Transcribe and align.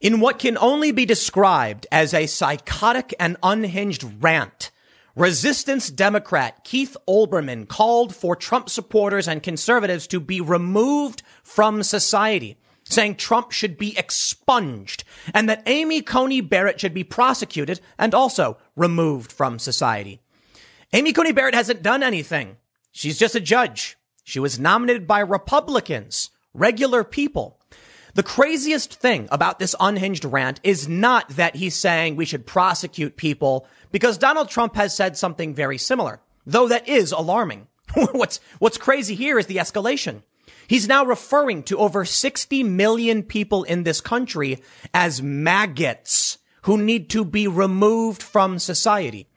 In 0.00 0.20
what 0.20 0.38
can 0.38 0.56
only 0.58 0.92
be 0.92 1.04
described 1.04 1.84
as 1.90 2.14
a 2.14 2.28
psychotic 2.28 3.12
and 3.18 3.36
unhinged 3.42 4.22
rant, 4.22 4.70
resistance 5.16 5.90
Democrat 5.90 6.62
Keith 6.62 6.96
Olbermann 7.08 7.66
called 7.66 8.14
for 8.14 8.36
Trump 8.36 8.70
supporters 8.70 9.26
and 9.26 9.42
conservatives 9.42 10.06
to 10.06 10.20
be 10.20 10.40
removed 10.40 11.24
from 11.42 11.82
society, 11.82 12.56
saying 12.84 13.16
Trump 13.16 13.50
should 13.50 13.76
be 13.76 13.98
expunged 13.98 15.02
and 15.34 15.48
that 15.48 15.64
Amy 15.66 16.00
Coney 16.00 16.42
Barrett 16.42 16.80
should 16.80 16.94
be 16.94 17.02
prosecuted 17.02 17.80
and 17.98 18.14
also 18.14 18.56
removed 18.76 19.32
from 19.32 19.58
society. 19.58 20.20
Amy 20.92 21.12
Coney 21.12 21.32
Barrett 21.32 21.56
hasn't 21.56 21.82
done 21.82 22.04
anything. 22.04 22.56
She's 22.92 23.18
just 23.18 23.34
a 23.34 23.40
judge. 23.40 23.96
She 24.22 24.38
was 24.38 24.60
nominated 24.60 25.08
by 25.08 25.18
Republicans, 25.20 26.30
regular 26.54 27.02
people. 27.02 27.57
The 28.14 28.22
craziest 28.22 28.94
thing 28.94 29.28
about 29.30 29.58
this 29.58 29.74
unhinged 29.78 30.24
rant 30.24 30.60
is 30.62 30.88
not 30.88 31.28
that 31.30 31.56
he's 31.56 31.76
saying 31.76 32.16
we 32.16 32.24
should 32.24 32.46
prosecute 32.46 33.16
people 33.16 33.66
because 33.92 34.18
Donald 34.18 34.48
Trump 34.48 34.76
has 34.76 34.96
said 34.96 35.16
something 35.16 35.54
very 35.54 35.78
similar, 35.78 36.20
though 36.46 36.68
that 36.68 36.88
is 36.88 37.12
alarming. 37.12 37.66
what's, 38.12 38.40
what's 38.58 38.78
crazy 38.78 39.14
here 39.14 39.38
is 39.38 39.46
the 39.46 39.56
escalation. 39.56 40.22
He's 40.66 40.88
now 40.88 41.04
referring 41.04 41.62
to 41.64 41.78
over 41.78 42.04
60 42.04 42.62
million 42.62 43.22
people 43.22 43.64
in 43.64 43.84
this 43.84 44.00
country 44.00 44.62
as 44.92 45.22
maggots 45.22 46.38
who 46.62 46.76
need 46.76 47.08
to 47.10 47.24
be 47.24 47.48
removed 47.48 48.22
from 48.22 48.58
society. 48.58 49.28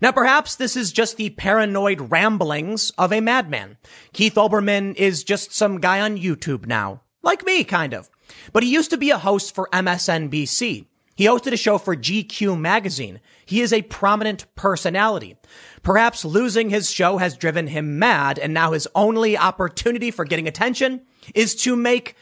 Now, 0.00 0.12
perhaps 0.12 0.56
this 0.56 0.76
is 0.76 0.92
just 0.92 1.16
the 1.16 1.30
paranoid 1.30 2.12
ramblings 2.12 2.90
of 2.98 3.12
a 3.12 3.20
madman. 3.20 3.78
Keith 4.12 4.34
Olbermann 4.34 4.94
is 4.94 5.24
just 5.24 5.52
some 5.52 5.80
guy 5.80 6.00
on 6.00 6.18
YouTube 6.18 6.66
now. 6.66 7.02
Like 7.22 7.44
me, 7.44 7.64
kind 7.64 7.92
of. 7.92 8.08
But 8.52 8.62
he 8.62 8.72
used 8.72 8.90
to 8.90 8.96
be 8.96 9.10
a 9.10 9.18
host 9.18 9.54
for 9.54 9.68
MSNBC. 9.72 10.86
He 11.16 11.24
hosted 11.24 11.52
a 11.52 11.56
show 11.56 11.78
for 11.78 11.96
GQ 11.96 12.60
magazine. 12.60 13.20
He 13.46 13.62
is 13.62 13.72
a 13.72 13.82
prominent 13.82 14.44
personality. 14.54 15.36
Perhaps 15.82 16.24
losing 16.24 16.68
his 16.68 16.90
show 16.90 17.16
has 17.16 17.36
driven 17.36 17.68
him 17.68 17.98
mad, 17.98 18.38
and 18.38 18.52
now 18.52 18.72
his 18.72 18.86
only 18.94 19.36
opportunity 19.36 20.10
for 20.10 20.26
getting 20.26 20.46
attention 20.46 21.02
is 21.34 21.54
to 21.62 21.74
make 21.74 22.16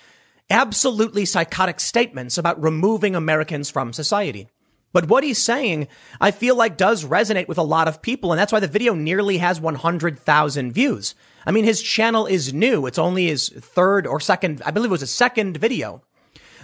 absolutely 0.48 1.24
psychotic 1.24 1.80
statements 1.80 2.38
about 2.38 2.62
removing 2.62 3.16
Americans 3.16 3.68
from 3.68 3.92
society. 3.92 4.48
But 4.94 5.08
what 5.08 5.24
he's 5.24 5.42
saying, 5.42 5.88
I 6.20 6.30
feel 6.30 6.56
like 6.56 6.78
does 6.78 7.04
resonate 7.04 7.48
with 7.48 7.58
a 7.58 7.62
lot 7.62 7.88
of 7.88 8.00
people, 8.00 8.32
and 8.32 8.38
that's 8.38 8.52
why 8.52 8.60
the 8.60 8.68
video 8.68 8.94
nearly 8.94 9.38
has 9.38 9.60
100,000 9.60 10.72
views. 10.72 11.14
I 11.44 11.50
mean, 11.50 11.64
his 11.64 11.82
channel 11.82 12.24
is 12.24 12.54
new. 12.54 12.86
It's 12.86 12.98
only 12.98 13.26
his 13.26 13.50
third 13.50 14.06
or 14.06 14.20
second, 14.20 14.62
I 14.64 14.70
believe 14.70 14.90
it 14.90 14.92
was 14.92 15.02
a 15.02 15.06
second 15.06 15.58
video. 15.58 16.00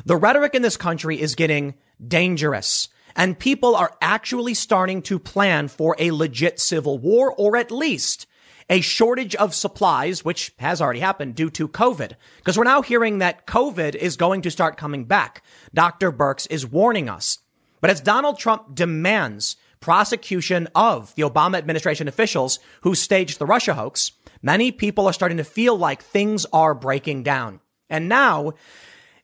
The 0.06 0.17
rhetoric 0.17 0.55
in 0.55 0.62
this 0.62 0.78
country 0.78 1.20
is 1.20 1.34
getting 1.34 1.75
dangerous 2.06 2.89
and 3.17 3.39
people 3.39 3.75
are 3.75 3.97
actually 4.00 4.55
starting 4.55 5.03
to 5.03 5.19
plan 5.19 5.69
for 5.69 5.97
a 5.98 6.11
legit 6.11 6.61
civil 6.61 6.98
war 6.98 7.33
or 7.33 7.56
at 7.56 7.70
least 7.70 8.27
a 8.69 8.81
shortage 8.81 9.34
of 9.34 9.53
supplies, 9.53 10.25
which 10.25 10.53
has 10.61 10.81
already 10.81 11.00
happened 11.00 11.34
due 11.34 11.50
to 11.50 11.67
COVID. 11.67 12.12
Because 12.37 12.56
we're 12.56 12.62
now 12.62 12.83
hearing 12.83 13.19
that 13.19 13.47
COVID 13.47 13.97
is 13.97 14.17
going 14.17 14.42
to 14.42 14.50
start 14.50 14.77
coming 14.77 15.05
back. 15.05 15.42
Dr. 15.75 16.12
Birx 16.12 16.47
is 16.50 16.65
warning 16.65 17.09
us. 17.09 17.39
But 17.81 17.91
as 17.91 18.00
Donald 18.00 18.39
Trump 18.39 18.75
demands 18.75 19.56
prosecution 19.81 20.69
of 20.75 21.14
the 21.14 21.23
Obama 21.23 21.56
administration 21.56 22.06
officials 22.09 22.59
who 22.83 22.95
staged 22.95 23.39
the 23.39 23.47
Russia 23.47 23.75
hoax, 23.75 24.12
Many 24.42 24.72
people 24.72 25.06
are 25.06 25.12
starting 25.12 25.39
to 25.39 25.45
feel 25.45 25.77
like 25.77 26.03
things 26.03 26.47
are 26.53 26.75
breaking 26.75 27.22
down. 27.22 27.61
And 27.91 28.09
now, 28.09 28.55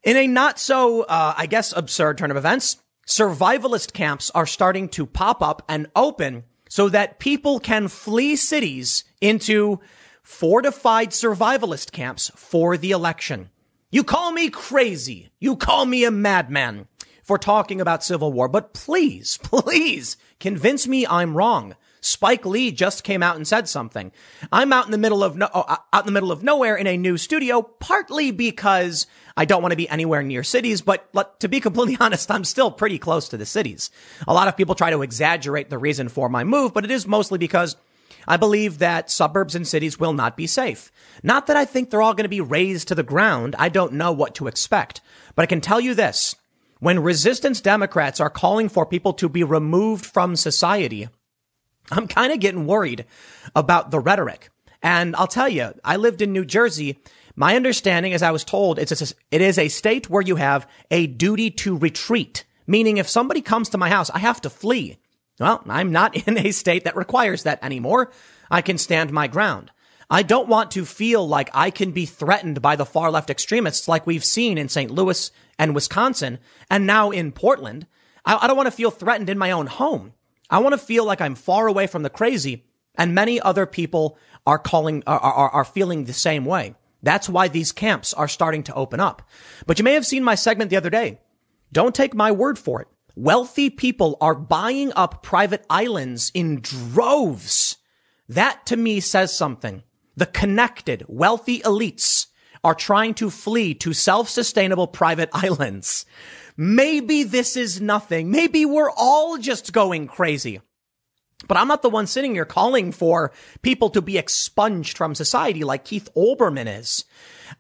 in 0.02 0.16
a 0.16 0.26
not 0.26 0.58
so, 0.58 1.02
uh, 1.02 1.34
I 1.36 1.46
guess, 1.46 1.72
absurd 1.74 2.18
turn 2.18 2.30
of 2.30 2.36
events, 2.36 2.82
survivalist 3.06 3.92
camps 3.92 4.30
are 4.34 4.46
starting 4.46 4.88
to 4.90 5.06
pop 5.06 5.42
up 5.42 5.62
and 5.68 5.86
open 5.96 6.44
so 6.68 6.88
that 6.90 7.18
people 7.18 7.60
can 7.60 7.88
flee 7.88 8.36
cities 8.36 9.04
into 9.20 9.80
fortified 10.22 11.10
survivalist 11.10 11.92
camps 11.92 12.30
for 12.34 12.76
the 12.76 12.90
election. 12.90 13.50
You 13.90 14.04
call 14.04 14.32
me 14.32 14.50
crazy. 14.50 15.30
You 15.38 15.56
call 15.56 15.86
me 15.86 16.04
a 16.04 16.10
madman 16.10 16.88
for 17.26 17.38
talking 17.38 17.80
about 17.80 18.04
civil 18.04 18.32
war, 18.32 18.48
but 18.48 18.72
please, 18.72 19.38
please 19.42 20.16
convince 20.38 20.86
me 20.86 21.06
I'm 21.06 21.36
wrong. 21.36 21.74
Spike 22.00 22.46
Lee 22.46 22.70
just 22.70 23.02
came 23.02 23.20
out 23.20 23.34
and 23.34 23.48
said 23.48 23.68
something. 23.68 24.12
I'm 24.52 24.72
out 24.72 24.84
in 24.84 24.92
the 24.92 24.98
middle 24.98 25.24
of 25.24 25.36
no, 25.36 25.46
uh, 25.46 25.76
out 25.92 26.04
in 26.04 26.06
the 26.06 26.12
middle 26.12 26.30
of 26.30 26.44
nowhere 26.44 26.76
in 26.76 26.86
a 26.86 26.96
new 26.96 27.18
studio, 27.18 27.62
partly 27.62 28.30
because 28.30 29.08
I 29.36 29.44
don't 29.44 29.60
want 29.60 29.72
to 29.72 29.76
be 29.76 29.88
anywhere 29.88 30.22
near 30.22 30.44
cities, 30.44 30.82
but 30.82 31.12
to 31.40 31.48
be 31.48 31.58
completely 31.58 31.96
honest, 32.00 32.30
I'm 32.30 32.44
still 32.44 32.70
pretty 32.70 33.00
close 33.00 33.28
to 33.30 33.36
the 33.36 33.44
cities. 33.44 33.90
A 34.28 34.32
lot 34.32 34.46
of 34.46 34.56
people 34.56 34.76
try 34.76 34.90
to 34.90 35.02
exaggerate 35.02 35.68
the 35.68 35.78
reason 35.78 36.08
for 36.08 36.28
my 36.28 36.44
move, 36.44 36.72
but 36.72 36.84
it 36.84 36.92
is 36.92 37.08
mostly 37.08 37.38
because 37.38 37.74
I 38.28 38.36
believe 38.36 38.78
that 38.78 39.10
suburbs 39.10 39.56
and 39.56 39.66
cities 39.66 39.98
will 39.98 40.12
not 40.12 40.36
be 40.36 40.46
safe. 40.46 40.92
Not 41.24 41.48
that 41.48 41.56
I 41.56 41.64
think 41.64 41.90
they're 41.90 42.02
all 42.02 42.14
going 42.14 42.24
to 42.24 42.28
be 42.28 42.40
razed 42.40 42.86
to 42.88 42.94
the 42.94 43.02
ground. 43.02 43.56
I 43.58 43.68
don't 43.68 43.94
know 43.94 44.12
what 44.12 44.36
to 44.36 44.46
expect, 44.46 45.00
but 45.34 45.42
I 45.42 45.46
can 45.46 45.60
tell 45.60 45.80
you 45.80 45.94
this. 45.94 46.36
When 46.78 47.00
resistance 47.00 47.60
Democrats 47.60 48.20
are 48.20 48.30
calling 48.30 48.68
for 48.68 48.84
people 48.84 49.14
to 49.14 49.28
be 49.28 49.42
removed 49.42 50.04
from 50.04 50.36
society, 50.36 51.08
I'm 51.90 52.08
kind 52.08 52.32
of 52.32 52.40
getting 52.40 52.66
worried 52.66 53.06
about 53.54 53.90
the 53.90 54.00
rhetoric. 54.00 54.50
And 54.82 55.16
I'll 55.16 55.26
tell 55.26 55.48
you, 55.48 55.72
I 55.84 55.96
lived 55.96 56.20
in 56.20 56.32
New 56.32 56.44
Jersey. 56.44 56.98
My 57.34 57.56
understanding, 57.56 58.12
as 58.12 58.22
I 58.22 58.30
was 58.30 58.44
told, 58.44 58.78
it's 58.78 59.00
a, 59.00 59.14
it 59.30 59.40
is 59.40 59.58
a 59.58 59.68
state 59.68 60.10
where 60.10 60.22
you 60.22 60.36
have 60.36 60.68
a 60.90 61.06
duty 61.06 61.50
to 61.50 61.76
retreat, 61.76 62.44
meaning 62.66 62.98
if 62.98 63.08
somebody 63.08 63.40
comes 63.40 63.68
to 63.70 63.78
my 63.78 63.88
house, 63.88 64.10
I 64.10 64.18
have 64.18 64.40
to 64.42 64.50
flee. 64.50 64.98
Well, 65.40 65.62
I'm 65.68 65.92
not 65.92 66.16
in 66.28 66.38
a 66.38 66.50
state 66.50 66.84
that 66.84 66.96
requires 66.96 67.44
that 67.44 67.62
anymore. 67.62 68.12
I 68.50 68.62
can 68.62 68.78
stand 68.78 69.12
my 69.12 69.28
ground. 69.28 69.70
I 70.08 70.22
don't 70.22 70.48
want 70.48 70.70
to 70.72 70.84
feel 70.84 71.26
like 71.26 71.50
I 71.52 71.70
can 71.70 71.90
be 71.90 72.06
threatened 72.06 72.62
by 72.62 72.76
the 72.76 72.86
far 72.86 73.10
left 73.10 73.30
extremists 73.30 73.88
like 73.88 74.06
we've 74.06 74.24
seen 74.24 74.56
in 74.56 74.68
St. 74.68 74.90
Louis 74.90 75.30
and 75.58 75.74
Wisconsin 75.74 76.38
and 76.70 76.86
now 76.86 77.10
in 77.10 77.32
Portland. 77.32 77.86
I, 78.24 78.38
I 78.42 78.46
don't 78.46 78.56
want 78.56 78.68
to 78.68 78.72
feel 78.72 78.90
threatened 78.92 79.28
in 79.28 79.38
my 79.38 79.50
own 79.50 79.66
home. 79.66 80.12
I 80.48 80.58
want 80.58 80.74
to 80.74 80.78
feel 80.78 81.04
like 81.04 81.20
I'm 81.20 81.34
far 81.34 81.66
away 81.66 81.88
from 81.88 82.02
the 82.02 82.10
crazy 82.10 82.66
and 82.96 83.14
many 83.14 83.40
other 83.40 83.66
people 83.66 84.16
are 84.46 84.58
calling, 84.58 85.02
are, 85.06 85.18
are, 85.18 85.50
are 85.50 85.64
feeling 85.64 86.04
the 86.04 86.12
same 86.12 86.44
way. 86.44 86.74
That's 87.02 87.28
why 87.28 87.48
these 87.48 87.72
camps 87.72 88.14
are 88.14 88.28
starting 88.28 88.62
to 88.64 88.74
open 88.74 89.00
up. 89.00 89.22
But 89.66 89.78
you 89.78 89.84
may 89.84 89.94
have 89.94 90.06
seen 90.06 90.24
my 90.24 90.34
segment 90.34 90.70
the 90.70 90.76
other 90.76 90.90
day. 90.90 91.20
Don't 91.72 91.94
take 91.94 92.14
my 92.14 92.32
word 92.32 92.58
for 92.58 92.80
it. 92.80 92.88
Wealthy 93.16 93.70
people 93.70 94.16
are 94.20 94.34
buying 94.34 94.92
up 94.94 95.22
private 95.22 95.64
islands 95.68 96.30
in 96.32 96.60
droves. 96.60 97.76
That 98.28 98.66
to 98.66 98.76
me 98.76 99.00
says 99.00 99.36
something. 99.36 99.82
The 100.16 100.26
connected, 100.26 101.04
wealthy 101.08 101.60
elites 101.60 102.26
are 102.64 102.74
trying 102.74 103.14
to 103.14 103.30
flee 103.30 103.74
to 103.74 103.92
self-sustainable 103.92 104.88
private 104.88 105.30
islands. 105.32 106.06
Maybe 106.56 107.22
this 107.22 107.56
is 107.56 107.80
nothing. 107.80 108.30
Maybe 108.30 108.64
we're 108.64 108.90
all 108.90 109.38
just 109.38 109.72
going 109.72 110.06
crazy. 110.06 110.60
But 111.46 111.58
I'm 111.58 111.68
not 111.68 111.82
the 111.82 111.90
one 111.90 112.06
sitting 112.06 112.34
here 112.34 112.46
calling 112.46 112.92
for 112.92 113.30
people 113.62 113.90
to 113.90 114.00
be 114.00 114.16
expunged 114.16 114.96
from 114.96 115.14
society 115.14 115.64
like 115.64 115.84
Keith 115.84 116.08
Olbermann 116.16 116.78
is. 116.80 117.04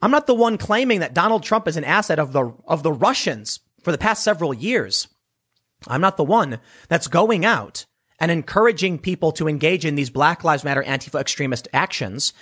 I'm 0.00 0.10
not 0.10 0.26
the 0.26 0.34
one 0.34 0.56
claiming 0.56 1.00
that 1.00 1.14
Donald 1.14 1.42
Trump 1.42 1.68
is 1.68 1.76
an 1.76 1.84
asset 1.84 2.18
of 2.18 2.32
the, 2.32 2.54
of 2.66 2.82
the 2.82 2.92
Russians 2.92 3.60
for 3.82 3.92
the 3.92 3.98
past 3.98 4.24
several 4.24 4.54
years. 4.54 5.08
I'm 5.86 6.00
not 6.00 6.16
the 6.16 6.24
one 6.24 6.58
that's 6.88 7.06
going 7.06 7.44
out 7.44 7.84
and 8.18 8.30
encouraging 8.30 8.98
people 8.98 9.32
to 9.32 9.48
engage 9.48 9.84
in 9.84 9.94
these 9.94 10.10
Black 10.10 10.44
Lives 10.44 10.64
Matter 10.64 10.82
Antifa 10.82 11.20
extremist 11.20 11.68
actions. 11.72 12.32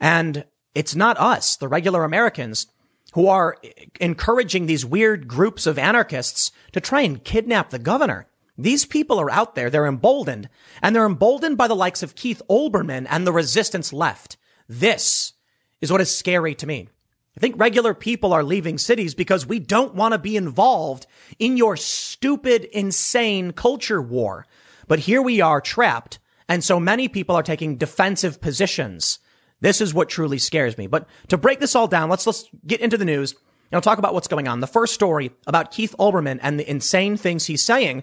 And 0.00 0.44
it's 0.74 0.94
not 0.94 1.18
us, 1.18 1.56
the 1.56 1.68
regular 1.68 2.04
Americans, 2.04 2.66
who 3.14 3.28
are 3.28 3.56
encouraging 4.00 4.66
these 4.66 4.86
weird 4.86 5.28
groups 5.28 5.66
of 5.66 5.78
anarchists 5.78 6.50
to 6.72 6.80
try 6.80 7.02
and 7.02 7.24
kidnap 7.24 7.70
the 7.70 7.78
governor. 7.78 8.26
These 8.56 8.84
people 8.84 9.18
are 9.20 9.30
out 9.30 9.54
there. 9.54 9.70
They're 9.70 9.86
emboldened 9.86 10.48
and 10.82 10.94
they're 10.94 11.06
emboldened 11.06 11.56
by 11.56 11.68
the 11.68 11.76
likes 11.76 12.02
of 12.02 12.14
Keith 12.14 12.42
Olbermann 12.48 13.06
and 13.08 13.26
the 13.26 13.32
resistance 13.32 13.92
left. 13.92 14.36
This 14.68 15.32
is 15.80 15.90
what 15.90 16.00
is 16.00 16.16
scary 16.16 16.54
to 16.56 16.66
me. 16.66 16.88
I 17.36 17.40
think 17.40 17.58
regular 17.58 17.94
people 17.94 18.32
are 18.32 18.44
leaving 18.44 18.76
cities 18.76 19.14
because 19.14 19.46
we 19.46 19.58
don't 19.58 19.94
want 19.94 20.12
to 20.12 20.18
be 20.18 20.36
involved 20.36 21.06
in 21.38 21.56
your 21.56 21.76
stupid, 21.76 22.64
insane 22.64 23.52
culture 23.52 24.02
war. 24.02 24.46
But 24.88 25.00
here 25.00 25.22
we 25.22 25.40
are 25.40 25.60
trapped. 25.60 26.18
And 26.48 26.62
so 26.62 26.78
many 26.78 27.08
people 27.08 27.36
are 27.36 27.42
taking 27.42 27.76
defensive 27.76 28.40
positions 28.40 29.18
this 29.62 29.80
is 29.80 29.94
what 29.94 30.08
truly 30.08 30.38
scares 30.38 30.76
me. 30.76 30.88
But 30.88 31.08
to 31.28 31.38
break 31.38 31.60
this 31.60 31.76
all 31.76 31.86
down, 31.86 32.10
let's, 32.10 32.26
let's 32.26 32.48
get 32.66 32.80
into 32.80 32.98
the 32.98 33.04
news 33.04 33.32
and 33.32 33.76
I'll 33.76 33.80
talk 33.80 33.98
about 33.98 34.12
what's 34.12 34.28
going 34.28 34.48
on. 34.48 34.60
The 34.60 34.66
first 34.66 34.92
story 34.92 35.30
about 35.46 35.70
Keith 35.70 35.94
Olbermann 35.98 36.40
and 36.42 36.58
the 36.58 36.68
insane 36.68 37.16
things 37.16 37.46
he's 37.46 37.64
saying, 37.64 38.02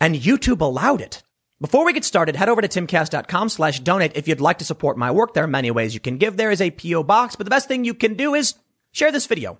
and 0.00 0.14
YouTube 0.14 0.60
allowed 0.60 1.02
it. 1.02 1.22
Before 1.60 1.84
we 1.84 1.92
get 1.92 2.04
started, 2.04 2.36
head 2.36 2.48
over 2.48 2.62
to 2.62 2.68
timcast.com 2.68 3.50
slash 3.50 3.80
donate 3.80 4.12
if 4.14 4.26
you'd 4.26 4.40
like 4.40 4.58
to 4.58 4.64
support 4.64 4.96
my 4.96 5.10
work. 5.10 5.34
There 5.34 5.44
are 5.44 5.48
many 5.48 5.70
ways 5.70 5.92
you 5.92 6.00
can 6.00 6.16
give. 6.16 6.36
There 6.36 6.52
is 6.52 6.62
a 6.62 6.70
PO 6.70 7.02
box, 7.02 7.36
but 7.36 7.44
the 7.44 7.50
best 7.50 7.68
thing 7.68 7.84
you 7.84 7.92
can 7.92 8.14
do 8.14 8.32
is 8.34 8.54
share 8.92 9.12
this 9.12 9.26
video. 9.26 9.54
I 9.54 9.58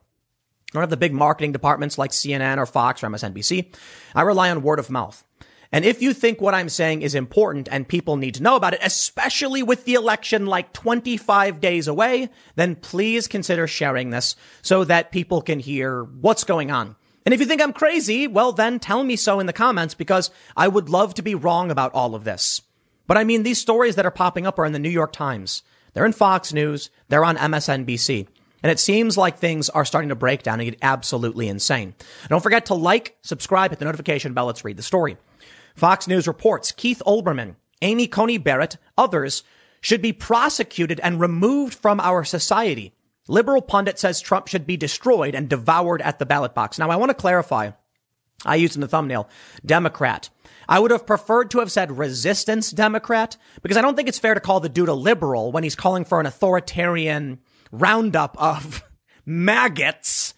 don't 0.75 0.83
have 0.83 0.91
the 0.91 0.97
big 0.97 1.13
marketing 1.13 1.53
departments 1.53 1.99
like 1.99 2.13
CNN 2.13 2.57
or 2.57 2.65
Fox 2.65 3.03
or 3.03 3.09
MSNBC. 3.09 3.75
I 4.15 4.23
rely 4.23 4.49
on 4.49 4.63
word 4.63 4.79
of 4.79 4.89
mouth. 4.89 5.25
And 5.73 5.85
if 5.85 6.03
you 6.03 6.13
think 6.13 6.41
what 6.41 6.55
I'm 6.55 6.69
saying 6.69 7.03
is 7.03 7.15
important 7.15 7.69
and 7.71 7.87
people 7.87 8.17
need 8.17 8.35
to 8.35 8.43
know 8.43 8.57
about 8.57 8.75
it, 8.75 8.81
especially 8.83 9.63
with 9.63 9.85
the 9.85 9.95
election 9.95 10.47
like 10.47 10.73
25 10.73 11.61
days 11.61 11.87
away, 11.87 12.29
then 12.57 12.75
please 12.75 13.29
consider 13.29 13.69
sharing 13.69 14.11
this 14.11 14.35
so 14.63 14.83
that 14.85 15.13
people 15.13 15.43
can 15.43 15.61
hear 15.61 16.03
what's 16.03 16.43
going 16.43 16.73
on. 16.73 16.97
And 17.25 17.33
if 17.33 17.41
you 17.41 17.47
think 17.47 17.63
I'm 17.63 17.73
crazy, 17.73 18.27
well, 18.27 18.51
then 18.51 18.81
tell 18.81 19.05
me 19.05 19.15
so 19.15 19.39
in 19.39 19.47
the 19.47 19.53
comments 19.53 19.95
because 19.95 20.31
I 20.57 20.67
would 20.67 20.89
love 20.89 21.15
to 21.15 21.23
be 21.23 21.35
wrong 21.35 21.71
about 21.71 21.95
all 21.95 22.15
of 22.15 22.25
this. 22.25 22.63
But 23.07 23.17
I 23.17 23.25
mean, 23.25 23.43
these 23.43 23.61
stories 23.61 23.95
that 23.97 24.07
are 24.07 24.11
popping 24.11 24.47
up 24.47 24.59
are 24.59 24.65
in 24.65 24.73
the 24.73 24.79
New 24.79 24.89
York 24.89 25.13
Times. 25.13 25.63
They're 25.93 26.07
in 26.07 26.13
Fox 26.13 26.53
News. 26.53 26.91
They're 27.09 27.25
on 27.25 27.37
MSNBC. 27.37 28.27
And 28.63 28.71
it 28.71 28.79
seems 28.79 29.17
like 29.17 29.39
things 29.39 29.69
are 29.71 29.85
starting 29.85 30.11
to 30.11 30.15
break 30.15 30.43
down 30.43 30.61
and 30.61 30.71
get 30.71 30.79
absolutely 30.83 31.49
insane. 31.49 31.95
Don't 32.29 32.43
forget 32.43 32.67
to 32.67 32.75
like, 32.75 33.17
subscribe, 33.23 33.71
hit 33.71 33.79
the 33.79 33.85
notification 33.85 34.35
bell. 34.35 34.47
Let's 34.47 34.65
read 34.65 34.77
the 34.77 34.83
story. 34.83 35.17
Fox 35.81 36.07
News 36.07 36.29
reports 36.29 36.73
Keith 36.73 37.01
Olbermann, 37.07 37.57
Amy 37.81 38.07
Coney 38.07 38.37
Barrett, 38.37 38.77
others 38.99 39.43
should 39.81 40.03
be 40.03 40.13
prosecuted 40.13 41.01
and 41.01 41.19
removed 41.19 41.73
from 41.73 42.01
our 42.01 42.23
society. 42.23 42.93
Liberal 43.29 43.63
pundit 43.63 43.99
says 43.99 44.21
Trump 44.21 44.47
should 44.47 44.67
be 44.67 44.77
destroyed 44.77 45.35
and 45.35 45.49
devoured 45.49 46.03
at 46.03 46.19
the 46.19 46.27
ballot 46.27 46.55
box. 46.55 46.79
Now, 46.79 46.91
I 46.91 46.97
want 46.97 47.09
to 47.09 47.15
clarify. 47.15 47.71
I 48.45 48.57
used 48.57 48.75
in 48.75 48.83
the 48.83 48.89
thumbnail, 48.89 49.31
Democrat. 49.65 50.29
I 50.69 50.79
would 50.79 50.91
have 50.91 51.07
preferred 51.07 51.51
to 51.53 51.61
have 51.61 51.73
said 51.73 51.97
resistance 51.97 52.71
Democrat 52.71 53.39
because 53.63 53.79
I 53.79 53.81
don't 53.81 53.97
think 53.97 54.11
it's 54.11 54.19
fair 54.19 54.35
to 54.35 54.41
call 54.41 54.61
the 54.61 54.69
dude 54.69 54.91
a 54.91 54.93
liberal 54.93 55.51
when 55.51 55.65
he's 55.65 55.77
calling 55.77 56.05
for 56.05 56.21
an 56.21 56.27
authoritarian 56.27 57.39
roundup 57.73 58.37
of 58.39 58.83
maggots. 59.25 60.35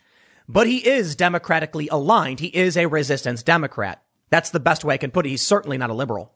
But 0.49 0.69
he 0.69 0.87
is 0.87 1.17
democratically 1.17 1.89
aligned. 1.89 2.39
He 2.39 2.47
is 2.47 2.77
a 2.77 2.87
resistance 2.87 3.43
Democrat. 3.43 4.05
That's 4.33 4.49
the 4.49 4.61
best 4.61 4.83
way 4.83 4.95
I 4.95 4.97
can 4.97 5.11
put 5.11 5.27
it. 5.27 5.29
He's 5.29 5.43
certainly 5.43 5.77
not 5.77 5.91
a 5.91 5.95
liberal. 5.95 6.33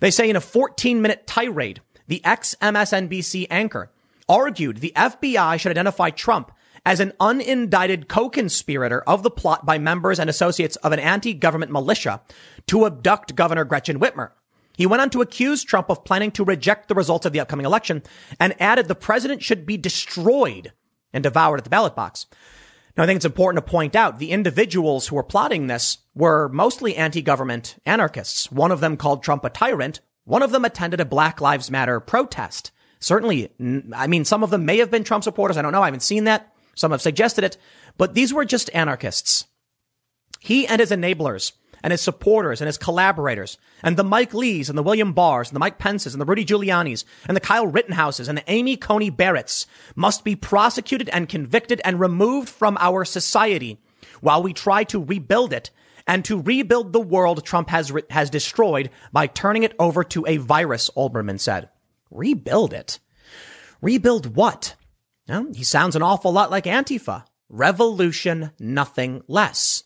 They 0.00 0.10
say 0.10 0.28
in 0.28 0.36
a 0.36 0.40
14 0.40 1.00
minute 1.00 1.26
tirade, 1.26 1.80
the 2.06 2.22
ex 2.26 2.54
MSNBC 2.60 3.46
anchor 3.48 3.90
argued 4.28 4.76
the 4.76 4.92
FBI 4.94 5.58
should 5.58 5.70
identify 5.70 6.10
Trump 6.10 6.52
as 6.84 7.00
an 7.00 7.14
unindicted 7.18 8.06
co-conspirator 8.06 9.00
of 9.00 9.22
the 9.22 9.30
plot 9.30 9.64
by 9.64 9.78
members 9.78 10.18
and 10.20 10.28
associates 10.28 10.76
of 10.76 10.92
an 10.92 10.98
anti-government 10.98 11.72
militia 11.72 12.20
to 12.66 12.84
abduct 12.84 13.34
Governor 13.34 13.64
Gretchen 13.64 13.98
Whitmer. 13.98 14.32
He 14.76 14.84
went 14.84 15.00
on 15.00 15.08
to 15.10 15.22
accuse 15.22 15.64
Trump 15.64 15.88
of 15.88 16.04
planning 16.04 16.30
to 16.32 16.44
reject 16.44 16.88
the 16.88 16.94
results 16.94 17.24
of 17.24 17.32
the 17.32 17.40
upcoming 17.40 17.64
election 17.64 18.02
and 18.38 18.60
added 18.60 18.88
the 18.88 18.94
president 18.94 19.42
should 19.42 19.64
be 19.64 19.78
destroyed 19.78 20.74
and 21.14 21.22
devoured 21.22 21.60
at 21.60 21.64
the 21.64 21.70
ballot 21.70 21.96
box. 21.96 22.26
Now, 22.96 23.04
I 23.04 23.06
think 23.06 23.16
it's 23.16 23.26
important 23.26 23.64
to 23.64 23.70
point 23.70 23.94
out 23.94 24.18
the 24.18 24.30
individuals 24.30 25.08
who 25.08 25.16
were 25.16 25.22
plotting 25.22 25.66
this 25.66 25.98
were 26.14 26.48
mostly 26.48 26.96
anti-government 26.96 27.76
anarchists. 27.84 28.50
One 28.50 28.72
of 28.72 28.80
them 28.80 28.96
called 28.96 29.22
Trump 29.22 29.44
a 29.44 29.50
tyrant. 29.50 30.00
One 30.24 30.42
of 30.42 30.50
them 30.50 30.64
attended 30.64 31.00
a 31.00 31.04
Black 31.04 31.40
Lives 31.40 31.70
Matter 31.70 32.00
protest. 32.00 32.72
Certainly, 32.98 33.50
I 33.94 34.06
mean, 34.06 34.24
some 34.24 34.42
of 34.42 34.50
them 34.50 34.64
may 34.64 34.78
have 34.78 34.90
been 34.90 35.04
Trump 35.04 35.24
supporters. 35.24 35.58
I 35.58 35.62
don't 35.62 35.72
know. 35.72 35.82
I 35.82 35.86
haven't 35.86 36.00
seen 36.00 36.24
that. 36.24 36.52
Some 36.74 36.90
have 36.90 37.02
suggested 37.02 37.44
it, 37.44 37.58
but 37.98 38.14
these 38.14 38.32
were 38.32 38.44
just 38.44 38.70
anarchists. 38.74 39.46
He 40.40 40.66
and 40.66 40.80
his 40.80 40.90
enablers 40.90 41.52
and 41.86 41.92
his 41.92 42.00
supporters 42.00 42.60
and 42.60 42.66
his 42.66 42.78
collaborators 42.78 43.58
and 43.80 43.96
the 43.96 44.02
Mike 44.02 44.34
Lees 44.34 44.68
and 44.68 44.76
the 44.76 44.82
William 44.82 45.12
Barrs 45.12 45.50
and 45.50 45.54
the 45.54 45.60
Mike 45.60 45.78
Pences 45.78 46.14
and 46.14 46.20
the 46.20 46.24
Rudy 46.24 46.44
Giuliani's 46.44 47.04
and 47.28 47.36
the 47.36 47.40
Kyle 47.40 47.64
Rittenhouses 47.64 48.26
and 48.26 48.36
the 48.36 48.42
Amy 48.48 48.76
Coney 48.76 49.08
Barretts 49.08 49.66
must 49.94 50.24
be 50.24 50.34
prosecuted 50.34 51.08
and 51.10 51.28
convicted 51.28 51.80
and 51.84 52.00
removed 52.00 52.48
from 52.48 52.76
our 52.80 53.04
society 53.04 53.78
while 54.20 54.42
we 54.42 54.52
try 54.52 54.82
to 54.82 55.04
rebuild 55.04 55.52
it 55.52 55.70
and 56.08 56.24
to 56.24 56.42
rebuild 56.42 56.92
the 56.92 56.98
world 56.98 57.44
Trump 57.44 57.70
has, 57.70 57.92
has 58.10 58.30
destroyed 58.30 58.90
by 59.12 59.28
turning 59.28 59.62
it 59.62 59.76
over 59.78 60.02
to 60.02 60.26
a 60.26 60.38
virus, 60.38 60.90
Olbermann 60.96 61.38
said. 61.38 61.68
Rebuild 62.10 62.72
it? 62.72 62.98
Rebuild 63.80 64.34
what? 64.34 64.74
Well, 65.28 65.52
he 65.54 65.62
sounds 65.62 65.94
an 65.94 66.02
awful 66.02 66.32
lot 66.32 66.50
like 66.50 66.64
Antifa. 66.64 67.26
Revolution, 67.48 68.50
nothing 68.58 69.22
less. 69.28 69.84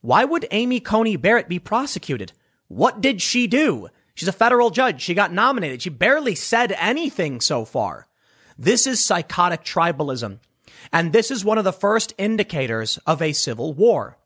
Why 0.00 0.24
would 0.24 0.46
Amy 0.50 0.80
Coney 0.80 1.16
Barrett 1.16 1.48
be 1.48 1.58
prosecuted? 1.58 2.32
What 2.68 3.00
did 3.00 3.20
she 3.20 3.46
do? 3.46 3.88
She's 4.14 4.28
a 4.28 4.32
federal 4.32 4.70
judge. 4.70 5.02
She 5.02 5.14
got 5.14 5.32
nominated. 5.32 5.82
She 5.82 5.90
barely 5.90 6.34
said 6.34 6.72
anything 6.72 7.40
so 7.40 7.64
far. 7.64 8.06
This 8.58 8.86
is 8.86 9.04
psychotic 9.04 9.64
tribalism. 9.64 10.38
And 10.92 11.12
this 11.12 11.30
is 11.30 11.44
one 11.44 11.58
of 11.58 11.64
the 11.64 11.72
first 11.72 12.14
indicators 12.18 12.98
of 13.06 13.22
a 13.22 13.32
civil 13.32 13.72
war. 13.72 14.18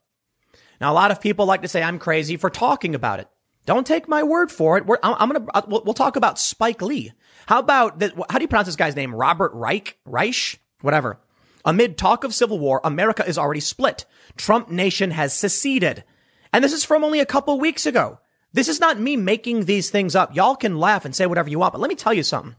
Now, 0.80 0.92
a 0.92 0.94
lot 0.94 1.10
of 1.10 1.20
people 1.20 1.46
like 1.46 1.62
to 1.62 1.68
say 1.68 1.82
I'm 1.82 1.98
crazy 1.98 2.36
for 2.36 2.50
talking 2.50 2.94
about 2.94 3.20
it. 3.20 3.28
Don't 3.66 3.86
take 3.86 4.08
my 4.08 4.22
word 4.22 4.50
for 4.50 4.76
it. 4.76 4.84
We're, 4.84 4.98
I'm, 5.02 5.30
going 5.30 5.46
to, 5.46 5.56
uh, 5.56 5.62
we'll, 5.66 5.82
we'll, 5.84 5.94
talk 5.94 6.16
about 6.16 6.38
Spike 6.38 6.82
Lee. 6.82 7.12
How 7.46 7.60
about 7.60 7.98
that? 8.00 8.12
How 8.28 8.38
do 8.38 8.42
you 8.42 8.48
pronounce 8.48 8.66
this 8.66 8.76
guy's 8.76 8.96
name? 8.96 9.14
Robert 9.14 9.52
Reich? 9.54 9.96
Reich? 10.04 10.60
Whatever. 10.82 11.18
Amid 11.64 11.96
talk 11.96 12.24
of 12.24 12.34
civil 12.34 12.58
war, 12.58 12.80
America 12.84 13.26
is 13.26 13.38
already 13.38 13.60
split. 13.60 14.04
Trump 14.36 14.70
nation 14.70 15.10
has 15.12 15.32
seceded. 15.32 16.04
And 16.52 16.62
this 16.62 16.72
is 16.72 16.84
from 16.84 17.04
only 17.04 17.20
a 17.20 17.26
couple 17.26 17.58
weeks 17.58 17.86
ago. 17.86 18.18
This 18.52 18.68
is 18.68 18.80
not 18.80 19.00
me 19.00 19.16
making 19.16 19.64
these 19.64 19.90
things 19.90 20.14
up. 20.14 20.36
Y'all 20.36 20.54
can 20.54 20.78
laugh 20.78 21.04
and 21.04 21.14
say 21.14 21.26
whatever 21.26 21.48
you 21.48 21.58
want, 21.58 21.72
but 21.72 21.80
let 21.80 21.88
me 21.88 21.96
tell 21.96 22.14
you 22.14 22.22
something. 22.22 22.54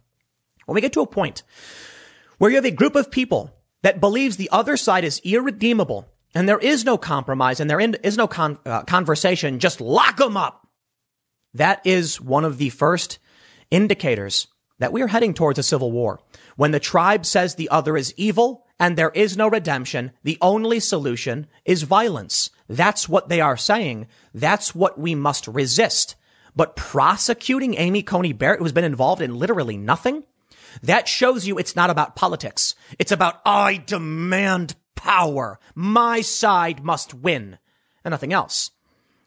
When 0.66 0.75
we 0.75 0.81
get 0.81 0.94
to 0.94 1.02
a 1.02 1.07
point 1.07 1.44
where 2.38 2.50
you 2.50 2.57
have 2.57 2.66
a 2.66 2.72
group 2.72 2.96
of 2.96 3.12
people 3.12 3.56
that 3.84 4.02
believes 4.02 4.36
the 4.36 4.50
other 4.52 4.75
side 4.75 5.04
is 5.04 5.22
irredeemable 5.24 6.07
and 6.34 6.50
there 6.50 6.60
is 6.60 6.84
no 6.84 6.98
compromise 6.98 7.60
and 7.60 7.69
there 7.69 7.80
is 7.80 8.18
no 8.18 8.28
con- 8.28 8.60
uh, 8.66 8.84
conversation, 8.84 9.60
just 9.60 9.80
lock 9.80 10.18
them 10.18 10.36
up. 10.36 10.68
That 11.54 11.81
is 11.86 12.19
one 12.19 12.44
of 12.44 12.57
the 12.57 12.69
first 12.72 13.19
indicators 13.72 14.48
that 14.80 14.92
we 14.92 15.02
are 15.02 15.07
heading 15.07 15.34
towards 15.34 15.60
a 15.60 15.63
civil 15.63 15.92
war. 15.92 16.19
When 16.57 16.72
the 16.72 16.80
tribe 16.80 17.25
says 17.25 17.56
the 17.56 17.69
other 17.69 17.96
is 17.96 18.13
evil 18.18 18.65
and 18.80 18.98
there 18.98 19.12
is 19.12 19.38
no 19.38 19.48
redemption, 19.48 20.12
the 20.24 20.38
only 20.42 20.80
solution 20.80 21.48
is 21.63 21.83
violence. 21.83 22.50
That's 22.68 23.07
what 23.07 23.30
they 23.30 23.39
are 23.39 23.57
saying. 23.57 24.07
That's 24.33 24.75
what 24.75 25.00
we 25.00 25.16
must 25.16 25.48
resist. 25.48 26.16
But 26.56 26.75
prosecuting 26.75 27.75
Amy 27.75 28.01
Coney 28.01 28.33
Barrett, 28.33 28.60
who's 28.60 28.72
been 28.72 28.83
involved 28.83 29.22
in 29.22 29.38
literally 29.38 29.77
nothing, 29.77 30.24
that 30.83 31.07
shows 31.07 31.48
you 31.48 31.57
it's 31.57 31.75
not 31.75 31.89
about 31.89 32.16
politics. 32.16 32.75
It's 33.00 33.12
about, 33.12 33.42
I 33.45 33.77
demand 33.86 34.75
power. 34.95 35.60
My 35.74 36.21
side 36.21 36.83
must 36.83 37.13
win 37.13 37.57
and 38.04 38.12
nothing 38.12 38.33
else. 38.33 38.71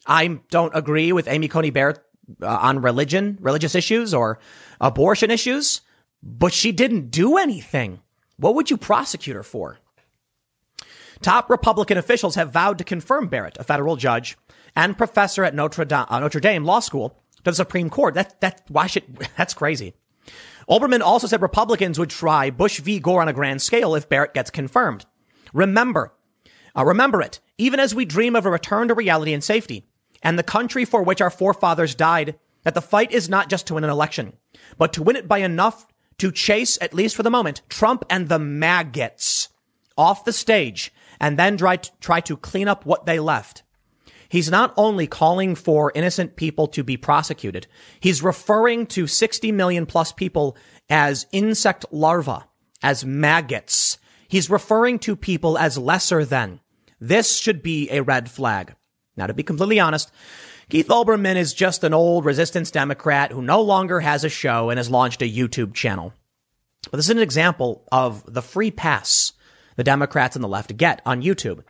I 0.06 0.40
don't 0.50 0.74
agree 0.74 1.12
with 1.12 1.28
Amy 1.28 1.48
Coney 1.48 1.70
Barrett 1.70 2.00
uh, 2.42 2.46
on 2.46 2.82
religion, 2.82 3.38
religious 3.40 3.74
issues 3.74 4.14
or 4.14 4.38
abortion 4.80 5.30
issues, 5.30 5.82
but 6.22 6.52
she 6.52 6.72
didn't 6.72 7.10
do 7.10 7.36
anything. 7.36 8.00
What 8.38 8.54
would 8.54 8.70
you 8.70 8.76
prosecute 8.76 9.36
her 9.36 9.42
for? 9.42 9.78
Top 11.20 11.50
Republican 11.50 11.98
officials 11.98 12.36
have 12.36 12.52
vowed 12.52 12.78
to 12.78 12.84
confirm 12.84 13.26
Barrett, 13.26 13.56
a 13.58 13.64
federal 13.64 13.96
judge 13.96 14.38
and 14.76 14.96
professor 14.96 15.44
at 15.44 15.54
Notre 15.54 15.84
Dame, 15.84 16.06
uh, 16.08 16.20
Notre 16.20 16.40
Dame 16.40 16.64
Law 16.64 16.78
School, 16.78 17.20
to 17.38 17.50
the 17.50 17.54
Supreme 17.54 17.90
Court. 17.90 18.14
That, 18.14 18.40
that, 18.40 18.62
why 18.68 18.86
should, 18.86 19.28
that's 19.36 19.54
crazy. 19.54 19.94
Olbermann 20.68 21.00
also 21.00 21.26
said 21.26 21.42
Republicans 21.42 21.98
would 21.98 22.10
try 22.10 22.50
Bush 22.50 22.78
v. 22.78 23.00
Gore 23.00 23.22
on 23.22 23.28
a 23.28 23.32
grand 23.32 23.62
scale 23.62 23.94
if 23.94 24.08
Barrett 24.08 24.34
gets 24.34 24.50
confirmed. 24.50 25.06
Remember, 25.52 26.14
uh, 26.76 26.84
remember 26.84 27.22
it, 27.22 27.40
even 27.56 27.80
as 27.80 27.94
we 27.94 28.04
dream 28.04 28.36
of 28.36 28.46
a 28.46 28.50
return 28.50 28.88
to 28.88 28.94
reality 28.94 29.32
and 29.32 29.42
safety 29.42 29.86
and 30.22 30.38
the 30.38 30.42
country 30.42 30.84
for 30.84 31.02
which 31.02 31.20
our 31.20 31.30
forefathers 31.30 31.94
died, 31.94 32.38
that 32.62 32.74
the 32.74 32.82
fight 32.82 33.10
is 33.10 33.28
not 33.28 33.48
just 33.48 33.66
to 33.66 33.74
win 33.74 33.84
an 33.84 33.90
election, 33.90 34.34
but 34.76 34.92
to 34.92 35.02
win 35.02 35.16
it 35.16 35.26
by 35.26 35.38
enough 35.38 35.86
to 36.18 36.32
chase, 36.32 36.78
at 36.80 36.94
least 36.94 37.16
for 37.16 37.22
the 37.22 37.30
moment, 37.30 37.62
Trump 37.68 38.04
and 38.10 38.28
the 38.28 38.38
maggots 38.38 39.48
off 39.96 40.24
the 40.24 40.32
stage 40.32 40.92
and 41.20 41.38
then 41.38 41.56
try 41.56 41.76
to, 41.76 41.90
try 42.00 42.20
to 42.20 42.36
clean 42.36 42.68
up 42.68 42.84
what 42.84 43.06
they 43.06 43.18
left. 43.18 43.62
He's 44.28 44.50
not 44.50 44.74
only 44.76 45.06
calling 45.06 45.54
for 45.54 45.90
innocent 45.94 46.36
people 46.36 46.66
to 46.68 46.84
be 46.84 46.96
prosecuted, 46.96 47.66
he's 47.98 48.22
referring 48.22 48.86
to 48.88 49.06
60 49.06 49.52
million 49.52 49.86
plus 49.86 50.12
people 50.12 50.56
as 50.90 51.26
insect 51.32 51.86
larvae, 51.90 52.44
as 52.82 53.04
maggots. 53.04 53.98
He's 54.28 54.50
referring 54.50 54.98
to 55.00 55.16
people 55.16 55.56
as 55.56 55.78
lesser 55.78 56.24
than. 56.24 56.60
This 57.00 57.38
should 57.38 57.62
be 57.62 57.88
a 57.90 58.02
red 58.02 58.30
flag. 58.30 58.74
Now, 59.16 59.26
to 59.26 59.34
be 59.34 59.42
completely 59.42 59.80
honest, 59.80 60.12
Keith 60.70 60.88
Olbermann 60.88 61.36
is 61.36 61.54
just 61.54 61.82
an 61.82 61.94
old 61.94 62.26
resistance 62.26 62.70
Democrat 62.70 63.32
who 63.32 63.40
no 63.40 63.62
longer 63.62 64.00
has 64.00 64.22
a 64.22 64.28
show 64.28 64.68
and 64.68 64.76
has 64.76 64.90
launched 64.90 65.22
a 65.22 65.24
YouTube 65.24 65.72
channel. 65.72 66.12
But 66.90 66.98
this 66.98 67.06
is 67.06 67.16
an 67.16 67.18
example 67.20 67.86
of 67.90 68.22
the 68.30 68.42
free 68.42 68.70
pass 68.70 69.32
the 69.76 69.84
Democrats 69.84 70.36
and 70.36 70.44
the 70.44 70.48
left 70.48 70.76
get 70.76 71.00
on 71.06 71.22
YouTube. 71.22 71.62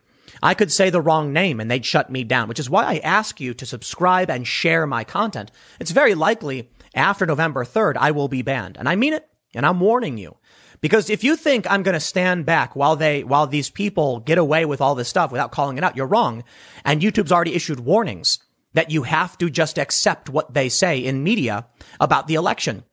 I 0.43 0.55
could 0.55 0.73
say 0.73 0.91
the 0.91 1.01
wrong 1.01 1.33
name 1.33 1.61
and 1.61 1.71
they'd 1.71 1.87
shut 1.87 2.11
me 2.11 2.25
down, 2.25 2.49
which 2.49 2.59
is 2.59 2.69
why 2.69 2.85
I 2.85 2.99
ask 2.99 3.41
you 3.41 3.55
to 3.55 3.67
subscribe 3.67 4.31
and 4.31 4.45
share 4.45 4.85
my 4.85 5.05
content. 5.05 5.53
It's 5.79 5.93
very 5.93 6.17
likely 6.17 6.69
after 6.93 7.25
November 7.25 7.65
3rd, 7.65 7.97
I 7.99 8.11
will 8.11 8.29
be 8.29 8.43
banned. 8.43 8.79
And 8.79 8.89
I 8.89 8.97
mean 8.97 9.13
it. 9.13 9.29
And 9.55 9.65
I'm 9.65 9.81
warning 9.81 10.19
you 10.19 10.37
Because 10.81 11.09
if 11.09 11.23
you 11.23 11.37
think 11.37 11.71
I'm 11.71 11.83
going 11.83 11.95
to 11.95 12.01
stand 12.01 12.47
back 12.47 12.75
while 12.75 12.97
they, 12.97 13.23
while 13.23 13.47
these 13.47 13.71
people 13.71 14.21
get 14.21 14.39
away 14.39 14.65
with 14.65 14.81
all 14.81 14.95
this 14.95 15.09
stuff 15.09 15.31
without 15.31 15.53
calling 15.53 15.79
it 15.79 15.85
out, 15.85 15.97
you're 15.97 16.07
wrong. 16.07 16.43
And 16.85 17.01
YouTube's 17.01 17.33
already 17.33 17.55
issued 17.55 17.81
warnings 17.81 18.41
that 18.75 18.91
you 18.91 19.03
have 19.05 19.39
to 19.39 19.51
just 19.51 19.79
accept 19.79 20.29
what 20.29 20.55
they 20.55 20.69
say 20.69 20.99
in 20.99 21.23
media 21.23 21.67
about 22.01 22.27
the 22.27 22.35
election. 22.35 22.85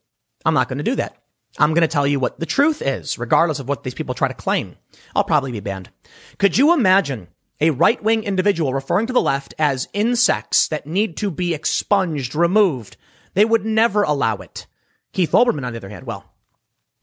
I'm 0.46 0.54
not 0.54 0.68
going 0.68 0.78
to 0.78 0.84
do 0.84 0.96
that. 0.96 1.18
I'm 1.58 1.74
going 1.74 1.82
to 1.82 1.88
tell 1.88 2.06
you 2.06 2.20
what 2.20 2.40
the 2.40 2.46
truth 2.46 2.82
is, 2.82 3.18
regardless 3.18 3.60
of 3.60 3.70
what 3.70 3.84
these 3.84 3.94
people 3.94 4.14
try 4.14 4.28
to 4.28 4.34
claim. 4.34 4.76
I'll 5.16 5.24
probably 5.24 5.52
be 5.52 5.62
banned. 5.62 5.90
Could 6.38 6.58
you 6.58 6.74
imagine 6.74 7.28
a 7.62 7.70
right 7.70 8.02
wing 8.04 8.24
individual 8.24 8.74
referring 8.74 9.08
to 9.08 9.14
the 9.14 9.22
left 9.22 9.54
as 9.58 9.88
insects 9.94 10.68
that 10.68 10.86
need 10.86 11.16
to 11.18 11.32
be 11.32 11.54
expunged, 11.54 12.36
removed? 12.36 12.98
They 13.34 13.46
would 13.46 13.66
never 13.66 14.04
allow 14.04 14.38
it. 14.38 14.68
Keith 15.14 15.32
Olbermann, 15.32 15.66
on 15.66 15.72
the 15.72 15.78
other 15.78 15.90
hand, 15.90 16.06
well, 16.06 16.36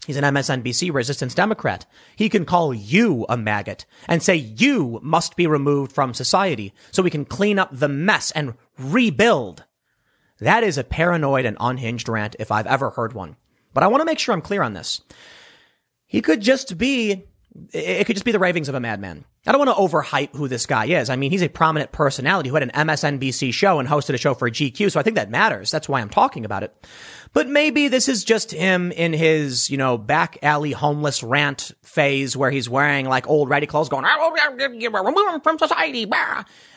He's 0.07 0.17
an 0.17 0.25
MSNBC 0.25 0.93
resistance 0.93 1.33
Democrat. 1.33 1.87
He 2.17 2.29
can 2.29 2.45
call 2.45 2.75
you 2.75 3.25
a 3.29 3.37
maggot 3.37 3.87
and 4.09 4.21
say 4.21 4.35
you 4.35 4.99
must 5.01 5.37
be 5.37 5.47
removed 5.47 5.93
from 5.93 6.13
society 6.13 6.75
so 6.91 7.05
we 7.05 7.11
can 7.11 7.25
clean 7.25 7.57
up 7.57 7.69
the 7.71 7.89
mess 7.89 8.33
and 8.33 8.55
rebuild. 8.79 9.65
That 10.41 10.65
is 10.65 10.79
a 10.79 10.85
paranoid 10.85 11.45
and 11.45 11.57
unhinged 11.61 12.09
rant 12.09 12.37
if 12.39 12.51
I've 12.51 12.67
ever 12.67 12.91
heard 12.91 13.13
one. 13.13 13.37
But 13.75 13.85
I 13.85 13.87
want 13.87 14.01
to 14.01 14.05
make 14.05 14.19
sure 14.19 14.35
I'm 14.35 14.43
clear 14.43 14.63
on 14.63 14.75
this. 14.75 15.01
He 16.07 16.21
could 16.21 16.41
just 16.41 16.77
be, 16.77 17.25
it 17.73 18.05
could 18.07 18.17
just 18.17 18.25
be 18.25 18.33
the 18.33 18.39
ravings 18.39 18.69
of 18.69 18.75
a 18.75 18.81
madman. 18.81 19.25
I 19.47 19.51
don't 19.51 19.67
want 19.67 19.77
to 19.77 19.83
overhype 19.97 20.37
who 20.37 20.47
this 20.47 20.67
guy 20.67 20.85
is. 20.87 21.11
I 21.11 21.17
mean, 21.17 21.33
he's 21.33 21.43
a 21.43 21.49
prominent 21.49 21.91
personality 21.91 22.49
who 22.49 22.55
had 22.55 22.63
an 22.63 22.87
MSNBC 22.87 23.53
show 23.53 23.81
and 23.81 23.89
hosted 23.89 24.15
a 24.15 24.19
show 24.19 24.35
for 24.35 24.49
GQ. 24.49 24.93
So 24.93 25.01
I 25.01 25.03
think 25.03 25.17
that 25.17 25.31
matters. 25.31 25.71
That's 25.71 25.89
why 25.89 26.01
I'm 26.01 26.11
talking 26.11 26.45
about 26.45 26.63
it. 26.63 26.87
But 27.33 27.49
maybe 27.49 27.89
this 27.89 28.09
is 28.09 28.23
just 28.23 28.53
him 28.53 28.93
in 28.93 29.13
his, 29.13 29.69
you 29.69 29.79
know, 29.79 29.99
back 29.99 30.39
alley 30.43 30.71
homeless 30.71 31.25
rant 31.25 31.73
phase 31.83 32.37
where 32.37 32.53
he's 32.53 32.69
wearing 32.69 33.09
like 33.09 33.29
old 33.29 33.49
ratty 33.49 33.67
clothes 33.67 33.89
going, 33.89 34.05
remove 34.05 35.35
him 35.35 35.41
from 35.41 35.59
society. 35.59 36.09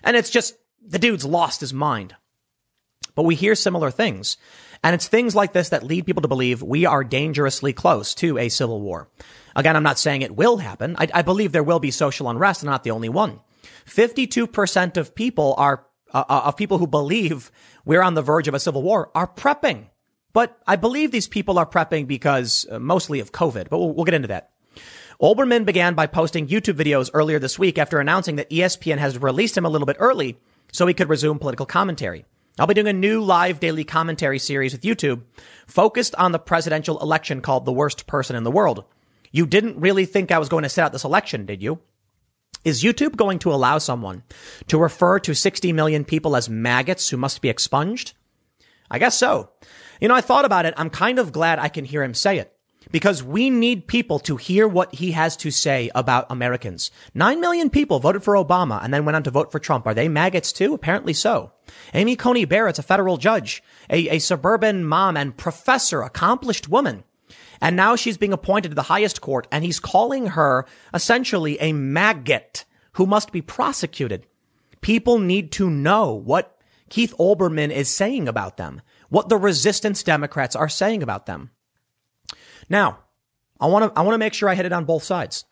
And 0.03 0.17
it's 0.17 0.31
just 0.31 0.55
the 0.85 0.99
dude's 0.99 1.25
lost 1.25 1.61
his 1.61 1.73
mind. 1.73 2.15
But 3.15 3.23
we 3.23 3.35
hear 3.35 3.55
similar 3.55 3.91
things. 3.91 4.37
And 4.83 4.93
it's 4.93 5.07
things 5.07 5.35
like 5.35 5.53
this 5.53 5.69
that 5.69 5.83
lead 5.83 6.05
people 6.05 6.21
to 6.21 6.27
believe 6.27 6.61
we 6.61 6.85
are 6.85 7.03
dangerously 7.03 7.73
close 7.73 8.13
to 8.15 8.37
a 8.37 8.49
civil 8.49 8.81
war. 8.81 9.09
Again, 9.55 9.75
I'm 9.75 9.83
not 9.83 9.97
saying 9.97 10.21
it 10.21 10.35
will 10.35 10.57
happen. 10.57 10.95
I, 10.99 11.07
I 11.13 11.21
believe 11.21 11.51
there 11.51 11.63
will 11.63 11.79
be 11.79 11.91
social 11.91 12.29
unrest 12.29 12.61
and 12.61 12.69
not 12.69 12.83
the 12.83 12.91
only 12.91 13.09
one. 13.09 13.39
52% 13.87 14.97
of 14.97 15.15
people 15.15 15.55
are, 15.57 15.85
uh, 16.13 16.25
uh, 16.27 16.41
of 16.45 16.57
people 16.57 16.77
who 16.77 16.87
believe 16.87 17.51
we're 17.85 18.01
on 18.01 18.15
the 18.15 18.21
verge 18.21 18.47
of 18.47 18.53
a 18.53 18.59
civil 18.59 18.83
war 18.83 19.11
are 19.15 19.27
prepping. 19.27 19.87
But 20.33 20.59
I 20.67 20.75
believe 20.75 21.11
these 21.11 21.29
people 21.29 21.57
are 21.57 21.65
prepping 21.65 22.07
because 22.07 22.67
uh, 22.69 22.77
mostly 22.77 23.21
of 23.21 23.31
COVID, 23.31 23.69
but 23.69 23.79
we'll, 23.79 23.93
we'll 23.93 24.05
get 24.05 24.13
into 24.13 24.27
that. 24.27 24.51
Olbermann 25.21 25.65
began 25.65 25.93
by 25.93 26.07
posting 26.07 26.47
YouTube 26.47 26.73
videos 26.73 27.09
earlier 27.13 27.39
this 27.39 27.57
week 27.57 27.77
after 27.77 27.99
announcing 27.99 28.35
that 28.35 28.49
ESPN 28.49 28.97
has 28.97 29.17
released 29.17 29.57
him 29.57 29.65
a 29.65 29.69
little 29.69 29.85
bit 29.85 29.95
early 29.99 30.37
so 30.71 30.87
he 30.87 30.93
could 30.93 31.09
resume 31.09 31.39
political 31.39 31.65
commentary. 31.65 32.25
I'll 32.57 32.67
be 32.67 32.73
doing 32.73 32.87
a 32.87 32.93
new 32.93 33.21
live 33.21 33.59
daily 33.59 33.83
commentary 33.83 34.39
series 34.39 34.71
with 34.71 34.83
YouTube 34.83 35.23
focused 35.67 36.15
on 36.15 36.31
the 36.31 36.39
presidential 36.39 36.99
election 37.01 37.41
called 37.41 37.65
The 37.65 37.73
Worst 37.73 38.07
Person 38.07 38.35
in 38.35 38.43
the 38.43 38.51
World. 38.51 38.85
You 39.31 39.45
didn't 39.45 39.79
really 39.79 40.05
think 40.05 40.31
I 40.31 40.39
was 40.39 40.47
going 40.47 40.63
to 40.63 40.69
sit 40.69 40.81
out 40.81 40.93
this 40.93 41.03
election, 41.03 41.45
did 41.45 41.61
you? 41.61 41.79
Is 42.63 42.81
YouTube 42.81 43.17
going 43.17 43.39
to 43.39 43.53
allow 43.53 43.77
someone 43.77 44.23
to 44.67 44.77
refer 44.77 45.19
to 45.19 45.35
60 45.35 45.73
million 45.73 46.05
people 46.05 46.35
as 46.35 46.49
maggots 46.49 47.09
who 47.09 47.17
must 47.17 47.41
be 47.41 47.49
expunged? 47.49 48.13
I 48.89 48.99
guess 48.99 49.17
so. 49.17 49.49
You 49.99 50.07
know, 50.07 50.15
I 50.15 50.21
thought 50.21 50.45
about 50.45 50.65
it. 50.65 50.73
I'm 50.77 50.89
kind 50.89 51.19
of 51.19 51.31
glad 51.31 51.59
I 51.59 51.67
can 51.67 51.85
hear 51.85 52.03
him 52.03 52.13
say 52.13 52.39
it 52.39 52.54
because 52.91 53.23
we 53.23 53.49
need 53.49 53.87
people 53.87 54.19
to 54.19 54.37
hear 54.37 54.67
what 54.67 54.93
he 54.95 55.11
has 55.11 55.35
to 55.37 55.51
say 55.51 55.89
about 55.95 56.25
Americans. 56.29 56.91
Nine 57.13 57.39
million 57.39 57.69
people 57.69 57.99
voted 57.99 58.23
for 58.23 58.35
Obama 58.35 58.83
and 58.83 58.93
then 58.93 59.05
went 59.05 59.15
on 59.15 59.23
to 59.23 59.31
vote 59.31 59.51
for 59.51 59.59
Trump. 59.59 59.85
Are 59.87 59.93
they 59.93 60.07
maggots 60.07 60.51
too? 60.51 60.73
Apparently 60.73 61.13
so. 61.13 61.51
Amy 61.93 62.15
Coney 62.15 62.45
Barrett's 62.45 62.79
a 62.79 62.83
federal 62.83 63.17
judge, 63.17 63.63
a, 63.89 64.09
a 64.09 64.19
suburban 64.19 64.85
mom 64.85 65.17
and 65.17 65.37
professor, 65.37 66.01
accomplished 66.01 66.69
woman. 66.69 67.03
And 67.61 67.75
now 67.75 67.95
she's 67.95 68.17
being 68.17 68.33
appointed 68.33 68.69
to 68.69 68.75
the 68.75 68.83
highest 68.83 69.21
court 69.21 69.47
and 69.51 69.63
he's 69.63 69.79
calling 69.79 70.27
her 70.27 70.65
essentially 70.93 71.59
a 71.59 71.73
maggot 71.73 72.65
who 72.93 73.05
must 73.05 73.31
be 73.31 73.41
prosecuted. 73.41 74.25
People 74.81 75.19
need 75.19 75.51
to 75.53 75.69
know 75.69 76.13
what 76.13 76.59
Keith 76.89 77.13
Olbermann 77.19 77.71
is 77.71 77.89
saying 77.89 78.27
about 78.27 78.57
them, 78.57 78.81
what 79.09 79.29
the 79.29 79.37
resistance 79.37 80.03
Democrats 80.03 80.55
are 80.55 80.69
saying 80.69 81.01
about 81.01 81.25
them. 81.25 81.49
Now, 82.69 82.99
I 83.59 83.67
want 83.67 83.93
to, 83.93 83.99
I 83.99 84.03
want 84.03 84.13
to 84.13 84.19
make 84.19 84.33
sure 84.33 84.49
I 84.49 84.55
hit 84.55 84.65
it 84.65 84.73
on 84.73 84.85
both 84.85 85.03
sides. 85.03 85.45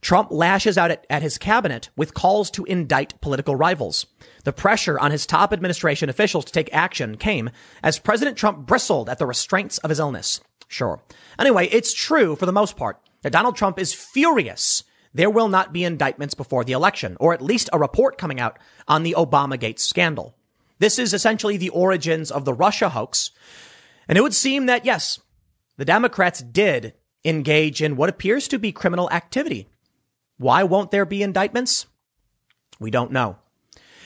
Trump 0.00 0.30
lashes 0.30 0.78
out 0.78 0.90
at, 0.90 1.06
at 1.10 1.22
his 1.22 1.36
cabinet 1.36 1.90
with 1.96 2.14
calls 2.14 2.50
to 2.52 2.64
indict 2.64 3.20
political 3.20 3.54
rivals. 3.54 4.06
The 4.44 4.52
pressure 4.52 4.98
on 4.98 5.10
his 5.10 5.26
top 5.26 5.52
administration 5.52 6.08
officials 6.08 6.46
to 6.46 6.52
take 6.52 6.72
action 6.72 7.16
came 7.16 7.50
as 7.82 7.98
President 7.98 8.36
Trump 8.36 8.66
bristled 8.66 9.10
at 9.10 9.18
the 9.18 9.26
restraints 9.26 9.78
of 9.78 9.90
his 9.90 10.00
illness. 10.00 10.40
Sure. 10.68 11.02
Anyway, 11.38 11.66
it's 11.66 11.92
true 11.92 12.34
for 12.34 12.46
the 12.46 12.52
most 12.52 12.76
part 12.76 12.98
that 13.22 13.32
Donald 13.32 13.56
Trump 13.56 13.78
is 13.78 13.92
furious 13.92 14.84
there 15.12 15.30
will 15.30 15.48
not 15.48 15.72
be 15.72 15.84
indictments 15.84 16.34
before 16.34 16.64
the 16.64 16.72
election, 16.72 17.16
or 17.18 17.34
at 17.34 17.42
least 17.42 17.68
a 17.72 17.78
report 17.78 18.18
coming 18.18 18.40
out 18.40 18.58
on 18.86 19.02
the 19.02 19.14
Obamagate 19.18 19.78
scandal. 19.78 20.36
This 20.78 20.98
is 20.98 21.12
essentially 21.12 21.56
the 21.56 21.70
origins 21.70 22.30
of 22.30 22.44
the 22.44 22.54
Russia 22.54 22.90
hoax. 22.90 23.30
And 24.08 24.16
it 24.16 24.22
would 24.22 24.34
seem 24.34 24.66
that 24.66 24.84
yes, 24.84 25.20
the 25.80 25.86
Democrats 25.86 26.40
did 26.42 26.92
engage 27.24 27.80
in 27.80 27.96
what 27.96 28.10
appears 28.10 28.48
to 28.48 28.58
be 28.58 28.70
criminal 28.70 29.10
activity. 29.10 29.66
Why 30.36 30.62
won't 30.62 30.90
there 30.90 31.06
be 31.06 31.22
indictments? 31.22 31.86
We 32.78 32.90
don't 32.90 33.12
know. 33.12 33.38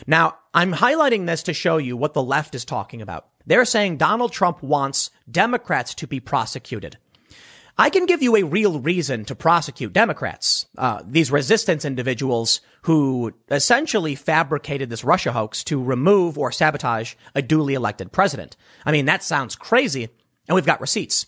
Now, 0.06 0.38
I'm 0.54 0.74
highlighting 0.74 1.26
this 1.26 1.42
to 1.42 1.52
show 1.52 1.78
you 1.78 1.96
what 1.96 2.14
the 2.14 2.22
left 2.22 2.54
is 2.54 2.64
talking 2.64 3.02
about. 3.02 3.26
They're 3.44 3.64
saying 3.64 3.96
Donald 3.96 4.30
Trump 4.30 4.62
wants 4.62 5.10
Democrats 5.28 5.96
to 5.96 6.06
be 6.06 6.20
prosecuted. 6.20 6.96
I 7.76 7.90
can 7.90 8.06
give 8.06 8.22
you 8.22 8.36
a 8.36 8.44
real 8.44 8.78
reason 8.78 9.24
to 9.24 9.34
prosecute 9.34 9.92
Democrats, 9.92 10.66
uh, 10.78 11.02
these 11.04 11.32
resistance 11.32 11.84
individuals 11.84 12.60
who 12.82 13.32
essentially 13.50 14.14
fabricated 14.14 14.90
this 14.90 15.02
Russia 15.02 15.32
hoax 15.32 15.64
to 15.64 15.82
remove 15.82 16.38
or 16.38 16.52
sabotage 16.52 17.14
a 17.34 17.42
duly 17.42 17.74
elected 17.74 18.12
president. 18.12 18.56
I 18.86 18.92
mean, 18.92 19.06
that 19.06 19.24
sounds 19.24 19.56
crazy, 19.56 20.08
and 20.46 20.54
we've 20.54 20.64
got 20.64 20.80
receipts. 20.80 21.26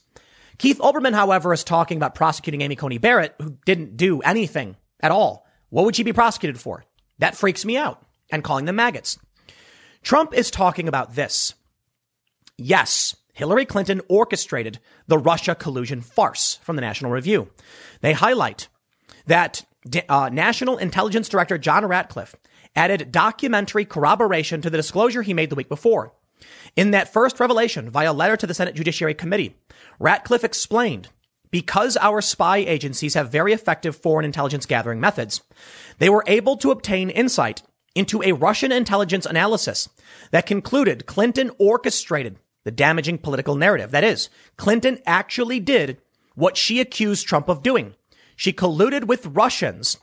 Keith 0.59 0.79
Olbermann, 0.79 1.15
however, 1.15 1.53
is 1.53 1.65
talking 1.65 1.97
about 1.97 2.15
prosecuting 2.15 2.63
Amy 2.63 2.77
Coney 2.77 2.99
Barrett, 2.99 3.35
who 3.41 3.59
didn't 3.65 3.97
do 3.97 4.21
anything 4.21 4.77
at 5.01 5.11
all. 5.11 5.47
What 5.69 5.85
would 5.85 5.97
she 5.97 6.03
be 6.03 6.13
prosecuted 6.13 6.61
for? 6.61 6.85
That 7.19 7.37
freaks 7.37 7.65
me 7.65 7.77
out. 7.77 8.03
And 8.31 8.43
calling 8.43 8.65
them 8.65 8.77
maggots. 8.77 9.19
Trump 10.03 10.35
is 10.35 10.51
talking 10.51 10.89
about 10.89 11.15
this. 11.15 11.55
Yes, 12.59 13.15
Hillary 13.35 13.67
Clinton 13.67 14.01
orchestrated 14.09 14.81
the 15.07 15.19
Russia 15.19 15.55
collusion 15.55 16.01
farce 16.01 16.59
from 16.63 16.75
the 16.75 16.83
National 16.83 17.13
Review. 17.13 17.51
They 18.01 18.15
highlight 18.15 18.69
that 19.27 19.65
uh, 20.09 20.31
National 20.33 20.77
Intelligence 20.79 21.29
Director 21.29 21.59
John 21.59 21.85
Ratcliffe 21.85 22.35
added 22.75 23.13
documentary 23.13 23.85
corroboration 23.85 24.61
to 24.63 24.71
the 24.71 24.77
disclosure 24.77 25.23
he 25.23 25.35
made 25.35 25.51
the 25.51 25.57
week 25.57 25.69
before. 25.69 26.13
In 26.75 26.91
that 26.91 27.13
first 27.13 27.41
revelation 27.41 27.89
via 27.91 28.13
letter 28.13 28.37
to 28.37 28.47
the 28.47 28.55
Senate 28.55 28.75
Judiciary 28.75 29.15
Committee, 29.15 29.57
Ratcliffe 29.99 30.45
explained 30.45 31.09
because 31.51 31.97
our 31.99 32.21
spy 32.21 32.59
agencies 32.59 33.15
have 33.15 33.31
very 33.31 33.53
effective 33.53 33.97
foreign 33.97 34.25
intelligence 34.25 34.67
gathering 34.67 35.01
methods, 35.01 35.43
they 35.99 36.11
were 36.11 36.25
able 36.27 36.57
to 36.59 36.71
obtain 36.71 37.09
insight 37.09 37.63
into 37.95 38.23
a 38.23 38.33
Russian 38.33 38.73
intelligence 38.73 39.25
analysis 39.25 39.89
that 40.31 40.47
concluded 40.47 41.07
Clinton 41.07 41.51
orchestrated 41.59 42.39
the 42.65 42.71
damaging 42.71 43.17
political 43.17 43.55
narrative. 43.55 43.91
That 43.91 44.05
is, 44.05 44.29
Clinton 44.57 44.99
actually 45.07 45.61
did 45.61 45.99
what 46.35 46.57
she 46.57 46.81
accused 46.81 47.27
Trump 47.27 47.49
of 47.49 47.63
doing. 47.63 47.95
She 48.37 48.53
colluded 48.53 49.05
with 49.05 49.27
Russians 49.27 49.97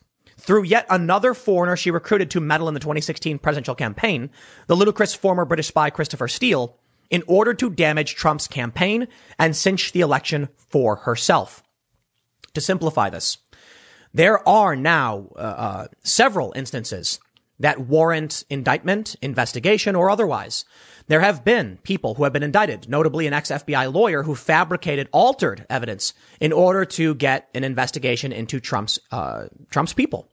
through 0.43 0.63
yet 0.63 0.85
another 0.89 1.33
foreigner 1.33 1.77
she 1.77 1.89
recruited 1.89 2.29
to 2.31 2.41
meddle 2.41 2.67
in 2.67 2.73
the 2.73 2.79
2016 2.79 3.39
presidential 3.39 3.75
campaign, 3.75 4.29
the 4.67 4.75
ludicrous 4.75 5.15
former 5.15 5.45
British 5.45 5.67
spy 5.67 5.89
Christopher 5.89 6.27
Steele, 6.27 6.77
in 7.09 7.23
order 7.27 7.53
to 7.53 7.69
damage 7.69 8.15
Trump's 8.15 8.47
campaign 8.47 9.07
and 9.39 9.55
cinch 9.55 9.91
the 9.91 10.01
election 10.01 10.49
for 10.57 10.97
herself. 10.97 11.63
To 12.53 12.61
simplify 12.61 13.09
this, 13.09 13.37
there 14.13 14.47
are 14.47 14.75
now 14.75 15.29
uh, 15.35 15.39
uh, 15.39 15.87
several 16.03 16.53
instances 16.55 17.19
that 17.59 17.79
warrant 17.79 18.43
indictment, 18.49 19.15
investigation, 19.21 19.95
or 19.95 20.09
otherwise. 20.09 20.65
There 21.07 21.21
have 21.21 21.45
been 21.45 21.77
people 21.83 22.15
who 22.15 22.23
have 22.23 22.33
been 22.33 22.43
indicted, 22.43 22.89
notably 22.89 23.27
an 23.27 23.33
ex-FBI 23.33 23.93
lawyer 23.93 24.23
who 24.23 24.35
fabricated 24.35 25.07
altered 25.11 25.65
evidence 25.69 26.13
in 26.39 26.51
order 26.51 26.83
to 26.85 27.15
get 27.15 27.49
an 27.53 27.63
investigation 27.63 28.31
into 28.31 28.59
Trump's 28.59 28.99
uh, 29.11 29.45
Trump's 29.69 29.93
people. 29.93 30.27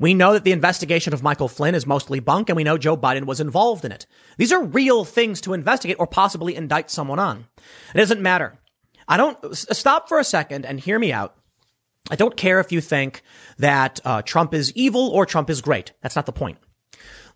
We 0.00 0.14
know 0.14 0.32
that 0.32 0.44
the 0.44 0.52
investigation 0.52 1.12
of 1.12 1.22
Michael 1.22 1.46
Flynn 1.46 1.74
is 1.74 1.86
mostly 1.86 2.20
bunk, 2.20 2.48
and 2.48 2.56
we 2.56 2.64
know 2.64 2.78
Joe 2.78 2.96
Biden 2.96 3.26
was 3.26 3.38
involved 3.38 3.84
in 3.84 3.92
it. 3.92 4.06
These 4.38 4.50
are 4.50 4.64
real 4.64 5.04
things 5.04 5.42
to 5.42 5.52
investigate 5.52 5.98
or 6.00 6.06
possibly 6.06 6.56
indict 6.56 6.90
someone 6.90 7.18
on. 7.18 7.46
It 7.94 7.98
doesn't 7.98 8.22
matter. 8.22 8.58
I 9.06 9.18
don't 9.18 9.38
stop 9.54 10.08
for 10.08 10.18
a 10.18 10.24
second 10.24 10.64
and 10.64 10.80
hear 10.80 10.98
me 10.98 11.12
out. 11.12 11.36
I 12.10 12.16
don't 12.16 12.36
care 12.36 12.60
if 12.60 12.72
you 12.72 12.80
think 12.80 13.22
that 13.58 14.00
uh, 14.04 14.22
Trump 14.22 14.54
is 14.54 14.72
evil 14.74 15.08
or 15.08 15.26
Trump 15.26 15.50
is 15.50 15.60
great. 15.60 15.92
That's 16.00 16.16
not 16.16 16.24
the 16.24 16.32
point. 16.32 16.56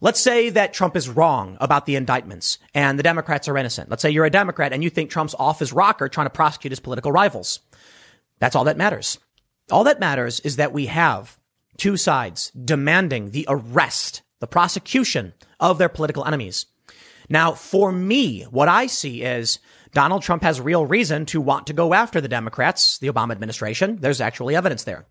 Let's 0.01 0.21
say 0.21 0.49
that 0.51 0.73
Trump 0.73 0.97
is 0.97 1.09
wrong 1.09 1.59
about 1.61 1.85
the 1.85 1.97
indictments 1.97 2.59
and 2.73 2.99
the 2.99 3.03
Democrats 3.03 3.47
are 3.47 3.59
innocent. 3.59 3.91
Let's 3.91 4.03
say 4.03 4.11
you're 4.11 4.25
a 4.25 4.31
Democrat 4.31 4.73
and 4.73 4.83
you 4.83 4.91
think 4.91 5.11
Trump's 5.11 5.35
off 5.39 5.59
his 5.59 5.73
rocker 5.73 6.09
trying 6.09 6.27
to 6.27 6.31
prosecute 6.31 6.73
his 6.73 6.81
political 6.81 7.13
rivals. 7.13 7.61
That's 8.39 8.57
all 8.57 8.65
that 8.65 8.79
matters. 8.79 9.19
All 9.71 9.85
that 9.85 10.01
matters 10.01 10.41
is 10.41 10.57
that 10.57 10.73
we 10.73 10.87
have 10.87 11.39
two 11.77 11.97
sides 11.97 12.51
demanding 12.51 13.31
the 13.31 13.47
arrest, 13.49 14.23
the 14.41 14.47
prosecution 14.47 15.35
of 15.61 15.79
their 15.79 15.89
political 15.89 16.25
enemies. 16.25 16.67
Now, 17.29 17.53
for 17.53 17.91
me, 17.91 18.43
what 18.43 18.69
I 18.69 18.87
see 18.87 19.23
is 19.23 19.59
Donald 19.93 20.23
Trump 20.23 20.43
has 20.43 20.61
real 20.61 20.85
reason 20.85 21.25
to 21.27 21.41
want 21.41 21.69
to 21.69 21.73
go 21.73 21.95
after 21.95 22.21
the 22.21 22.29
Democrats, 22.29 22.99
the 22.99 23.09
Obama 23.09 23.33
administration. 23.33 23.97
There's 24.01 24.21
actually 24.21 24.57
evidence 24.57 24.85
there. 24.85 25.07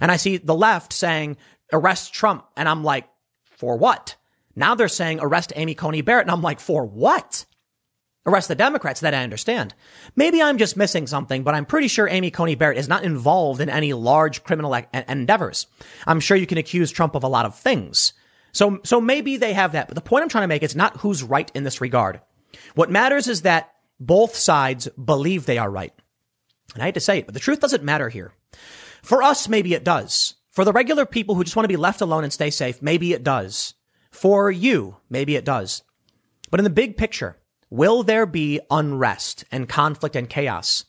And 0.00 0.10
I 0.10 0.16
see 0.16 0.38
the 0.38 0.54
left 0.54 0.92
saying, 0.92 1.36
arrest 1.72 2.14
Trump. 2.14 2.46
And 2.56 2.68
I'm 2.68 2.84
like, 2.84 3.06
for 3.42 3.76
what? 3.76 4.16
Now 4.56 4.74
they're 4.74 4.88
saying 4.88 5.18
arrest 5.20 5.52
Amy 5.56 5.74
Coney 5.74 6.00
Barrett. 6.00 6.24
And 6.24 6.30
I'm 6.30 6.42
like, 6.42 6.60
for 6.60 6.84
what? 6.86 7.44
Arrest 8.28 8.48
the 8.48 8.54
Democrats. 8.54 9.00
That 9.00 9.14
I 9.14 9.24
understand. 9.24 9.74
Maybe 10.14 10.42
I'm 10.42 10.58
just 10.58 10.76
missing 10.76 11.06
something, 11.06 11.42
but 11.42 11.54
I'm 11.54 11.66
pretty 11.66 11.88
sure 11.88 12.08
Amy 12.08 12.30
Coney 12.30 12.54
Barrett 12.54 12.78
is 12.78 12.88
not 12.88 13.04
involved 13.04 13.60
in 13.60 13.68
any 13.68 13.92
large 13.92 14.44
criminal 14.44 14.74
endeavors. 14.74 15.66
I'm 16.06 16.20
sure 16.20 16.36
you 16.36 16.46
can 16.46 16.58
accuse 16.58 16.90
Trump 16.90 17.14
of 17.14 17.24
a 17.24 17.28
lot 17.28 17.46
of 17.46 17.58
things. 17.58 18.12
So, 18.52 18.80
so 18.84 19.00
maybe 19.00 19.36
they 19.36 19.52
have 19.52 19.72
that. 19.72 19.88
But 19.88 19.94
the 19.94 20.00
point 20.00 20.22
I'm 20.22 20.28
trying 20.28 20.44
to 20.44 20.48
make 20.48 20.62
is 20.62 20.76
not 20.76 20.98
who's 20.98 21.22
right 21.22 21.50
in 21.54 21.64
this 21.64 21.80
regard. 21.80 22.20
What 22.74 22.90
matters 22.90 23.28
is 23.28 23.42
that 23.42 23.72
both 24.00 24.34
sides 24.34 24.88
believe 24.88 25.46
they 25.46 25.58
are 25.58 25.70
right. 25.70 25.92
And 26.74 26.82
I 26.82 26.86
hate 26.86 26.94
to 26.94 27.00
say 27.00 27.18
it, 27.18 27.26
but 27.26 27.34
the 27.34 27.40
truth 27.40 27.60
doesn't 27.60 27.82
matter 27.82 28.08
here. 28.08 28.32
For 29.02 29.22
us, 29.22 29.48
maybe 29.48 29.74
it 29.74 29.84
does. 29.84 30.34
For 30.50 30.64
the 30.64 30.72
regular 30.72 31.06
people 31.06 31.34
who 31.34 31.44
just 31.44 31.56
want 31.56 31.64
to 31.64 31.72
be 31.72 31.76
left 31.76 32.00
alone 32.00 32.24
and 32.24 32.32
stay 32.32 32.50
safe, 32.50 32.82
maybe 32.82 33.12
it 33.12 33.22
does. 33.22 33.74
For 34.10 34.50
you, 34.50 34.96
maybe 35.08 35.36
it 35.36 35.44
does. 35.44 35.82
But 36.50 36.60
in 36.60 36.64
the 36.64 36.70
big 36.70 36.96
picture, 36.96 37.36
will 37.70 38.02
there 38.02 38.26
be 38.26 38.60
unrest 38.70 39.44
and 39.50 39.68
conflict 39.68 40.16
and 40.16 40.28
chaos? 40.28 40.84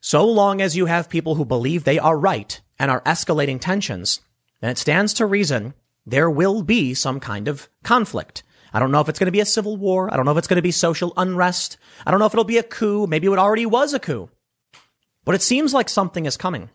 So 0.00 0.26
long 0.26 0.60
as 0.60 0.76
you 0.76 0.86
have 0.86 1.08
people 1.08 1.36
who 1.36 1.44
believe 1.44 1.84
they 1.84 1.98
are 1.98 2.18
right 2.18 2.60
and 2.78 2.90
are 2.90 3.02
escalating 3.02 3.60
tensions, 3.60 4.20
then 4.60 4.70
it 4.70 4.78
stands 4.78 5.14
to 5.14 5.26
reason 5.26 5.74
there 6.04 6.30
will 6.30 6.62
be 6.62 6.94
some 6.94 7.20
kind 7.20 7.46
of 7.46 7.68
conflict. 7.84 8.42
I 8.72 8.80
don't 8.80 8.90
know 8.90 9.00
if 9.00 9.08
it's 9.08 9.18
going 9.18 9.26
to 9.26 9.32
be 9.32 9.40
a 9.40 9.46
civil 9.46 9.76
war. 9.76 10.12
I 10.12 10.16
don't 10.16 10.24
know 10.24 10.32
if 10.32 10.38
it's 10.38 10.48
going 10.48 10.56
to 10.56 10.62
be 10.62 10.72
social 10.72 11.12
unrest. 11.16 11.76
I 12.06 12.10
don't 12.10 12.20
know 12.20 12.26
if 12.26 12.34
it'll 12.34 12.44
be 12.44 12.58
a 12.58 12.62
coup. 12.62 13.06
Maybe 13.06 13.26
it 13.26 13.38
already 13.38 13.66
was 13.66 13.92
a 13.92 14.00
coup. 14.00 14.30
But 15.24 15.34
it 15.34 15.42
seems 15.42 15.72
like 15.72 15.88
something 15.88 16.26
is 16.26 16.36
coming. 16.36 16.70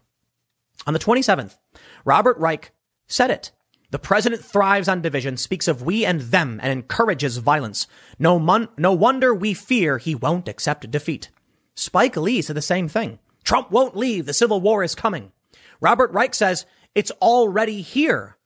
On 0.86 0.94
the 0.94 1.00
27th, 1.00 1.58
Robert 2.06 2.38
Reich 2.38 2.72
said 3.08 3.32
it. 3.32 3.52
The 3.90 4.00
president 4.00 4.44
thrives 4.44 4.90
on 4.90 5.02
division, 5.02 5.38
speaks 5.38 5.68
of 5.68 5.82
we 5.82 6.06
and 6.06 6.20
them, 6.20 6.60
and 6.62 6.72
encourages 6.72 7.38
violence. 7.38 7.88
No, 8.20 8.38
mon- 8.38 8.68
no 8.78 8.92
wonder 8.92 9.34
we 9.34 9.54
fear 9.54 9.98
he 9.98 10.14
won't 10.14 10.50
accept 10.50 10.90
defeat. 10.92 11.30
Spike 11.76 12.18
Lee 12.18 12.42
said 12.42 12.58
the 12.58 12.62
same 12.62 12.90
thing. 12.90 13.20
Trump 13.44 13.72
won't 13.72 13.96
leave. 13.96 14.26
The 14.26 14.34
civil 14.34 14.60
war 14.60 14.84
is 14.84 14.96
coming. 14.96 15.32
Robert 15.80 16.12
Reich 16.12 16.36
says 16.36 16.66
it's 16.96 17.12
already 17.22 17.82
here. 17.82 18.38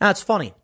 That's 0.00 0.22
funny. 0.22 0.54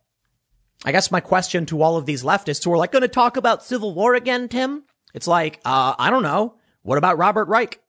I 0.84 0.92
guess 0.92 1.10
my 1.10 1.20
question 1.20 1.66
to 1.66 1.82
all 1.82 1.96
of 1.96 2.06
these 2.06 2.22
leftists 2.22 2.64
who 2.64 2.72
are 2.72 2.78
like, 2.78 2.92
going 2.92 3.02
to 3.02 3.08
talk 3.08 3.36
about 3.36 3.64
civil 3.64 3.94
war 3.94 4.14
again, 4.14 4.48
Tim? 4.48 4.84
It's 5.12 5.26
like, 5.26 5.60
uh, 5.64 5.94
I 5.98 6.10
don't 6.10 6.22
know. 6.22 6.54
What 6.82 6.98
about 6.98 7.18
Robert 7.18 7.48
Reich? 7.48 7.80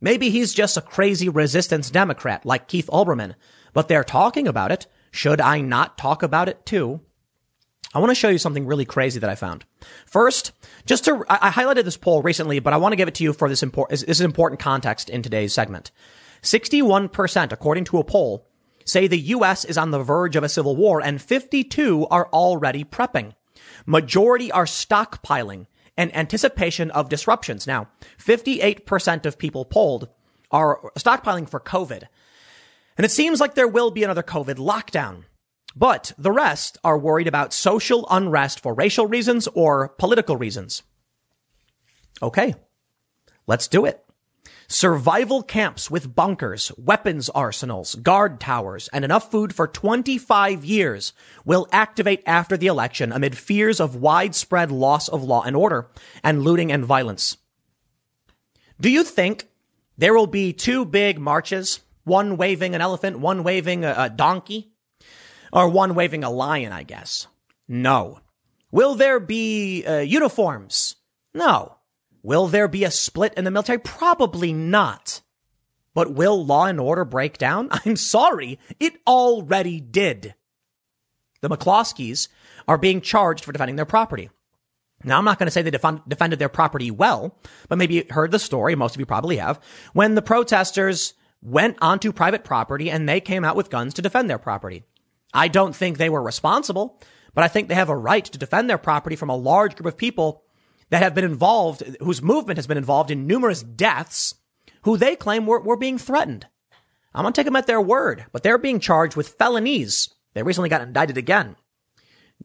Maybe 0.00 0.30
he's 0.30 0.54
just 0.54 0.76
a 0.76 0.82
crazy 0.82 1.28
resistance 1.28 1.90
Democrat 1.90 2.46
like 2.46 2.68
Keith 2.68 2.88
Olbermann, 2.92 3.34
but 3.72 3.88
they're 3.88 4.04
talking 4.04 4.46
about 4.46 4.70
it. 4.70 4.86
Should 5.10 5.40
I 5.40 5.60
not 5.60 5.98
talk 5.98 6.22
about 6.22 6.48
it 6.48 6.64
too? 6.66 7.00
I 7.94 8.00
want 8.00 8.10
to 8.10 8.14
show 8.14 8.28
you 8.28 8.38
something 8.38 8.66
really 8.66 8.84
crazy 8.84 9.18
that 9.20 9.30
I 9.30 9.34
found. 9.34 9.64
First, 10.06 10.52
just 10.84 11.04
to, 11.06 11.24
I 11.28 11.50
highlighted 11.50 11.84
this 11.84 11.96
poll 11.96 12.20
recently, 12.20 12.58
but 12.58 12.74
I 12.74 12.76
want 12.76 12.92
to 12.92 12.96
give 12.96 13.08
it 13.08 13.14
to 13.14 13.24
you 13.24 13.32
for 13.32 13.48
this 13.48 13.62
important, 13.62 14.00
this 14.00 14.08
is 14.08 14.20
important 14.20 14.60
context 14.60 15.08
in 15.08 15.22
today's 15.22 15.54
segment. 15.54 15.90
61%, 16.42 17.50
according 17.50 17.84
to 17.84 17.98
a 17.98 18.04
poll, 18.04 18.46
say 18.84 19.06
the 19.06 19.18
U.S. 19.18 19.64
is 19.64 19.78
on 19.78 19.90
the 19.90 20.02
verge 20.02 20.36
of 20.36 20.44
a 20.44 20.48
civil 20.48 20.76
war 20.76 21.00
and 21.02 21.20
52 21.20 22.06
are 22.08 22.28
already 22.28 22.84
prepping. 22.84 23.32
Majority 23.86 24.52
are 24.52 24.66
stockpiling 24.66 25.66
in 25.96 26.14
anticipation 26.14 26.90
of 26.90 27.08
disruptions. 27.08 27.66
Now, 27.66 27.88
58% 28.18 29.26
of 29.26 29.38
people 29.38 29.64
polled 29.64 30.08
are 30.50 30.92
stockpiling 30.96 31.48
for 31.48 31.58
COVID. 31.58 32.04
And 32.98 33.04
it 33.04 33.12
seems 33.12 33.40
like 33.40 33.54
there 33.54 33.68
will 33.68 33.92
be 33.92 34.02
another 34.02 34.24
COVID 34.24 34.56
lockdown. 34.56 35.22
But 35.76 36.12
the 36.18 36.32
rest 36.32 36.76
are 36.82 36.98
worried 36.98 37.28
about 37.28 37.52
social 37.52 38.06
unrest 38.10 38.58
for 38.60 38.74
racial 38.74 39.06
reasons 39.06 39.46
or 39.54 39.88
political 39.88 40.36
reasons. 40.36 40.82
Okay, 42.20 42.56
let's 43.46 43.68
do 43.68 43.84
it. 43.84 44.04
Survival 44.66 45.42
camps 45.42 45.90
with 45.90 46.14
bunkers, 46.14 46.72
weapons 46.76 47.28
arsenals, 47.30 47.94
guard 47.94 48.40
towers, 48.40 48.88
and 48.92 49.04
enough 49.04 49.30
food 49.30 49.54
for 49.54 49.68
25 49.68 50.64
years 50.64 51.12
will 51.44 51.68
activate 51.70 52.22
after 52.26 52.56
the 52.56 52.66
election 52.66 53.12
amid 53.12 53.38
fears 53.38 53.80
of 53.80 53.96
widespread 53.96 54.70
loss 54.70 55.08
of 55.08 55.22
law 55.22 55.42
and 55.42 55.54
order 55.54 55.88
and 56.22 56.42
looting 56.42 56.72
and 56.72 56.84
violence. 56.84 57.38
Do 58.80 58.90
you 58.90 59.04
think 59.04 59.48
there 59.96 60.14
will 60.14 60.26
be 60.26 60.52
two 60.52 60.84
big 60.84 61.18
marches, 61.18 61.80
one 62.08 62.36
waving 62.36 62.74
an 62.74 62.80
elephant, 62.80 63.20
one 63.20 63.44
waving 63.44 63.84
a, 63.84 64.10
donkey, 64.14 64.72
or 65.52 65.68
one 65.68 65.94
waving 65.94 66.24
a 66.24 66.30
lion, 66.30 66.72
I 66.72 66.82
guess? 66.82 67.28
No. 67.68 68.20
Will 68.70 68.94
there 68.94 69.20
be 69.20 69.84
uh, 69.86 69.98
uniforms? 69.98 70.96
No. 71.32 71.76
Will 72.22 72.48
there 72.48 72.68
be 72.68 72.84
a 72.84 72.90
split 72.90 73.34
in 73.34 73.44
the 73.44 73.50
military? 73.50 73.78
Probably 73.78 74.52
not. 74.52 75.20
But 75.94 76.12
will 76.12 76.44
law 76.44 76.66
and 76.66 76.80
order 76.80 77.04
break 77.04 77.38
down? 77.38 77.68
I'm 77.84 77.96
sorry, 77.96 78.58
it 78.80 78.94
already 79.06 79.80
did. 79.80 80.34
The 81.40 81.48
McCloskeys 81.48 82.28
are 82.66 82.78
being 82.78 83.00
charged 83.00 83.44
for 83.44 83.52
defending 83.52 83.76
their 83.76 83.86
property. 83.86 84.30
Now, 85.04 85.18
I'm 85.18 85.24
not 85.24 85.38
going 85.38 85.46
to 85.46 85.50
say 85.50 85.62
they 85.62 85.70
defend, 85.70 86.00
defended 86.08 86.40
their 86.40 86.48
property 86.48 86.90
well, 86.90 87.38
but 87.68 87.78
maybe 87.78 87.94
you 87.94 88.04
heard 88.10 88.32
the 88.32 88.38
story. 88.38 88.74
Most 88.74 88.96
of 88.96 89.00
you 89.00 89.06
probably 89.06 89.36
have. 89.36 89.60
When 89.92 90.16
the 90.16 90.22
protesters 90.22 91.14
went 91.42 91.76
onto 91.80 92.12
private 92.12 92.44
property 92.44 92.90
and 92.90 93.08
they 93.08 93.20
came 93.20 93.44
out 93.44 93.56
with 93.56 93.70
guns 93.70 93.94
to 93.94 94.02
defend 94.02 94.28
their 94.28 94.38
property. 94.38 94.84
I 95.32 95.48
don't 95.48 95.76
think 95.76 95.98
they 95.98 96.10
were 96.10 96.22
responsible, 96.22 97.00
but 97.34 97.44
I 97.44 97.48
think 97.48 97.68
they 97.68 97.74
have 97.74 97.88
a 97.88 97.96
right 97.96 98.24
to 98.24 98.38
defend 98.38 98.68
their 98.68 98.78
property 98.78 99.16
from 99.16 99.30
a 99.30 99.36
large 99.36 99.76
group 99.76 99.86
of 99.86 99.96
people 99.96 100.42
that 100.90 101.02
have 101.02 101.14
been 101.14 101.24
involved, 101.24 101.82
whose 102.00 102.22
movement 102.22 102.58
has 102.58 102.66
been 102.66 102.78
involved 102.78 103.10
in 103.10 103.26
numerous 103.26 103.62
deaths, 103.62 104.34
who 104.82 104.96
they 104.96 105.16
claim 105.16 105.46
were, 105.46 105.60
were 105.60 105.76
being 105.76 105.98
threatened. 105.98 106.46
I'm 107.14 107.22
going 107.22 107.32
to 107.32 107.38
take 107.38 107.46
them 107.46 107.56
at 107.56 107.66
their 107.66 107.80
word, 107.80 108.26
but 108.32 108.42
they're 108.42 108.58
being 108.58 108.80
charged 108.80 109.16
with 109.16 109.28
felonies. 109.28 110.08
They 110.34 110.42
recently 110.42 110.68
got 110.68 110.82
indicted 110.82 111.18
again. 111.18 111.56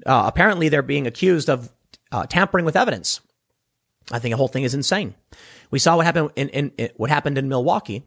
Uh, 0.06 0.24
apparently, 0.26 0.70
they're 0.70 0.82
being 0.82 1.08
accused 1.08 1.50
of 1.50 1.72
uh, 2.12 2.26
tampering 2.26 2.66
with 2.66 2.76
evidence. 2.76 3.22
I 4.12 4.20
think 4.20 4.34
the 4.34 4.38
whole 4.38 4.48
thing 4.48 4.64
is 4.64 4.74
insane. 4.74 5.16
We 5.72 5.80
saw 5.80 5.96
what 5.96 6.06
happened 6.06 6.32
in, 6.36 6.50
in, 6.50 6.72
in 6.78 6.90
what 6.98 7.10
happened 7.10 7.38
in 7.38 7.48
Milwaukee. 7.48 8.04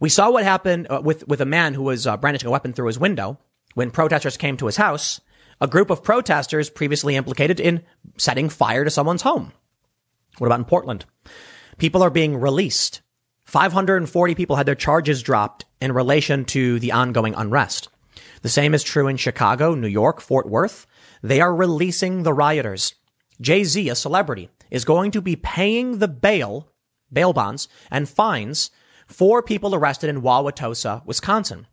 We 0.00 0.08
saw 0.08 0.30
what 0.30 0.44
happened 0.44 0.86
uh, 0.90 1.00
with 1.02 1.26
with 1.26 1.40
a 1.40 1.46
man 1.46 1.74
who 1.74 1.82
was 1.82 2.06
uh, 2.06 2.16
brandishing 2.16 2.48
a 2.48 2.52
weapon 2.52 2.72
through 2.72 2.86
his 2.86 2.98
window 2.98 3.38
when 3.74 3.90
protesters 3.90 4.36
came 4.36 4.56
to 4.58 4.66
his 4.66 4.76
house. 4.76 5.20
A 5.60 5.66
group 5.66 5.90
of 5.90 6.04
protesters 6.04 6.70
previously 6.70 7.16
implicated 7.16 7.58
in 7.58 7.82
setting 8.16 8.48
fire 8.48 8.84
to 8.84 8.90
someone's 8.90 9.22
home. 9.22 9.52
What 10.38 10.46
about 10.46 10.60
in 10.60 10.64
Portland? 10.66 11.04
People 11.78 12.02
are 12.02 12.10
being 12.10 12.36
released. 12.36 13.02
540 13.44 14.34
people 14.34 14.56
had 14.56 14.66
their 14.66 14.74
charges 14.74 15.22
dropped 15.22 15.64
in 15.80 15.92
relation 15.92 16.44
to 16.46 16.78
the 16.78 16.92
ongoing 16.92 17.34
unrest. 17.34 17.88
The 18.42 18.48
same 18.48 18.74
is 18.74 18.84
true 18.84 19.08
in 19.08 19.16
Chicago, 19.16 19.74
New 19.74 19.88
York, 19.88 20.20
Fort 20.20 20.48
Worth. 20.48 20.86
They 21.22 21.40
are 21.40 21.54
releasing 21.54 22.22
the 22.22 22.32
rioters. 22.32 22.94
Jay-Z, 23.40 23.88
a 23.88 23.94
celebrity, 23.94 24.50
is 24.70 24.84
going 24.84 25.10
to 25.12 25.20
be 25.20 25.34
paying 25.34 25.98
the 25.98 26.08
bail, 26.08 26.68
bail 27.12 27.32
bonds 27.32 27.68
and 27.90 28.08
fines 28.08 28.70
for 29.08 29.42
people 29.42 29.74
arrested 29.74 30.08
in 30.10 30.22
Wauwatosa, 30.22 31.04
Wisconsin. 31.04 31.66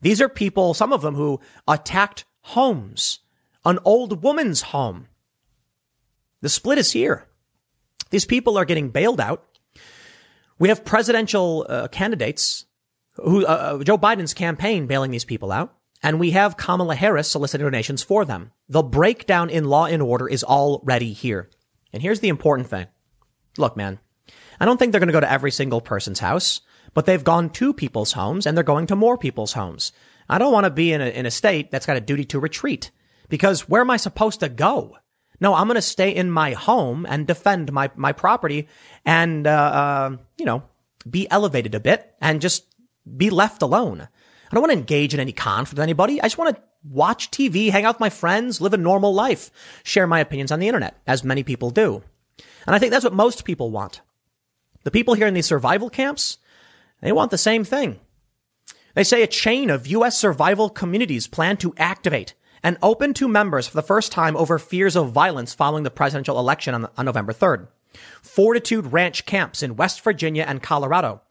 These 0.00 0.20
are 0.20 0.28
people, 0.28 0.74
some 0.74 0.92
of 0.92 1.02
them 1.02 1.14
who 1.14 1.40
attacked 1.68 2.24
homes, 2.40 3.20
an 3.64 3.78
old 3.84 4.22
woman's 4.22 4.62
home. 4.62 5.06
The 6.40 6.48
split 6.48 6.78
is 6.78 6.92
here. 6.92 7.26
These 8.10 8.24
people 8.24 8.58
are 8.58 8.64
getting 8.64 8.88
bailed 8.88 9.20
out. 9.20 9.44
We 10.58 10.68
have 10.68 10.84
presidential 10.84 11.66
uh, 11.68 11.88
candidates 11.88 12.64
who, 13.14 13.44
uh, 13.44 13.78
uh, 13.80 13.84
Joe 13.84 13.98
Biden's 13.98 14.34
campaign 14.34 14.86
bailing 14.86 15.10
these 15.10 15.24
people 15.24 15.52
out. 15.52 15.74
And 16.02 16.18
we 16.18 16.30
have 16.30 16.56
Kamala 16.56 16.94
Harris 16.94 17.28
soliciting 17.28 17.66
donations 17.66 18.02
for 18.02 18.24
them. 18.24 18.52
The 18.68 18.82
breakdown 18.82 19.50
in 19.50 19.66
law 19.66 19.84
and 19.84 20.00
order 20.00 20.26
is 20.26 20.42
already 20.42 21.12
here. 21.12 21.50
And 21.92 22.02
here's 22.02 22.20
the 22.20 22.30
important 22.30 22.68
thing. 22.68 22.86
Look, 23.58 23.76
man, 23.76 23.98
I 24.58 24.64
don't 24.64 24.78
think 24.78 24.92
they're 24.92 25.00
going 25.00 25.08
to 25.08 25.12
go 25.12 25.20
to 25.20 25.30
every 25.30 25.50
single 25.50 25.82
person's 25.82 26.20
house, 26.20 26.62
but 26.94 27.06
they've 27.06 27.24
gone 27.24 27.50
to 27.50 27.72
people's 27.72 28.12
homes 28.12 28.46
and 28.46 28.56
they're 28.56 28.64
going 28.64 28.86
to 28.86 28.96
more 28.96 29.18
people's 29.18 29.52
homes. 29.52 29.92
I 30.28 30.38
don't 30.38 30.52
want 30.52 30.64
to 30.64 30.70
be 30.70 30.92
in 30.92 31.00
a, 31.00 31.06
in 31.06 31.26
a 31.26 31.30
state 31.30 31.70
that's 31.70 31.86
got 31.86 31.96
a 31.96 32.00
duty 32.00 32.24
to 32.26 32.40
retreat 32.40 32.90
because 33.28 33.68
where 33.68 33.80
am 33.80 33.90
I 33.90 33.96
supposed 33.96 34.40
to 34.40 34.48
go? 34.48 34.96
No, 35.40 35.54
I'm 35.54 35.66
going 35.66 35.76
to 35.76 35.82
stay 35.82 36.14
in 36.14 36.30
my 36.30 36.52
home 36.52 37.06
and 37.08 37.26
defend 37.26 37.72
my, 37.72 37.90
my 37.96 38.12
property 38.12 38.68
and, 39.04 39.46
uh, 39.46 39.50
uh, 39.50 40.16
you 40.36 40.44
know, 40.44 40.62
be 41.08 41.30
elevated 41.30 41.74
a 41.74 41.80
bit 41.80 42.14
and 42.20 42.40
just 42.40 42.66
be 43.16 43.30
left 43.30 43.62
alone. 43.62 44.02
I 44.02 44.54
don't 44.54 44.62
want 44.62 44.72
to 44.72 44.78
engage 44.78 45.14
in 45.14 45.20
any 45.20 45.32
conflict 45.32 45.78
with 45.78 45.82
anybody. 45.82 46.20
I 46.20 46.24
just 46.24 46.38
want 46.38 46.56
to 46.56 46.62
watch 46.84 47.30
TV, 47.30 47.70
hang 47.70 47.84
out 47.84 47.96
with 47.96 48.00
my 48.00 48.10
friends, 48.10 48.60
live 48.60 48.74
a 48.74 48.78
normal 48.78 49.14
life, 49.14 49.50
share 49.82 50.06
my 50.06 50.20
opinions 50.20 50.52
on 50.52 50.60
the 50.60 50.68
internet, 50.68 51.00
as 51.06 51.24
many 51.24 51.42
people 51.42 51.70
do. 51.70 52.02
And 52.66 52.76
I 52.76 52.78
think 52.78 52.90
that's 52.90 53.04
what 53.04 53.12
most 53.12 53.44
people 53.44 53.70
want. 53.70 54.02
The 54.84 54.90
people 54.90 55.14
here 55.14 55.26
in 55.26 55.34
these 55.34 55.46
survival 55.46 55.90
camps, 55.90 56.38
they 57.00 57.12
want 57.12 57.30
the 57.30 57.38
same 57.38 57.64
thing. 57.64 58.00
They 58.94 59.04
say 59.04 59.22
a 59.22 59.28
chain 59.28 59.70
of 59.70 59.86
U.S. 59.86 60.18
survival 60.18 60.68
communities 60.68 61.26
plan 61.26 61.56
to 61.58 61.74
activate 61.76 62.34
and 62.62 62.76
open 62.82 63.14
to 63.14 63.28
members 63.28 63.68
for 63.68 63.76
the 63.76 63.82
first 63.82 64.12
time 64.12 64.36
over 64.36 64.58
fears 64.58 64.96
of 64.96 65.12
violence 65.12 65.54
following 65.54 65.84
the 65.84 65.90
presidential 65.90 66.38
election 66.38 66.74
on, 66.74 66.88
on 66.96 67.06
November 67.06 67.32
3rd. 67.32 67.68
Fortitude 68.22 68.92
Ranch 68.92 69.24
camps 69.26 69.62
in 69.62 69.76
West 69.76 70.02
Virginia 70.02 70.44
and 70.46 70.62
Colorado 70.62 71.22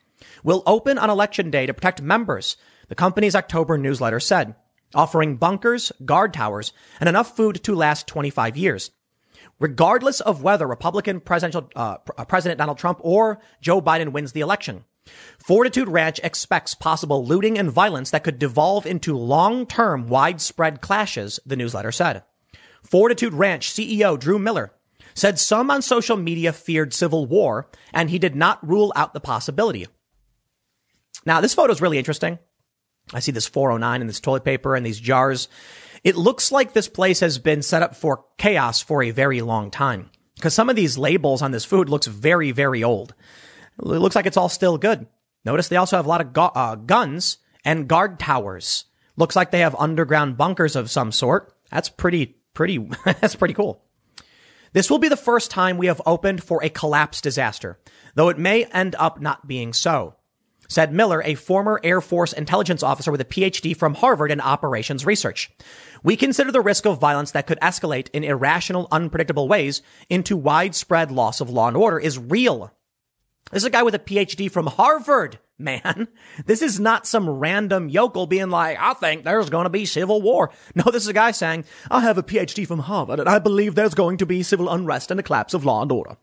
will 0.44 0.64
open 0.66 0.98
on 0.98 1.10
election 1.10 1.52
day 1.52 1.66
to 1.66 1.74
protect 1.74 2.02
members, 2.02 2.58
the 2.88 2.96
company's 2.96 3.36
October 3.36 3.78
newsletter 3.78 4.20
said, 4.20 4.56
offering 4.94 5.38
bunkers, 5.38 5.92
guard 6.04 6.34
towers, 6.34 6.74
and 7.00 7.08
enough 7.08 7.36
food 7.36 7.64
to 7.64 7.76
last 7.76 8.08
25 8.08 8.58
years. 8.58 8.92
Regardless 9.60 10.22
of 10.22 10.42
whether 10.42 10.66
Republican 10.66 11.20
presidential 11.20 11.70
uh, 11.76 11.98
President 11.98 12.58
Donald 12.58 12.78
Trump 12.78 13.00
or 13.02 13.42
Joe 13.62 13.82
Biden 13.82 14.14
wins 14.14 14.32
the 14.32 14.40
election, 14.40 14.86
Fortitude 15.38 15.88
Ranch 15.88 16.20
expects 16.24 16.76
possible 16.76 17.26
looting 17.26 17.58
and 17.58 17.72
violence 17.72 18.12
that 18.12 18.24
could 18.24 18.40
devolve 18.40 18.86
into 18.86 19.18
long-term 19.18 20.08
widespread 20.08 20.82
clashes, 20.82 21.40
the 21.46 21.56
newsletter 21.56 21.92
said. 21.92 22.24
Fortitude 22.84 23.34
Ranch 23.34 23.70
CEO 23.70 24.20
Drew 24.20 24.40
Miller 24.40 24.74
said 25.14 25.40
some 25.40 25.70
on 25.72 25.82
social 25.82 26.18
media 26.18 26.54
feared 26.54 26.94
civil 26.94 27.26
war 27.26 27.70
and 27.94 28.10
he 28.10 28.20
did 28.20 28.36
not 28.36 28.66
rule 28.68 28.94
out 28.96 29.14
the 29.14 29.20
possibility. 29.20 29.88
Now, 31.26 31.42
this 31.42 31.54
photo 31.54 31.74
is 31.74 31.82
really 31.82 31.98
interesting. 31.98 32.40
I 33.14 33.20
see 33.20 33.32
this 33.32 33.48
409 33.48 34.02
and 34.02 34.10
this 34.10 34.20
toilet 34.20 34.46
paper 34.46 34.76
and 34.76 34.86
these 34.86 35.00
jars. 35.00 35.48
It 36.04 36.16
looks 36.16 36.52
like 36.52 36.74
this 36.74 36.88
place 36.88 37.20
has 37.20 37.40
been 37.40 37.62
set 37.62 37.84
up 37.84 37.96
for 37.96 38.26
chaos 38.38 38.82
for 38.82 39.04
a 39.04 39.12
very 39.12 39.42
long 39.42 39.72
time 39.72 40.10
because 40.36 40.54
some 40.54 40.70
of 40.70 40.76
these 40.76 40.98
labels 40.98 41.42
on 41.42 41.52
this 41.52 41.66
food 41.66 41.90
looks 41.90 42.08
very, 42.08 42.52
very 42.52 42.84
old. 42.84 43.14
It 43.80 43.86
looks 43.86 44.16
like 44.16 44.26
it's 44.26 44.38
all 44.38 44.50
still 44.50 44.78
good. 44.78 45.08
Notice 45.46 45.68
they 45.68 45.78
also 45.78 45.96
have 45.96 46.06
a 46.06 46.10
lot 46.10 46.22
of 46.22 46.52
uh, 46.56 46.76
guns 46.76 47.38
and 47.64 47.88
guard 47.88 48.20
towers. 48.20 48.86
Looks 49.16 49.36
like 49.36 49.52
they 49.52 49.60
have 49.60 49.76
underground 49.76 50.38
bunkers 50.38 50.76
of 50.76 50.92
some 50.92 51.12
sort. 51.12 51.54
That's 51.72 51.90
pretty, 51.90 52.38
pretty, 52.54 52.78
that's 53.06 53.36
pretty 53.36 53.54
cool. 53.54 53.84
This 54.74 54.90
will 54.90 55.00
be 55.00 55.10
the 55.10 55.18
first 55.18 55.50
time 55.50 55.78
we 55.78 55.88
have 55.88 56.02
opened 56.06 56.44
for 56.44 56.64
a 56.64 56.70
collapse 56.70 57.22
disaster, 57.22 57.80
though 58.16 58.30
it 58.30 58.38
may 58.38 58.66
end 58.66 58.96
up 59.00 59.20
not 59.20 59.48
being 59.48 59.74
so, 59.74 60.16
said 60.68 60.94
Miller, 60.94 61.24
a 61.24 61.34
former 61.34 61.82
Air 61.84 62.02
Force 62.02 62.34
intelligence 62.34 62.84
officer 62.84 63.12
with 63.12 63.22
a 63.22 63.26
PhD 63.26 63.76
from 63.76 63.96
Harvard 63.96 64.32
in 64.32 64.40
operations 64.40 65.06
research. 65.06 65.50
We 66.04 66.16
consider 66.16 66.52
the 66.52 66.62
risk 66.62 66.86
of 66.86 67.00
violence 67.00 67.32
that 67.32 67.48
could 67.48 67.60
escalate 67.62 68.10
in 68.14 68.24
irrational, 68.24 68.88
unpredictable 68.92 69.48
ways 69.48 69.82
into 70.08 70.38
widespread 70.38 71.12
loss 71.12 71.42
of 71.42 71.50
law 71.50 71.68
and 71.68 71.76
order 71.76 72.00
is 72.00 72.20
real. 72.20 72.72
This 73.52 73.64
is 73.64 73.68
a 73.68 73.72
guy 73.72 73.84
with 73.84 73.96
a 73.96 74.00
PhD 74.00 74.52
from 74.52 74.68
Harvard, 74.68 75.40
man. 75.58 76.08
This 76.46 76.62
is 76.62 76.80
not 76.80 77.08
some 77.08 77.30
random 77.30 77.90
yokel 77.90 78.28
being 78.28 78.50
like, 78.50 78.78
I 78.80 78.94
think 78.94 79.24
there's 79.24 79.50
going 79.50 79.66
to 79.66 79.70
be 79.70 79.86
civil 79.86 80.22
war. 80.22 80.52
No, 80.76 80.84
this 80.86 81.04
is 81.04 81.10
a 81.10 81.14
guy 81.14 81.32
saying, 81.32 81.66
I 81.92 82.02
have 82.02 82.18
a 82.18 82.24
PhD 82.24 82.66
from 82.66 82.80
Harvard 82.80 83.20
and 83.20 83.28
I 83.28 83.40
believe 83.40 83.76
there's 83.76 83.96
going 83.96 84.18
to 84.18 84.26
be 84.26 84.44
civil 84.44 84.70
unrest 84.70 85.12
and 85.12 85.20
a 85.20 85.24
collapse 85.24 85.54
of 85.54 85.66
law 85.66 85.82
and 85.82 85.92
order. 85.92 86.18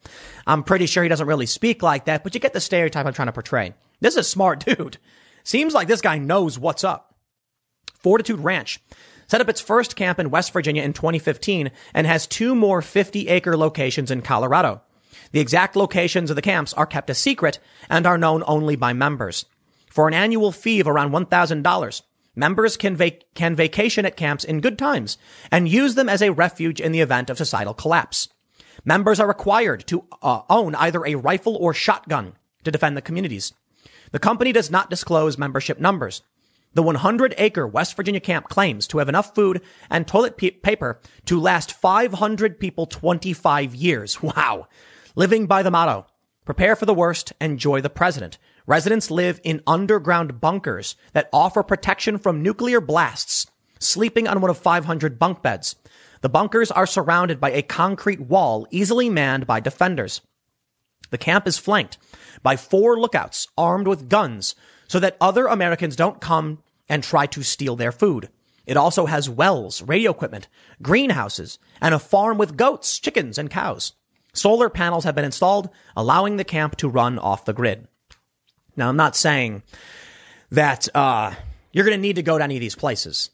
I'm 0.46 0.62
pretty 0.62 0.86
sure 0.86 1.02
he 1.02 1.08
doesn't 1.08 1.26
really 1.26 1.46
speak 1.46 1.82
like 1.82 2.06
that, 2.06 2.24
but 2.24 2.34
you 2.34 2.40
get 2.40 2.52
the 2.52 2.60
stereotype 2.60 3.06
I'm 3.06 3.12
trying 3.12 3.26
to 3.26 3.32
portray. 3.32 3.74
This 4.00 4.14
is 4.14 4.18
a 4.18 4.24
smart 4.24 4.64
dude. 4.64 4.98
Seems 5.44 5.74
like 5.74 5.88
this 5.88 6.00
guy 6.00 6.18
knows 6.18 6.58
what's 6.58 6.84
up. 6.84 7.14
Fortitude 7.98 8.40
Ranch 8.40 8.80
set 9.28 9.40
up 9.40 9.48
its 9.48 9.60
first 9.60 9.96
camp 9.96 10.18
in 10.18 10.30
West 10.30 10.52
Virginia 10.52 10.82
in 10.82 10.92
2015 10.92 11.70
and 11.92 12.06
has 12.06 12.26
two 12.26 12.54
more 12.54 12.80
50 12.80 13.28
acre 13.28 13.56
locations 13.56 14.10
in 14.10 14.22
Colorado. 14.22 14.82
The 15.32 15.40
exact 15.40 15.76
locations 15.76 16.30
of 16.30 16.36
the 16.36 16.42
camps 16.42 16.72
are 16.74 16.86
kept 16.86 17.10
a 17.10 17.14
secret 17.14 17.58
and 17.88 18.06
are 18.06 18.18
known 18.18 18.42
only 18.46 18.76
by 18.76 18.92
members. 18.92 19.46
For 19.90 20.08
an 20.08 20.14
annual 20.14 20.52
fee 20.52 20.80
of 20.80 20.88
around 20.88 21.12
$1,000, 21.12 22.02
members 22.34 22.76
can, 22.76 22.96
vac- 22.96 23.22
can 23.34 23.54
vacation 23.54 24.04
at 24.04 24.16
camps 24.16 24.44
in 24.44 24.60
good 24.60 24.78
times 24.78 25.16
and 25.50 25.68
use 25.68 25.94
them 25.94 26.08
as 26.08 26.22
a 26.22 26.32
refuge 26.32 26.80
in 26.80 26.92
the 26.92 27.00
event 27.00 27.30
of 27.30 27.38
societal 27.38 27.74
collapse. 27.74 28.28
Members 28.84 29.18
are 29.18 29.28
required 29.28 29.86
to 29.86 30.04
uh, 30.22 30.42
own 30.50 30.74
either 30.74 31.04
a 31.04 31.14
rifle 31.14 31.56
or 31.56 31.72
shotgun 31.72 32.34
to 32.64 32.70
defend 32.70 32.96
the 32.96 33.02
communities. 33.02 33.52
The 34.12 34.18
company 34.18 34.52
does 34.52 34.70
not 34.70 34.90
disclose 34.90 35.38
membership 35.38 35.80
numbers. 35.80 36.22
The 36.74 36.82
100 36.82 37.34
acre 37.38 37.66
West 37.66 37.96
Virginia 37.96 38.20
camp 38.20 38.48
claims 38.50 38.86
to 38.88 38.98
have 38.98 39.08
enough 39.08 39.34
food 39.34 39.62
and 39.88 40.06
toilet 40.06 40.36
p- 40.36 40.50
paper 40.50 41.00
to 41.24 41.40
last 41.40 41.72
500 41.72 42.60
people 42.60 42.84
25 42.86 43.74
years. 43.74 44.18
Wow. 44.22 44.68
Living 45.18 45.46
by 45.46 45.62
the 45.62 45.70
motto, 45.70 46.06
prepare 46.44 46.76
for 46.76 46.84
the 46.84 46.92
worst, 46.92 47.32
enjoy 47.40 47.80
the 47.80 47.88
president. 47.88 48.36
Residents 48.66 49.10
live 49.10 49.40
in 49.42 49.62
underground 49.66 50.42
bunkers 50.42 50.94
that 51.14 51.30
offer 51.32 51.62
protection 51.62 52.18
from 52.18 52.42
nuclear 52.42 52.82
blasts, 52.82 53.46
sleeping 53.80 54.28
on 54.28 54.42
one 54.42 54.50
of 54.50 54.58
500 54.58 55.18
bunk 55.18 55.42
beds. 55.42 55.76
The 56.20 56.28
bunkers 56.28 56.70
are 56.70 56.86
surrounded 56.86 57.40
by 57.40 57.50
a 57.52 57.62
concrete 57.62 58.20
wall 58.20 58.66
easily 58.70 59.08
manned 59.08 59.46
by 59.46 59.58
defenders. 59.58 60.20
The 61.08 61.16
camp 61.16 61.48
is 61.48 61.56
flanked 61.56 61.96
by 62.42 62.56
four 62.56 63.00
lookouts 63.00 63.48
armed 63.56 63.88
with 63.88 64.10
guns 64.10 64.54
so 64.86 65.00
that 65.00 65.16
other 65.18 65.46
Americans 65.46 65.96
don't 65.96 66.20
come 66.20 66.62
and 66.90 67.02
try 67.02 67.24
to 67.24 67.42
steal 67.42 67.74
their 67.74 67.90
food. 67.90 68.28
It 68.66 68.76
also 68.76 69.06
has 69.06 69.30
wells, 69.30 69.80
radio 69.80 70.10
equipment, 70.10 70.48
greenhouses, 70.82 71.58
and 71.80 71.94
a 71.94 71.98
farm 71.98 72.36
with 72.36 72.58
goats, 72.58 72.98
chickens, 72.98 73.38
and 73.38 73.48
cows. 73.48 73.94
Solar 74.36 74.68
panels 74.68 75.04
have 75.04 75.14
been 75.14 75.24
installed, 75.24 75.70
allowing 75.96 76.36
the 76.36 76.44
camp 76.44 76.76
to 76.76 76.88
run 76.88 77.18
off 77.18 77.44
the 77.44 77.52
grid. 77.52 77.88
Now, 78.76 78.88
I'm 78.88 78.96
not 78.96 79.16
saying 79.16 79.62
that 80.50 80.88
uh, 80.94 81.34
you're 81.72 81.84
going 81.84 81.96
to 81.96 82.02
need 82.02 82.16
to 82.16 82.22
go 82.22 82.38
to 82.38 82.44
any 82.44 82.56
of 82.56 82.60
these 82.60 82.74
places. 82.74 83.30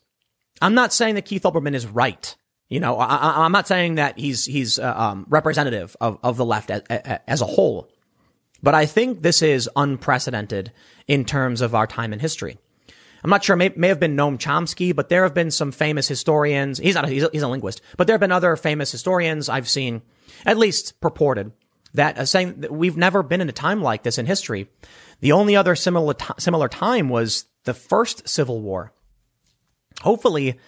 I'm 0.60 0.74
not 0.74 0.92
saying 0.92 1.16
that 1.16 1.24
Keith 1.24 1.42
Olbermann 1.42 1.74
is 1.74 1.86
right. 1.86 2.34
You 2.68 2.80
know, 2.80 2.96
I, 2.96 3.44
am 3.44 3.52
not 3.52 3.68
saying 3.68 3.96
that 3.96 4.18
he's 4.18 4.46
he's 4.46 4.78
uh, 4.78 4.94
um, 4.96 5.26
representative 5.28 5.94
of, 6.00 6.18
of 6.22 6.38
the 6.38 6.44
left 6.44 6.70
as, 6.70 6.80
as 6.88 7.42
a 7.42 7.46
whole, 7.46 7.90
but 8.62 8.74
I 8.74 8.86
think 8.86 9.20
this 9.20 9.42
is 9.42 9.68
unprecedented 9.76 10.72
in 11.06 11.26
terms 11.26 11.60
of 11.60 11.74
our 11.74 11.86
time 11.86 12.14
in 12.14 12.20
history. 12.20 12.56
I'm 13.22 13.30
not 13.30 13.44
sure, 13.44 13.56
may, 13.56 13.72
may 13.76 13.88
have 13.88 14.00
been 14.00 14.16
Noam 14.16 14.38
Chomsky, 14.38 14.94
but 14.94 15.08
there 15.08 15.22
have 15.22 15.34
been 15.34 15.50
some 15.50 15.70
famous 15.70 16.08
historians. 16.08 16.78
He's 16.78 16.94
not, 16.94 17.04
a, 17.04 17.08
he's, 17.08 17.22
a, 17.22 17.30
he's 17.32 17.42
a 17.42 17.48
linguist, 17.48 17.80
but 17.96 18.06
there 18.06 18.14
have 18.14 18.20
been 18.20 18.32
other 18.32 18.56
famous 18.56 18.90
historians 18.90 19.48
I've 19.48 19.68
seen, 19.68 20.02
at 20.44 20.58
least 20.58 21.00
purported, 21.00 21.52
that 21.94 22.18
uh, 22.18 22.24
saying 22.24 22.60
that 22.60 22.72
we've 22.72 22.96
never 22.96 23.22
been 23.22 23.40
in 23.40 23.48
a 23.48 23.52
time 23.52 23.82
like 23.82 24.02
this 24.02 24.18
in 24.18 24.26
history. 24.26 24.68
The 25.20 25.32
only 25.32 25.56
other 25.56 25.74
similar, 25.74 26.14
t- 26.14 26.26
similar 26.38 26.68
time 26.68 27.08
was 27.08 27.46
the 27.64 27.74
first 27.74 28.28
Civil 28.28 28.60
War. 28.60 28.92
Hopefully, 30.02 30.58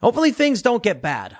hopefully 0.00 0.32
things 0.32 0.62
don't 0.62 0.82
get 0.82 1.02
bad. 1.02 1.36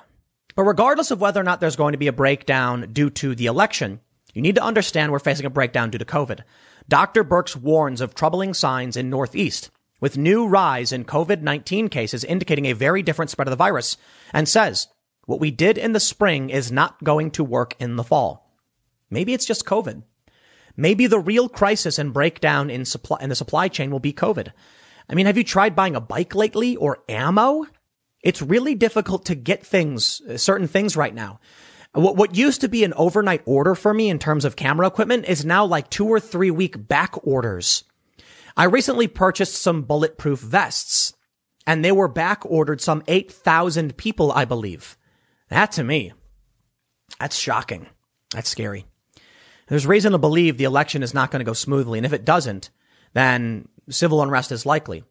But 0.56 0.64
regardless 0.64 1.10
of 1.10 1.20
whether 1.20 1.40
or 1.40 1.44
not 1.44 1.60
there's 1.60 1.76
going 1.76 1.92
to 1.92 1.98
be 1.98 2.06
a 2.06 2.12
breakdown 2.12 2.92
due 2.92 3.10
to 3.10 3.34
the 3.34 3.46
election, 3.46 4.00
you 4.32 4.42
need 4.42 4.54
to 4.56 4.62
understand 4.62 5.12
we're 5.12 5.18
facing 5.18 5.46
a 5.46 5.50
breakdown 5.50 5.90
due 5.90 5.98
to 5.98 6.04
COVID. 6.04 6.40
Dr. 6.88 7.24
Birx 7.24 7.56
warns 7.56 8.00
of 8.00 8.14
troubling 8.14 8.54
signs 8.54 8.96
in 8.96 9.10
Northeast 9.10 9.70
with 10.00 10.18
new 10.18 10.46
rise 10.46 10.92
in 10.92 11.04
COVID-19 11.04 11.90
cases 11.90 12.24
indicating 12.24 12.66
a 12.66 12.72
very 12.72 13.02
different 13.02 13.30
spread 13.30 13.48
of 13.48 13.52
the 13.52 13.56
virus 13.56 13.96
and 14.32 14.48
says, 14.48 14.88
what 15.26 15.40
we 15.40 15.50
did 15.50 15.78
in 15.78 15.92
the 15.92 16.00
spring 16.00 16.50
is 16.50 16.72
not 16.72 17.02
going 17.02 17.30
to 17.32 17.44
work 17.44 17.74
in 17.78 17.96
the 17.96 18.04
fall. 18.04 18.50
Maybe 19.10 19.32
it's 19.32 19.46
just 19.46 19.64
COVID. 19.64 20.02
Maybe 20.76 21.06
the 21.06 21.20
real 21.20 21.48
crisis 21.48 21.98
and 21.98 22.12
breakdown 22.12 22.68
in 22.68 22.84
supply, 22.84 23.18
in 23.20 23.28
the 23.28 23.34
supply 23.34 23.68
chain 23.68 23.90
will 23.90 24.00
be 24.00 24.12
COVID. 24.12 24.52
I 25.08 25.14
mean, 25.14 25.26
have 25.26 25.36
you 25.36 25.44
tried 25.44 25.76
buying 25.76 25.94
a 25.94 26.00
bike 26.00 26.34
lately 26.34 26.76
or 26.76 27.02
ammo? 27.08 27.66
It's 28.22 28.42
really 28.42 28.74
difficult 28.74 29.26
to 29.26 29.34
get 29.34 29.64
things, 29.64 30.20
uh, 30.28 30.36
certain 30.36 30.66
things 30.66 30.96
right 30.96 31.14
now. 31.14 31.40
What, 31.92 32.16
what 32.16 32.36
used 32.36 32.62
to 32.62 32.68
be 32.68 32.82
an 32.82 32.94
overnight 32.94 33.42
order 33.44 33.74
for 33.74 33.94
me 33.94 34.08
in 34.08 34.18
terms 34.18 34.44
of 34.44 34.56
camera 34.56 34.86
equipment 34.86 35.26
is 35.26 35.44
now 35.44 35.64
like 35.64 35.90
two 35.90 36.06
or 36.06 36.18
three 36.18 36.50
week 36.50 36.88
back 36.88 37.14
orders. 37.24 37.84
I 38.56 38.64
recently 38.64 39.06
purchased 39.08 39.60
some 39.60 39.82
bulletproof 39.82 40.40
vests 40.40 41.12
and 41.66 41.84
they 41.84 41.92
were 41.92 42.08
back 42.08 42.44
ordered 42.44 42.80
some 42.80 43.02
8,000 43.06 43.96
people, 43.96 44.32
I 44.32 44.44
believe. 44.44 44.96
That 45.54 45.70
to 45.72 45.84
me, 45.84 46.12
that's 47.20 47.38
shocking. 47.38 47.86
That's 48.32 48.48
scary. 48.48 48.86
there's 49.68 49.86
reason 49.86 50.10
to 50.10 50.18
believe 50.18 50.58
the 50.58 50.64
election 50.64 51.04
is 51.04 51.14
not 51.14 51.30
going 51.30 51.38
to 51.38 51.44
go 51.44 51.52
smoothly. 51.52 51.96
And 51.96 52.04
if 52.04 52.12
it 52.12 52.24
doesn't, 52.24 52.70
then 53.12 53.68
civil 53.88 54.20
unrest 54.20 54.50
is 54.50 54.66
likely. 54.66 55.04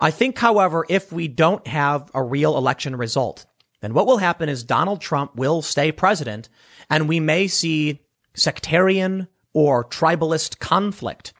I 0.00 0.10
think, 0.10 0.36
however, 0.36 0.84
if 0.88 1.12
we 1.12 1.28
don't 1.28 1.64
have 1.68 2.10
a 2.12 2.24
real 2.24 2.58
election 2.58 2.96
result, 2.96 3.46
then 3.80 3.94
what 3.94 4.08
will 4.08 4.18
happen 4.18 4.48
is 4.48 4.64
Donald 4.64 5.00
Trump 5.00 5.36
will 5.36 5.62
stay 5.62 5.92
president 5.92 6.48
and 6.90 7.08
we 7.08 7.20
may 7.20 7.46
see 7.46 8.00
sectarian 8.34 9.28
or 9.52 9.84
tribalist 9.84 10.58
conflict. 10.58 11.32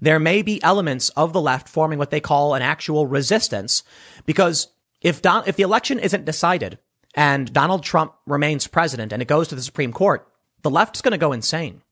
There 0.00 0.18
may 0.18 0.40
be 0.40 0.62
elements 0.62 1.10
of 1.10 1.34
the 1.34 1.42
left 1.42 1.68
forming 1.68 1.98
what 1.98 2.10
they 2.10 2.20
call 2.20 2.54
an 2.54 2.62
actual 2.62 3.06
resistance 3.06 3.82
because 4.24 4.68
if 5.02 5.20
Don, 5.20 5.44
if 5.46 5.56
the 5.56 5.62
election 5.62 5.98
isn't 5.98 6.24
decided 6.24 6.78
and 7.14 7.52
Donald 7.52 7.82
Trump 7.82 8.14
remains 8.26 8.66
president 8.66 9.12
and 9.12 9.20
it 9.20 9.28
goes 9.28 9.48
to 9.48 9.54
the 9.54 9.62
Supreme 9.62 9.92
Court, 9.92 10.26
the 10.62 10.70
left's 10.70 11.02
going 11.02 11.12
to 11.12 11.18
go 11.18 11.32
insane. 11.32 11.82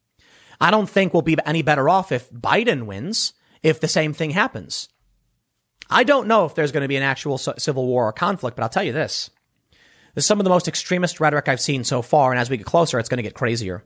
I 0.61 0.71
don't 0.71 0.89
think 0.89 1.13
we'll 1.13 1.23
be 1.23 1.37
any 1.45 1.63
better 1.63 1.89
off 1.89 2.13
if 2.13 2.31
Biden 2.31 2.85
wins 2.85 3.33
if 3.63 3.81
the 3.81 3.89
same 3.89 4.13
thing 4.13 4.31
happens. 4.31 4.89
I 5.89 6.05
don't 6.05 6.29
know 6.29 6.45
if 6.45 6.55
there's 6.55 6.73
going 6.73 6.83
to 6.83 6.89
be 6.89 6.97
an 6.97 7.03
actual 7.03 7.39
civil 7.39 7.87
war 7.87 8.09
or 8.09 8.13
conflict, 8.13 8.57
but 8.57 8.63
I'll 8.63 8.69
tell 8.69 8.85
you 8.85 8.93
this. 8.93 9.31
This 10.15 10.25
is 10.25 10.27
some 10.27 10.41
of 10.41 10.45
the 10.45 10.51
most 10.51 10.69
extremist 10.69 11.21
rhetoric 11.21 11.49
I've 11.49 11.61
seen 11.61 11.85
so 11.85 12.03
far, 12.03 12.31
and 12.31 12.41
as 12.41 12.51
we 12.51 12.57
get 12.57 12.67
closer, 12.67 12.99
it's 12.99 13.09
going 13.09 13.19
to 13.19 13.23
get 13.23 13.35
crazier. 13.35 13.85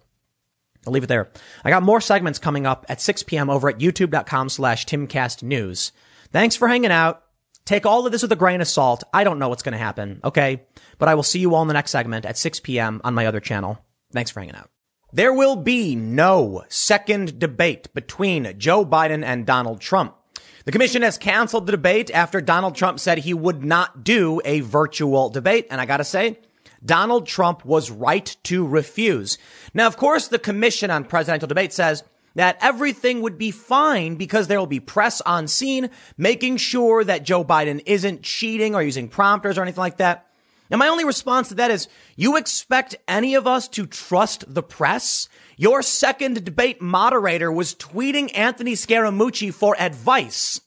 I'll 0.86 0.92
leave 0.92 1.04
it 1.04 1.08
there. 1.08 1.30
I 1.64 1.70
got 1.70 1.82
more 1.82 2.00
segments 2.00 2.38
coming 2.38 2.66
up 2.66 2.84
at 2.88 3.00
6 3.00 3.22
p.m. 3.22 3.48
over 3.48 3.68
at 3.68 3.78
youtube.com 3.78 4.48
slash 4.50 4.84
timcastnews. 4.84 5.92
Thanks 6.30 6.56
for 6.56 6.68
hanging 6.68 6.90
out. 6.90 7.23
Take 7.66 7.87
all 7.87 8.05
of 8.05 8.12
this 8.12 8.22
with 8.22 8.33
a 8.33 8.37
grain 8.37 8.61
of 8.61 8.68
salt. 8.68 9.05
I 9.12 9.24
don't 9.24 9.38
know 9.38 9.48
what's 9.48 9.62
going 9.62 9.72
to 9.72 9.79
happen, 9.79 10.20
okay? 10.22 10.62
But 10.98 11.09
I 11.09 11.14
will 11.14 11.22
see 11.22 11.38
you 11.38 11.55
all 11.55 11.62
in 11.62 11.68
the 11.68 11.74
next 11.74 11.92
segment 11.92 12.27
at 12.27 12.37
6 12.37 12.61
p.m. 12.61 13.00
on 13.05 13.14
my 13.14 13.27
other 13.27 13.40
channel. 13.40 13.79
Thanks 14.12 14.31
for 14.31 14.40
hanging 14.40 14.57
out. 14.57 14.70
There 15.12 15.33
will 15.33 15.57
be 15.57 15.96
no 15.96 16.64
second 16.68 17.38
debate 17.38 17.92
between 17.94 18.59
Joe 18.59 18.85
Biden 18.85 19.24
and 19.24 19.46
Donald 19.46 19.81
Trump. 19.81 20.16
The 20.64 20.72
commission 20.72 21.03
has 21.03 21.18
canceled 21.18 21.66
the 21.66 21.72
debate 21.72 22.11
after 22.11 22.40
Donald 22.40 22.74
Trump 22.74 22.98
said 22.98 23.18
he 23.18 23.33
would 23.33 23.64
not 23.64 24.03
do 24.03 24.40
a 24.44 24.61
virtual 24.61 25.31
debate. 25.31 25.66
And 25.70 25.81
I 25.81 25.87
gotta 25.87 26.05
say, 26.05 26.38
Donald 26.85 27.27
Trump 27.27 27.64
was 27.64 27.90
right 27.90 28.37
to 28.44 28.66
refuse. 28.66 29.38
Now, 29.72 29.87
of 29.87 29.96
course, 29.96 30.29
the 30.29 30.38
commission 30.38 30.90
on 30.90 31.05
presidential 31.05 31.48
debate 31.48 31.72
says 31.72 32.03
that 32.34 32.58
everything 32.60 33.22
would 33.22 33.38
be 33.38 33.50
fine 33.50 34.16
because 34.16 34.48
there 34.48 34.58
will 34.58 34.66
be 34.66 34.80
press 34.80 35.20
on 35.22 35.46
scene 35.48 35.90
making 36.16 36.56
sure 36.56 37.04
that 37.04 37.24
Joe 37.24 37.44
Biden 37.44 37.82
isn't 37.86 38.22
cheating 38.22 38.74
or 38.74 38.82
using 38.82 39.08
prompters 39.08 39.58
or 39.58 39.62
anything 39.62 39.80
like 39.80 39.98
that. 39.98 40.26
And 40.70 40.78
my 40.78 40.88
only 40.88 41.04
response 41.04 41.48
to 41.48 41.54
that 41.56 41.70
is, 41.70 41.88
you 42.16 42.36
expect 42.36 42.96
any 43.06 43.34
of 43.34 43.46
us 43.46 43.68
to 43.68 43.86
trust 43.86 44.44
the 44.52 44.62
press? 44.62 45.28
Your 45.56 45.82
second 45.82 46.44
debate 46.44 46.80
moderator 46.80 47.52
was 47.52 47.74
tweeting 47.74 48.30
Anthony 48.34 48.72
Scaramucci 48.72 49.52
for 49.52 49.76
advice. 49.78 50.60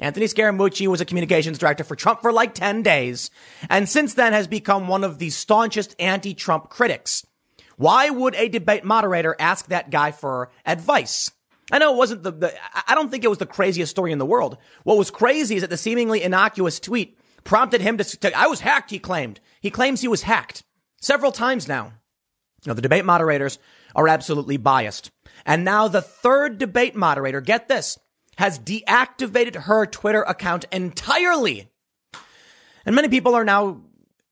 Anthony 0.00 0.26
Scaramucci 0.26 0.88
was 0.88 1.00
a 1.00 1.04
communications 1.04 1.58
director 1.58 1.84
for 1.84 1.94
Trump 1.94 2.22
for 2.22 2.32
like 2.32 2.54
10 2.54 2.82
days, 2.82 3.30
and 3.70 3.88
since 3.88 4.14
then 4.14 4.32
has 4.32 4.48
become 4.48 4.88
one 4.88 5.04
of 5.04 5.18
the 5.18 5.30
staunchest 5.30 5.94
anti-Trump 6.00 6.70
critics. 6.70 7.24
Why 7.76 8.10
would 8.10 8.34
a 8.34 8.48
debate 8.48 8.84
moderator 8.84 9.36
ask 9.38 9.66
that 9.66 9.90
guy 9.90 10.10
for 10.10 10.50
advice? 10.64 11.30
I 11.70 11.78
know 11.78 11.94
it 11.94 11.96
wasn't 11.96 12.22
the, 12.22 12.32
the, 12.32 12.54
I 12.86 12.94
don't 12.94 13.10
think 13.10 13.24
it 13.24 13.28
was 13.28 13.38
the 13.38 13.46
craziest 13.46 13.90
story 13.90 14.12
in 14.12 14.18
the 14.18 14.26
world. 14.26 14.58
What 14.84 14.98
was 14.98 15.10
crazy 15.10 15.56
is 15.56 15.62
that 15.62 15.70
the 15.70 15.76
seemingly 15.76 16.22
innocuous 16.22 16.78
tweet 16.80 17.18
prompted 17.44 17.80
him 17.80 17.96
to, 17.98 18.04
to, 18.04 18.38
I 18.38 18.46
was 18.46 18.60
hacked, 18.60 18.90
he 18.90 18.98
claimed. 18.98 19.40
He 19.60 19.70
claims 19.70 20.00
he 20.00 20.08
was 20.08 20.22
hacked 20.22 20.64
several 21.00 21.32
times 21.32 21.68
now. 21.68 21.92
Now, 22.66 22.74
the 22.74 22.82
debate 22.82 23.04
moderators 23.04 23.58
are 23.94 24.08
absolutely 24.08 24.56
biased. 24.56 25.10
And 25.44 25.64
now 25.64 25.88
the 25.88 26.02
third 26.02 26.58
debate 26.58 26.94
moderator, 26.94 27.40
get 27.40 27.68
this, 27.68 27.98
has 28.36 28.58
deactivated 28.58 29.62
her 29.62 29.86
Twitter 29.86 30.22
account 30.22 30.66
entirely. 30.70 31.70
And 32.84 32.94
many 32.94 33.08
people 33.08 33.34
are 33.34 33.44
now 33.44 33.82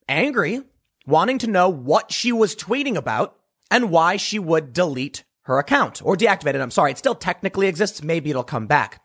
angry, 0.07 0.61
wanting 1.11 1.37
to 1.39 1.47
know 1.47 1.69
what 1.69 2.11
she 2.11 2.31
was 2.31 2.55
tweeting 2.55 2.95
about 2.95 3.37
and 3.69 3.91
why 3.91 4.17
she 4.17 4.39
would 4.39 4.73
delete 4.73 5.23
her 5.43 5.59
account 5.59 6.01
or 6.03 6.15
deactivate 6.15 6.55
it. 6.55 6.61
I'm 6.61 6.71
sorry. 6.71 6.91
It 6.91 6.97
still 6.97 7.15
technically 7.15 7.67
exists. 7.67 8.01
Maybe 8.01 8.29
it'll 8.29 8.43
come 8.43 8.67
back. 8.67 9.03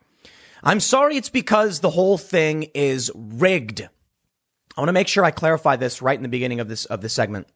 I'm 0.62 0.81
sorry. 0.81 1.16
It's 1.16 1.29
because 1.29 1.81
the 1.81 1.90
whole 1.90 2.16
thing 2.16 2.64
is 2.75 3.11
rigged. 3.14 3.83
I 3.83 4.81
want 4.81 4.88
to 4.88 4.95
make 4.95 5.09
sure 5.09 5.25
I 5.25 5.31
clarify 5.31 5.77
this 5.77 6.03
right 6.03 6.19
in 6.19 6.23
the 6.23 6.29
beginning 6.29 6.61
of 6.61 6.69
this 6.69 6.85
of 6.87 7.01
this 7.01 7.14
segment. 7.14 7.49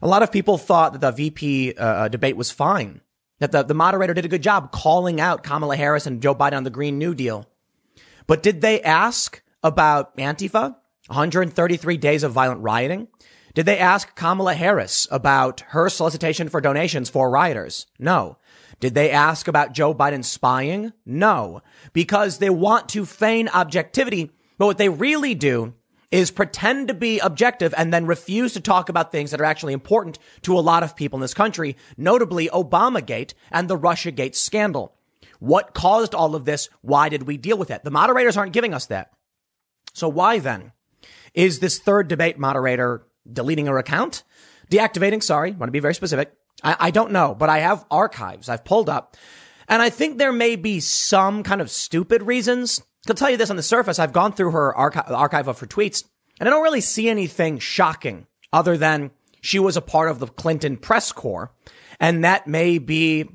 A 0.00 0.08
lot 0.08 0.22
of 0.22 0.32
people 0.32 0.58
thought 0.58 0.92
that 0.92 1.00
the 1.00 1.10
VP 1.10 1.74
uh, 1.74 1.84
uh, 1.84 2.08
debate 2.08 2.36
was 2.36 2.50
fine, 2.50 3.00
that 3.38 3.52
the, 3.52 3.62
the 3.62 3.74
moderator 3.74 4.14
did 4.14 4.24
a 4.24 4.28
good 4.28 4.42
job 4.42 4.72
calling 4.72 5.20
out 5.20 5.44
Kamala 5.44 5.76
Harris 5.76 6.06
and 6.06 6.20
Joe 6.20 6.34
Biden 6.34 6.56
on 6.56 6.64
the 6.64 6.70
Green 6.70 6.98
New 6.98 7.14
Deal. 7.14 7.48
But 8.26 8.42
did 8.42 8.60
they 8.60 8.82
ask 8.82 9.42
about 9.62 10.16
Antifa, 10.16 10.76
133 11.06 11.96
days 11.98 12.22
of 12.24 12.32
violent 12.32 12.62
rioting? 12.62 13.08
Did 13.54 13.66
they 13.66 13.78
ask 13.78 14.14
Kamala 14.14 14.54
Harris 14.54 15.06
about 15.10 15.60
her 15.68 15.88
solicitation 15.88 16.48
for 16.48 16.60
donations 16.60 17.10
for 17.10 17.30
rioters? 17.30 17.86
No. 17.98 18.38
Did 18.80 18.94
they 18.94 19.10
ask 19.10 19.46
about 19.46 19.74
Joe 19.74 19.94
Biden 19.94 20.24
spying? 20.24 20.92
No. 21.04 21.60
Because 21.92 22.38
they 22.38 22.50
want 22.50 22.88
to 22.90 23.04
feign 23.04 23.48
objectivity, 23.48 24.30
but 24.58 24.66
what 24.66 24.78
they 24.78 24.88
really 24.88 25.34
do 25.34 25.74
is 26.10 26.30
pretend 26.30 26.88
to 26.88 26.94
be 26.94 27.18
objective 27.18 27.74
and 27.76 27.92
then 27.92 28.06
refuse 28.06 28.52
to 28.54 28.60
talk 28.60 28.88
about 28.88 29.12
things 29.12 29.30
that 29.30 29.40
are 29.40 29.44
actually 29.44 29.72
important 29.72 30.18
to 30.42 30.58
a 30.58 30.60
lot 30.60 30.82
of 30.82 30.96
people 30.96 31.18
in 31.18 31.22
this 31.22 31.34
country, 31.34 31.76
notably 31.96 32.48
Obamagate 32.48 33.34
and 33.50 33.68
the 33.68 33.78
Russiagate 33.78 34.34
scandal. 34.34 34.94
What 35.40 35.74
caused 35.74 36.14
all 36.14 36.34
of 36.34 36.44
this? 36.44 36.68
Why 36.82 37.08
did 37.08 37.24
we 37.24 37.36
deal 37.36 37.58
with 37.58 37.70
it? 37.70 37.82
The 37.84 37.90
moderators 37.90 38.36
aren't 38.36 38.52
giving 38.52 38.74
us 38.74 38.86
that. 38.86 39.12
So 39.94 40.08
why 40.08 40.38
then 40.38 40.72
is 41.34 41.58
this 41.58 41.78
third 41.78 42.08
debate 42.08 42.38
moderator 42.38 43.06
deleting 43.30 43.66
her 43.66 43.78
account? 43.78 44.22
Deactivating, 44.70 45.22
sorry, 45.22 45.52
want 45.52 45.68
to 45.68 45.72
be 45.72 45.80
very 45.80 45.94
specific. 45.94 46.32
I, 46.62 46.76
I 46.78 46.90
don't 46.90 47.12
know, 47.12 47.34
but 47.34 47.48
I 47.48 47.58
have 47.58 47.84
archives 47.90 48.48
I've 48.48 48.64
pulled 48.64 48.88
up. 48.88 49.16
And 49.68 49.82
I 49.82 49.90
think 49.90 50.18
there 50.18 50.32
may 50.32 50.56
be 50.56 50.80
some 50.80 51.42
kind 51.42 51.60
of 51.60 51.70
stupid 51.70 52.22
reasons 52.22 52.82
I'll 53.08 53.16
tell 53.16 53.30
you 53.30 53.36
this 53.36 53.50
on 53.50 53.56
the 53.56 53.62
surface. 53.62 53.98
I've 53.98 54.12
gone 54.12 54.32
through 54.32 54.52
her 54.52 54.74
archi- 54.74 55.00
archive 55.00 55.48
of 55.48 55.58
her 55.58 55.66
tweets 55.66 56.04
and 56.38 56.48
I 56.48 56.52
don't 56.52 56.62
really 56.62 56.80
see 56.80 57.08
anything 57.08 57.58
shocking 57.58 58.26
other 58.52 58.76
than 58.76 59.10
she 59.40 59.58
was 59.58 59.76
a 59.76 59.82
part 59.82 60.08
of 60.10 60.20
the 60.20 60.28
Clinton 60.28 60.76
press 60.76 61.10
corps. 61.10 61.52
And 61.98 62.24
that 62.24 62.46
may 62.46 62.78
be, 62.78 63.28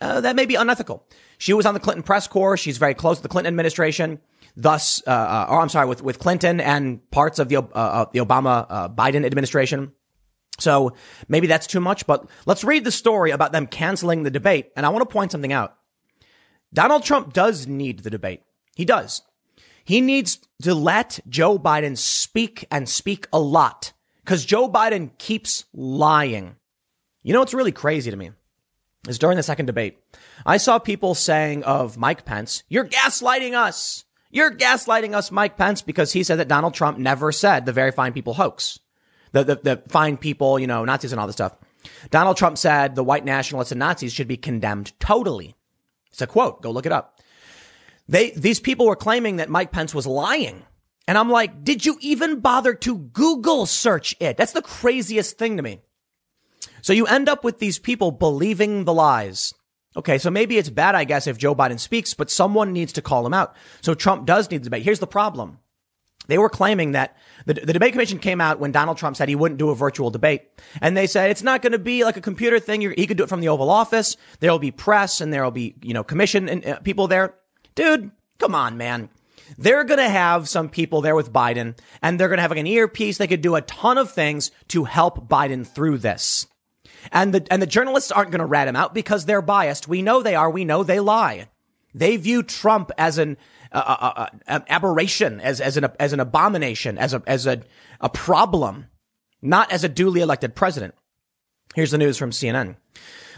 uh, 0.00 0.20
that 0.20 0.36
may 0.36 0.46
be 0.46 0.54
unethical. 0.54 1.06
She 1.38 1.52
was 1.52 1.66
on 1.66 1.74
the 1.74 1.80
Clinton 1.80 2.02
press 2.02 2.28
corps. 2.28 2.56
She's 2.56 2.78
very 2.78 2.94
close 2.94 3.16
to 3.16 3.22
the 3.22 3.28
Clinton 3.28 3.52
administration. 3.52 4.20
Thus, 4.56 5.02
uh, 5.06 5.10
uh, 5.10 5.46
or 5.50 5.60
I'm 5.60 5.68
sorry, 5.68 5.86
with, 5.86 6.02
with 6.02 6.18
Clinton 6.18 6.60
and 6.60 7.08
parts 7.10 7.38
of 7.38 7.48
the, 7.48 7.56
uh, 7.56 8.06
the 8.12 8.18
Obama, 8.18 8.66
uh, 8.68 8.88
Biden 8.88 9.24
administration. 9.24 9.92
So 10.58 10.94
maybe 11.28 11.46
that's 11.46 11.66
too 11.66 11.80
much, 11.80 12.06
but 12.06 12.28
let's 12.46 12.64
read 12.64 12.84
the 12.84 12.90
story 12.90 13.30
about 13.30 13.52
them 13.52 13.66
canceling 13.66 14.22
the 14.22 14.30
debate. 14.30 14.70
And 14.76 14.84
I 14.84 14.90
want 14.90 15.08
to 15.08 15.12
point 15.12 15.32
something 15.32 15.52
out. 15.52 15.76
Donald 16.72 17.04
Trump 17.04 17.32
does 17.32 17.66
need 17.66 18.00
the 18.00 18.10
debate. 18.10 18.42
He 18.76 18.84
does. 18.84 19.22
He 19.84 20.00
needs 20.00 20.38
to 20.62 20.74
let 20.74 21.20
Joe 21.28 21.58
Biden 21.58 21.96
speak 21.96 22.66
and 22.70 22.88
speak 22.88 23.26
a 23.32 23.40
lot 23.40 23.92
because 24.24 24.44
Joe 24.44 24.70
Biden 24.70 25.16
keeps 25.18 25.64
lying. 25.72 26.56
You 27.22 27.32
know 27.32 27.40
what's 27.40 27.54
really 27.54 27.72
crazy 27.72 28.10
to 28.10 28.16
me 28.16 28.30
is 29.08 29.18
during 29.18 29.36
the 29.36 29.42
second 29.42 29.66
debate, 29.66 29.98
I 30.44 30.58
saw 30.58 30.78
people 30.78 31.14
saying 31.14 31.64
of 31.64 31.96
Mike 31.96 32.24
Pence, 32.24 32.62
you're 32.68 32.86
gaslighting 32.86 33.54
us. 33.54 34.04
You're 34.30 34.54
gaslighting 34.54 35.14
us, 35.14 35.32
Mike 35.32 35.56
Pence, 35.56 35.82
because 35.82 36.12
he 36.12 36.22
said 36.22 36.38
that 36.38 36.48
Donald 36.48 36.74
Trump 36.74 36.98
never 36.98 37.32
said 37.32 37.66
the 37.66 37.72
very 37.72 37.90
fine 37.90 38.12
people 38.12 38.34
hoax. 38.34 38.78
The, 39.32 39.44
the, 39.44 39.56
the 39.56 39.82
fine 39.88 40.16
people, 40.16 40.58
you 40.58 40.66
know, 40.66 40.84
Nazis 40.84 41.12
and 41.12 41.20
all 41.20 41.26
this 41.26 41.36
stuff. 41.36 41.56
Donald 42.10 42.36
Trump 42.36 42.58
said 42.58 42.94
the 42.94 43.04
white 43.04 43.24
nationalists 43.24 43.72
and 43.72 43.78
Nazis 43.78 44.12
should 44.12 44.28
be 44.28 44.36
condemned 44.36 44.92
totally. 45.00 45.56
It's 46.10 46.20
a 46.20 46.26
quote. 46.26 46.62
Go 46.62 46.70
look 46.70 46.86
it 46.86 46.92
up. 46.92 47.20
They, 48.08 48.30
these 48.32 48.60
people 48.60 48.86
were 48.86 48.96
claiming 48.96 49.36
that 49.36 49.48
Mike 49.48 49.72
Pence 49.72 49.94
was 49.94 50.06
lying. 50.06 50.62
And 51.06 51.16
I'm 51.16 51.30
like, 51.30 51.64
did 51.64 51.86
you 51.86 51.96
even 52.00 52.40
bother 52.40 52.74
to 52.74 52.98
Google 52.98 53.66
search 53.66 54.16
it? 54.20 54.36
That's 54.36 54.52
the 54.52 54.62
craziest 54.62 55.38
thing 55.38 55.56
to 55.56 55.62
me. 55.62 55.80
So 56.82 56.92
you 56.92 57.06
end 57.06 57.28
up 57.28 57.44
with 57.44 57.58
these 57.58 57.78
people 57.78 58.10
believing 58.10 58.84
the 58.84 58.94
lies. 58.94 59.54
Okay, 59.96 60.18
so 60.18 60.30
maybe 60.30 60.56
it's 60.56 60.70
bad, 60.70 60.94
I 60.94 61.04
guess, 61.04 61.26
if 61.26 61.36
Joe 61.36 61.54
Biden 61.54 61.80
speaks, 61.80 62.14
but 62.14 62.30
someone 62.30 62.72
needs 62.72 62.92
to 62.92 63.02
call 63.02 63.26
him 63.26 63.34
out. 63.34 63.56
So 63.80 63.94
Trump 63.94 64.24
does 64.24 64.50
need 64.50 64.58
the 64.58 64.64
debate. 64.64 64.84
Here's 64.84 65.00
the 65.00 65.06
problem. 65.06 65.58
They 66.28 66.38
were 66.38 66.48
claiming 66.48 66.92
that 66.92 67.16
the, 67.44 67.54
the 67.54 67.72
debate 67.72 67.92
commission 67.92 68.20
came 68.20 68.40
out 68.40 68.60
when 68.60 68.70
Donald 68.70 68.98
Trump 68.98 69.16
said 69.16 69.28
he 69.28 69.34
wouldn't 69.34 69.58
do 69.58 69.70
a 69.70 69.74
virtual 69.74 70.10
debate. 70.10 70.42
And 70.80 70.96
they 70.96 71.08
said 71.08 71.30
it's 71.30 71.42
not 71.42 71.60
going 71.60 71.72
to 71.72 71.78
be 71.78 72.04
like 72.04 72.16
a 72.16 72.20
computer 72.20 72.60
thing. 72.60 72.82
You're, 72.82 72.94
he 72.96 73.08
could 73.08 73.16
do 73.16 73.24
it 73.24 73.28
from 73.28 73.40
the 73.40 73.48
Oval 73.48 73.68
Office. 73.68 74.16
There 74.38 74.52
will 74.52 74.60
be 74.60 74.70
press 74.70 75.20
and 75.20 75.32
there 75.32 75.42
will 75.42 75.50
be, 75.50 75.74
you 75.82 75.92
know, 75.92 76.04
commission 76.04 76.48
and 76.48 76.64
uh, 76.64 76.78
people 76.80 77.08
there. 77.08 77.34
Dude, 77.74 78.12
come 78.38 78.54
on, 78.54 78.76
man. 78.76 79.08
They're 79.58 79.82
going 79.82 79.98
to 79.98 80.08
have 80.08 80.48
some 80.48 80.68
people 80.68 81.00
there 81.00 81.16
with 81.16 81.32
Biden 81.32 81.76
and 82.00 82.20
they're 82.20 82.28
going 82.28 82.38
to 82.38 82.42
have 82.42 82.52
like 82.52 82.60
an 82.60 82.66
earpiece. 82.68 83.18
They 83.18 83.26
could 83.26 83.40
do 83.40 83.56
a 83.56 83.62
ton 83.62 83.98
of 83.98 84.12
things 84.12 84.52
to 84.68 84.84
help 84.84 85.28
Biden 85.28 85.66
through 85.66 85.98
this. 85.98 86.46
And 87.12 87.34
the, 87.34 87.46
and 87.50 87.60
the 87.60 87.66
journalists 87.66 88.10
aren't 88.10 88.30
going 88.30 88.40
to 88.40 88.46
rat 88.46 88.68
him 88.68 88.76
out 88.76 88.94
because 88.94 89.24
they're 89.24 89.42
biased. 89.42 89.88
We 89.88 90.02
know 90.02 90.22
they 90.22 90.34
are. 90.34 90.50
We 90.50 90.64
know 90.64 90.82
they 90.82 91.00
lie. 91.00 91.48
They 91.94 92.16
view 92.16 92.42
Trump 92.42 92.90
as 92.98 93.18
an, 93.18 93.36
uh, 93.72 93.82
uh, 93.86 94.12
uh, 94.16 94.26
uh 94.46 94.60
aberration, 94.68 95.40
as, 95.40 95.60
as 95.60 95.76
an, 95.76 95.88
as 95.98 96.12
an 96.12 96.20
abomination, 96.20 96.98
as 96.98 97.14
a, 97.14 97.22
as 97.26 97.46
a, 97.46 97.62
a 98.00 98.08
problem, 98.08 98.86
not 99.42 99.72
as 99.72 99.84
a 99.84 99.88
duly 99.88 100.20
elected 100.20 100.54
president. 100.54 100.94
Here's 101.74 101.90
the 101.90 101.98
news 101.98 102.16
from 102.16 102.30
CNN. 102.30 102.76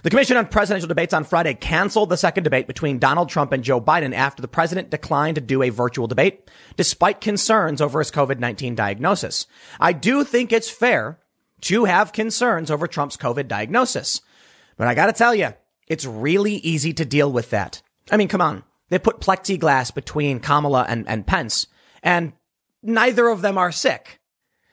The 0.02 0.10
Commission 0.10 0.36
on 0.36 0.48
Presidential 0.48 0.88
Debates 0.88 1.14
on 1.14 1.22
Friday 1.22 1.54
canceled 1.54 2.08
the 2.08 2.16
second 2.16 2.42
debate 2.42 2.66
between 2.66 2.98
Donald 2.98 3.28
Trump 3.28 3.52
and 3.52 3.62
Joe 3.62 3.80
Biden 3.80 4.12
after 4.12 4.42
the 4.42 4.48
president 4.48 4.90
declined 4.90 5.36
to 5.36 5.40
do 5.40 5.62
a 5.62 5.68
virtual 5.68 6.08
debate, 6.08 6.50
despite 6.76 7.20
concerns 7.20 7.80
over 7.80 8.00
his 8.00 8.10
COVID-19 8.10 8.74
diagnosis. 8.74 9.46
I 9.78 9.92
do 9.92 10.24
think 10.24 10.52
it's 10.52 10.68
fair 10.68 11.20
to 11.62 11.84
have 11.84 12.12
concerns 12.12 12.70
over 12.70 12.86
Trump's 12.86 13.16
COVID 13.16 13.48
diagnosis. 13.48 14.20
But 14.76 14.88
I 14.88 14.94
gotta 14.94 15.12
tell 15.12 15.34
you, 15.34 15.54
it's 15.88 16.04
really 16.04 16.54
easy 16.54 16.92
to 16.94 17.04
deal 17.04 17.30
with 17.30 17.50
that. 17.50 17.82
I 18.10 18.16
mean, 18.16 18.28
come 18.28 18.40
on. 18.40 18.64
They 18.88 18.98
put 18.98 19.20
plexiglass 19.20 19.94
between 19.94 20.40
Kamala 20.40 20.84
and, 20.88 21.08
and 21.08 21.26
Pence, 21.26 21.66
and 22.02 22.34
neither 22.82 23.28
of 23.28 23.40
them 23.40 23.56
are 23.56 23.72
sick. 23.72 24.20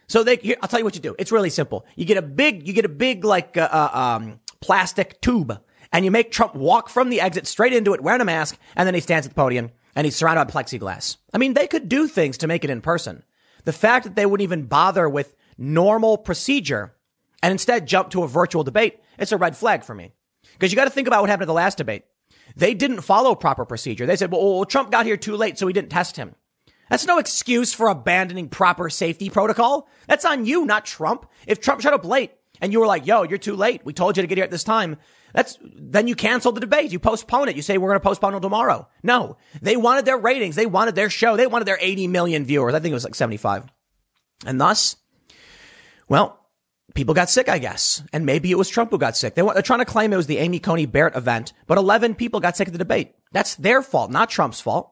So 0.07 0.23
they, 0.23 0.37
here, 0.37 0.57
I'll 0.61 0.67
tell 0.67 0.79
you 0.79 0.85
what 0.85 0.95
you 0.95 1.01
do. 1.01 1.15
It's 1.17 1.31
really 1.31 1.49
simple. 1.49 1.85
You 1.95 2.03
get 2.03 2.17
a 2.17 2.21
big, 2.21 2.67
you 2.67 2.73
get 2.73 2.83
a 2.83 2.89
big, 2.89 3.23
like, 3.23 3.55
uh, 3.55 3.69
uh 3.71 3.89
um, 3.93 4.39
plastic 4.59 5.21
tube 5.21 5.59
and 5.91 6.05
you 6.05 6.11
make 6.11 6.31
Trump 6.31 6.55
walk 6.55 6.89
from 6.89 7.09
the 7.09 7.21
exit 7.21 7.47
straight 7.47 7.73
into 7.73 7.93
it 7.93 8.01
wearing 8.01 8.21
a 8.21 8.25
mask 8.25 8.57
and 8.75 8.85
then 8.85 8.93
he 8.93 9.01
stands 9.01 9.25
at 9.25 9.31
the 9.31 9.35
podium 9.35 9.71
and 9.95 10.05
he's 10.05 10.15
surrounded 10.15 10.45
by 10.45 10.51
plexiglass. 10.51 11.17
I 11.33 11.37
mean, 11.37 11.53
they 11.53 11.67
could 11.67 11.89
do 11.89 12.07
things 12.07 12.37
to 12.39 12.47
make 12.47 12.63
it 12.63 12.69
in 12.69 12.81
person. 12.81 13.23
The 13.65 13.73
fact 13.73 14.05
that 14.05 14.15
they 14.15 14.25
wouldn't 14.25 14.43
even 14.43 14.65
bother 14.65 15.07
with 15.09 15.35
normal 15.59 16.17
procedure 16.17 16.95
and 17.43 17.51
instead 17.51 17.87
jump 17.87 18.09
to 18.11 18.23
a 18.23 18.27
virtual 18.27 18.63
debate, 18.63 18.99
it's 19.17 19.31
a 19.31 19.37
red 19.37 19.55
flag 19.55 19.83
for 19.83 19.93
me. 19.93 20.11
Because 20.53 20.71
you 20.71 20.75
got 20.75 20.85
to 20.85 20.89
think 20.89 21.07
about 21.07 21.21
what 21.21 21.29
happened 21.29 21.43
at 21.43 21.47
the 21.47 21.53
last 21.53 21.77
debate. 21.77 22.03
They 22.55 22.73
didn't 22.73 23.01
follow 23.01 23.35
proper 23.35 23.65
procedure. 23.65 24.05
They 24.05 24.15
said, 24.15 24.31
well, 24.31 24.65
Trump 24.65 24.91
got 24.91 25.05
here 25.05 25.17
too 25.17 25.35
late, 25.35 25.57
so 25.57 25.65
we 25.65 25.73
didn't 25.73 25.91
test 25.91 26.17
him. 26.17 26.35
That's 26.89 27.05
no 27.05 27.19
excuse 27.19 27.73
for 27.73 27.87
abandoning 27.87 28.49
proper 28.49 28.89
safety 28.89 29.29
protocol. 29.29 29.87
That's 30.07 30.25
on 30.25 30.45
you, 30.45 30.65
not 30.65 30.85
Trump. 30.85 31.29
If 31.45 31.61
Trump 31.61 31.81
showed 31.81 31.93
up 31.93 32.03
late, 32.03 32.31
and 32.61 32.73
you 32.73 32.79
were 32.79 32.87
like, 32.87 33.05
yo, 33.05 33.23
you're 33.23 33.37
too 33.37 33.55
late. 33.55 33.85
We 33.85 33.93
told 33.93 34.17
you 34.17 34.23
to 34.23 34.27
get 34.27 34.37
here 34.37 34.43
at 34.43 34.51
this 34.51 34.63
time. 34.63 34.97
That's, 35.33 35.57
then 35.61 36.07
you 36.07 36.15
cancel 36.15 36.51
the 36.51 36.59
debate. 36.59 36.91
You 36.91 36.99
postpone 36.99 37.47
it. 37.47 37.55
You 37.55 37.61
say, 37.61 37.77
we're 37.77 37.89
going 37.89 37.99
to 37.99 38.05
postpone 38.05 38.35
it 38.35 38.39
tomorrow. 38.41 38.87
No, 39.03 39.37
they 39.61 39.77
wanted 39.77 40.05
their 40.05 40.17
ratings. 40.17 40.55
They 40.55 40.65
wanted 40.65 40.95
their 40.95 41.09
show. 41.09 41.37
They 41.37 41.47
wanted 41.47 41.65
their 41.65 41.77
80 41.79 42.07
million 42.07 42.45
viewers. 42.45 42.73
I 42.73 42.79
think 42.79 42.91
it 42.91 42.95
was 42.95 43.03
like 43.03 43.15
75. 43.15 43.65
And 44.45 44.59
thus, 44.59 44.97
well, 46.09 46.39
people 46.93 47.13
got 47.13 47.29
sick, 47.29 47.47
I 47.47 47.59
guess. 47.59 48.03
And 48.11 48.25
maybe 48.25 48.51
it 48.51 48.57
was 48.57 48.69
Trump 48.69 48.91
who 48.91 48.97
got 48.97 49.15
sick. 49.15 49.35
They, 49.35 49.41
are 49.41 49.61
trying 49.61 49.79
to 49.79 49.85
claim 49.85 50.11
it 50.11 50.17
was 50.17 50.27
the 50.27 50.39
Amy 50.39 50.59
Coney 50.59 50.85
Barrett 50.85 51.15
event, 51.15 51.53
but 51.67 51.77
11 51.77 52.15
people 52.15 52.39
got 52.39 52.57
sick 52.57 52.67
at 52.67 52.73
the 52.73 52.77
debate. 52.77 53.13
That's 53.31 53.55
their 53.55 53.81
fault, 53.81 54.11
not 54.11 54.29
Trump's 54.29 54.59
fault. 54.59 54.91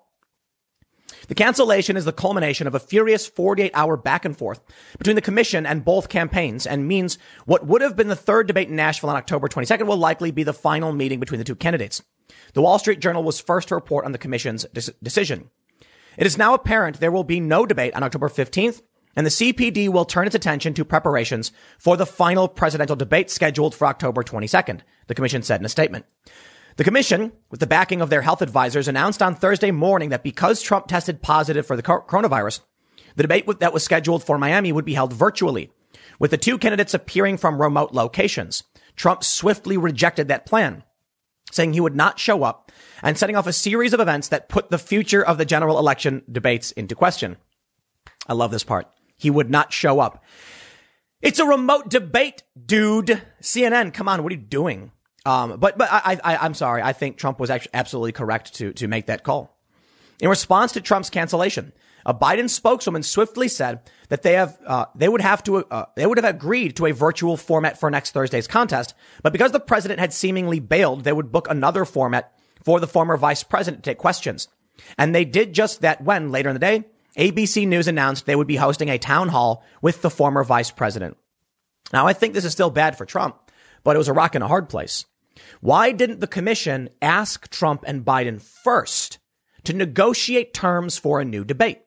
The 1.28 1.36
cancellation 1.36 1.98
is 1.98 2.06
the 2.06 2.14
culmination 2.14 2.68
of 2.68 2.76
a 2.76 2.80
furious 2.80 3.28
48 3.28 3.72
hour 3.74 3.98
back 3.98 4.26
and 4.26 4.38
forth 4.38 4.62
between 4.98 5.16
the 5.16 5.22
commission 5.22 5.66
and 5.66 5.84
both 5.84 6.10
campaigns 6.10 6.68
and 6.68 6.88
means 6.88 7.18
what 7.46 7.66
would 7.66 7.82
have 7.82 7.96
been 7.96 8.10
the 8.10 8.16
third 8.16 8.48
debate 8.48 8.70
in 8.70 8.76
Nashville 8.76 9.10
on 9.10 9.16
October 9.16 9.48
22nd 9.48 9.88
will 9.88 9.98
likely 9.98 10.32
be 10.32 10.44
the 10.44 10.54
final 10.54 10.94
meeting 10.94 11.20
between 11.20 11.40
the 11.40 11.46
two 11.46 11.56
candidates. 11.56 12.04
The 12.54 12.62
Wall 12.62 12.78
Street 12.78 13.00
Journal 13.00 13.24
was 13.24 13.40
first 13.40 13.70
to 13.70 13.76
report 13.76 14.06
on 14.06 14.12
the 14.12 14.18
commission's 14.18 14.66
de- 14.74 14.94
decision. 15.02 15.50
It 16.18 16.28
is 16.28 16.38
now 16.38 16.54
apparent 16.54 17.00
there 17.00 17.12
will 17.12 17.24
be 17.24 17.40
no 17.40 17.66
debate 17.66 17.94
on 17.96 18.04
October 18.04 18.30
15th 18.30 18.82
and 19.18 19.26
the 19.26 19.32
CPD 19.32 19.90
will 19.90 20.06
turn 20.06 20.28
its 20.28 20.36
attention 20.36 20.76
to 20.76 20.86
preparations 20.86 21.52
for 21.80 21.98
the 21.98 22.06
final 22.06 22.48
presidential 22.48 22.96
debate 22.96 23.32
scheduled 23.32 23.74
for 23.74 23.88
October 23.88 24.22
22nd, 24.22 24.82
the 25.08 25.16
commission 25.16 25.42
said 25.42 25.60
in 25.60 25.66
a 25.66 25.70
statement. 25.70 26.06
The 26.76 26.84
commission, 26.84 27.32
with 27.50 27.60
the 27.60 27.66
backing 27.66 28.00
of 28.00 28.12
their 28.12 28.22
health 28.22 28.44
advisors, 28.44 28.88
announced 28.88 29.24
on 29.24 29.34
Thursday 29.34 29.72
morning 29.72 30.10
that 30.10 30.24
because 30.24 30.62
Trump 30.62 30.86
tested 30.86 31.24
positive 31.24 31.66
for 31.66 31.76
the 31.76 31.82
coronavirus, 31.82 32.60
the 33.16 33.24
debate 33.24 33.48
that 33.60 33.74
was 33.74 33.84
scheduled 33.84 34.24
for 34.24 34.38
Miami 34.38 34.72
would 34.72 34.86
be 34.86 34.94
held 34.94 35.14
virtually, 35.14 35.72
with 36.20 36.30
the 36.30 36.38
two 36.38 36.60
candidates 36.60 36.94
appearing 36.94 37.38
from 37.38 37.60
remote 37.60 37.94
locations. 37.94 38.64
Trump 38.96 39.24
swiftly 39.24 39.78
rejected 39.78 40.28
that 40.28 40.46
plan, 40.46 40.84
saying 41.52 41.74
he 41.74 41.82
would 41.82 41.96
not 41.96 42.20
show 42.20 42.44
up 42.44 42.72
and 43.02 43.18
setting 43.18 43.36
off 43.36 43.48
a 43.48 43.54
series 43.54 43.94
of 43.94 44.00
events 44.00 44.28
that 44.28 44.48
put 44.48 44.70
the 44.70 44.78
future 44.78 45.26
of 45.26 45.40
the 45.40 45.46
general 45.46 45.80
election 45.80 46.22
debates 46.32 46.72
into 46.74 46.94
question. 46.94 47.38
I 48.28 48.34
love 48.34 48.52
this 48.52 48.64
part. 48.64 48.88
He 49.18 49.30
would 49.30 49.50
not 49.50 49.74
show 49.74 50.00
up. 50.00 50.24
It's 51.22 51.40
a 51.40 51.46
remote 51.46 51.90
debate, 51.90 52.44
dude. 52.64 53.22
CNN, 53.42 53.94
come 53.94 54.08
on, 54.08 54.24
what 54.24 54.32
are 54.32 54.36
you 54.36 54.42
doing? 54.42 54.92
Um, 55.26 55.60
but 55.60 55.78
but 55.78 55.90
I, 55.92 56.20
I 56.24 56.38
I'm 56.38 56.54
sorry. 56.54 56.82
I 56.82 56.94
think 56.94 57.18
Trump 57.18 57.40
was 57.40 57.50
actually 57.50 57.72
absolutely 57.74 58.12
correct 58.14 58.54
to 58.56 58.72
to 58.74 58.88
make 58.88 59.08
that 59.08 59.24
call. 59.24 59.58
In 60.22 60.30
response 60.30 60.72
to 60.74 60.82
Trump's 60.82 61.10
cancellation, 61.10 61.74
a 62.06 62.14
Biden 62.14 62.50
spokeswoman 62.50 63.04
swiftly 63.04 63.50
said 63.50 63.82
that 64.08 64.22
they 64.22 64.34
have 64.34 64.58
uh, 64.66 64.86
they 64.96 65.10
would 65.10 65.22
have 65.22 65.44
to 65.44 65.58
uh, 65.66 65.86
they 65.96 66.06
would 66.06 66.18
have 66.18 66.36
agreed 66.36 66.78
to 66.78 66.86
a 66.86 66.94
virtual 66.94 67.36
format 67.36 67.78
for 67.78 67.92
next 67.92 68.12
Thursday's 68.12 68.48
contest, 68.48 68.94
but 69.22 69.34
because 69.34 69.52
the 69.52 69.60
president 69.60 70.00
had 70.00 70.14
seemingly 70.14 70.60
bailed, 70.60 71.04
they 71.04 71.12
would 71.12 71.32
book 71.32 71.48
another 71.50 71.84
format 71.84 72.32
for 72.64 72.80
the 72.80 72.88
former 72.88 73.18
vice 73.18 73.44
president 73.44 73.84
to 73.84 73.90
take 73.92 73.98
questions. 73.98 74.48
And 74.98 75.14
they 75.14 75.26
did 75.26 75.54
just 75.54 75.82
that 75.82 76.02
when 76.02 76.32
later 76.32 76.50
in 76.50 76.56
the 76.56 76.60
day, 76.60 76.86
ABC 77.18 77.68
News 77.68 77.88
announced 77.88 78.26
they 78.26 78.36
would 78.36 78.48
be 78.48 78.58
hosting 78.58 78.90
a 78.90 79.00
town 79.00 79.30
hall 79.30 79.64
with 79.82 80.02
the 80.02 80.10
former 80.10 80.44
vice 80.44 80.70
president. 80.70 81.18
Now, 81.92 82.06
I 82.06 82.14
think 82.14 82.34
this 82.34 82.46
is 82.46 82.52
still 82.52 82.70
bad 82.70 82.98
for 82.98 83.06
Trump, 83.06 83.52
but 83.84 83.96
it 83.96 84.00
was 84.00 84.08
a 84.08 84.14
rock 84.14 84.36
and 84.36 84.44
a 84.44 84.48
hard 84.48 84.70
place. 84.70 85.06
Why 85.62 85.92
didn't 85.92 86.20
the 86.20 86.28
commission 86.28 86.90
ask 87.02 87.50
Trump 87.50 87.84
and 87.88 88.06
Biden 88.06 88.42
first 88.42 89.20
to 89.64 89.74
negotiate 89.74 90.54
terms 90.54 90.98
for 90.98 91.20
a 91.20 91.26
new 91.26 91.44
debate? 91.44 91.82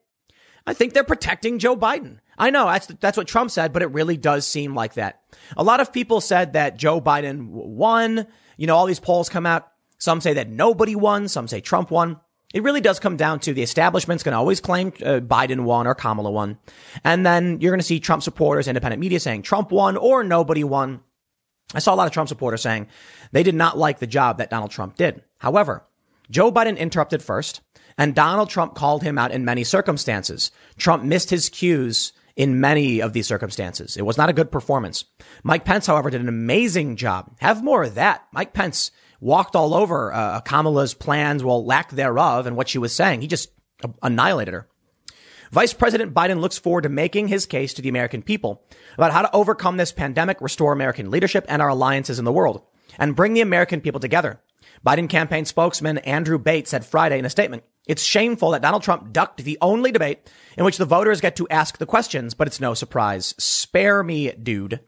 I 0.67 0.75
think 0.75 0.93
they're 0.93 1.05
protecting 1.05 1.59
Joe 1.59 1.77
Biden. 1.77 2.19
I 2.39 2.51
know 2.51 2.67
that's, 2.67 2.87
that's 2.87 3.17
what 3.17 3.29
Trump 3.29 3.51
said, 3.51 3.73
but 3.73 3.83
it 3.83 3.93
really 3.93 4.17
does 4.17 4.47
seem 4.47 4.75
like 4.75 4.95
that. 4.95 5.21
A 5.57 5.63
lot 5.63 5.81
of 5.81 5.93
people 5.93 6.21
said 6.21 6.55
that 6.55 6.77
Joe 6.77 7.01
Biden 7.01 7.49
won. 7.49 8.27
You 8.57 8.67
know, 8.67 8.77
all 8.77 8.87
these 8.87 9.01
polls 9.01 9.29
come 9.29 9.47
out. 9.47 9.71
Some 9.99 10.21
say 10.21 10.35
that 10.35 10.49
nobody 10.49 10.97
won. 10.97 11.29
Some 11.29 11.49
say 11.49 11.61
Trump 11.61 11.91
won. 11.91 12.19
It 12.53 12.63
really 12.65 12.81
does 12.81 12.99
come 12.99 13.17
down 13.17 13.41
to 13.41 13.55
the 13.55 13.63
establishment's 13.63 14.25
going 14.25 14.33
to 14.33 14.39
always 14.39 14.61
claim 14.61 14.89
uh, 15.05 15.21
Biden 15.21 15.61
won 15.61 15.87
or 15.87 15.95
Kamala 15.95 16.31
won. 16.31 16.59
And 17.05 17.25
then 17.25 17.61
you're 17.61 17.71
going 17.71 17.81
to 17.81 17.87
see 17.87 18.01
Trump 18.01 18.23
supporters, 18.23 18.67
independent 18.67 19.01
media 19.01 19.21
saying 19.21 19.43
Trump 19.43 19.71
won 19.71 19.97
or 19.97 20.25
nobody 20.25 20.65
won. 20.65 21.01
I 21.73 21.79
saw 21.79 21.95
a 21.95 21.97
lot 21.97 22.09
of 22.09 22.13
Trump 22.13 22.29
supporters 22.29 22.63
saying 22.63 22.89
they 23.31 23.45
did 23.45 23.55
not 23.55 23.79
like 23.79 24.01
the 24.01 24.07
job 24.07 24.39
that 24.39 24.51
Donald 24.51 24.73
Trump 24.73 24.97
did. 24.97 25.23
However, 25.39 25.85
Joe 26.29 26.51
Biden 26.51 26.77
interrupted 26.77 27.23
first, 27.23 27.61
and 27.97 28.15
Donald 28.15 28.51
Trump 28.51 28.75
called 28.75 29.03
him 29.03 29.19
out 29.19 29.31
in 29.31 29.45
many 29.45 29.63
circumstances. 29.63 30.51
Trump 30.77 31.05
missed 31.05 31.31
his 31.31 31.49
cues 31.49 32.13
in 32.37 32.61
many 32.61 33.01
of 33.01 33.13
these 33.13 33.27
circumstances. 33.27 33.97
It 33.97 34.07
was 34.07 34.17
not 34.17 34.29
a 34.29 34.35
good 34.35 34.51
performance. 34.51 35.05
Mike 35.43 35.65
Pence, 35.65 35.87
however, 35.87 36.11
did 36.11 36.21
an 36.21 36.29
amazing 36.29 36.97
job. 36.97 37.37
Have 37.41 37.65
more 37.65 37.85
of 37.85 37.95
that. 37.95 38.27
Mike 38.33 38.53
Pence 38.53 38.91
walked 39.21 39.55
all 39.55 39.75
over 39.75 40.13
uh, 40.13 40.41
Kamala's 40.41 40.95
plans, 40.95 41.45
well, 41.45 41.65
lack 41.65 41.91
thereof, 41.91 42.47
and 42.47 42.57
what 42.57 42.69
she 42.69 42.79
was 42.79 42.95
saying. 42.95 43.21
He 43.21 43.27
just 43.27 43.51
annihilated 44.03 44.55
her. 44.55 44.69
Vice 45.53 45.73
President 45.73 46.15
Biden 46.15 46.41
looks 46.41 46.59
forward 46.59 46.83
to 46.83 46.89
making 46.89 47.29
his 47.29 47.45
case 47.45 47.75
to 47.75 47.83
the 47.83 47.89
American 47.89 48.23
people 48.23 48.63
about 48.95 49.13
how 49.13 49.23
to 49.23 49.35
overcome 49.35 49.77
this 49.77 49.91
pandemic, 49.91 50.41
restore 50.41 50.73
American 50.73 51.11
leadership 51.11 51.45
and 51.49 51.61
our 51.61 51.69
alliances 51.69 52.19
in 52.21 52.25
the 52.25 52.33
world, 52.33 52.63
and 52.99 53.17
bring 53.17 53.35
the 53.35 53.41
American 53.41 53.81
people 53.81 54.01
together. 54.01 54.41
Biden 54.87 55.09
campaign 55.09 55.45
spokesman 55.45 55.99
Andrew 55.99 56.39
Bates 56.39 56.71
said 56.71 56.87
Friday 56.87 57.19
in 57.19 57.25
a 57.25 57.31
statement, 57.31 57.65
it's 57.91 58.05
shameful 58.05 58.53
that 58.53 58.63
Donald 58.63 58.85
Trump 58.85 59.13
ducked 59.13 59.43
the 59.43 59.59
only 59.61 59.91
debate 59.91 60.31
in 60.57 60.65
which 60.65 60.79
the 60.79 60.85
voters 60.85 61.21
get 61.21 61.35
to 61.35 61.49
ask 61.49 61.77
the 61.77 61.87
questions, 61.87 62.35
but 62.35 62.47
it's 62.47 62.61
no 62.61 62.73
surprise. 62.73 63.35
Spare 63.37 64.05
me, 64.05 64.31
dude. 64.31 64.79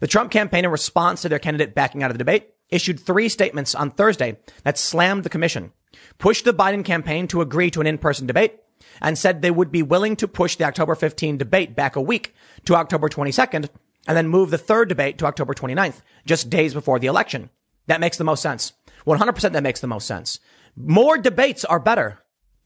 The 0.00 0.06
Trump 0.06 0.30
campaign, 0.30 0.64
in 0.64 0.70
response 0.70 1.20
to 1.20 1.28
their 1.28 1.38
candidate 1.38 1.74
backing 1.74 2.02
out 2.02 2.10
of 2.10 2.14
the 2.14 2.24
debate, 2.24 2.48
issued 2.70 2.98
three 2.98 3.28
statements 3.28 3.74
on 3.74 3.90
Thursday 3.90 4.38
that 4.62 4.78
slammed 4.78 5.24
the 5.24 5.28
commission, 5.28 5.72
pushed 6.16 6.46
the 6.46 6.54
Biden 6.54 6.86
campaign 6.86 7.28
to 7.28 7.42
agree 7.42 7.70
to 7.70 7.82
an 7.82 7.86
in-person 7.86 8.26
debate, 8.26 8.60
and 9.02 9.18
said 9.18 9.42
they 9.42 9.50
would 9.50 9.70
be 9.70 9.82
willing 9.82 10.16
to 10.16 10.26
push 10.26 10.56
the 10.56 10.64
October 10.64 10.94
15 10.94 11.36
debate 11.36 11.76
back 11.76 11.96
a 11.96 12.00
week 12.00 12.34
to 12.64 12.74
October 12.74 13.10
22nd 13.10 13.68
and 14.08 14.16
then 14.16 14.26
move 14.26 14.50
the 14.50 14.56
third 14.56 14.88
debate 14.88 15.18
to 15.18 15.26
October 15.26 15.52
29th, 15.52 16.00
just 16.24 16.48
days 16.48 16.72
before 16.72 16.98
the 16.98 17.08
election. 17.08 17.50
That 17.88 18.00
makes 18.00 18.16
the 18.16 18.24
most 18.24 18.40
sense. 18.40 18.72
100% 19.06 19.52
that 19.52 19.62
makes 19.62 19.80
the 19.80 19.86
most 19.86 20.06
sense. 20.06 20.40
More 20.74 21.18
debates 21.18 21.66
are 21.66 21.78
better. 21.78 22.21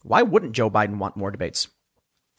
Why 0.07 0.23
wouldn't 0.23 0.53
Joe 0.53 0.71
Biden 0.71 0.99
want 0.99 1.17
more 1.17 1.31
debates? 1.31 1.69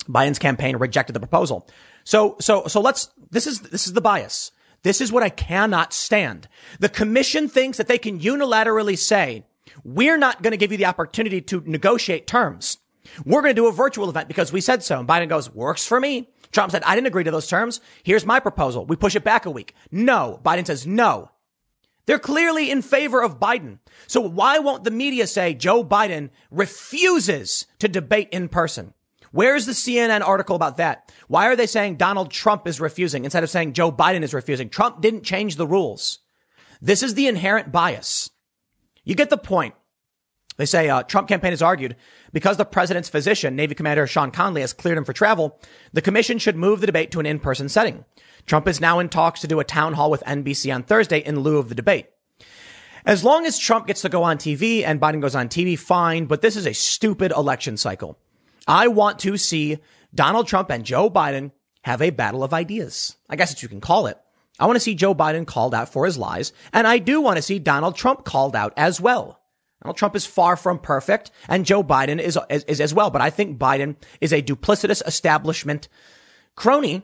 Biden's 0.07 0.39
campaign 0.39 0.77
rejected 0.77 1.13
the 1.13 1.19
proposal. 1.19 1.67
So, 2.05 2.37
so, 2.39 2.67
so 2.67 2.79
let's, 2.79 3.09
this 3.29 3.45
is, 3.45 3.59
this 3.59 3.87
is 3.87 3.93
the 3.93 4.01
bias. 4.01 4.51
This 4.83 5.01
is 5.01 5.11
what 5.11 5.23
I 5.23 5.29
cannot 5.29 5.91
stand. 5.91 6.47
The 6.79 6.87
commission 6.87 7.49
thinks 7.49 7.77
that 7.77 7.87
they 7.87 7.97
can 7.97 8.19
unilaterally 8.19 8.97
say, 8.97 9.43
we're 9.83 10.17
not 10.17 10.41
going 10.41 10.51
to 10.51 10.57
give 10.57 10.71
you 10.71 10.77
the 10.77 10.85
opportunity 10.85 11.41
to 11.41 11.61
negotiate 11.65 12.25
terms. 12.25 12.77
We're 13.25 13.41
going 13.41 13.55
to 13.55 13.61
do 13.61 13.67
a 13.67 13.73
virtual 13.73 14.09
event 14.09 14.27
because 14.27 14.53
we 14.53 14.61
said 14.61 14.83
so. 14.83 14.99
And 14.99 15.07
Biden 15.07 15.27
goes, 15.27 15.53
works 15.53 15.85
for 15.85 15.99
me. 15.99 16.29
Trump 16.51 16.71
said, 16.71 16.83
I 16.83 16.95
didn't 16.95 17.07
agree 17.07 17.25
to 17.25 17.31
those 17.31 17.47
terms. 17.47 17.81
Here's 18.03 18.25
my 18.25 18.39
proposal. 18.39 18.85
We 18.85 18.95
push 18.95 19.15
it 19.15 19.23
back 19.23 19.45
a 19.45 19.51
week. 19.51 19.73
No. 19.91 20.39
Biden 20.43 20.65
says, 20.65 20.87
no. 20.87 21.31
They're 22.07 22.19
clearly 22.19 22.71
in 22.71 22.81
favor 22.81 23.21
of 23.21 23.39
Biden. 23.39 23.79
So 24.07 24.21
why 24.21 24.59
won't 24.59 24.85
the 24.85 24.91
media 24.91 25.27
say 25.27 25.53
Joe 25.53 25.83
Biden 25.83 26.29
refuses 26.49 27.67
to 27.79 27.87
debate 27.87 28.29
in 28.31 28.49
person? 28.49 28.93
Where's 29.31 29.65
the 29.65 29.73
CNN 29.73 30.25
article 30.25 30.55
about 30.55 30.77
that? 30.77 31.11
Why 31.27 31.47
are 31.47 31.55
they 31.55 31.67
saying 31.67 31.97
Donald 31.97 32.31
Trump 32.31 32.65
is 32.65 32.79
refusing 32.79 33.25
instead 33.25 33.43
of 33.43 33.49
saying 33.49 33.73
Joe 33.73 33.91
Biden 33.91 34.23
is 34.23 34.33
refusing? 34.33 34.69
Trump 34.69 35.01
didn't 35.01 35.23
change 35.23 35.57
the 35.57 35.67
rules. 35.67 36.19
This 36.81 37.03
is 37.03 37.13
the 37.13 37.27
inherent 37.27 37.71
bias. 37.71 38.31
You 39.03 39.13
get 39.13 39.29
the 39.29 39.37
point. 39.37 39.75
They 40.57 40.65
say 40.65 40.89
uh, 40.89 41.03
Trump 41.03 41.27
campaign 41.27 41.51
has 41.51 41.61
argued 41.61 41.95
because 42.33 42.57
the 42.57 42.65
president's 42.65 43.09
physician, 43.09 43.55
Navy 43.55 43.75
Commander 43.75 44.05
Sean 44.07 44.31
Conley, 44.31 44.61
has 44.61 44.73
cleared 44.73 44.97
him 44.97 45.05
for 45.05 45.13
travel, 45.13 45.59
the 45.93 46.01
commission 46.01 46.39
should 46.39 46.55
move 46.55 46.81
the 46.81 46.87
debate 46.87 47.11
to 47.11 47.19
an 47.19 47.25
in-person 47.25 47.69
setting. 47.69 48.05
Trump 48.45 48.67
is 48.67 48.81
now 48.81 48.99
in 48.99 49.09
talks 49.09 49.41
to 49.41 49.47
do 49.47 49.59
a 49.59 49.63
town 49.63 49.93
hall 49.93 50.09
with 50.09 50.23
NBC 50.23 50.73
on 50.73 50.83
Thursday 50.83 51.19
in 51.19 51.39
lieu 51.39 51.57
of 51.57 51.69
the 51.69 51.75
debate. 51.75 52.07
As 53.05 53.23
long 53.23 53.45
as 53.45 53.57
Trump 53.57 53.87
gets 53.87 54.01
to 54.01 54.09
go 54.09 54.23
on 54.23 54.37
TV 54.37 54.83
and 54.83 54.99
Biden 54.99 55.21
goes 55.21 55.35
on 55.35 55.47
TV, 55.47 55.79
fine, 55.79 56.25
but 56.25 56.41
this 56.41 56.55
is 56.55 56.65
a 56.65 56.73
stupid 56.73 57.31
election 57.31 57.77
cycle. 57.77 58.17
I 58.67 58.89
want 58.89 59.19
to 59.19 59.37
see 59.37 59.79
Donald 60.13 60.47
Trump 60.47 60.69
and 60.69 60.83
Joe 60.83 61.09
Biden 61.09 61.51
have 61.83 62.01
a 62.01 62.09
battle 62.09 62.43
of 62.43 62.53
ideas. 62.53 63.15
I 63.29 63.37
guess 63.37 63.51
what 63.51 63.63
you 63.63 63.69
can 63.69 63.79
call 63.79 64.07
it. 64.07 64.17
I 64.59 64.65
want 64.65 64.75
to 64.75 64.81
see 64.81 64.95
Joe 64.95 65.13
Biden 65.13 65.45
called 65.45 65.73
out 65.73 65.89
for 65.89 66.05
his 66.05 66.17
lies, 66.17 66.51
and 66.73 66.87
I 66.87 66.97
do 66.97 67.21
want 67.21 67.37
to 67.37 67.41
see 67.41 67.59
Donald 67.59 67.95
Trump 67.95 68.25
called 68.25 68.55
out 68.55 68.73
as 68.75 68.99
well. 68.99 69.39
Donald 69.81 69.97
Trump 69.97 70.15
is 70.15 70.25
far 70.25 70.55
from 70.55 70.79
perfect, 70.79 71.31
and 71.47 71.65
Joe 71.65 71.83
Biden 71.83 72.19
is, 72.19 72.37
is, 72.49 72.63
is 72.63 72.81
as 72.81 72.93
well. 72.93 73.09
But 73.09 73.21
I 73.21 73.29
think 73.29 73.59
Biden 73.59 73.95
is 74.19 74.33
a 74.33 74.41
duplicitous 74.41 75.05
establishment 75.05 75.87
crony, 76.55 77.03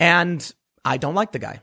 and 0.00 0.52
I 0.84 0.96
don't 0.96 1.14
like 1.14 1.32
the 1.32 1.38
guy. 1.38 1.60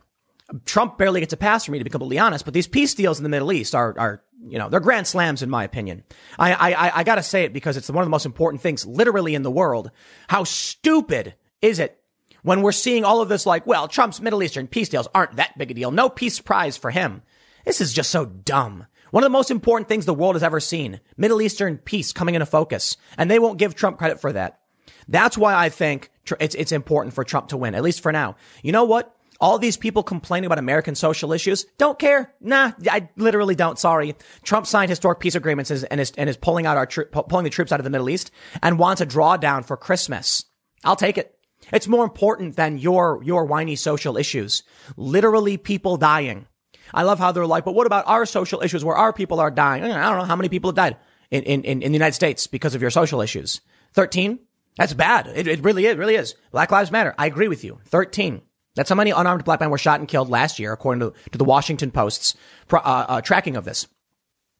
Trump 0.65 0.97
barely 0.99 1.21
gets 1.21 1.33
a 1.33 1.37
pass 1.37 1.65
for 1.65 1.71
me, 1.71 1.79
to 1.79 1.83
be 1.83 1.89
completely 1.89 2.19
honest. 2.19 2.45
But 2.45 2.53
these 2.53 2.67
peace 2.67 2.93
deals 2.93 3.17
in 3.17 3.23
the 3.23 3.29
Middle 3.29 3.51
East 3.51 3.73
are, 3.73 3.95
are 3.97 4.23
you 4.47 4.59
know, 4.59 4.69
they're 4.69 4.79
grand 4.79 5.07
slams 5.07 5.41
in 5.41 5.49
my 5.49 5.63
opinion. 5.63 6.03
I, 6.37 6.53
I, 6.53 6.99
I 6.99 7.03
gotta 7.03 7.23
say 7.23 7.45
it 7.45 7.53
because 7.53 7.77
it's 7.77 7.89
one 7.89 8.03
of 8.03 8.05
the 8.05 8.11
most 8.11 8.27
important 8.27 8.61
things 8.61 8.85
literally 8.85 9.33
in 9.33 9.41
the 9.41 9.51
world. 9.51 9.89
How 10.27 10.43
stupid 10.43 11.33
is 11.61 11.79
it 11.79 11.99
when 12.43 12.61
we're 12.61 12.71
seeing 12.71 13.03
all 13.03 13.21
of 13.21 13.29
this 13.29 13.47
like, 13.47 13.65
well, 13.65 13.87
Trump's 13.87 14.21
Middle 14.21 14.43
Eastern 14.43 14.67
peace 14.67 14.89
deals 14.89 15.07
aren't 15.15 15.37
that 15.37 15.57
big 15.57 15.71
a 15.71 15.73
deal. 15.73 15.89
No 15.89 16.09
peace 16.09 16.39
prize 16.39 16.77
for 16.77 16.91
him. 16.91 17.23
This 17.65 17.81
is 17.81 17.91
just 17.91 18.11
so 18.11 18.25
dumb. 18.25 18.85
One 19.15 19.23
of 19.23 19.27
the 19.27 19.37
most 19.37 19.49
important 19.49 19.87
things 19.87 20.05
the 20.05 20.13
world 20.13 20.35
has 20.35 20.43
ever 20.43 20.59
seen. 20.59 20.99
Middle 21.15 21.41
Eastern 21.41 21.77
peace 21.77 22.11
coming 22.11 22.35
into 22.35 22.45
focus. 22.45 22.97
And 23.17 23.31
they 23.31 23.39
won't 23.39 23.57
give 23.57 23.73
Trump 23.73 23.97
credit 23.97 24.19
for 24.19 24.33
that. 24.33 24.59
That's 25.07 25.37
why 25.37 25.55
I 25.55 25.69
think 25.69 26.11
it's, 26.41 26.53
it's 26.53 26.73
important 26.73 27.15
for 27.15 27.23
Trump 27.23 27.47
to 27.47 27.57
win, 27.57 27.75
at 27.75 27.81
least 27.81 28.01
for 28.01 28.11
now. 28.11 28.35
You 28.61 28.73
know 28.73 28.83
what? 28.83 29.15
All 29.39 29.57
these 29.57 29.77
people 29.77 30.03
complaining 30.03 30.47
about 30.47 30.59
American 30.59 30.95
social 30.95 31.31
issues 31.31 31.65
don't 31.77 31.97
care. 31.97 32.33
Nah, 32.41 32.73
I 32.91 33.07
literally 33.15 33.55
don't. 33.55 33.79
Sorry. 33.79 34.17
Trump 34.43 34.67
signed 34.67 34.89
historic 34.89 35.21
peace 35.21 35.35
agreements 35.35 35.71
and 35.71 36.01
is, 36.01 36.11
and 36.17 36.29
is 36.29 36.35
pulling 36.35 36.65
out 36.65 36.75
our, 36.75 36.85
pulling 36.85 37.45
the 37.45 37.49
troops 37.49 37.71
out 37.71 37.79
of 37.79 37.85
the 37.85 37.89
Middle 37.89 38.09
East 38.09 38.31
and 38.61 38.77
wants 38.77 38.99
a 38.99 39.05
drawdown 39.05 39.63
for 39.63 39.77
Christmas. 39.77 40.43
I'll 40.83 40.97
take 40.97 41.17
it. 41.17 41.33
It's 41.71 41.87
more 41.87 42.03
important 42.03 42.57
than 42.57 42.79
your, 42.79 43.23
your 43.23 43.45
whiny 43.45 43.77
social 43.77 44.17
issues. 44.17 44.63
Literally 44.97 45.55
people 45.55 45.95
dying. 45.95 46.47
I 46.93 47.03
love 47.03 47.19
how 47.19 47.31
they're 47.31 47.45
like, 47.45 47.65
but 47.65 47.75
what 47.75 47.87
about 47.87 48.07
our 48.07 48.25
social 48.25 48.61
issues 48.61 48.83
where 48.83 48.95
our 48.95 49.13
people 49.13 49.39
are 49.39 49.51
dying? 49.51 49.83
I 49.83 50.09
don't 50.09 50.17
know 50.19 50.25
how 50.25 50.35
many 50.35 50.49
people 50.49 50.69
have 50.69 50.75
died 50.75 50.97
in, 51.31 51.43
in, 51.43 51.63
in 51.63 51.91
the 51.91 51.95
United 51.95 52.13
States 52.13 52.47
because 52.47 52.75
of 52.75 52.81
your 52.81 52.91
social 52.91 53.21
issues. 53.21 53.61
13? 53.93 54.39
That's 54.77 54.93
bad. 54.93 55.27
It, 55.27 55.47
it 55.47 55.63
really 55.63 55.85
is, 55.85 55.97
really 55.97 56.15
is. 56.15 56.35
Black 56.51 56.71
Lives 56.71 56.91
Matter. 56.91 57.15
I 57.17 57.25
agree 57.27 57.47
with 57.47 57.63
you. 57.63 57.79
13. 57.85 58.41
That's 58.75 58.89
how 58.89 58.95
many 58.95 59.11
unarmed 59.11 59.45
black 59.45 59.61
men 59.61 59.69
were 59.69 59.77
shot 59.77 59.99
and 59.99 60.09
killed 60.09 60.29
last 60.29 60.59
year, 60.59 60.73
according 60.73 60.99
to, 60.99 61.13
to 61.31 61.37
the 61.37 61.45
Washington 61.45 61.91
Post's 61.91 62.35
uh, 62.71 62.77
uh, 62.77 63.21
tracking 63.21 63.55
of 63.55 63.63
this. 63.63 63.87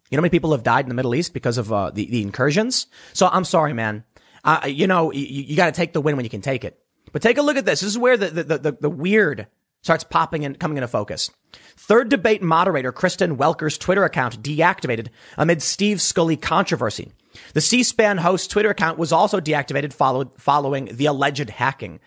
You 0.10 0.16
know 0.16 0.22
how 0.22 0.24
many 0.24 0.30
people 0.30 0.52
have 0.52 0.64
died 0.64 0.86
in 0.86 0.90
the 0.90 0.96
Middle 0.96 1.16
East 1.16 1.34
because 1.34 1.58
of 1.58 1.74
uh, 1.74 1.90
the, 1.92 2.06
the 2.06 2.22
incursions? 2.22 2.88
So 3.14 3.28
I'm 3.28 3.44
sorry, 3.44 3.74
man. 3.74 4.06
Uh, 4.44 4.62
you 4.68 4.88
know, 4.88 5.12
you, 5.12 5.26
you 5.26 5.56
got 5.56 5.66
to 5.66 5.72
take 5.72 5.94
the 5.94 6.02
win 6.02 6.16
when 6.16 6.24
you 6.24 6.30
can 6.30 6.42
take 6.42 6.64
it. 6.64 6.80
But 7.12 7.22
take 7.22 7.38
a 7.38 7.42
look 7.42 7.58
at 7.58 7.66
this. 7.66 7.82
This 7.82 7.90
is 7.90 7.98
where 7.98 8.16
the, 8.16 8.30
the, 8.30 8.58
the, 8.58 8.72
the 8.82 8.90
weird 8.90 9.48
starts 9.86 10.04
popping 10.04 10.44
and 10.44 10.60
coming 10.60 10.78
into 10.78 10.88
focus. 10.88 11.30
Third 11.78 12.10
debate 12.10 12.42
moderator 12.42 12.92
Kristen 12.92 13.38
Welker's 13.38 13.78
Twitter 13.78 14.04
account 14.04 14.42
deactivated 14.42 15.10
amid 15.38 15.62
Steve 15.62 16.02
Scully 16.02 16.36
controversy. 16.36 17.12
The 17.54 17.62
C-SPAN 17.62 18.18
host 18.18 18.50
Twitter 18.50 18.72
account 18.72 18.98
was 18.98 19.12
also 19.12 19.40
deactivated 19.40 19.94
follow- 19.94 20.32
following 20.40 20.86
the 20.92 21.06
alleged 21.06 21.52
hacking. 21.52 22.00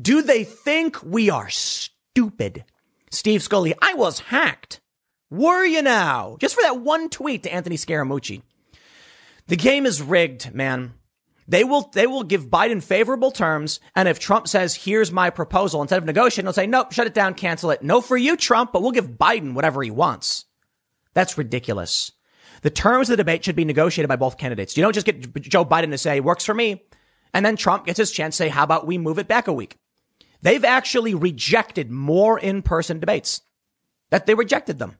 Do 0.00 0.22
they 0.22 0.44
think 0.44 1.02
we 1.02 1.28
are 1.28 1.50
stupid? 1.50 2.64
Steve 3.10 3.42
Scully, 3.42 3.74
I 3.82 3.92
was 3.92 4.20
hacked. 4.20 4.80
Were 5.28 5.66
you 5.66 5.82
now? 5.82 6.38
Just 6.40 6.54
for 6.54 6.62
that 6.62 6.80
one 6.80 7.10
tweet 7.10 7.42
to 7.42 7.52
Anthony 7.52 7.76
Scaramucci. 7.76 8.40
The 9.48 9.56
game 9.56 9.84
is 9.84 10.00
rigged, 10.00 10.54
man. 10.54 10.94
They 11.48 11.62
will, 11.62 11.82
they 11.92 12.06
will 12.06 12.24
give 12.24 12.48
Biden 12.48 12.82
favorable 12.82 13.30
terms. 13.30 13.78
And 13.94 14.08
if 14.08 14.18
Trump 14.18 14.48
says, 14.48 14.74
here's 14.74 15.12
my 15.12 15.30
proposal, 15.30 15.80
instead 15.80 15.98
of 15.98 16.04
negotiating, 16.04 16.46
they'll 16.46 16.52
say, 16.52 16.66
nope, 16.66 16.92
shut 16.92 17.06
it 17.06 17.14
down, 17.14 17.34
cancel 17.34 17.70
it. 17.70 17.82
No 17.82 18.00
for 18.00 18.16
you, 18.16 18.36
Trump, 18.36 18.72
but 18.72 18.82
we'll 18.82 18.90
give 18.90 19.10
Biden 19.10 19.54
whatever 19.54 19.82
he 19.82 19.90
wants. 19.90 20.46
That's 21.14 21.38
ridiculous. 21.38 22.10
The 22.62 22.70
terms 22.70 23.08
of 23.08 23.12
the 23.12 23.22
debate 23.22 23.44
should 23.44 23.54
be 23.54 23.64
negotiated 23.64 24.08
by 24.08 24.16
both 24.16 24.38
candidates. 24.38 24.76
You 24.76 24.82
don't 24.82 24.94
just 24.94 25.06
get 25.06 25.40
Joe 25.42 25.64
Biden 25.64 25.90
to 25.90 25.98
say, 25.98 26.20
works 26.20 26.44
for 26.44 26.54
me. 26.54 26.82
And 27.32 27.46
then 27.46 27.56
Trump 27.56 27.86
gets 27.86 27.98
his 27.98 28.10
chance 28.10 28.36
to 28.36 28.44
say, 28.44 28.48
how 28.48 28.64
about 28.64 28.86
we 28.86 28.98
move 28.98 29.18
it 29.18 29.28
back 29.28 29.46
a 29.46 29.52
week? 29.52 29.76
They've 30.42 30.64
actually 30.64 31.14
rejected 31.14 31.90
more 31.90 32.38
in-person 32.38 32.98
debates 32.98 33.42
that 34.10 34.26
they 34.26 34.34
rejected 34.34 34.78
them. 34.78 34.96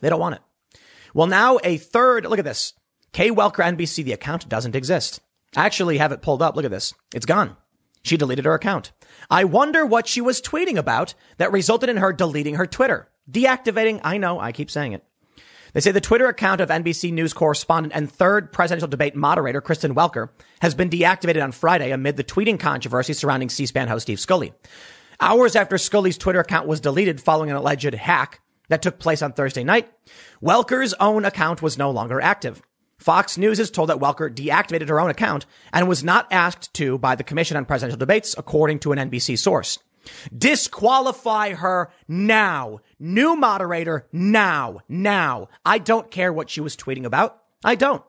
They 0.00 0.10
don't 0.10 0.20
want 0.20 0.36
it. 0.36 0.42
Well, 1.14 1.26
now 1.26 1.58
a 1.64 1.76
third, 1.76 2.26
look 2.26 2.38
at 2.38 2.44
this. 2.44 2.72
Kay 3.12 3.30
Welker, 3.30 3.64
NBC, 3.64 4.04
the 4.04 4.12
account 4.12 4.48
doesn't 4.48 4.76
exist. 4.76 5.20
Actually 5.56 5.98
have 5.98 6.12
it 6.12 6.22
pulled 6.22 6.42
up. 6.42 6.54
Look 6.54 6.66
at 6.66 6.70
this. 6.70 6.94
It's 7.14 7.26
gone. 7.26 7.56
She 8.02 8.16
deleted 8.16 8.44
her 8.44 8.54
account. 8.54 8.92
I 9.30 9.44
wonder 9.44 9.84
what 9.84 10.06
she 10.06 10.20
was 10.20 10.40
tweeting 10.40 10.76
about 10.76 11.14
that 11.38 11.50
resulted 11.50 11.88
in 11.88 11.96
her 11.96 12.12
deleting 12.12 12.54
her 12.54 12.66
Twitter. 12.66 13.08
Deactivating, 13.28 14.00
I 14.04 14.18
know, 14.18 14.38
I 14.38 14.52
keep 14.52 14.70
saying 14.70 14.92
it. 14.92 15.02
They 15.72 15.80
say 15.80 15.90
the 15.90 16.00
Twitter 16.00 16.26
account 16.26 16.60
of 16.60 16.68
NBC 16.68 17.12
News 17.12 17.32
correspondent 17.32 17.94
and 17.94 18.10
third 18.10 18.52
presidential 18.52 18.88
debate 18.88 19.16
moderator, 19.16 19.60
Kristen 19.60 19.94
Welker, 19.94 20.30
has 20.60 20.74
been 20.74 20.88
deactivated 20.88 21.42
on 21.42 21.52
Friday 21.52 21.90
amid 21.90 22.16
the 22.16 22.24
tweeting 22.24 22.60
controversy 22.60 23.12
surrounding 23.12 23.48
C-SPAN 23.48 23.88
host 23.88 24.04
Steve 24.04 24.20
Scully. 24.20 24.54
Hours 25.20 25.56
after 25.56 25.76
Scully's 25.76 26.16
Twitter 26.16 26.40
account 26.40 26.68
was 26.68 26.80
deleted 26.80 27.20
following 27.20 27.50
an 27.50 27.56
alleged 27.56 27.92
hack 27.94 28.40
that 28.68 28.82
took 28.82 28.98
place 28.98 29.20
on 29.20 29.32
Thursday 29.32 29.64
night, 29.64 29.90
Welker's 30.42 30.94
own 30.94 31.24
account 31.24 31.60
was 31.60 31.76
no 31.76 31.90
longer 31.90 32.20
active. 32.20 32.62
Fox 33.06 33.38
News 33.38 33.60
is 33.60 33.70
told 33.70 33.88
that 33.88 34.00
Welker 34.00 34.28
deactivated 34.28 34.88
her 34.88 34.98
own 34.98 35.10
account 35.10 35.46
and 35.72 35.86
was 35.86 36.02
not 36.02 36.26
asked 36.32 36.74
to 36.74 36.98
by 36.98 37.14
the 37.14 37.22
Commission 37.22 37.56
on 37.56 37.64
Presidential 37.64 37.96
Debates, 37.96 38.34
according 38.36 38.80
to 38.80 38.90
an 38.90 38.98
NBC 38.98 39.38
source. 39.38 39.78
Disqualify 40.36 41.50
her 41.50 41.92
now. 42.08 42.80
New 42.98 43.36
moderator 43.36 44.08
now. 44.10 44.80
Now. 44.88 45.48
I 45.64 45.78
don't 45.78 46.10
care 46.10 46.32
what 46.32 46.50
she 46.50 46.60
was 46.60 46.76
tweeting 46.76 47.04
about. 47.04 47.40
I 47.64 47.76
don't. 47.76 48.02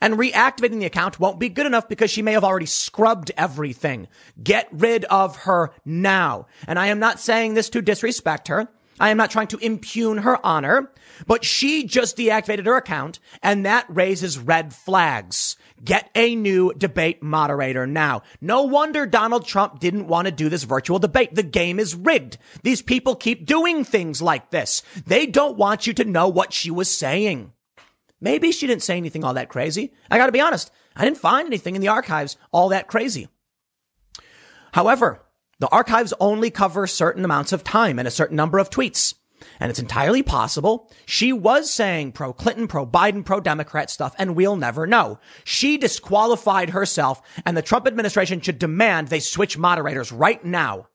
And 0.00 0.14
reactivating 0.14 0.78
the 0.78 0.86
account 0.86 1.18
won't 1.18 1.40
be 1.40 1.48
good 1.48 1.66
enough 1.66 1.88
because 1.88 2.12
she 2.12 2.22
may 2.22 2.34
have 2.34 2.44
already 2.44 2.66
scrubbed 2.66 3.32
everything. 3.36 4.06
Get 4.40 4.68
rid 4.70 5.04
of 5.06 5.34
her 5.38 5.72
now. 5.84 6.46
And 6.68 6.78
I 6.78 6.86
am 6.86 7.00
not 7.00 7.18
saying 7.18 7.54
this 7.54 7.70
to 7.70 7.82
disrespect 7.82 8.46
her. 8.46 8.68
I 9.00 9.10
am 9.10 9.16
not 9.16 9.30
trying 9.30 9.46
to 9.48 9.58
impugn 9.58 10.18
her 10.18 10.44
honor, 10.44 10.90
but 11.26 11.44
she 11.44 11.84
just 11.84 12.16
deactivated 12.16 12.66
her 12.66 12.76
account 12.76 13.20
and 13.42 13.64
that 13.64 13.86
raises 13.88 14.38
red 14.38 14.74
flags. 14.74 15.56
Get 15.84 16.10
a 16.14 16.34
new 16.34 16.72
debate 16.74 17.22
moderator 17.22 17.86
now. 17.86 18.22
No 18.40 18.62
wonder 18.62 19.06
Donald 19.06 19.46
Trump 19.46 19.78
didn't 19.78 20.08
want 20.08 20.26
to 20.26 20.32
do 20.32 20.48
this 20.48 20.64
virtual 20.64 20.98
debate. 20.98 21.34
The 21.34 21.42
game 21.42 21.78
is 21.78 21.94
rigged. 21.94 22.38
These 22.62 22.82
people 22.82 23.14
keep 23.14 23.46
doing 23.46 23.84
things 23.84 24.20
like 24.20 24.50
this. 24.50 24.82
They 25.06 25.26
don't 25.26 25.56
want 25.56 25.86
you 25.86 25.92
to 25.94 26.04
know 26.04 26.28
what 26.28 26.52
she 26.52 26.70
was 26.70 26.94
saying. 26.94 27.52
Maybe 28.20 28.50
she 28.50 28.66
didn't 28.66 28.82
say 28.82 28.96
anything 28.96 29.22
all 29.22 29.34
that 29.34 29.48
crazy. 29.48 29.92
I 30.10 30.18
gotta 30.18 30.32
be 30.32 30.40
honest. 30.40 30.72
I 30.96 31.04
didn't 31.04 31.18
find 31.18 31.46
anything 31.46 31.76
in 31.76 31.80
the 31.80 31.88
archives 31.88 32.36
all 32.50 32.70
that 32.70 32.88
crazy. 32.88 33.28
However, 34.72 35.22
the 35.58 35.68
archives 35.68 36.14
only 36.20 36.50
cover 36.50 36.86
certain 36.86 37.24
amounts 37.24 37.52
of 37.52 37.64
time 37.64 37.98
and 37.98 38.06
a 38.06 38.12
certain 38.12 38.36
number 38.36 38.58
of 38.58 38.70
tweets. 38.70 39.14
And 39.60 39.70
it's 39.70 39.78
entirely 39.78 40.22
possible 40.22 40.90
she 41.06 41.32
was 41.32 41.72
saying 41.72 42.12
pro 42.12 42.32
Clinton, 42.32 42.68
pro 42.68 42.86
Biden, 42.86 43.24
pro 43.24 43.40
Democrat 43.40 43.90
stuff, 43.90 44.14
and 44.18 44.36
we'll 44.36 44.56
never 44.56 44.86
know. 44.86 45.18
She 45.44 45.78
disqualified 45.78 46.70
herself, 46.70 47.22
and 47.44 47.56
the 47.56 47.62
Trump 47.62 47.86
administration 47.86 48.40
should 48.40 48.58
demand 48.58 49.08
they 49.08 49.20
switch 49.20 49.58
moderators 49.58 50.12
right 50.12 50.44
now. 50.44 50.88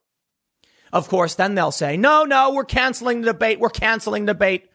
Of 0.92 1.08
course, 1.08 1.34
then 1.34 1.54
they'll 1.54 1.72
say, 1.72 1.96
no, 1.96 2.24
no, 2.24 2.52
we're 2.52 2.64
canceling 2.64 3.20
the 3.20 3.32
debate. 3.32 3.58
We're 3.58 3.70
canceling 3.70 4.26
the 4.26 4.34
debate. 4.34 4.70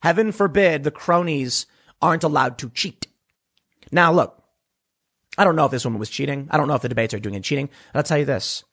Heaven 0.00 0.32
forbid 0.32 0.82
the 0.82 0.90
cronies 0.90 1.66
aren't 2.00 2.24
allowed 2.24 2.58
to 2.58 2.70
cheat. 2.70 3.06
Now, 3.92 4.12
look, 4.12 4.42
I 5.36 5.44
don't 5.44 5.56
know 5.56 5.66
if 5.66 5.70
this 5.70 5.84
woman 5.84 6.00
was 6.00 6.10
cheating. 6.10 6.48
I 6.50 6.56
don't 6.56 6.68
know 6.68 6.74
if 6.74 6.82
the 6.82 6.88
debates 6.88 7.14
are 7.14 7.20
doing 7.20 7.42
cheating. 7.42 7.68
I'll 7.94 8.02
tell 8.02 8.18
you 8.18 8.24
this. 8.24 8.64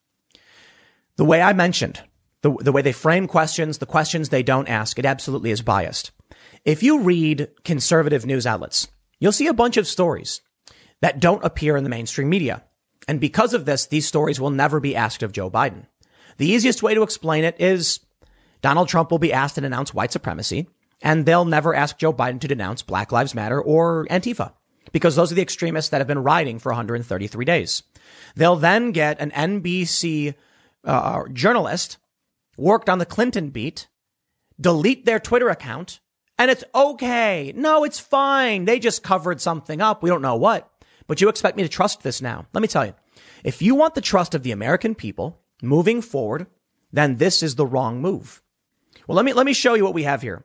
The 1.16 1.24
way 1.24 1.40
I 1.42 1.52
mentioned, 1.52 2.02
the, 2.42 2.54
the 2.60 2.72
way 2.72 2.82
they 2.82 2.92
frame 2.92 3.26
questions, 3.26 3.78
the 3.78 3.86
questions 3.86 4.28
they 4.28 4.42
don't 4.42 4.68
ask, 4.68 4.98
it 4.98 5.06
absolutely 5.06 5.50
is 5.50 5.62
biased. 5.62 6.12
If 6.64 6.82
you 6.82 7.00
read 7.00 7.48
conservative 7.64 8.26
news 8.26 8.46
outlets, 8.46 8.88
you'll 9.18 9.32
see 9.32 9.46
a 9.46 9.54
bunch 9.54 9.76
of 9.76 9.86
stories 9.86 10.42
that 11.00 11.20
don't 11.20 11.44
appear 11.44 11.76
in 11.76 11.84
the 11.84 11.90
mainstream 11.90 12.28
media. 12.28 12.64
And 13.08 13.20
because 13.20 13.54
of 13.54 13.64
this, 13.64 13.86
these 13.86 14.06
stories 14.06 14.40
will 14.40 14.50
never 14.50 14.80
be 14.80 14.96
asked 14.96 15.22
of 15.22 15.32
Joe 15.32 15.50
Biden. 15.50 15.86
The 16.38 16.48
easiest 16.48 16.82
way 16.82 16.94
to 16.94 17.02
explain 17.02 17.44
it 17.44 17.56
is 17.58 18.00
Donald 18.62 18.88
Trump 18.88 19.10
will 19.10 19.18
be 19.18 19.32
asked 19.32 19.54
to 19.54 19.60
denounce 19.60 19.94
white 19.94 20.12
supremacy, 20.12 20.68
and 21.02 21.24
they'll 21.24 21.44
never 21.44 21.74
ask 21.74 21.98
Joe 21.98 22.12
Biden 22.12 22.40
to 22.40 22.48
denounce 22.48 22.82
Black 22.82 23.12
Lives 23.12 23.34
Matter 23.34 23.60
or 23.60 24.06
Antifa, 24.10 24.52
because 24.92 25.16
those 25.16 25.32
are 25.32 25.34
the 25.34 25.42
extremists 25.42 25.90
that 25.90 25.98
have 25.98 26.08
been 26.08 26.22
rioting 26.22 26.58
for 26.58 26.70
133 26.72 27.44
days. 27.44 27.82
They'll 28.34 28.56
then 28.56 28.92
get 28.92 29.20
an 29.20 29.30
NBC 29.30 30.34
uh, 30.86 31.24
journalist 31.32 31.98
worked 32.56 32.88
on 32.88 32.98
the 32.98 33.06
Clinton 33.06 33.50
beat, 33.50 33.88
delete 34.60 35.04
their 35.04 35.20
Twitter 35.20 35.48
account, 35.48 36.00
and 36.38 36.50
it's 36.50 36.64
okay. 36.74 37.52
No, 37.54 37.84
it's 37.84 38.00
fine. 38.00 38.64
They 38.64 38.78
just 38.78 39.02
covered 39.02 39.40
something 39.40 39.80
up. 39.80 40.02
We 40.02 40.10
don't 40.10 40.22
know 40.22 40.36
what. 40.36 40.70
But 41.06 41.20
you 41.20 41.28
expect 41.28 41.56
me 41.56 41.62
to 41.62 41.68
trust 41.68 42.02
this 42.02 42.20
now. 42.20 42.46
Let 42.52 42.62
me 42.62 42.68
tell 42.68 42.86
you. 42.86 42.94
If 43.44 43.62
you 43.62 43.74
want 43.74 43.94
the 43.94 44.00
trust 44.00 44.34
of 44.34 44.42
the 44.42 44.52
American 44.52 44.94
people 44.94 45.40
moving 45.62 46.02
forward, 46.02 46.46
then 46.92 47.16
this 47.16 47.42
is 47.42 47.54
the 47.54 47.66
wrong 47.66 48.00
move. 48.00 48.42
Well, 49.06 49.16
let 49.16 49.24
me, 49.24 49.32
let 49.32 49.46
me 49.46 49.52
show 49.52 49.74
you 49.74 49.84
what 49.84 49.94
we 49.94 50.02
have 50.02 50.22
here. 50.22 50.44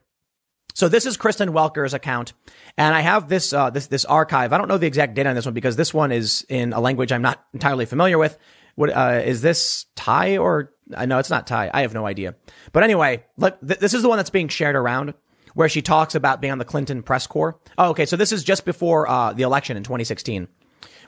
So 0.73 0.87
this 0.87 1.05
is 1.05 1.17
Kristen 1.17 1.51
Welker's 1.51 1.93
account, 1.93 2.33
and 2.77 2.95
I 2.95 3.01
have 3.01 3.27
this 3.27 3.51
uh, 3.51 3.69
this 3.71 3.87
this 3.87 4.05
archive. 4.05 4.53
I 4.53 4.57
don't 4.57 4.69
know 4.69 4.77
the 4.77 4.87
exact 4.87 5.15
date 5.15 5.27
on 5.27 5.35
this 5.35 5.45
one 5.45 5.53
because 5.53 5.75
this 5.75 5.93
one 5.93 6.11
is 6.11 6.45
in 6.47 6.71
a 6.71 6.79
language 6.79 7.11
I'm 7.11 7.21
not 7.21 7.43
entirely 7.53 7.85
familiar 7.85 8.17
with. 8.17 8.37
What 8.75 8.89
uh, 8.89 9.21
is 9.23 9.41
this 9.41 9.85
Thai 9.95 10.37
or 10.37 10.73
uh, 10.93 11.05
know 11.05 11.19
it's 11.19 11.29
not 11.29 11.47
Thai. 11.47 11.69
I 11.73 11.81
have 11.81 11.93
no 11.93 12.05
idea. 12.05 12.35
But 12.71 12.83
anyway, 12.83 13.23
th- 13.39 13.55
this 13.61 13.93
is 13.93 14.01
the 14.01 14.09
one 14.09 14.17
that's 14.17 14.29
being 14.29 14.47
shared 14.47 14.75
around 14.75 15.13
where 15.53 15.69
she 15.69 15.81
talks 15.81 16.15
about 16.15 16.41
being 16.41 16.51
on 16.51 16.57
the 16.57 16.65
Clinton 16.65 17.03
press 17.03 17.27
corps. 17.27 17.59
Oh, 17.77 17.89
okay. 17.89 18.05
So 18.05 18.15
this 18.15 18.31
is 18.31 18.43
just 18.43 18.65
before 18.65 19.09
uh, 19.09 19.33
the 19.33 19.43
election 19.43 19.77
in 19.77 19.83
2016. 19.83 20.47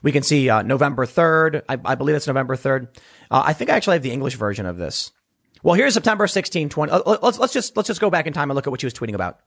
We 0.01 0.11
can 0.11 0.23
see 0.23 0.49
uh, 0.49 0.63
November 0.63 1.05
3rd. 1.05 1.63
I, 1.69 1.79
I, 1.85 1.95
believe 1.95 2.15
it's 2.15 2.27
November 2.27 2.57
3rd. 2.57 2.89
Uh, 3.31 3.43
I 3.45 3.53
think 3.53 3.69
I 3.69 3.75
actually 3.75 3.95
have 3.95 4.03
the 4.03 4.11
English 4.11 4.35
version 4.35 4.65
of 4.65 4.77
this. 4.77 5.11
Well, 5.63 5.75
here's 5.75 5.93
September 5.93 6.27
16, 6.27 6.67
20. 6.67 6.91
Uh, 6.91 7.17
let's, 7.21 7.39
let's 7.39 7.53
just, 7.53 7.77
let's 7.77 7.87
just 7.87 8.01
go 8.01 8.09
back 8.09 8.27
in 8.27 8.33
time 8.33 8.51
and 8.51 8.55
look 8.55 8.67
at 8.67 8.71
what 8.71 8.81
she 8.81 8.85
was 8.85 8.93
tweeting 8.93 9.15
about. 9.15 9.39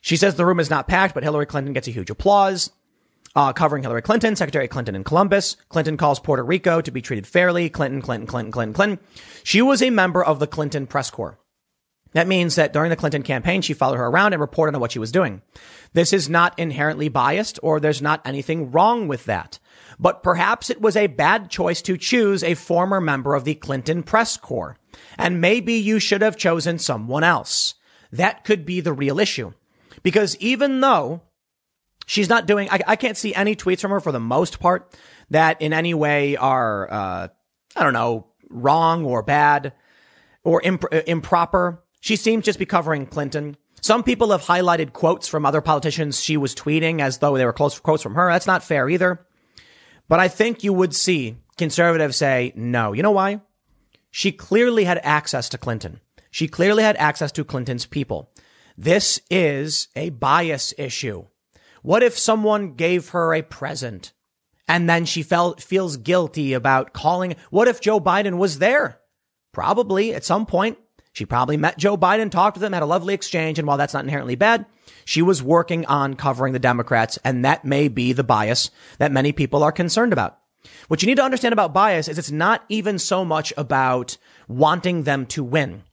She 0.00 0.16
says 0.16 0.34
the 0.34 0.44
room 0.44 0.58
is 0.58 0.70
not 0.70 0.88
packed, 0.88 1.14
but 1.14 1.22
Hillary 1.22 1.46
Clinton 1.46 1.72
gets 1.72 1.86
a 1.86 1.92
huge 1.92 2.10
applause. 2.10 2.70
Uh, 3.36 3.52
covering 3.52 3.82
Hillary 3.82 4.00
Clinton, 4.00 4.34
Secretary 4.34 4.66
Clinton 4.66 4.96
in 4.96 5.04
Columbus. 5.04 5.58
Clinton 5.68 5.98
calls 5.98 6.18
Puerto 6.18 6.42
Rico 6.42 6.80
to 6.80 6.90
be 6.90 7.02
treated 7.02 7.26
fairly. 7.26 7.68
Clinton, 7.68 8.00
Clinton, 8.00 8.26
Clinton, 8.26 8.50
Clinton, 8.50 8.72
Clinton. 8.72 8.98
She 9.44 9.60
was 9.60 9.82
a 9.82 9.90
member 9.90 10.24
of 10.24 10.38
the 10.38 10.46
Clinton 10.46 10.86
press 10.86 11.10
corps. 11.10 11.38
That 12.14 12.28
means 12.28 12.54
that 12.54 12.72
during 12.72 12.88
the 12.88 12.96
Clinton 12.96 13.22
campaign, 13.22 13.60
she 13.60 13.74
followed 13.74 13.98
her 13.98 14.06
around 14.06 14.32
and 14.32 14.40
reported 14.40 14.74
on 14.74 14.80
what 14.80 14.92
she 14.92 14.98
was 14.98 15.12
doing. 15.12 15.42
This 15.92 16.14
is 16.14 16.30
not 16.30 16.58
inherently 16.58 17.10
biased 17.10 17.58
or 17.62 17.78
there's 17.78 18.00
not 18.00 18.22
anything 18.24 18.70
wrong 18.70 19.06
with 19.06 19.26
that. 19.26 19.58
But 19.98 20.22
perhaps 20.22 20.70
it 20.70 20.80
was 20.80 20.96
a 20.96 21.06
bad 21.06 21.50
choice 21.50 21.82
to 21.82 21.98
choose 21.98 22.42
a 22.42 22.54
former 22.54 23.02
member 23.02 23.34
of 23.34 23.44
the 23.44 23.54
Clinton 23.54 24.02
press 24.02 24.38
corps. 24.38 24.78
And 25.18 25.42
maybe 25.42 25.74
you 25.74 25.98
should 25.98 26.22
have 26.22 26.38
chosen 26.38 26.78
someone 26.78 27.22
else. 27.22 27.74
That 28.10 28.44
could 28.44 28.64
be 28.64 28.80
the 28.80 28.94
real 28.94 29.20
issue. 29.20 29.52
Because 30.02 30.38
even 30.38 30.80
though 30.80 31.20
she's 32.06 32.28
not 32.28 32.46
doing, 32.46 32.68
I, 32.70 32.80
I 32.86 32.96
can't 32.96 33.16
see 33.16 33.34
any 33.34 33.54
tweets 33.54 33.80
from 33.80 33.90
her 33.90 34.00
for 34.00 34.12
the 34.12 34.20
most 34.20 34.58
part 34.58 34.96
that 35.30 35.60
in 35.60 35.72
any 35.72 35.92
way 35.92 36.36
are, 36.36 36.90
uh, 36.90 37.28
I 37.76 37.82
don't 37.82 37.92
know, 37.92 38.28
wrong 38.48 39.04
or 39.04 39.22
bad 39.22 39.74
or 40.44 40.62
imp- 40.62 40.92
uh, 40.92 41.02
improper. 41.06 41.82
She 42.00 42.16
seems 42.16 42.44
just 42.44 42.58
be 42.58 42.66
covering 42.66 43.06
Clinton. 43.06 43.56
Some 43.82 44.02
people 44.02 44.30
have 44.30 44.42
highlighted 44.42 44.92
quotes 44.92 45.28
from 45.28 45.44
other 45.44 45.60
politicians 45.60 46.22
she 46.22 46.36
was 46.36 46.54
tweeting 46.54 47.00
as 47.00 47.18
though 47.18 47.36
they 47.36 47.44
were 47.44 47.52
close 47.52 47.78
quotes 47.78 48.02
from 48.02 48.14
her. 48.14 48.30
That's 48.30 48.46
not 48.46 48.64
fair 48.64 48.88
either. 48.88 49.26
But 50.08 50.20
I 50.20 50.28
think 50.28 50.64
you 50.64 50.72
would 50.72 50.94
see 50.94 51.36
conservatives 51.58 52.16
say, 52.16 52.52
no. 52.54 52.92
You 52.92 53.02
know 53.02 53.10
why? 53.10 53.40
She 54.10 54.32
clearly 54.32 54.84
had 54.84 55.00
access 55.02 55.48
to 55.50 55.58
Clinton. 55.58 56.00
She 56.30 56.48
clearly 56.48 56.82
had 56.82 56.96
access 56.96 57.32
to 57.32 57.44
Clinton's 57.44 57.86
people. 57.86 58.30
This 58.76 59.20
is 59.30 59.88
a 59.96 60.10
bias 60.10 60.74
issue. 60.78 61.26
What 61.86 62.02
if 62.02 62.18
someone 62.18 62.72
gave 62.72 63.10
her 63.10 63.32
a 63.32 63.42
present 63.42 64.12
and 64.66 64.90
then 64.90 65.04
she 65.04 65.22
felt, 65.22 65.62
feels 65.62 65.96
guilty 65.96 66.52
about 66.52 66.92
calling? 66.92 67.36
What 67.50 67.68
if 67.68 67.80
Joe 67.80 68.00
Biden 68.00 68.38
was 68.38 68.58
there? 68.58 68.98
Probably 69.52 70.12
at 70.12 70.24
some 70.24 70.46
point. 70.46 70.78
She 71.12 71.24
probably 71.24 71.56
met 71.56 71.78
Joe 71.78 71.96
Biden, 71.96 72.28
talked 72.28 72.56
to 72.56 72.60
them, 72.60 72.72
had 72.72 72.82
a 72.82 72.86
lovely 72.86 73.14
exchange. 73.14 73.60
And 73.60 73.68
while 73.68 73.76
that's 73.76 73.94
not 73.94 74.02
inherently 74.02 74.34
bad, 74.34 74.66
she 75.04 75.22
was 75.22 75.44
working 75.44 75.86
on 75.86 76.14
covering 76.14 76.52
the 76.52 76.58
Democrats. 76.58 77.20
And 77.22 77.44
that 77.44 77.64
may 77.64 77.86
be 77.86 78.12
the 78.12 78.24
bias 78.24 78.72
that 78.98 79.12
many 79.12 79.30
people 79.30 79.62
are 79.62 79.70
concerned 79.70 80.12
about. 80.12 80.40
What 80.88 81.02
you 81.02 81.06
need 81.06 81.18
to 81.18 81.24
understand 81.24 81.52
about 81.52 81.72
bias 81.72 82.08
is 82.08 82.18
it's 82.18 82.32
not 82.32 82.64
even 82.68 82.98
so 82.98 83.24
much 83.24 83.52
about 83.56 84.16
wanting 84.48 85.04
them 85.04 85.24
to 85.26 85.44
win. 85.44 85.84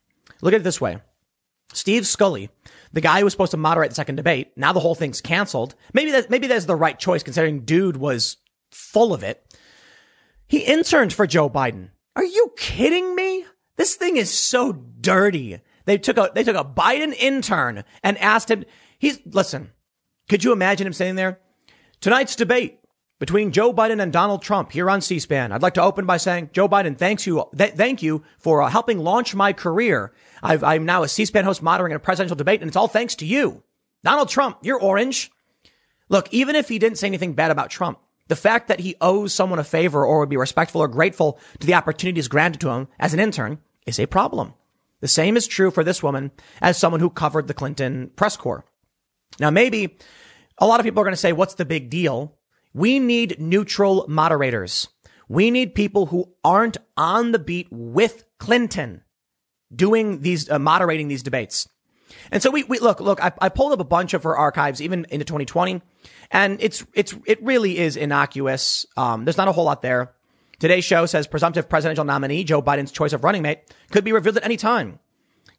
Look 0.42 0.56
at 0.56 0.62
it 0.62 0.64
this 0.64 0.82
way. 0.82 0.98
Steve 1.72 2.06
Scully, 2.06 2.50
the 2.94 3.02
guy 3.02 3.20
who 3.20 3.26
was 3.26 3.34
supposed 3.34 3.52
to 3.52 3.58
moderate 3.58 3.90
the 3.90 3.96
second 3.96 4.16
debate, 4.16 4.52
now 4.56 4.72
the 4.72 4.80
whole 4.80 4.96
thing's 4.96 5.20
canceled. 5.20 5.76
Maybe 5.94 6.12
that, 6.12 6.30
maybe 6.30 6.48
that's 6.48 6.66
the 6.66 6.76
right 6.76 6.98
choice 6.98 7.24
considering 7.24 7.66
dude 7.66 7.98
was 7.98 8.38
full 8.72 9.14
of 9.14 9.24
it. 9.24 9.44
He 10.48 10.60
interned 10.60 11.12
for 11.12 11.28
Joe 11.28 11.50
Biden. 11.50 11.90
Are 12.16 12.24
you 12.24 12.54
kidding 12.58 13.16
me? 13.16 13.46
This 13.76 13.96
thing 13.96 14.18
is 14.18 14.32
so 14.32 14.72
dirty. 14.72 15.60
They 15.86 15.98
took 15.98 16.18
a, 16.18 16.32
they 16.34 16.44
took 16.44 16.56
a 16.56 16.64
Biden 16.64 17.14
intern 17.18 17.84
and 18.04 18.18
asked 18.20 18.50
him, 18.50 18.64
he's, 19.00 19.20
listen, 19.26 19.72
could 20.30 20.44
you 20.44 20.54
imagine 20.54 20.86
him 20.86 20.94
sitting 20.94 21.16
there? 21.16 21.40
Tonight's 22.00 22.36
debate 22.36 22.80
between 23.20 23.52
Joe 23.52 23.74
Biden 23.74 24.02
and 24.02 24.12
Donald 24.12 24.42
Trump 24.42 24.72
here 24.72 24.90
on 24.90 25.02
C-SPAN. 25.02 25.52
I'd 25.52 25.62
like 25.62 25.76
to 25.76 25.82
open 25.82 26.06
by 26.06 26.18
saying, 26.18 26.50
Joe 26.52 26.68
Biden, 26.68 26.98
thanks 26.98 27.26
you, 27.26 27.46
th- 27.58 27.74
thank 27.74 28.02
you 28.02 28.24
for 28.38 28.62
uh, 28.62 28.70
helping 28.70 29.00
launch 29.00 29.36
my 29.36 29.54
career. 29.54 30.14
i 30.42 30.76
am 30.76 30.86
now 30.86 31.04
a 31.04 31.08
C-SPAN 31.08 31.46
host 31.46 31.62
moderating 31.62 31.96
a 31.96 32.00
presidential 32.00 32.36
debate, 32.36 32.62
and 32.62 32.68
it's 32.68 32.76
all 32.76 32.88
thanks 32.88 33.16
to 33.16 33.26
you. 33.26 33.64
Donald 34.04 34.30
Trump, 34.30 34.58
you're 34.62 34.80
orange. 34.80 35.32
Look, 36.10 36.34
even 36.34 36.56
if 36.56 36.70
he 36.70 36.80
didn't 36.80 36.98
say 36.98 37.08
anything 37.08 37.34
bad 37.34 37.52
about 37.52 37.70
Trump, 37.70 38.00
the 38.28 38.36
fact 38.36 38.68
that 38.68 38.80
he 38.80 38.96
owes 39.00 39.34
someone 39.34 39.60
a 39.60 39.64
favor 39.64 40.06
or 40.06 40.20
would 40.20 40.30
be 40.30 40.38
respectful 40.38 40.82
or 40.82 40.88
grateful 40.88 41.40
to 41.60 41.68
the 41.68 41.74
opportunities 41.74 42.28
granted 42.28 42.62
to 42.62 42.70
him 42.70 42.88
as 43.00 43.14
an 43.14 43.20
intern 43.20 43.60
is 43.86 44.00
a 44.00 44.06
problem. 44.06 44.54
The 45.02 45.08
same 45.08 45.36
is 45.36 45.48
true 45.48 45.72
for 45.72 45.84
this 45.84 46.02
woman 46.02 46.32
as 46.62 46.78
someone 46.78 47.02
who 47.02 47.10
covered 47.10 47.48
the 47.48 47.54
Clinton 47.54 48.12
press 48.16 48.38
corps. 48.38 48.64
Now, 49.40 49.50
maybe 49.50 49.98
a 50.58 50.68
lot 50.68 50.80
of 50.80 50.86
people 50.86 51.02
are 51.02 51.04
going 51.04 51.14
to 51.14 51.18
say, 51.18 51.34
what's 51.34 51.56
the 51.56 51.66
big 51.66 51.90
deal? 51.90 52.38
We 52.74 53.00
need 53.00 53.40
neutral 53.40 54.06
moderators. 54.08 54.88
We 55.28 55.52
need 55.52 55.76
people 55.76 56.08
who 56.08 56.34
aren't 56.44 56.78
on 56.98 57.32
the 57.32 57.40
beat 57.40 57.68
with 57.72 58.26
Clinton 58.40 59.04
doing 59.74 60.22
these, 60.22 60.50
uh, 60.50 60.60
moderating 60.60 61.08
these 61.08 61.24
debates. 61.24 61.68
And 62.32 62.42
so 62.42 62.52
we, 62.52 62.64
we 62.64 62.80
look, 62.80 63.00
look, 63.00 63.24
I, 63.24 63.32
I 63.42 63.50
pulled 63.50 63.74
up 63.74 63.80
a 63.80 63.86
bunch 63.86 64.14
of 64.14 64.24
her 64.24 64.38
archives 64.38 64.82
even 64.82 65.06
into 65.10 65.26
2020 65.26 65.82
and 66.32 66.58
it's, 66.62 66.86
it's, 66.94 67.16
it 67.26 67.42
really 67.44 67.78
is 67.78 67.96
innocuous. 67.96 68.86
Um, 68.98 69.26
there's 69.26 69.38
not 69.38 69.48
a 69.48 69.52
whole 69.52 69.66
lot 69.66 69.82
there. 69.82 70.14
Today's 70.60 70.86
show 70.86 71.06
says 71.06 71.28
presumptive 71.28 71.68
presidential 71.68 72.06
nominee 72.06 72.44
Joe 72.44 72.62
Biden's 72.62 72.92
choice 72.92 73.14
of 73.14 73.24
running 73.24 73.42
mate 73.42 73.60
could 73.92 74.04
be 74.04 74.12
revealed 74.12 74.38
at 74.38 74.46
any 74.46 74.58
time. 74.58 75.00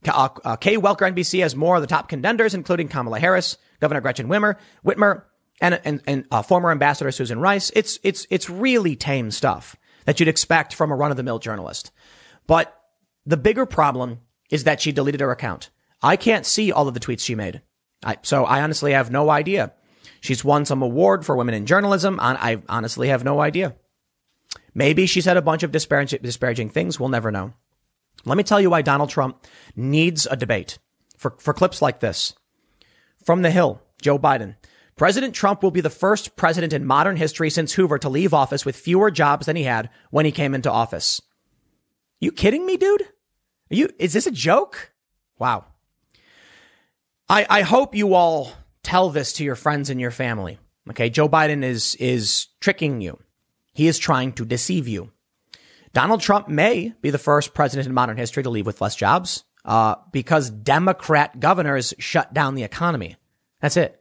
Uh, 0.07 0.29
uh, 0.45 0.57
Kay 0.57 0.77
Welker 0.77 1.11
NBC 1.13 1.41
has 1.41 1.57
more 1.57 1.77
of 1.77 1.83
the 1.83 1.87
top 1.87 2.09
contenders, 2.09 2.55
including 2.55 2.89
Kamala 2.89 3.19
Harris, 3.19 3.57
Governor 3.81 4.01
Gretchen 4.01 4.29
Whitmer, 4.29 4.57
Whitmer, 4.85 5.23
and 5.61 5.81
and, 5.85 6.03
and 6.07 6.25
uh, 6.31 6.43
former 6.43 6.71
Ambassador 6.71 7.11
Susan 7.11 7.39
Rice. 7.39 7.71
It's 7.75 7.99
it's 8.03 8.27
it's 8.31 8.51
really 8.51 8.97
tame 8.97 9.31
stuff 9.31 9.77
that 10.05 10.21
you'd 10.21 10.29
expect 10.29 10.75
from 10.75 10.91
a 10.91 10.97
run 10.97 11.11
of 11.11 11.17
the 11.17 11.23
mill 11.23 11.39
journalist. 11.39 11.91
But 12.47 12.77
the 13.25 13.37
bigger 13.37 13.67
problem 13.67 14.21
is 14.51 14.65
that 14.65 14.81
she 14.81 14.93
deleted 14.93 15.21
her 15.21 15.31
account. 15.31 15.71
I 16.03 16.17
can't 16.17 16.45
see 16.45 16.71
all 16.71 16.87
of 16.87 16.95
the 16.95 17.01
tweets 17.01 17.21
she 17.21 17.35
made. 17.35 17.63
I, 18.05 18.19
so 18.23 18.45
I 18.45 18.63
honestly 18.63 18.93
have 18.93 19.11
no 19.11 19.31
idea. 19.31 19.73
She's 20.21 20.45
won 20.45 20.65
some 20.67 20.83
award 20.83 21.25
for 21.25 21.37
women 21.37 21.55
in 21.55 21.67
journalism. 21.67 22.19
I 22.21 22.61
honestly 22.69 23.09
have 23.09 23.25
no 23.25 23.41
idea. 23.41 23.75
Maybe 24.75 25.07
she 25.07 25.21
said 25.21 25.37
a 25.37 25.43
bunch 25.43 25.63
of 25.63 25.73
disparaging, 25.73 26.21
disparaging 26.23 26.71
things. 26.71 26.99
We'll 26.99 27.09
never 27.09 27.31
know. 27.31 27.55
Let 28.25 28.37
me 28.37 28.43
tell 28.43 28.61
you 28.61 28.71
why 28.71 28.83
Donald 28.83 29.11
Trump 29.11 29.45
needs 29.77 30.27
a 30.31 30.37
debate 30.37 30.79
for, 31.17 31.35
for 31.39 31.55
clips 31.55 31.81
like 31.81 32.01
this. 32.01 32.35
From 33.25 33.43
the 33.43 33.51
Hill, 33.51 33.81
Joe 34.03 34.19
Biden. 34.19 34.57
President 34.97 35.35
Trump 35.35 35.63
will 35.63 35.71
be 35.71 35.81
the 35.81 35.91
first 35.91 36.37
president 36.37 36.73
in 36.73 36.85
modern 36.85 37.17
history 37.17 37.51
since 37.51 37.73
Hoover 37.73 37.99
to 37.99 38.09
leave 38.09 38.33
office 38.33 38.65
with 38.65 38.77
fewer 38.77 39.11
jobs 39.11 39.47
than 39.47 39.57
he 39.57 39.65
had 39.65 39.91
when 40.11 40.25
he 40.25 40.31
came 40.31 40.55
into 40.55 40.71
office. 40.71 41.21
You 42.21 42.31
kidding 42.31 42.65
me, 42.65 42.77
dude? 42.77 43.03
Are 43.03 43.75
you, 43.75 43.89
is 43.99 44.13
this 44.13 44.27
a 44.27 44.31
joke? 44.31 44.93
Wow. 45.39 45.65
I, 47.29 47.47
I 47.51 47.63
hope 47.63 47.95
you 47.95 48.15
all 48.15 48.53
tell 48.83 49.11
this 49.11 49.33
to 49.35 49.45
your 49.45 49.57
friends 49.57 49.91
and 49.91 50.01
your 50.01 50.13
family. 50.13 50.59
Okay. 50.91 51.11
Joe 51.11 51.29
Biden 51.29 51.65
is, 51.65 51.97
is 51.97 52.49
tricking 52.61 53.01
you. 53.01 53.19
He 53.73 53.89
is 53.89 53.99
trying 53.99 54.33
to 54.35 54.45
deceive 54.45 54.87
you. 54.87 55.11
Donald 55.93 56.21
Trump 56.21 56.49
may 56.49 56.93
be 57.03 57.11
the 57.11 57.19
first 57.19 57.55
president 57.55 57.89
in 57.89 57.95
modern 57.95 58.17
history 58.17 58.43
to 58.43 58.51
leave 58.51 58.67
with 58.67 58.81
less 58.81 58.95
jobs. 58.95 59.45
uh, 59.65 59.97
because 60.13 60.51
Democrat 60.51 61.41
governors 61.41 61.95
shut 61.99 62.33
down 62.35 62.55
the 62.55 62.63
economy. 62.63 63.17
That's 63.61 63.77
it. 63.77 64.01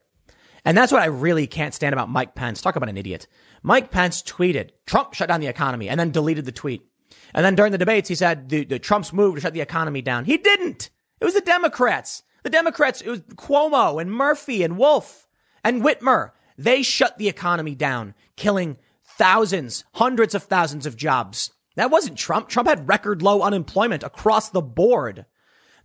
And 0.65 0.77
that's 0.77 0.91
what 0.91 1.01
I 1.01 1.07
really 1.07 1.47
can't 1.47 1.73
stand 1.73 1.93
about 1.93 2.09
Mike 2.09 2.35
Pence. 2.35 2.61
Talk 2.61 2.75
about 2.75 2.89
an 2.89 2.97
idiot. 2.97 3.27
Mike 3.63 3.91
Pence 3.91 4.21
tweeted, 4.21 4.69
Trump 4.85 5.13
shut 5.13 5.27
down 5.27 5.41
the 5.41 5.47
economy 5.47 5.89
and 5.89 5.99
then 5.99 6.11
deleted 6.11 6.45
the 6.45 6.51
tweet. 6.51 6.85
And 7.33 7.45
then 7.45 7.55
during 7.55 7.71
the 7.71 7.77
debates, 7.77 8.09
he 8.09 8.15
said 8.15 8.49
the, 8.49 8.63
the 8.63 8.79
Trump's 8.79 9.11
move 9.11 9.35
to 9.35 9.41
shut 9.41 9.53
the 9.53 9.61
economy 9.61 10.01
down. 10.01 10.25
He 10.25 10.37
didn't. 10.37 10.89
It 11.19 11.25
was 11.25 11.33
the 11.33 11.41
Democrats. 11.41 12.23
The 12.43 12.49
Democrats, 12.49 13.01
it 13.01 13.09
was 13.09 13.21
Cuomo 13.21 14.01
and 14.01 14.11
Murphy 14.11 14.63
and 14.63 14.77
Wolf 14.77 15.27
and 15.63 15.81
Whitmer. 15.81 16.31
They 16.57 16.83
shut 16.83 17.17
the 17.17 17.29
economy 17.29 17.75
down, 17.75 18.13
killing 18.35 18.77
thousands, 19.03 19.85
hundreds 19.93 20.35
of 20.35 20.43
thousands 20.43 20.85
of 20.85 20.97
jobs. 20.97 21.51
That 21.75 21.91
wasn't 21.91 22.17
Trump. 22.17 22.49
Trump 22.49 22.69
had 22.69 22.87
record 22.87 23.21
low 23.21 23.41
unemployment 23.41 24.03
across 24.03 24.49
the 24.49 24.61
board. 24.61 25.25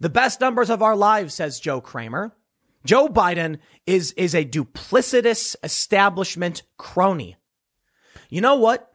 The 0.00 0.10
best 0.10 0.40
numbers 0.40 0.70
of 0.70 0.82
our 0.82 0.96
lives, 0.96 1.34
says 1.34 1.60
Joe 1.60 1.80
Kramer. 1.80 2.34
Joe 2.84 3.08
Biden 3.08 3.58
is, 3.86 4.12
is 4.12 4.34
a 4.34 4.44
duplicitous 4.44 5.56
establishment 5.62 6.62
crony. 6.76 7.36
You 8.30 8.40
know 8.40 8.56
what? 8.56 8.90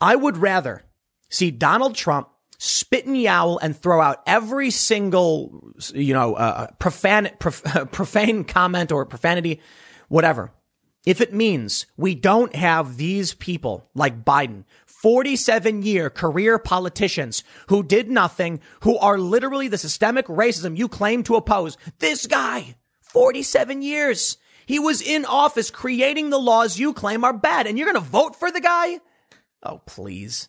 I 0.00 0.16
would 0.16 0.36
rather 0.36 0.84
see 1.28 1.50
Donald 1.50 1.94
Trump 1.94 2.28
spit 2.58 3.06
and 3.06 3.20
yowl 3.20 3.58
and 3.58 3.76
throw 3.76 4.00
out 4.00 4.22
every 4.26 4.70
single, 4.70 5.72
you 5.94 6.12
know, 6.12 6.34
uh, 6.34 6.38
uh 6.38 6.66
profane, 6.78 7.30
prof, 7.38 7.62
profane 7.92 8.44
comment 8.44 8.92
or 8.92 9.04
profanity, 9.06 9.60
whatever. 10.08 10.52
If 11.06 11.20
it 11.20 11.32
means 11.32 11.86
we 11.96 12.14
don't 12.14 12.54
have 12.54 12.96
these 12.96 13.32
people 13.34 13.88
like 13.94 14.24
Biden, 14.24 14.64
47 15.02 15.82
year 15.82 16.10
career 16.10 16.58
politicians 16.58 17.44
who 17.68 17.84
did 17.84 18.10
nothing, 18.10 18.58
who 18.80 18.98
are 18.98 19.16
literally 19.16 19.68
the 19.68 19.78
systemic 19.78 20.26
racism 20.26 20.76
you 20.76 20.88
claim 20.88 21.22
to 21.22 21.36
oppose. 21.36 21.76
This 22.00 22.26
guy, 22.26 22.74
47 23.02 23.82
years. 23.82 24.38
He 24.66 24.80
was 24.80 25.00
in 25.00 25.24
office 25.24 25.70
creating 25.70 26.30
the 26.30 26.40
laws 26.40 26.80
you 26.80 26.92
claim 26.92 27.22
are 27.22 27.32
bad, 27.32 27.68
and 27.68 27.78
you're 27.78 27.90
going 27.90 28.04
to 28.04 28.10
vote 28.10 28.34
for 28.34 28.50
the 28.50 28.60
guy? 28.60 28.98
Oh, 29.62 29.80
please. 29.86 30.48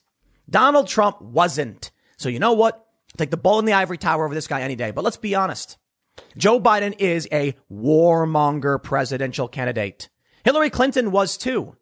Donald 0.49 0.87
Trump 0.87 1.21
wasn't. 1.21 1.91
So 2.17 2.27
you 2.27 2.39
know 2.39 2.53
what? 2.53 2.85
Take 3.17 3.29
the 3.29 3.37
bull 3.37 3.59
in 3.59 3.65
the 3.65 3.73
ivory 3.73 3.99
tower 3.99 4.25
over 4.25 4.33
this 4.33 4.47
guy 4.47 4.61
any 4.61 4.75
day. 4.75 4.89
But 4.89 5.03
let's 5.03 5.17
be 5.17 5.35
honest. 5.35 5.77
Joe 6.35 6.59
Biden 6.59 6.95
is 6.99 7.27
a 7.31 7.55
warmonger 7.71 8.81
presidential 8.81 9.47
candidate. 9.47 10.09
Hillary 10.43 10.71
Clinton 10.71 11.11
was 11.11 11.37
too. 11.37 11.75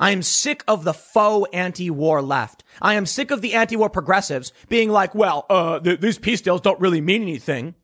I 0.00 0.10
am 0.12 0.22
sick 0.22 0.62
of 0.68 0.84
the 0.84 0.94
faux 0.94 1.48
anti-war 1.52 2.22
left. 2.22 2.62
I 2.80 2.94
am 2.94 3.06
sick 3.06 3.30
of 3.30 3.40
the 3.40 3.54
anti-war 3.54 3.90
progressives 3.90 4.52
being 4.68 4.90
like, 4.90 5.14
well, 5.14 5.46
uh, 5.50 5.80
th- 5.80 6.00
these 6.00 6.18
peace 6.18 6.40
deals 6.40 6.60
don't 6.60 6.80
really 6.80 7.00
mean 7.00 7.22
anything. 7.22 7.74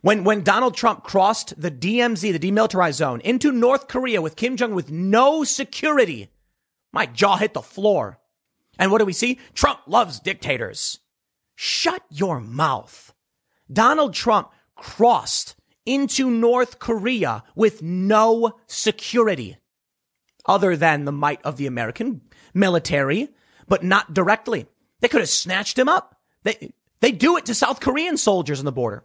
When, 0.00 0.24
when 0.24 0.42
Donald 0.42 0.74
Trump 0.74 1.02
crossed 1.02 1.60
the 1.60 1.70
DMZ, 1.70 2.38
the 2.38 2.38
demilitarized 2.38 2.94
zone, 2.94 3.20
into 3.22 3.52
North 3.52 3.88
Korea 3.88 4.20
with 4.20 4.36
Kim 4.36 4.56
Jong 4.56 4.74
with 4.74 4.90
no 4.90 5.44
security, 5.44 6.30
my 6.92 7.06
jaw 7.06 7.36
hit 7.36 7.54
the 7.54 7.62
floor. 7.62 8.18
And 8.78 8.90
what 8.90 8.98
do 8.98 9.04
we 9.04 9.12
see? 9.12 9.38
Trump 9.54 9.80
loves 9.86 10.20
dictators. 10.20 11.00
Shut 11.54 12.02
your 12.10 12.40
mouth. 12.40 13.14
Donald 13.72 14.14
Trump 14.14 14.50
crossed 14.76 15.56
into 15.86 16.30
North 16.30 16.78
Korea 16.78 17.42
with 17.54 17.82
no 17.82 18.58
security 18.66 19.58
other 20.46 20.76
than 20.76 21.04
the 21.04 21.12
might 21.12 21.42
of 21.42 21.56
the 21.56 21.66
American 21.66 22.20
military, 22.52 23.28
but 23.68 23.82
not 23.82 24.14
directly. 24.14 24.66
They 25.00 25.08
could 25.08 25.20
have 25.20 25.28
snatched 25.28 25.78
him 25.78 25.88
up. 25.88 26.16
They, 26.42 26.72
they 27.00 27.12
do 27.12 27.36
it 27.36 27.46
to 27.46 27.54
South 27.54 27.80
Korean 27.80 28.16
soldiers 28.16 28.58
on 28.58 28.64
the 28.64 28.72
border. 28.72 29.04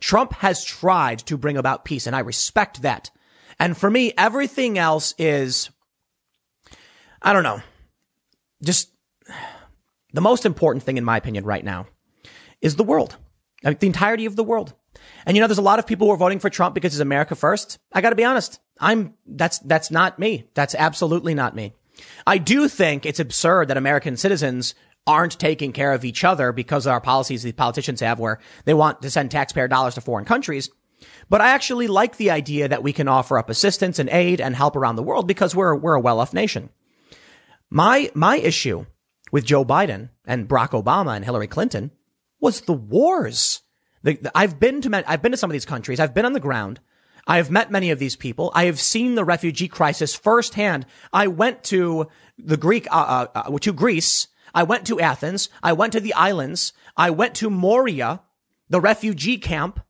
Trump 0.00 0.32
has 0.34 0.64
tried 0.64 1.20
to 1.20 1.38
bring 1.38 1.56
about 1.56 1.84
peace, 1.84 2.06
and 2.06 2.16
I 2.16 2.20
respect 2.20 2.82
that. 2.82 3.10
And 3.58 3.76
for 3.76 3.90
me, 3.90 4.12
everything 4.18 4.78
else 4.78 5.14
is, 5.18 5.70
I 7.20 7.32
don't 7.32 7.44
know, 7.44 7.62
just 8.62 8.90
the 10.12 10.20
most 10.20 10.44
important 10.44 10.82
thing, 10.82 10.96
in 10.96 11.04
my 11.04 11.16
opinion, 11.16 11.44
right 11.44 11.64
now 11.64 11.86
is 12.60 12.76
the 12.76 12.84
world, 12.84 13.16
I 13.64 13.68
mean, 13.68 13.78
the 13.78 13.86
entirety 13.86 14.26
of 14.26 14.36
the 14.36 14.44
world. 14.44 14.74
And 15.24 15.36
you 15.36 15.40
know, 15.40 15.46
there's 15.46 15.58
a 15.58 15.62
lot 15.62 15.78
of 15.78 15.86
people 15.86 16.06
who 16.06 16.12
are 16.12 16.18
voting 16.18 16.38
for 16.38 16.50
Trump 16.50 16.74
because 16.74 16.92
he's 16.92 17.00
America 17.00 17.34
first. 17.34 17.78
I 17.92 18.00
got 18.00 18.10
to 18.10 18.16
be 18.16 18.24
honest. 18.24 18.60
I'm, 18.82 19.14
that's, 19.26 19.58
that's 19.60 19.90
not 19.90 20.18
me. 20.18 20.48
That's 20.54 20.74
absolutely 20.74 21.34
not 21.34 21.54
me. 21.54 21.72
I 22.26 22.38
do 22.38 22.68
think 22.68 23.06
it's 23.06 23.20
absurd 23.20 23.68
that 23.68 23.76
American 23.76 24.16
citizens 24.16 24.74
aren't 25.06 25.38
taking 25.38 25.72
care 25.72 25.92
of 25.92 26.04
each 26.04 26.24
other 26.24 26.52
because 26.52 26.86
of 26.86 26.92
our 26.92 27.00
policies 27.00 27.42
the 27.42 27.52
politicians 27.52 28.00
have 28.00 28.18
where 28.18 28.38
they 28.64 28.74
want 28.74 29.02
to 29.02 29.10
send 29.10 29.30
taxpayer 29.30 29.68
dollars 29.68 29.94
to 29.94 30.00
foreign 30.00 30.24
countries. 30.24 30.70
But 31.28 31.40
I 31.40 31.48
actually 31.48 31.88
like 31.88 32.16
the 32.16 32.30
idea 32.30 32.68
that 32.68 32.82
we 32.82 32.92
can 32.92 33.08
offer 33.08 33.38
up 33.38 33.50
assistance 33.50 33.98
and 33.98 34.08
aid 34.10 34.40
and 34.40 34.54
help 34.54 34.76
around 34.76 34.96
the 34.96 35.02
world 35.02 35.26
because 35.26 35.54
we're, 35.54 35.74
we're 35.74 35.94
a 35.94 36.00
well-off 36.00 36.32
nation. 36.32 36.70
My, 37.70 38.10
my 38.14 38.36
issue 38.36 38.86
with 39.32 39.44
Joe 39.44 39.64
Biden 39.64 40.10
and 40.24 40.48
Barack 40.48 40.70
Obama 40.70 41.16
and 41.16 41.24
Hillary 41.24 41.48
Clinton 41.48 41.90
was 42.40 42.62
the 42.62 42.72
wars. 42.72 43.62
The, 44.02 44.16
the, 44.16 44.32
I've 44.34 44.60
been 44.60 44.80
to 44.82 45.10
I've 45.10 45.22
been 45.22 45.32
to 45.32 45.38
some 45.38 45.50
of 45.50 45.52
these 45.52 45.64
countries. 45.64 45.98
I've 45.98 46.14
been 46.14 46.26
on 46.26 46.34
the 46.34 46.40
ground. 46.40 46.80
I 47.26 47.36
have 47.36 47.50
met 47.50 47.70
many 47.70 47.90
of 47.90 47.98
these 47.98 48.16
people. 48.16 48.50
I 48.54 48.64
have 48.64 48.80
seen 48.80 49.14
the 49.14 49.24
refugee 49.24 49.68
crisis 49.68 50.14
firsthand. 50.14 50.86
I 51.12 51.28
went 51.28 51.62
to 51.64 52.08
the 52.38 52.56
Greek, 52.56 52.86
uh, 52.90 53.26
uh, 53.34 53.40
uh, 53.46 53.58
to 53.58 53.72
Greece. 53.72 54.28
I 54.54 54.64
went 54.64 54.86
to 54.88 55.00
Athens. 55.00 55.48
I 55.62 55.72
went 55.72 55.92
to 55.92 56.00
the 56.00 56.14
islands. 56.14 56.72
I 56.96 57.10
went 57.10 57.34
to 57.36 57.50
Moria, 57.50 58.22
the 58.68 58.80
refugee 58.80 59.38
camp, 59.38 59.80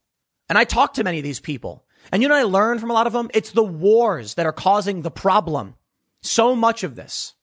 and 0.48 0.58
I 0.58 0.64
talked 0.64 0.96
to 0.96 1.04
many 1.04 1.18
of 1.18 1.24
these 1.24 1.40
people. 1.40 1.84
And 2.10 2.22
you 2.22 2.28
know 2.28 2.34
I 2.34 2.42
learned 2.42 2.80
from 2.80 2.90
a 2.90 2.94
lot 2.94 3.06
of 3.06 3.12
them? 3.12 3.30
It's 3.32 3.52
the 3.52 3.62
wars 3.62 4.34
that 4.34 4.46
are 4.46 4.52
causing 4.52 5.02
the 5.02 5.10
problem. 5.10 5.76
So 6.20 6.54
much 6.54 6.84
of 6.84 6.94
this. 6.94 7.34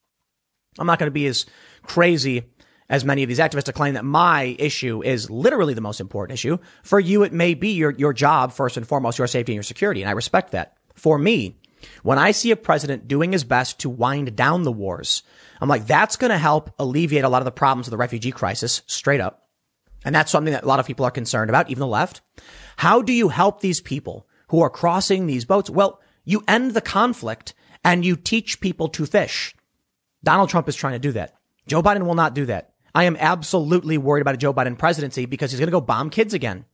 I'm 0.77 0.87
not 0.87 0.99
going 0.99 1.07
to 1.07 1.11
be 1.11 1.25
as 1.25 1.45
crazy 1.81 2.43
as 2.89 3.05
many 3.05 3.23
of 3.23 3.29
these 3.29 3.39
activists 3.39 3.73
claim 3.73 3.93
that 3.93 4.05
my 4.05 4.55
issue 4.57 5.03
is 5.03 5.29
literally 5.29 5.73
the 5.73 5.81
most 5.81 6.01
important 6.01 6.33
issue. 6.33 6.57
For 6.83 6.99
you, 6.99 7.23
it 7.23 7.31
may 7.31 7.53
be 7.53 7.69
your, 7.69 7.91
your 7.91 8.13
job, 8.13 8.51
first 8.51 8.77
and 8.77 8.87
foremost, 8.87 9.17
your 9.17 9.27
safety 9.27 9.51
and 9.51 9.57
your 9.57 9.63
security. 9.63 10.01
And 10.01 10.09
I 10.09 10.13
respect 10.13 10.51
that. 10.51 10.75
For 10.95 11.17
me, 11.17 11.57
when 12.03 12.17
I 12.17 12.31
see 12.31 12.51
a 12.51 12.55
president 12.55 13.07
doing 13.07 13.31
his 13.31 13.43
best 13.43 13.79
to 13.79 13.89
wind 13.89 14.35
down 14.35 14.63
the 14.63 14.71
wars, 14.71 15.23
I'm 15.61 15.69
like, 15.69 15.85
that's 15.85 16.15
going 16.15 16.31
to 16.31 16.37
help 16.37 16.73
alleviate 16.79 17.23
a 17.23 17.29
lot 17.29 17.41
of 17.41 17.45
the 17.45 17.51
problems 17.51 17.87
of 17.87 17.91
the 17.91 17.97
refugee 17.97 18.31
crisis 18.31 18.81
straight 18.87 19.21
up. 19.21 19.47
And 20.03 20.15
that's 20.15 20.31
something 20.31 20.53
that 20.53 20.63
a 20.63 20.67
lot 20.67 20.79
of 20.79 20.87
people 20.87 21.05
are 21.05 21.11
concerned 21.11 21.49
about, 21.49 21.69
even 21.69 21.81
the 21.81 21.87
left. 21.87 22.21
How 22.77 23.01
do 23.01 23.13
you 23.13 23.29
help 23.29 23.59
these 23.59 23.81
people 23.81 24.27
who 24.47 24.61
are 24.61 24.69
crossing 24.69 25.27
these 25.27 25.45
boats? 25.45 25.69
Well, 25.69 25.99
you 26.23 26.43
end 26.47 26.71
the 26.71 26.81
conflict 26.81 27.53
and 27.83 28.05
you 28.05 28.15
teach 28.15 28.61
people 28.61 28.89
to 28.89 29.05
fish. 29.05 29.55
Donald 30.23 30.49
Trump 30.49 30.67
is 30.67 30.75
trying 30.75 30.93
to 30.93 30.99
do 30.99 31.11
that. 31.13 31.35
Joe 31.67 31.83
Biden 31.83 32.05
will 32.05 32.15
not 32.15 32.33
do 32.33 32.45
that. 32.47 32.73
I 32.93 33.05
am 33.05 33.15
absolutely 33.19 33.97
worried 33.97 34.21
about 34.21 34.35
a 34.35 34.37
Joe 34.37 34.53
Biden 34.53 34.77
presidency 34.77 35.25
because 35.25 35.51
he's 35.51 35.59
going 35.59 35.67
to 35.67 35.71
go 35.71 35.81
bomb 35.81 36.09
kids 36.09 36.33
again. 36.33 36.65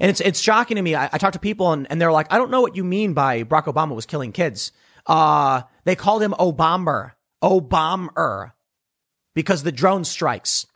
And 0.00 0.10
it's, 0.10 0.20
it's 0.20 0.40
shocking 0.40 0.76
to 0.76 0.82
me. 0.82 0.94
I, 0.94 1.08
I 1.12 1.18
talk 1.18 1.32
to 1.32 1.38
people 1.38 1.72
and, 1.72 1.86
and 1.90 2.00
they're 2.00 2.12
like, 2.12 2.32
I 2.32 2.38
don't 2.38 2.50
know 2.50 2.60
what 2.60 2.76
you 2.76 2.84
mean 2.84 3.14
by 3.14 3.44
Barack 3.44 3.64
Obama 3.64 3.94
was 3.94 4.06
killing 4.06 4.32
kids. 4.32 4.72
Uh, 5.06 5.62
they 5.84 5.96
called 5.96 6.22
him 6.22 6.32
Obama, 6.38 7.12
Obama, 7.42 8.52
because 9.34 9.62
the 9.62 9.72
drone 9.72 10.04
strikes. 10.04 10.66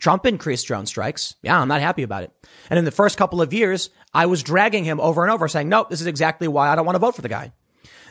Trump 0.00 0.26
increased 0.26 0.66
drone 0.66 0.86
strikes. 0.86 1.34
Yeah, 1.42 1.60
I'm 1.60 1.68
not 1.68 1.80
happy 1.80 2.02
about 2.02 2.22
it. 2.22 2.30
And 2.70 2.78
in 2.78 2.84
the 2.84 2.90
first 2.90 3.18
couple 3.18 3.42
of 3.42 3.52
years, 3.52 3.90
I 4.14 4.26
was 4.26 4.42
dragging 4.42 4.84
him 4.84 5.00
over 5.00 5.22
and 5.22 5.32
over 5.32 5.48
saying, 5.48 5.68
nope, 5.68 5.90
this 5.90 6.00
is 6.00 6.06
exactly 6.06 6.46
why 6.46 6.68
I 6.68 6.76
don't 6.76 6.86
want 6.86 6.94
to 6.94 7.00
vote 7.00 7.16
for 7.16 7.22
the 7.22 7.28
guy. 7.28 7.52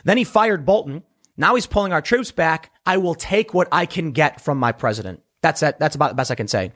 Then 0.04 0.18
he 0.18 0.24
fired 0.24 0.66
Bolton. 0.66 1.02
Now 1.36 1.54
he's 1.54 1.66
pulling 1.66 1.92
our 1.92 2.02
troops 2.02 2.30
back. 2.30 2.72
I 2.84 2.98
will 2.98 3.14
take 3.14 3.54
what 3.54 3.68
I 3.72 3.86
can 3.86 4.12
get 4.12 4.40
from 4.40 4.58
my 4.58 4.72
president. 4.72 5.22
That's 5.42 5.60
that. 5.60 5.78
That's 5.78 5.94
about 5.94 6.10
the 6.10 6.16
best 6.16 6.30
I 6.30 6.36
can 6.36 6.48
say. 6.48 6.72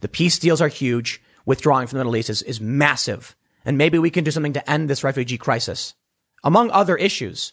The 0.00 0.08
peace 0.08 0.38
deals 0.38 0.60
are 0.60 0.68
huge. 0.68 1.22
Withdrawing 1.44 1.86
from 1.86 1.98
the 1.98 2.04
Middle 2.04 2.16
East 2.16 2.30
is, 2.30 2.42
is 2.42 2.60
massive. 2.60 3.36
And 3.64 3.78
maybe 3.78 3.98
we 3.98 4.10
can 4.10 4.24
do 4.24 4.30
something 4.30 4.54
to 4.54 4.70
end 4.70 4.88
this 4.88 5.04
refugee 5.04 5.38
crisis. 5.38 5.94
Among 6.42 6.70
other 6.70 6.96
issues, 6.96 7.52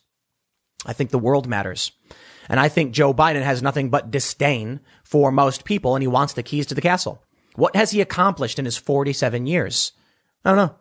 I 0.85 0.93
think 0.93 1.11
the 1.11 1.19
world 1.19 1.47
matters. 1.47 1.91
And 2.49 2.59
I 2.59 2.69
think 2.69 2.93
Joe 2.93 3.13
Biden 3.13 3.43
has 3.43 3.61
nothing 3.61 3.89
but 3.89 4.11
disdain 4.11 4.79
for 5.03 5.31
most 5.31 5.63
people 5.63 5.95
and 5.95 6.03
he 6.03 6.07
wants 6.07 6.33
the 6.33 6.43
keys 6.43 6.65
to 6.67 6.75
the 6.75 6.81
castle. 6.81 7.23
What 7.55 7.75
has 7.75 7.91
he 7.91 8.01
accomplished 8.01 8.59
in 8.59 8.65
his 8.65 8.77
47 8.77 9.45
years? 9.45 9.93
I 10.43 10.49
don't 10.49 10.57
know. 10.57 10.75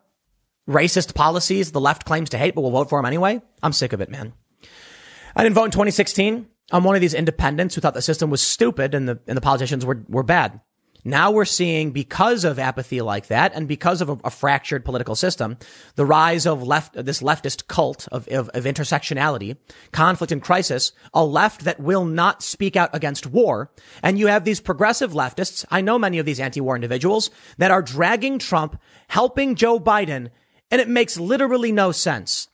Racist 0.67 1.13
policies 1.13 1.71
the 1.71 1.81
left 1.81 2.05
claims 2.05 2.29
to 2.31 2.37
hate, 2.37 2.55
but 2.55 2.61
will 2.61 2.71
vote 2.71 2.89
for 2.89 2.99
him 2.99 3.05
anyway? 3.05 3.41
I'm 3.61 3.73
sick 3.73 3.93
of 3.93 4.01
it, 4.01 4.09
man. 4.09 4.33
I 5.35 5.43
didn't 5.43 5.55
vote 5.55 5.65
in 5.65 5.71
2016. 5.71 6.47
I'm 6.71 6.83
one 6.83 6.95
of 6.95 7.01
these 7.01 7.13
independents 7.13 7.75
who 7.75 7.81
thought 7.81 7.93
the 7.93 8.01
system 8.01 8.29
was 8.29 8.41
stupid 8.41 8.95
and 8.95 9.07
the, 9.07 9.19
and 9.27 9.37
the 9.37 9.41
politicians 9.41 9.85
were, 9.85 10.03
were 10.07 10.23
bad. 10.23 10.61
Now 11.05 11.31
we're 11.31 11.43
seeing, 11.43 11.91
because 11.91 12.45
of 12.45 12.57
apathy 12.57 13.01
like 13.01 13.27
that, 13.27 13.53
and 13.53 13.67
because 13.67 13.99
of 13.99 14.07
a, 14.07 14.17
a 14.23 14.29
fractured 14.29 14.85
political 14.85 15.15
system, 15.15 15.57
the 15.95 16.05
rise 16.05 16.45
of 16.45 16.63
left, 16.63 16.93
this 16.93 17.21
leftist 17.21 17.67
cult 17.67 18.07
of, 18.09 18.25
of, 18.29 18.47
of 18.53 18.63
intersectionality, 18.63 19.57
conflict 19.91 20.31
and 20.31 20.41
crisis, 20.41 20.93
a 21.13 21.25
left 21.25 21.65
that 21.65 21.81
will 21.81 22.05
not 22.05 22.41
speak 22.41 22.77
out 22.77 22.89
against 22.95 23.27
war. 23.27 23.69
And 24.01 24.17
you 24.17 24.27
have 24.27 24.45
these 24.45 24.61
progressive 24.61 25.11
leftists, 25.11 25.65
I 25.69 25.81
know 25.81 25.99
many 25.99 26.19
of 26.19 26.25
these 26.25 26.39
anti-war 26.39 26.75
individuals, 26.75 27.29
that 27.57 27.71
are 27.71 27.81
dragging 27.81 28.39
Trump, 28.39 28.81
helping 29.09 29.55
Joe 29.55 29.81
Biden, 29.81 30.29
and 30.71 30.79
it 30.79 30.87
makes 30.87 31.19
literally 31.19 31.73
no 31.73 31.91
sense. 31.91 32.47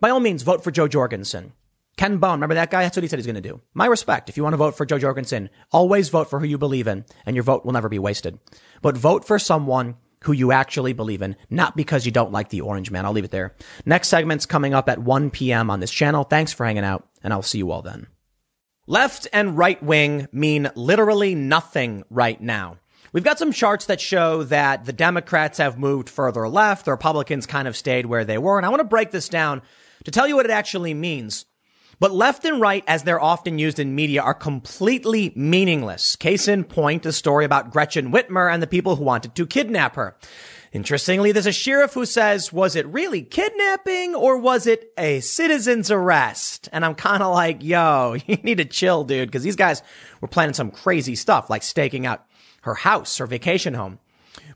By 0.00 0.10
all 0.10 0.20
means, 0.20 0.44
vote 0.44 0.62
for 0.62 0.70
Jo 0.70 0.86
Jorgensen. 0.86 1.52
Ken 1.98 2.18
Bone, 2.18 2.34
remember 2.34 2.54
that 2.54 2.70
guy? 2.70 2.84
That's 2.84 2.96
what 2.96 3.02
he 3.02 3.08
said 3.08 3.18
he's 3.18 3.26
going 3.26 3.34
to 3.34 3.40
do. 3.40 3.60
My 3.74 3.86
respect. 3.86 4.28
If 4.28 4.36
you 4.36 4.44
want 4.44 4.52
to 4.52 4.58
vote 4.58 4.76
for 4.76 4.86
Jo 4.86 4.98
Jorgensen, 4.98 5.50
always 5.72 6.08
vote 6.08 6.30
for 6.30 6.38
who 6.38 6.46
you 6.46 6.56
believe 6.56 6.86
in, 6.86 7.04
and 7.26 7.34
your 7.34 7.42
vote 7.42 7.66
will 7.66 7.72
never 7.72 7.88
be 7.88 7.98
wasted. 7.98 8.38
But 8.80 8.96
vote 8.96 9.24
for 9.24 9.38
someone 9.40 9.96
who 10.22 10.32
you 10.32 10.52
actually 10.52 10.92
believe 10.92 11.22
in, 11.22 11.34
not 11.50 11.76
because 11.76 12.06
you 12.06 12.12
don't 12.12 12.30
like 12.30 12.50
the 12.50 12.60
orange 12.60 12.92
man. 12.92 13.04
I'll 13.04 13.12
leave 13.12 13.24
it 13.24 13.32
there. 13.32 13.56
Next 13.84 14.08
segment's 14.08 14.46
coming 14.46 14.74
up 14.74 14.88
at 14.88 15.00
1 15.00 15.30
p.m. 15.30 15.70
on 15.70 15.80
this 15.80 15.90
channel. 15.90 16.22
Thanks 16.22 16.52
for 16.52 16.64
hanging 16.64 16.84
out, 16.84 17.08
and 17.24 17.32
I'll 17.32 17.42
see 17.42 17.58
you 17.58 17.72
all 17.72 17.82
then. 17.82 18.06
Left 18.86 19.26
and 19.32 19.58
right 19.58 19.82
wing 19.82 20.28
mean 20.30 20.70
literally 20.76 21.34
nothing 21.34 22.04
right 22.10 22.40
now. 22.40 22.78
We've 23.12 23.24
got 23.24 23.40
some 23.40 23.52
charts 23.52 23.86
that 23.86 24.00
show 24.00 24.44
that 24.44 24.84
the 24.84 24.92
Democrats 24.92 25.58
have 25.58 25.78
moved 25.78 26.08
further 26.08 26.48
left, 26.48 26.84
the 26.84 26.92
Republicans 26.92 27.46
kind 27.46 27.66
of 27.66 27.76
stayed 27.76 28.06
where 28.06 28.24
they 28.24 28.38
were, 28.38 28.56
and 28.56 28.64
I 28.64 28.68
want 28.68 28.80
to 28.80 28.84
break 28.84 29.10
this 29.10 29.28
down 29.28 29.62
to 30.04 30.12
tell 30.12 30.28
you 30.28 30.36
what 30.36 30.46
it 30.46 30.52
actually 30.52 30.94
means 30.94 31.44
but 32.00 32.12
left 32.12 32.44
and 32.44 32.60
right, 32.60 32.84
as 32.86 33.02
they're 33.02 33.20
often 33.20 33.58
used 33.58 33.78
in 33.78 33.94
media, 33.94 34.22
are 34.22 34.34
completely 34.34 35.32
meaningless. 35.34 36.14
Case 36.16 36.46
in 36.46 36.64
point, 36.64 37.04
a 37.06 37.12
story 37.12 37.44
about 37.44 37.72
Gretchen 37.72 38.12
Whitmer 38.12 38.52
and 38.52 38.62
the 38.62 38.68
people 38.68 38.96
who 38.96 39.04
wanted 39.04 39.34
to 39.34 39.46
kidnap 39.46 39.96
her. 39.96 40.16
Interestingly, 40.72 41.32
there's 41.32 41.46
a 41.46 41.52
sheriff 41.52 41.94
who 41.94 42.04
says, 42.04 42.52
was 42.52 42.76
it 42.76 42.86
really 42.86 43.22
kidnapping 43.22 44.14
or 44.14 44.36
was 44.36 44.66
it 44.66 44.92
a 44.98 45.20
citizen's 45.20 45.90
arrest? 45.90 46.68
And 46.72 46.84
I'm 46.84 46.94
kind 46.94 47.22
of 47.22 47.32
like, 47.34 47.64
yo, 47.64 48.16
you 48.26 48.36
need 48.36 48.58
to 48.58 48.64
chill, 48.64 49.04
dude, 49.04 49.28
because 49.28 49.42
these 49.42 49.56
guys 49.56 49.82
were 50.20 50.28
planning 50.28 50.54
some 50.54 50.70
crazy 50.70 51.16
stuff 51.16 51.50
like 51.50 51.62
staking 51.62 52.06
out 52.06 52.26
her 52.62 52.74
house, 52.74 53.18
her 53.18 53.26
vacation 53.26 53.74
home. 53.74 53.98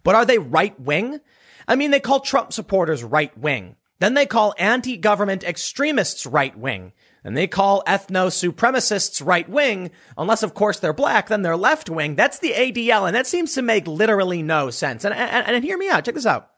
But 0.04 0.14
are 0.14 0.26
they 0.26 0.38
right 0.38 0.78
wing? 0.78 1.20
I 1.66 1.76
mean, 1.76 1.90
they 1.90 2.00
call 2.00 2.20
Trump 2.20 2.52
supporters 2.52 3.02
right 3.02 3.36
wing. 3.38 3.76
Then 3.98 4.14
they 4.14 4.26
call 4.26 4.54
anti-government 4.58 5.44
extremists 5.44 6.26
right 6.26 6.56
wing 6.56 6.92
and 7.24 7.36
they 7.36 7.46
call 7.46 7.82
ethno 7.86 8.28
supremacists 8.28 9.24
right 9.24 9.48
wing, 9.48 9.90
unless 10.18 10.42
of 10.42 10.54
course 10.54 10.78
they're 10.78 10.92
black, 10.92 11.28
then 11.28 11.42
they're 11.42 11.56
left 11.56 11.88
wing. 11.88 12.16
That's 12.16 12.38
the 12.38 12.52
ADL, 12.52 13.06
and 13.06 13.14
that 13.14 13.26
seems 13.26 13.54
to 13.54 13.62
make 13.62 13.86
literally 13.86 14.42
no 14.42 14.70
sense. 14.70 15.04
And, 15.04 15.14
and, 15.14 15.46
and 15.46 15.64
hear 15.64 15.78
me 15.78 15.88
out, 15.88 16.04
check 16.04 16.14
this 16.14 16.26
out. 16.26 16.50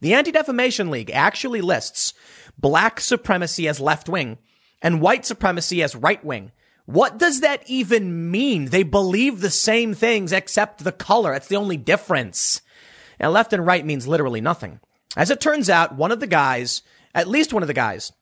The 0.00 0.14
Anti 0.14 0.32
Defamation 0.32 0.90
League 0.90 1.10
actually 1.12 1.60
lists 1.60 2.14
black 2.58 3.00
supremacy 3.00 3.68
as 3.68 3.80
left 3.80 4.08
wing 4.08 4.38
and 4.80 5.00
white 5.00 5.24
supremacy 5.24 5.82
as 5.82 5.94
right 5.94 6.24
wing. 6.24 6.52
What 6.86 7.18
does 7.18 7.40
that 7.40 7.62
even 7.66 8.30
mean? 8.30 8.66
They 8.66 8.82
believe 8.82 9.40
the 9.40 9.50
same 9.50 9.94
things 9.94 10.32
except 10.32 10.82
the 10.82 10.92
color. 10.92 11.32
That's 11.32 11.46
the 11.46 11.56
only 11.56 11.76
difference. 11.76 12.60
And 13.20 13.32
left 13.32 13.52
and 13.52 13.64
right 13.64 13.86
means 13.86 14.08
literally 14.08 14.40
nothing. 14.40 14.80
As 15.16 15.30
it 15.30 15.40
turns 15.40 15.70
out, 15.70 15.94
one 15.94 16.10
of 16.10 16.20
the 16.20 16.26
guys, 16.26 16.82
at 17.14 17.28
least 17.28 17.52
one 17.52 17.62
of 17.62 17.68
the 17.68 17.74
guys, 17.74 18.12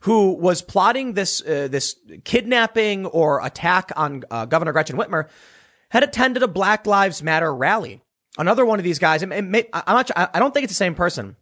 who 0.00 0.32
was 0.32 0.62
plotting 0.62 1.14
this 1.14 1.42
uh, 1.42 1.68
this 1.70 1.96
kidnapping 2.24 3.06
or 3.06 3.44
attack 3.44 3.90
on 3.96 4.24
uh, 4.30 4.46
Governor 4.46 4.72
Gretchen 4.72 4.96
Whitmer, 4.96 5.28
had 5.90 6.02
attended 6.02 6.42
a 6.42 6.48
Black 6.48 6.86
Lives 6.86 7.22
Matter 7.22 7.54
rally. 7.54 8.00
Another 8.38 8.64
one 8.64 8.78
of 8.78 8.84
these 8.84 8.98
guys, 8.98 9.26
may, 9.26 9.68
I'm 9.72 9.96
not, 9.96 10.10
I 10.16 10.38
don't 10.38 10.54
think 10.54 10.64
it's 10.64 10.72
the 10.72 10.76
same 10.76 10.94
person. 10.94 11.36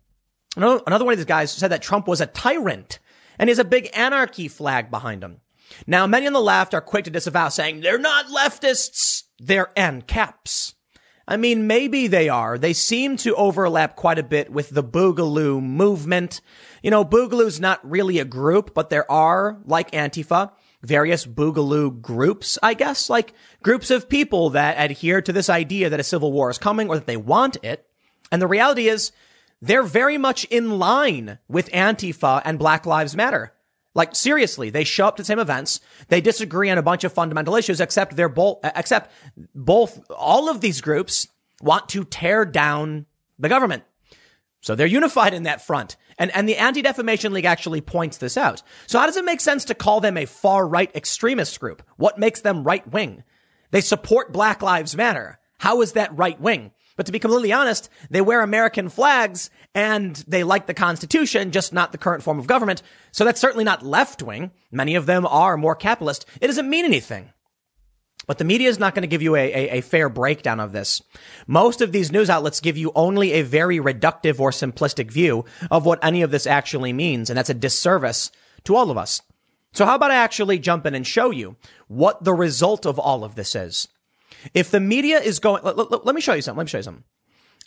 Another, 0.56 1.04
one 1.04 1.12
of 1.12 1.18
these 1.18 1.26
guys 1.26 1.52
said 1.52 1.70
that 1.70 1.82
Trump 1.82 2.08
was 2.08 2.20
a 2.20 2.26
tyrant 2.26 2.98
and 3.38 3.48
he 3.48 3.50
has 3.50 3.58
a 3.58 3.64
big 3.64 3.90
anarchy 3.94 4.48
flag 4.48 4.90
behind 4.90 5.22
him. 5.22 5.40
Now, 5.86 6.06
many 6.06 6.26
on 6.26 6.32
the 6.32 6.40
left 6.40 6.74
are 6.74 6.80
quick 6.80 7.04
to 7.04 7.10
disavow, 7.10 7.50
saying 7.50 7.80
they're 7.80 7.98
not 7.98 8.26
leftists, 8.26 9.24
they're 9.38 9.70
ANCAPs. 9.76 10.74
I 11.30 11.36
mean, 11.36 11.66
maybe 11.66 12.06
they 12.06 12.30
are. 12.30 12.56
They 12.56 12.72
seem 12.72 13.18
to 13.18 13.34
overlap 13.34 13.96
quite 13.96 14.18
a 14.18 14.22
bit 14.22 14.50
with 14.50 14.70
the 14.70 14.82
Boogaloo 14.82 15.62
movement. 15.62 16.40
You 16.82 16.90
know, 16.90 17.04
Boogaloo's 17.04 17.60
not 17.60 17.88
really 17.88 18.18
a 18.18 18.24
group, 18.24 18.72
but 18.72 18.88
there 18.88 19.08
are, 19.12 19.60
like 19.66 19.90
Antifa, 19.90 20.52
various 20.82 21.26
Boogaloo 21.26 22.00
groups, 22.00 22.58
I 22.62 22.72
guess, 22.72 23.10
like 23.10 23.34
groups 23.62 23.90
of 23.90 24.08
people 24.08 24.50
that 24.50 24.82
adhere 24.82 25.20
to 25.20 25.32
this 25.32 25.50
idea 25.50 25.90
that 25.90 26.00
a 26.00 26.04
civil 26.04 26.32
war 26.32 26.48
is 26.48 26.56
coming 26.56 26.88
or 26.88 26.94
that 26.94 27.06
they 27.06 27.18
want 27.18 27.58
it. 27.62 27.86
And 28.32 28.40
the 28.40 28.46
reality 28.46 28.88
is, 28.88 29.12
they're 29.60 29.82
very 29.82 30.16
much 30.16 30.44
in 30.44 30.78
line 30.78 31.40
with 31.46 31.70
Antifa 31.72 32.40
and 32.42 32.58
Black 32.58 32.86
Lives 32.86 33.14
Matter. 33.14 33.52
Like 33.98 34.14
seriously, 34.14 34.70
they 34.70 34.84
show 34.84 35.08
up 35.08 35.16
to 35.16 35.22
the 35.22 35.26
same 35.26 35.40
events. 35.40 35.80
They 36.06 36.20
disagree 36.20 36.70
on 36.70 36.78
a 36.78 36.82
bunch 36.82 37.02
of 37.02 37.12
fundamental 37.12 37.56
issues, 37.56 37.80
except 37.80 38.14
they're 38.14 38.28
both, 38.28 38.64
uh, 38.64 38.70
except 38.76 39.10
both, 39.56 40.08
all 40.08 40.48
of 40.48 40.60
these 40.60 40.80
groups 40.80 41.26
want 41.60 41.88
to 41.88 42.04
tear 42.04 42.44
down 42.44 43.06
the 43.40 43.48
government. 43.48 43.82
So 44.60 44.76
they're 44.76 44.86
unified 44.86 45.34
in 45.34 45.42
that 45.42 45.66
front. 45.66 45.96
And, 46.16 46.30
and 46.34 46.48
the 46.48 46.56
Anti-Defamation 46.56 47.32
League 47.32 47.44
actually 47.44 47.80
points 47.80 48.18
this 48.18 48.36
out. 48.36 48.62
So 48.86 49.00
how 49.00 49.06
does 49.06 49.16
it 49.16 49.24
make 49.24 49.40
sense 49.40 49.64
to 49.64 49.74
call 49.74 50.00
them 50.00 50.16
a 50.16 50.26
far 50.26 50.68
right 50.68 50.94
extremist 50.94 51.58
group? 51.58 51.82
What 51.96 52.18
makes 52.18 52.40
them 52.40 52.62
right 52.62 52.88
wing? 52.88 53.24
They 53.72 53.80
support 53.80 54.32
Black 54.32 54.62
Lives 54.62 54.96
Matter. 54.96 55.40
How 55.58 55.82
is 55.82 55.92
that 55.92 56.16
right 56.16 56.40
wing? 56.40 56.70
But 56.96 57.06
to 57.06 57.12
be 57.12 57.18
completely 57.18 57.52
honest, 57.52 57.88
they 58.10 58.20
wear 58.20 58.42
American 58.42 58.88
flags 58.88 59.50
and 59.78 60.16
they 60.26 60.42
like 60.42 60.66
the 60.66 60.74
Constitution, 60.74 61.52
just 61.52 61.72
not 61.72 61.92
the 61.92 61.98
current 61.98 62.24
form 62.24 62.40
of 62.40 62.48
government. 62.48 62.82
So 63.12 63.24
that's 63.24 63.40
certainly 63.40 63.62
not 63.62 63.86
left 63.86 64.20
wing. 64.20 64.50
Many 64.72 64.96
of 64.96 65.06
them 65.06 65.24
are 65.24 65.56
more 65.56 65.76
capitalist. 65.76 66.26
It 66.40 66.48
doesn't 66.48 66.68
mean 66.68 66.84
anything. 66.84 67.32
But 68.26 68.38
the 68.38 68.44
media 68.44 68.68
is 68.68 68.80
not 68.80 68.96
going 68.96 69.04
to 69.04 69.08
give 69.08 69.22
you 69.22 69.36
a, 69.36 69.54
a, 69.54 69.78
a, 69.78 69.80
fair 69.80 70.08
breakdown 70.08 70.58
of 70.58 70.72
this. 70.72 71.00
Most 71.46 71.80
of 71.80 71.92
these 71.92 72.10
news 72.10 72.28
outlets 72.28 72.58
give 72.58 72.76
you 72.76 72.90
only 72.96 73.34
a 73.34 73.42
very 73.42 73.78
reductive 73.78 74.40
or 74.40 74.50
simplistic 74.50 75.12
view 75.12 75.44
of 75.70 75.86
what 75.86 76.04
any 76.04 76.22
of 76.22 76.32
this 76.32 76.46
actually 76.46 76.92
means. 76.92 77.30
And 77.30 77.38
that's 77.38 77.48
a 77.48 77.54
disservice 77.54 78.32
to 78.64 78.74
all 78.74 78.90
of 78.90 78.98
us. 78.98 79.22
So 79.74 79.86
how 79.86 79.94
about 79.94 80.10
I 80.10 80.16
actually 80.16 80.58
jump 80.58 80.86
in 80.86 80.96
and 80.96 81.06
show 81.06 81.30
you 81.30 81.54
what 81.86 82.24
the 82.24 82.34
result 82.34 82.84
of 82.84 82.98
all 82.98 83.22
of 83.22 83.36
this 83.36 83.54
is? 83.54 83.86
If 84.52 84.72
the 84.72 84.80
media 84.80 85.20
is 85.20 85.38
going, 85.38 85.62
let, 85.62 85.76
let, 85.76 86.04
let 86.04 86.14
me 86.16 86.20
show 86.20 86.34
you 86.34 86.42
something. 86.42 86.58
Let 86.58 86.64
me 86.64 86.70
show 86.70 86.78
you 86.78 86.82
something. 86.82 87.04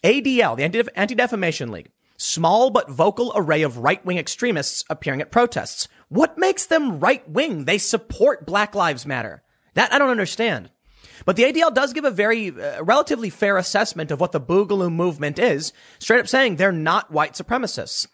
ADL, 0.03 0.57
the 0.57 0.91
Anti 0.95 1.15
Defamation 1.15 1.71
League, 1.71 1.89
small 2.21 2.69
but 2.69 2.89
vocal 2.89 3.31
array 3.35 3.61
of 3.63 3.77
right 3.77 4.03
wing 4.05 4.17
extremists 4.17 4.83
appearing 4.89 5.21
at 5.21 5.31
protests. 5.31 5.87
What 6.09 6.37
makes 6.37 6.65
them 6.65 6.99
right 6.99 7.27
wing? 7.27 7.65
They 7.65 7.77
support 7.77 8.45
Black 8.45 8.75
Lives 8.75 9.05
Matter. 9.05 9.43
That 9.73 9.93
I 9.93 9.99
don't 9.99 10.09
understand. 10.09 10.69
But 11.25 11.35
the 11.35 11.43
ADL 11.43 11.73
does 11.73 11.93
give 11.93 12.05
a 12.05 12.11
very 12.11 12.49
uh, 12.49 12.83
relatively 12.83 13.29
fair 13.29 13.57
assessment 13.57 14.11
of 14.11 14.19
what 14.19 14.31
the 14.31 14.41
Boogaloo 14.41 14.91
movement 14.91 15.39
is, 15.39 15.71
straight 15.99 16.19
up 16.19 16.27
saying 16.27 16.55
they're 16.55 16.71
not 16.71 17.11
white 17.11 17.33
supremacists. 17.33 18.07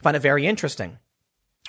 I 0.00 0.02
find 0.02 0.16
it 0.16 0.20
very 0.20 0.46
interesting. 0.46 0.98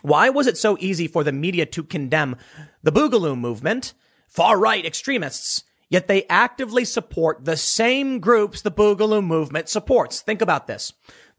Why 0.02 0.30
was 0.30 0.48
it 0.48 0.58
so 0.58 0.78
easy 0.80 1.08
for 1.08 1.24
the 1.24 1.32
media 1.32 1.66
to 1.68 1.84
condemn 1.84 2.36
the 2.84 2.92
Boogaloo 2.92 3.38
movement, 3.38 3.94
far 4.28 4.60
right 4.60 4.86
extremists, 4.86 5.64
Yet 5.94 6.08
they 6.08 6.26
actively 6.28 6.86
support 6.86 7.46
the 7.46 7.56
same 7.56 8.20
groups 8.20 8.64
the 8.64 8.72
Boogaloo 8.72 9.24
movement 9.24 9.70
supports. 9.70 10.22
Think 10.22 10.42
about 10.42 10.66
this. 10.66 10.92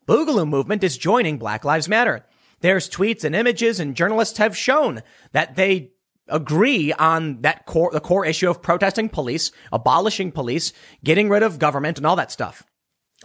Boogaloo 0.06 0.48
movement 0.48 0.84
is 0.84 0.98
joining 0.98 1.38
Black 1.38 1.64
Lives 1.64 1.88
Matter. 1.88 2.26
There's 2.60 2.88
tweets 2.88 3.24
and 3.24 3.34
images 3.34 3.80
and 3.80 3.96
journalists 3.96 4.38
have 4.38 4.56
shown 4.56 5.02
that 5.32 5.56
they 5.56 5.92
agree 6.28 6.92
on 6.92 7.42
that 7.42 7.66
core, 7.66 7.90
the 7.92 8.00
core 8.00 8.24
issue 8.24 8.48
of 8.48 8.62
protesting 8.62 9.08
police, 9.08 9.50
abolishing 9.72 10.32
police, 10.32 10.72
getting 11.02 11.28
rid 11.28 11.42
of 11.42 11.58
government 11.58 11.98
and 11.98 12.06
all 12.06 12.16
that 12.16 12.32
stuff. 12.32 12.64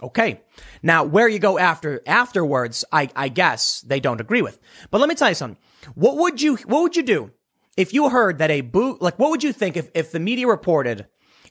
Okay. 0.02 0.40
Now, 0.82 1.04
where 1.04 1.28
you 1.28 1.38
go 1.38 1.58
after, 1.58 2.00
afterwards, 2.06 2.84
I, 2.90 3.10
I 3.14 3.28
guess 3.28 3.82
they 3.82 4.00
don't 4.00 4.20
agree 4.20 4.42
with. 4.42 4.58
But 4.90 5.00
let 5.00 5.08
me 5.08 5.14
tell 5.14 5.28
you 5.28 5.34
something. 5.34 5.60
What 5.94 6.16
would 6.16 6.40
you, 6.40 6.56
what 6.56 6.82
would 6.82 6.96
you 6.96 7.02
do 7.02 7.30
if 7.76 7.92
you 7.92 8.08
heard 8.08 8.38
that 8.38 8.50
a 8.50 8.62
boo, 8.62 8.96
like, 9.00 9.18
what 9.18 9.30
would 9.30 9.44
you 9.44 9.52
think 9.52 9.76
if, 9.76 9.90
if 9.94 10.12
the 10.12 10.20
media 10.20 10.46
reported 10.46 11.06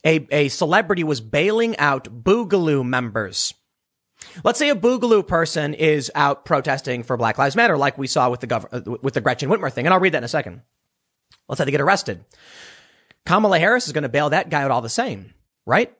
a, 0.05 0.27
a 0.31 0.47
celebrity 0.49 1.03
was 1.03 1.21
bailing 1.21 1.77
out 1.77 2.23
Boogaloo 2.23 2.85
members. 2.85 3.53
Let's 4.43 4.59
say 4.59 4.69
a 4.69 4.75
Boogaloo 4.75 5.25
person 5.25 5.73
is 5.73 6.11
out 6.13 6.45
protesting 6.45 7.03
for 7.03 7.17
Black 7.17 7.37
Lives 7.37 7.55
Matter, 7.55 7.77
like 7.77 7.97
we 7.97 8.07
saw 8.07 8.29
with 8.29 8.41
the 8.41 8.47
gov- 8.47 9.01
with 9.01 9.13
the 9.13 9.21
Gretchen 9.21 9.49
Whitmer 9.49 9.71
thing, 9.71 9.85
and 9.85 9.93
I'll 9.93 9.99
read 9.99 10.13
that 10.13 10.19
in 10.19 10.23
a 10.23 10.29
second. 10.29 10.61
Let's 11.47 11.57
say 11.57 11.65
they 11.65 11.71
get 11.71 11.81
arrested. 11.81 12.23
Kamala 13.25 13.59
Harris 13.59 13.87
is 13.87 13.93
going 13.93 14.03
to 14.03 14.09
bail 14.09 14.29
that 14.29 14.49
guy 14.49 14.63
out 14.63 14.71
all 14.71 14.81
the 14.81 14.89
same, 14.89 15.33
right? 15.65 15.93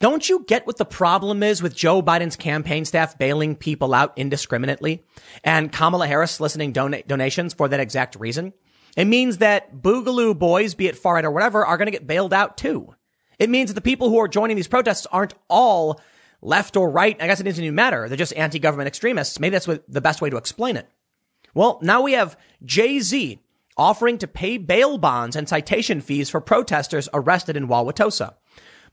Don't 0.00 0.28
you 0.28 0.44
get 0.46 0.66
what 0.66 0.76
the 0.76 0.84
problem 0.84 1.42
is 1.42 1.60
with 1.60 1.74
Joe 1.74 2.02
Biden's 2.02 2.36
campaign 2.36 2.84
staff 2.84 3.18
bailing 3.18 3.56
people 3.56 3.92
out 3.92 4.12
indiscriminately 4.16 5.04
and 5.42 5.72
Kamala 5.72 6.06
Harris 6.06 6.32
soliciting 6.32 6.72
don- 6.72 7.02
donations 7.06 7.52
for 7.52 7.68
that 7.68 7.80
exact 7.80 8.14
reason? 8.14 8.52
It 8.96 9.06
means 9.06 9.38
that 9.38 9.74
Boogaloo 9.74 10.38
boys, 10.38 10.74
be 10.74 10.86
it 10.86 10.96
far 10.96 11.14
right 11.14 11.24
or 11.24 11.30
whatever, 11.32 11.66
are 11.66 11.76
going 11.76 11.86
to 11.86 11.92
get 11.92 12.06
bailed 12.06 12.32
out 12.32 12.56
too. 12.56 12.94
It 13.40 13.50
means 13.50 13.70
that 13.70 13.74
the 13.74 13.80
people 13.80 14.08
who 14.08 14.18
are 14.18 14.28
joining 14.28 14.56
these 14.56 14.68
protests 14.68 15.06
aren't 15.06 15.34
all 15.48 16.00
left 16.40 16.76
or 16.76 16.90
right. 16.90 17.16
I 17.20 17.26
guess 17.26 17.40
it 17.40 17.44
doesn't 17.44 17.62
even 17.62 17.74
matter. 17.74 18.08
They're 18.08 18.16
just 18.16 18.34
anti-government 18.34 18.86
extremists. 18.86 19.40
Maybe 19.40 19.52
that's 19.58 19.66
the 19.66 20.00
best 20.00 20.20
way 20.20 20.30
to 20.30 20.36
explain 20.36 20.76
it. 20.76 20.88
Well, 21.54 21.78
now 21.82 22.02
we 22.02 22.12
have 22.12 22.36
Jay-Z 22.64 23.40
offering 23.76 24.18
to 24.18 24.26
pay 24.26 24.58
bail 24.58 24.98
bonds 24.98 25.36
and 25.36 25.48
citation 25.48 26.00
fees 26.00 26.28
for 26.28 26.40
protesters 26.40 27.08
arrested 27.14 27.56
in 27.56 27.68
Wauwatosa. 27.68 28.34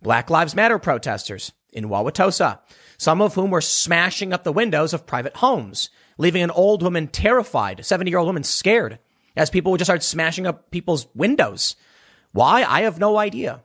Black 0.02 0.30
Lives 0.30 0.56
Matter 0.56 0.78
protesters 0.78 1.52
in 1.74 1.90
Wauwatosa, 1.90 2.60
some 2.98 3.22
of 3.22 3.34
whom 3.34 3.52
were 3.52 3.62
smashing 3.62 4.32
up 4.32 4.44
the 4.44 4.54
windows 4.54 4.94
of 4.94 5.08
private 5.08 5.38
homes, 5.38 5.90
leaving 6.18 6.44
an 6.44 6.52
old 6.52 6.84
woman 6.84 7.08
terrified, 7.08 7.86
70 7.86 8.10
year 8.10 8.20
old 8.20 8.28
woman 8.28 8.44
scared 8.44 9.00
as 9.36 9.50
people 9.50 9.72
would 9.72 9.80
just 9.80 9.88
start 9.88 10.04
smashing 10.04 10.48
up 10.48 10.72
people's 10.72 11.08
windows. 11.14 11.76
Why? 12.32 12.64
I 12.64 12.82
have 12.82 13.00
no 13.00 13.18
idea. 13.18 13.64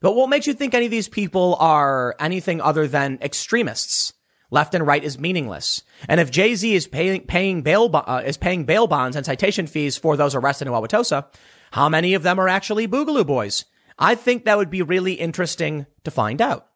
But 0.00 0.14
what 0.14 0.28
makes 0.28 0.46
you 0.46 0.54
think 0.54 0.74
any 0.74 0.84
of 0.86 0.90
these 0.90 1.08
people 1.08 1.56
are 1.58 2.14
anything 2.20 2.60
other 2.60 2.86
than 2.86 3.18
extremists? 3.20 4.12
Left 4.50 4.74
and 4.74 4.86
right 4.86 5.02
is 5.04 5.18
meaningless. 5.18 5.82
And 6.08 6.20
if 6.20 6.30
Jay 6.30 6.54
Z 6.54 6.74
is 6.74 6.86
paying 6.86 7.26
paying 7.26 7.62
bail 7.62 7.90
uh, 7.92 8.22
is 8.24 8.38
paying 8.38 8.64
bail 8.64 8.86
bonds 8.86 9.16
and 9.16 9.26
citation 9.26 9.66
fees 9.66 9.98
for 9.98 10.16
those 10.16 10.34
arrested 10.34 10.68
in 10.68 10.72
Wauwatosa, 10.72 11.26
how 11.72 11.88
many 11.88 12.14
of 12.14 12.22
them 12.22 12.38
are 12.38 12.48
actually 12.48 12.88
Boogaloo 12.88 13.26
Boys? 13.26 13.66
I 13.98 14.14
think 14.14 14.44
that 14.44 14.56
would 14.56 14.70
be 14.70 14.82
really 14.82 15.14
interesting 15.14 15.86
to 16.04 16.10
find 16.10 16.40
out. 16.40 16.68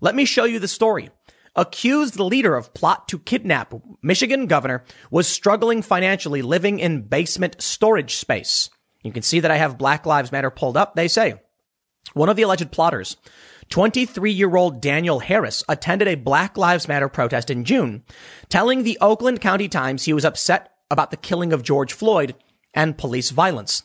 Let 0.00 0.14
me 0.14 0.24
show 0.24 0.44
you 0.44 0.58
the 0.58 0.68
story. 0.68 1.10
Accused 1.56 2.18
leader 2.18 2.54
of 2.54 2.72
plot 2.72 3.08
to 3.08 3.18
kidnap 3.18 3.74
Michigan 4.02 4.46
governor 4.46 4.84
was 5.10 5.26
struggling 5.26 5.82
financially, 5.82 6.42
living 6.42 6.78
in 6.78 7.02
basement 7.02 7.60
storage 7.60 8.14
space. 8.14 8.70
You 9.02 9.12
can 9.12 9.22
see 9.22 9.40
that 9.40 9.50
I 9.50 9.56
have 9.56 9.76
Black 9.76 10.06
Lives 10.06 10.30
Matter 10.30 10.50
pulled 10.50 10.76
up. 10.76 10.94
They 10.94 11.08
say 11.08 11.40
one 12.14 12.28
of 12.28 12.36
the 12.36 12.42
alleged 12.42 12.70
plotters 12.72 13.16
23 13.70 14.32
year 14.32 14.56
old 14.56 14.80
Daniel 14.80 15.20
Harris 15.20 15.62
attended 15.68 16.08
a 16.08 16.16
Black 16.16 16.58
Lives 16.58 16.88
Matter 16.88 17.08
protest 17.08 17.50
in 17.50 17.64
June, 17.64 18.02
telling 18.48 18.82
the 18.82 18.98
Oakland 19.00 19.40
County 19.40 19.68
Times 19.68 20.04
he 20.04 20.12
was 20.12 20.24
upset 20.24 20.72
about 20.90 21.10
the 21.10 21.16
killing 21.16 21.52
of 21.52 21.62
George 21.62 21.92
Floyd 21.92 22.34
and 22.74 22.98
police 22.98 23.30
violence. 23.30 23.84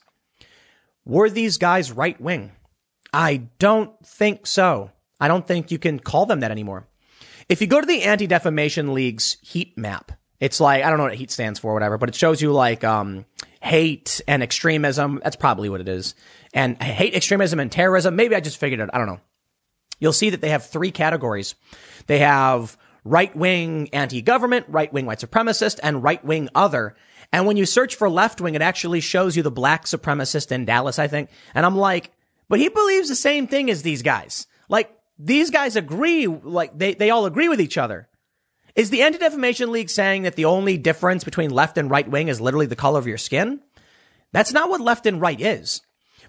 Were 1.06 1.30
these 1.30 1.58
guys 1.58 1.92
right 1.92 2.20
wing? 2.20 2.52
I 3.14 3.48
don't 3.60 3.94
think 4.04 4.48
so. 4.48 4.92
I 5.20 5.28
don't 5.28 5.48
think 5.48 5.72
you 5.72 5.78
can 5.78 6.00
call 6.00 6.26
them 6.26 6.40
that 6.40 6.52
anymore. 6.52 6.88
If 7.48 7.62
you 7.62 7.68
go 7.68 7.80
to 7.80 7.86
the 7.86 8.04
Anti 8.04 8.26
Defamation 8.26 8.94
League's 8.94 9.38
heat 9.42 9.78
map, 9.78 10.12
it's 10.40 10.60
like, 10.60 10.84
I 10.84 10.90
don't 10.90 10.98
know 10.98 11.06
what 11.06 11.16
heat 11.16 11.32
stands 11.32 11.60
for, 11.60 11.74
whatever, 11.74 11.98
but 11.98 12.10
it 12.10 12.16
shows 12.16 12.42
you 12.42 12.52
like, 12.52 12.84
um, 12.84 13.26
hate 13.62 14.20
and 14.28 14.44
extremism. 14.44 15.22
That's 15.24 15.36
probably 15.36 15.70
what 15.70 15.82
it 15.82 15.88
is. 15.88 16.16
And 16.56 16.82
hate, 16.82 17.14
extremism, 17.14 17.60
and 17.60 17.72
terrorism. 17.72 18.16
Maybe 18.16 18.36
I 18.36 18.40
just 18.40 18.58
figured 18.58 18.80
it. 18.80 18.90
I 18.92 18.98
don't 18.98 19.08
know 19.08 19.20
you'll 20.00 20.14
see 20.14 20.30
that 20.30 20.42
they 20.42 20.50
have 20.50 20.66
three 20.66 20.92
categories. 20.92 21.56
They 22.08 22.20
have 22.20 22.78
right 23.04 23.36
wing 23.36 23.90
anti 23.94 24.22
government, 24.22 24.66
right 24.70 24.92
wing 24.92 25.06
white 25.06 25.20
supremacist, 25.20 25.80
and 25.84 26.04
right 26.04 26.24
wing 26.24 26.50
other. 26.56 26.96
And 27.32 27.46
when 27.46 27.58
you 27.58 27.66
search 27.66 27.96
for 27.96 28.10
left 28.10 28.40
wing, 28.42 28.56
it 28.56 28.62
actually 28.62 29.02
shows 29.02 29.36
you 29.36 29.44
the 29.44 29.52
black 29.52 29.86
supremacist 29.86 30.52
in 30.52 30.66
Dallas, 30.66 31.00
I 31.00 31.08
think. 31.08 31.30
And 31.54 31.66
I'm 31.66 31.76
like, 31.76 32.12
but 32.48 32.60
he 32.60 32.70
believes 32.70 33.10
the 33.10 33.16
same 33.16 33.48
thing 33.48 33.70
as 33.70 33.82
these 33.82 34.04
guys. 34.04 34.48
Like, 34.70 34.96
these 35.18 35.50
guys 35.50 35.76
agree, 35.76 36.28
like, 36.28 36.78
they, 36.78 36.94
they 36.94 37.10
all 37.10 37.26
agree 37.26 37.50
with 37.50 37.62
each 37.62 37.78
other. 37.78 38.08
Is 38.76 38.90
the 38.90 39.02
Anti 39.02 39.18
Defamation 39.18 39.72
League 39.72 39.90
saying 39.90 40.24
that 40.24 40.36
the 40.36 40.46
only 40.46 40.78
difference 40.78 41.24
between 41.24 41.50
left 41.50 41.78
and 41.78 41.90
right 41.90 42.08
wing 42.08 42.28
is 42.28 42.42
literally 42.42 42.66
the 42.66 42.76
color 42.76 43.00
of 43.00 43.08
your 43.08 43.18
skin? 43.18 43.62
That's 44.34 44.52
not 44.52 44.70
what 44.70 44.82
left 44.82 45.06
and 45.06 45.22
right 45.22 45.40
is. 45.40 45.82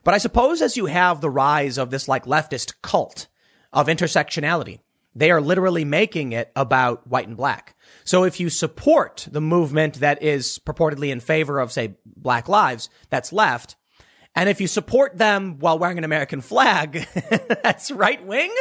But 0.07 0.15
I 0.15 0.19
suppose 0.19 0.63
as 0.63 0.79
you 0.79 0.87
have 0.87 1.21
the 1.21 1.29
rise 1.29 1.77
of 1.77 1.91
this 1.91 2.09
like 2.09 2.25
leftist 2.25 2.81
cult, 2.81 3.27
of 3.77 3.89
intersectionality. 3.89 4.81
They 5.15 5.31
are 5.31 5.41
literally 5.41 5.85
making 5.85 6.33
it 6.33 6.51
about 6.57 7.07
white 7.07 7.29
and 7.29 7.37
black. 7.37 7.77
So 8.05 8.25
if 8.25 8.41
you 8.41 8.49
support 8.49 9.29
the 9.31 9.41
movement 9.41 10.01
that 10.01 10.23
is 10.23 10.59
purportedly 10.65 11.11
in 11.11 11.21
favor 11.21 11.61
of, 11.61 11.71
say, 11.71 11.97
black 12.05 12.49
lives, 12.49 12.89
that's 13.11 13.35
left. 13.35 13.77
And 14.35 14.49
if 14.49 14.61
you 14.61 14.67
support 14.67 15.17
them 15.17 15.59
while 15.59 15.79
wearing 15.79 15.99
an 15.99 16.05
American 16.05 16.41
flag, 16.41 17.07
that's 17.63 17.91
right 17.91 18.25
wing. 18.25 18.55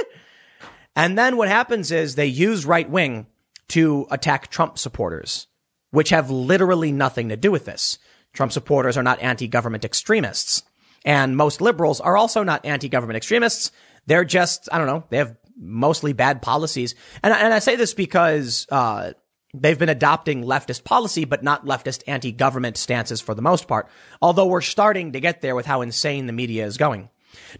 And 0.95 1.17
then 1.17 1.37
what 1.37 1.47
happens 1.47 1.91
is 1.91 2.15
they 2.15 2.25
use 2.25 2.65
right 2.65 2.89
wing 2.89 3.27
to 3.69 4.05
attack 4.11 4.49
Trump 4.49 4.77
supporters, 4.77 5.47
which 5.91 6.09
have 6.09 6.29
literally 6.29 6.91
nothing 6.91 7.29
to 7.29 7.37
do 7.37 7.51
with 7.51 7.65
this. 7.65 7.99
Trump 8.33 8.51
supporters 8.51 8.97
are 8.97 9.03
not 9.03 9.21
anti-government 9.21 9.85
extremists. 9.85 10.63
And 11.05 11.37
most 11.37 11.61
liberals 11.61 12.01
are 12.01 12.17
also 12.17 12.43
not 12.43 12.65
anti-government 12.65 13.15
extremists. 13.15 13.71
They're 14.07 14.25
just, 14.25 14.67
I 14.71 14.77
don't 14.77 14.87
know, 14.87 15.05
they 15.09 15.17
have 15.17 15.37
mostly 15.57 16.11
bad 16.11 16.41
policies. 16.41 16.95
And, 17.23 17.33
and 17.33 17.53
I 17.53 17.59
say 17.59 17.77
this 17.77 17.93
because, 17.93 18.67
uh, 18.69 19.13
they've 19.53 19.79
been 19.79 19.87
adopting 19.87 20.43
leftist 20.43 20.83
policy, 20.83 21.23
but 21.23 21.43
not 21.43 21.65
leftist 21.65 22.03
anti-government 22.07 22.75
stances 22.75 23.21
for 23.21 23.33
the 23.33 23.41
most 23.41 23.69
part. 23.69 23.87
Although 24.21 24.47
we're 24.47 24.59
starting 24.59 25.13
to 25.13 25.21
get 25.21 25.39
there 25.39 25.55
with 25.55 25.65
how 25.65 25.81
insane 25.81 26.25
the 26.25 26.33
media 26.33 26.65
is 26.65 26.75
going. 26.75 27.09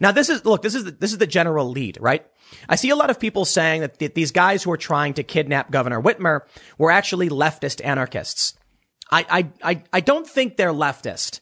Now, 0.00 0.12
this 0.12 0.28
is, 0.28 0.44
look, 0.44 0.62
this 0.62 0.74
is, 0.74 0.84
the, 0.84 0.90
this 0.90 1.12
is 1.12 1.18
the 1.18 1.26
general 1.26 1.70
lead, 1.70 1.98
right? 2.00 2.26
I 2.68 2.76
see 2.76 2.90
a 2.90 2.96
lot 2.96 3.10
of 3.10 3.20
people 3.20 3.44
saying 3.44 3.80
that 3.80 3.98
th- 3.98 4.14
these 4.14 4.32
guys 4.32 4.62
who 4.62 4.72
are 4.72 4.76
trying 4.76 5.14
to 5.14 5.22
kidnap 5.22 5.70
Governor 5.70 6.02
Whitmer 6.02 6.42
were 6.78 6.90
actually 6.90 7.28
leftist 7.28 7.84
anarchists. 7.84 8.54
I, 9.10 9.24
I, 9.62 9.72
I, 9.72 9.82
I 9.92 10.00
don't 10.00 10.26
think 10.26 10.56
they're 10.56 10.72
leftist, 10.72 11.40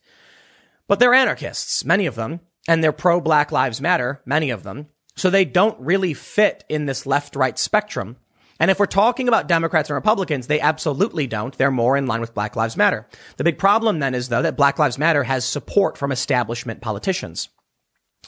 but 0.88 0.98
they're 0.98 1.14
anarchists, 1.14 1.84
many 1.84 2.06
of 2.06 2.14
them, 2.14 2.40
and 2.68 2.82
they're 2.82 2.92
pro 2.92 3.20
Black 3.20 3.52
Lives 3.52 3.80
Matter, 3.80 4.22
many 4.24 4.50
of 4.50 4.62
them. 4.62 4.88
So 5.16 5.30
they 5.30 5.44
don't 5.44 5.78
really 5.80 6.14
fit 6.14 6.64
in 6.68 6.86
this 6.86 7.06
left 7.06 7.36
right 7.36 7.58
spectrum. 7.58 8.16
And 8.60 8.70
if 8.70 8.78
we're 8.78 8.86
talking 8.86 9.28
about 9.28 9.48
Democrats 9.48 9.90
and 9.90 9.94
Republicans, 9.94 10.46
they 10.46 10.60
absolutely 10.60 11.26
don't. 11.26 11.56
They're 11.56 11.70
more 11.70 11.96
in 11.96 12.06
line 12.06 12.20
with 12.20 12.34
Black 12.34 12.56
Lives 12.56 12.76
Matter. 12.76 13.06
The 13.36 13.44
big 13.44 13.58
problem 13.58 13.98
then 13.98 14.14
is 14.14 14.28
though 14.28 14.42
that 14.42 14.56
Black 14.56 14.78
Lives 14.78 14.98
Matter 14.98 15.24
has 15.24 15.44
support 15.44 15.98
from 15.98 16.12
establishment 16.12 16.80
politicians. 16.80 17.48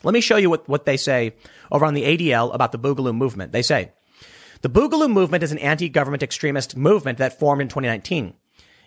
Let 0.03 0.13
me 0.13 0.21
show 0.21 0.37
you 0.37 0.51
what, 0.51 0.69
what 0.69 0.85
they 0.85 0.97
say 0.97 1.37
over 1.71 1.85
on 1.85 1.95
the 1.95 2.05
ADL 2.05 2.55
about 2.55 2.73
the 2.73 2.79
Boogaloo 2.79 3.17
movement. 3.17 3.53
They 3.53 3.63
say, 3.63 3.93
the 4.63 4.69
Boogaloo 4.69 5.11
movement 5.11 5.43
is 5.43 5.53
an 5.53 5.59
anti-government 5.59 6.23
extremist 6.23 6.77
movement 6.77 7.19
that 7.19 7.39
formed 7.39 7.63
in 7.63 7.69
2019. 7.69 8.35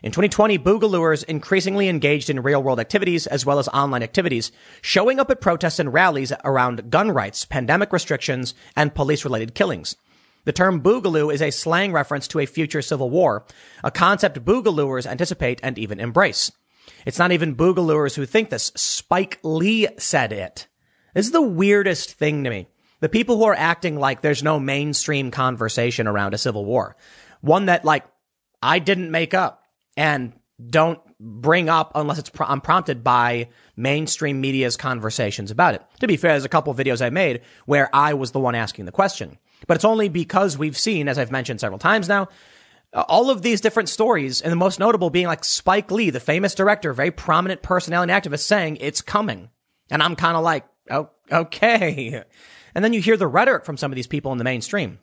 In 0.01 0.11
2020, 0.11 0.57
Boogalooers 0.59 1.25
increasingly 1.25 1.89
engaged 1.89 2.29
in 2.29 2.41
real 2.41 2.63
world 2.63 2.79
activities 2.79 3.27
as 3.27 3.45
well 3.45 3.59
as 3.59 3.67
online 3.69 4.01
activities, 4.01 4.51
showing 4.81 5.19
up 5.19 5.29
at 5.29 5.41
protests 5.41 5.77
and 5.77 5.91
rallies 5.91 6.31
around 6.45 6.89
gun 6.89 7.11
rights, 7.11 7.43
pandemic 7.43 7.91
restrictions, 7.91 8.53
and 8.77 8.95
police 8.95 9.25
related 9.25 9.55
killings. 9.55 9.97
The 10.45 10.53
term 10.53 10.81
boogaloo 10.81 11.33
is 11.33 11.41
a 11.41 11.51
slang 11.51 11.91
reference 11.91 12.29
to 12.29 12.39
a 12.39 12.45
future 12.45 12.81
civil 12.81 13.09
war, 13.09 13.45
a 13.83 13.91
concept 13.91 14.45
boogalooers 14.45 15.05
anticipate 15.05 15.59
and 15.61 15.77
even 15.77 15.99
embrace. 15.99 16.49
It's 17.05 17.19
not 17.19 17.33
even 17.33 17.57
boogalooers 17.57 18.15
who 18.15 18.25
think 18.25 18.49
this. 18.49 18.71
Spike 18.75 19.39
Lee 19.43 19.87
said 19.97 20.31
it. 20.31 20.67
This 21.13 21.25
is 21.25 21.33
the 21.33 21.41
weirdest 21.41 22.13
thing 22.13 22.45
to 22.45 22.49
me. 22.49 22.67
The 23.01 23.09
people 23.09 23.37
who 23.37 23.43
are 23.43 23.55
acting 23.55 23.97
like 23.97 24.21
there's 24.21 24.43
no 24.43 24.59
mainstream 24.59 25.29
conversation 25.29 26.07
around 26.07 26.33
a 26.33 26.37
civil 26.37 26.63
war. 26.63 26.95
One 27.41 27.65
that 27.65 27.83
like 27.83 28.05
I 28.61 28.79
didn't 28.79 29.11
make 29.11 29.33
up 29.33 29.58
and 29.99 30.31
don't 30.65 31.01
bring 31.19 31.67
up 31.67 31.91
unless 31.93 32.19
it's 32.19 32.29
pro- 32.29 32.47
I'm 32.47 32.61
prompted 32.61 33.03
by 33.03 33.49
mainstream 33.75 34.39
media's 34.39 34.77
conversations 34.77 35.51
about 35.51 35.73
it. 35.73 35.83
To 35.99 36.07
be 36.07 36.15
fair, 36.15 36.31
there's 36.31 36.45
a 36.45 36.49
couple 36.49 36.73
videos 36.73 37.05
I 37.05 37.09
made 37.09 37.41
where 37.65 37.93
I 37.93 38.13
was 38.13 38.31
the 38.31 38.39
one 38.39 38.55
asking 38.55 38.85
the 38.85 38.93
question, 38.93 39.37
but 39.67 39.75
it's 39.75 39.83
only 39.83 40.07
because 40.07 40.57
we've 40.57 40.77
seen, 40.77 41.09
as 41.09 41.19
I've 41.19 41.31
mentioned 41.31 41.59
several 41.59 41.79
times 41.79 42.07
now, 42.07 42.29
uh, 42.93 43.03
all 43.09 43.29
of 43.29 43.41
these 43.41 43.59
different 43.59 43.89
stories, 43.89 44.41
and 44.41 44.53
the 44.53 44.55
most 44.55 44.79
notable 44.79 45.09
being 45.09 45.27
like 45.27 45.43
Spike 45.43 45.91
Lee, 45.91 46.11
the 46.11 46.21
famous 46.21 46.55
director, 46.55 46.93
very 46.93 47.11
prominent 47.11 47.61
personality 47.61 48.13
and 48.13 48.23
activist, 48.23 48.39
saying 48.39 48.77
it's 48.79 49.01
coming, 49.01 49.49
and 49.91 50.01
I'm 50.01 50.15
kind 50.15 50.37
of 50.37 50.43
like, 50.43 50.65
oh, 50.89 51.09
okay. 51.31 52.23
And 52.75 52.85
then 52.85 52.93
you 52.93 53.01
hear 53.01 53.17
the 53.17 53.27
rhetoric 53.27 53.65
from 53.65 53.77
some 53.77 53.91
of 53.91 53.95
these 53.95 54.05
people 54.05 54.31
in 54.31 54.37
the 54.37 54.43
mainstream. 54.43 54.99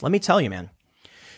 Let 0.00 0.10
me 0.10 0.18
tell 0.18 0.40
you, 0.40 0.48
man, 0.48 0.70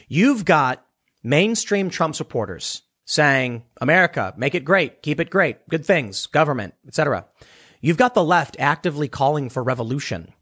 you've 0.06 0.44
got 0.44 0.86
mainstream 1.22 1.90
Trump 1.90 2.14
supporters 2.14 2.82
saying, 3.04 3.62
America, 3.80 4.32
make 4.36 4.54
it 4.54 4.64
great, 4.64 5.02
keep 5.02 5.20
it 5.20 5.30
great, 5.30 5.68
good 5.68 5.84
things, 5.84 6.26
government, 6.26 6.74
etc. 6.86 7.26
You've 7.80 7.96
got 7.96 8.14
the 8.14 8.24
left 8.24 8.56
actively 8.58 9.08
calling 9.08 9.48
for 9.48 9.62
revolution 9.62 10.32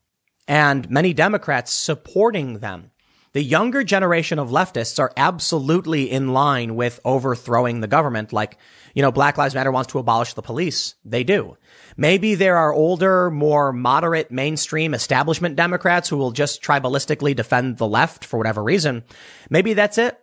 and 0.46 0.90
many 0.90 1.14
Democrats 1.14 1.72
supporting 1.72 2.58
them. 2.58 2.90
The 3.32 3.42
younger 3.42 3.84
generation 3.84 4.40
of 4.40 4.50
leftists 4.50 4.98
are 4.98 5.12
absolutely 5.16 6.10
in 6.10 6.32
line 6.32 6.74
with 6.74 6.98
overthrowing 7.04 7.80
the 7.80 7.86
government. 7.86 8.32
Like, 8.32 8.58
you 8.92 9.02
know, 9.02 9.12
Black 9.12 9.38
Lives 9.38 9.54
Matter 9.54 9.70
wants 9.70 9.92
to 9.92 10.00
abolish 10.00 10.34
the 10.34 10.42
police. 10.42 10.96
They 11.04 11.22
do. 11.22 11.56
Maybe 11.96 12.34
there 12.34 12.56
are 12.56 12.74
older, 12.74 13.30
more 13.30 13.72
moderate, 13.72 14.32
mainstream 14.32 14.92
establishment 14.92 15.54
Democrats 15.54 16.08
who 16.08 16.16
will 16.16 16.32
just 16.32 16.60
tribalistically 16.60 17.36
defend 17.36 17.78
the 17.78 17.86
left 17.86 18.24
for 18.24 18.36
whatever 18.36 18.64
reason. 18.64 19.04
Maybe 19.48 19.74
that's 19.74 19.98
it. 19.98 20.19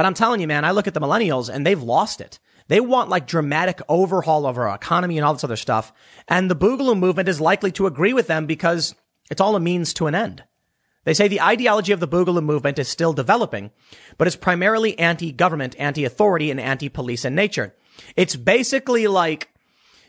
But 0.00 0.06
I'm 0.06 0.14
telling 0.14 0.40
you, 0.40 0.46
man, 0.46 0.64
I 0.64 0.70
look 0.70 0.86
at 0.86 0.94
the 0.94 1.00
millennials 1.00 1.52
and 1.52 1.66
they've 1.66 1.82
lost 1.82 2.22
it. 2.22 2.38
They 2.68 2.80
want 2.80 3.10
like 3.10 3.26
dramatic 3.26 3.82
overhaul 3.86 4.46
of 4.46 4.56
our 4.56 4.74
economy 4.74 5.18
and 5.18 5.26
all 5.26 5.34
this 5.34 5.44
other 5.44 5.56
stuff. 5.56 5.92
And 6.26 6.50
the 6.50 6.56
Boogaloo 6.56 6.98
movement 6.98 7.28
is 7.28 7.38
likely 7.38 7.70
to 7.72 7.86
agree 7.86 8.14
with 8.14 8.26
them 8.26 8.46
because 8.46 8.94
It's 9.30 9.40
all 9.40 9.56
a 9.56 9.60
means 9.60 9.94
to 9.94 10.08
an 10.08 10.14
end. 10.14 10.44
They 11.04 11.14
say 11.14 11.28
the 11.28 11.40
ideology 11.40 11.92
of 11.92 12.00
the 12.00 12.08
Boogaloo 12.08 12.42
movement 12.42 12.78
is 12.78 12.88
still 12.88 13.12
developing, 13.12 13.70
but 14.18 14.26
is 14.26 14.36
primarily 14.36 14.98
anti-government, 14.98 15.76
anti-authority, 15.78 16.50
and 16.50 16.60
anti-police 16.60 17.24
in 17.24 17.34
nature. 17.34 17.74
It's 18.16 18.36
basically 18.36 19.06
like 19.06 19.49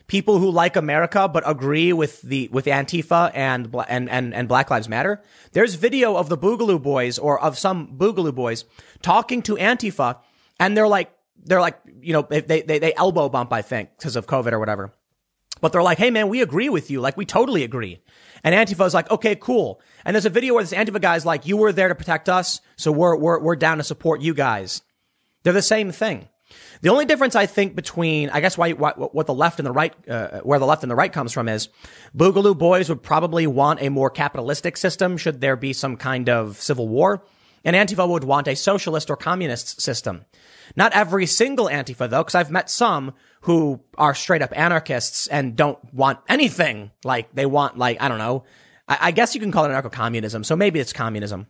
people 0.07 0.39
who 0.39 0.49
like 0.49 0.75
America 0.75 1.27
but 1.27 1.43
agree 1.49 1.93
with 1.93 2.21
the 2.21 2.49
with 2.51 2.65
Antifa 2.65 3.31
and 3.33 3.73
and 3.87 4.09
and, 4.09 4.33
and 4.33 4.47
Black 4.47 4.69
Lives 4.69 4.89
Matter. 4.89 5.21
There's 5.53 5.75
video 5.75 6.15
of 6.15 6.29
the 6.29 6.37
Boogaloo 6.37 6.81
boys 6.81 7.17
or 7.17 7.39
of 7.39 7.57
some 7.57 7.97
Boogaloo 7.97 8.35
boys 8.35 8.65
talking 9.01 9.41
to 9.43 9.55
Antifa, 9.55 10.17
and 10.59 10.75
they're 10.75 10.87
like 10.87 11.11
they're 11.43 11.61
like 11.61 11.79
you 12.01 12.13
know 12.13 12.23
they 12.29 12.41
they 12.41 12.79
they 12.79 12.93
elbow 12.95 13.29
bump 13.29 13.53
I 13.53 13.61
think 13.61 13.89
because 13.97 14.15
of 14.15 14.27
COVID 14.27 14.51
or 14.51 14.59
whatever. 14.59 14.93
But 15.59 15.71
they're 15.71 15.83
like, 15.83 15.99
hey 15.99 16.09
man, 16.09 16.27
we 16.27 16.41
agree 16.41 16.69
with 16.69 16.89
you. 16.89 17.01
Like 17.01 17.17
we 17.17 17.25
totally 17.25 17.63
agree. 17.63 17.99
And 18.43 18.55
Antifa 18.55 18.85
is 18.87 18.95
like, 18.95 19.11
okay, 19.11 19.35
cool. 19.35 19.79
And 20.03 20.15
there's 20.15 20.25
a 20.25 20.31
video 20.31 20.55
where 20.55 20.63
this 20.63 20.73
Antifa 20.73 20.99
guy's 20.99 21.25
like, 21.25 21.45
you 21.45 21.57
were 21.57 21.71
there 21.71 21.87
to 21.87 21.95
protect 21.95 22.27
us, 22.29 22.61
so 22.75 22.91
we're 22.91 23.15
we're 23.15 23.39
we're 23.39 23.55
down 23.55 23.77
to 23.77 23.83
support 23.83 24.21
you 24.21 24.33
guys. 24.33 24.81
They're 25.43 25.53
the 25.53 25.61
same 25.61 25.91
thing. 25.91 26.27
The 26.81 26.89
only 26.89 27.05
difference 27.05 27.35
I 27.35 27.45
think 27.45 27.75
between, 27.75 28.29
I 28.31 28.41
guess, 28.41 28.57
why, 28.57 28.73
what, 28.73 29.13
what 29.13 29.27
the 29.27 29.33
left 29.33 29.59
and 29.59 29.65
the 29.65 29.71
right, 29.71 29.93
uh, 30.09 30.41
where 30.41 30.57
the 30.57 30.65
left 30.65 30.83
and 30.83 30.91
the 30.91 30.95
right 30.95 31.13
comes 31.13 31.31
from 31.31 31.47
is 31.47 31.69
Boogaloo 32.17 32.57
boys 32.57 32.89
would 32.89 33.03
probably 33.03 33.45
want 33.45 33.81
a 33.81 33.89
more 33.89 34.09
capitalistic 34.09 34.77
system 34.77 35.17
should 35.17 35.41
there 35.41 35.55
be 35.55 35.73
some 35.73 35.95
kind 35.95 36.27
of 36.27 36.59
civil 36.59 36.87
war. 36.87 37.23
And 37.63 37.75
Antifa 37.75 38.09
would 38.09 38.23
want 38.23 38.47
a 38.47 38.55
socialist 38.55 39.11
or 39.11 39.15
communist 39.15 39.79
system. 39.79 40.25
Not 40.75 40.93
every 40.93 41.27
single 41.27 41.67
Antifa 41.67 42.09
though, 42.09 42.23
because 42.23 42.35
I've 42.35 42.49
met 42.49 42.69
some 42.69 43.13
who 43.41 43.81
are 43.97 44.15
straight 44.15 44.41
up 44.41 44.57
anarchists 44.57 45.27
and 45.27 45.55
don't 45.55 45.77
want 45.93 46.19
anything. 46.27 46.91
Like 47.03 47.33
they 47.35 47.45
want 47.45 47.77
like, 47.77 48.01
I 48.01 48.07
don't 48.07 48.17
know. 48.17 48.45
I, 48.87 48.97
I 49.01 49.11
guess 49.11 49.35
you 49.35 49.41
can 49.41 49.51
call 49.51 49.65
it 49.65 49.69
anarcho-communism. 49.69 50.43
So 50.43 50.55
maybe 50.55 50.79
it's 50.79 50.93
communism. 50.93 51.45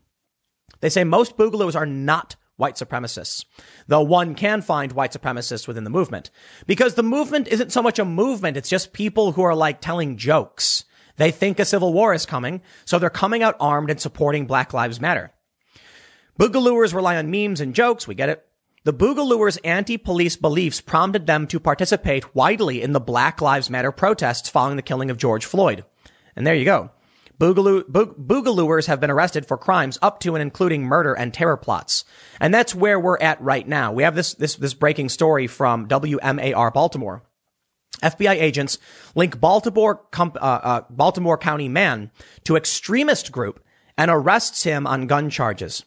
They 0.82 0.90
say 0.90 1.06
most 1.06 1.38
Boogaloos 1.38 1.76
are 1.76 1.86
not 1.86 2.36
white 2.62 2.76
supremacists. 2.76 3.44
Though 3.88 4.04
one 4.04 4.36
can 4.36 4.62
find 4.62 4.94
white 4.94 5.12
supremacists 5.12 5.68
within 5.68 5.84
the 5.84 5.90
movement. 5.90 6.30
Because 6.68 6.94
the 6.94 7.04
movement 7.04 7.48
isn't 7.48 7.72
so 7.72 7.82
much 7.82 8.00
a 8.00 8.06
movement, 8.06 8.56
it's 8.56 8.70
just 8.70 8.94
people 8.94 9.34
who 9.34 9.42
are 9.42 9.56
like 9.56 9.82
telling 9.82 10.16
jokes. 10.16 10.86
They 11.18 11.32
think 11.32 11.60
a 11.60 11.66
civil 11.66 11.92
war 11.92 12.14
is 12.14 12.26
coming, 12.26 12.62
so 12.86 13.00
they're 13.00 13.10
coming 13.10 13.44
out 13.44 13.58
armed 13.60 13.90
and 13.90 14.00
supporting 14.00 14.46
Black 14.46 14.74
Lives 14.74 15.02
Matter. 15.02 15.34
Boogalooers 16.40 16.94
rely 16.94 17.18
on 17.18 17.32
memes 17.32 17.60
and 17.60 17.76
jokes, 17.76 18.08
we 18.08 18.16
get 18.16 18.30
it. 18.30 18.46
The 18.84 18.94
Boogalooers' 18.94 19.60
anti-police 19.64 20.38
beliefs 20.38 20.82
prompted 20.82 21.28
them 21.28 21.46
to 21.48 21.60
participate 21.60 22.34
widely 22.34 22.82
in 22.82 22.94
the 22.94 23.00
Black 23.00 23.42
Lives 23.42 23.70
Matter 23.70 23.92
protests 23.92 24.50
following 24.50 24.76
the 24.76 24.82
killing 24.82 25.12
of 25.12 25.18
George 25.18 25.46
Floyd. 25.46 25.84
And 26.36 26.48
there 26.48 26.56
you 26.56 26.66
go. 26.66 26.92
Boogaloo, 27.42 27.88
bo- 27.88 28.06
Boogalooers 28.06 28.86
have 28.86 29.00
been 29.00 29.10
arrested 29.10 29.48
for 29.48 29.58
crimes 29.58 29.98
up 30.00 30.20
to 30.20 30.36
and 30.36 30.44
including 30.44 30.84
murder 30.84 31.16
and 31.16 31.34
terror 31.34 31.58
plots. 31.58 32.06
And 32.40 32.54
that's 32.54 32.76
where 32.76 33.00
we're 33.00 33.18
at 33.18 33.42
right 33.42 33.68
now. 33.68 33.92
We 33.92 34.04
have 34.04 34.14
this, 34.14 34.36
this, 34.36 34.56
this 34.56 34.76
breaking 34.76 35.10
story 35.10 35.48
from 35.48 35.88
WMAR 35.88 36.72
Baltimore. 36.72 37.24
FBI 38.04 38.36
agents 38.36 38.78
link 39.16 39.40
Baltimore, 39.40 40.02
uh, 40.18 40.30
uh, 40.40 40.82
Baltimore 40.92 41.38
County 41.38 41.68
man 41.68 42.12
to 42.44 42.56
extremist 42.56 43.32
group 43.32 43.64
and 43.98 44.12
arrests 44.12 44.64
him 44.64 44.86
on 44.86 45.08
gun 45.08 45.32
charges. 45.32 45.84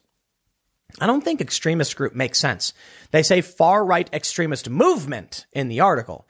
I 1.00 1.06
don't 1.06 1.22
think 1.22 1.40
extremist 1.40 1.94
group 1.94 2.16
makes 2.16 2.40
sense. 2.40 2.72
They 3.12 3.22
say 3.22 3.40
far 3.40 3.84
right 3.84 4.12
extremist 4.12 4.68
movement 4.68 5.46
in 5.52 5.68
the 5.68 5.80
article. 5.80 6.26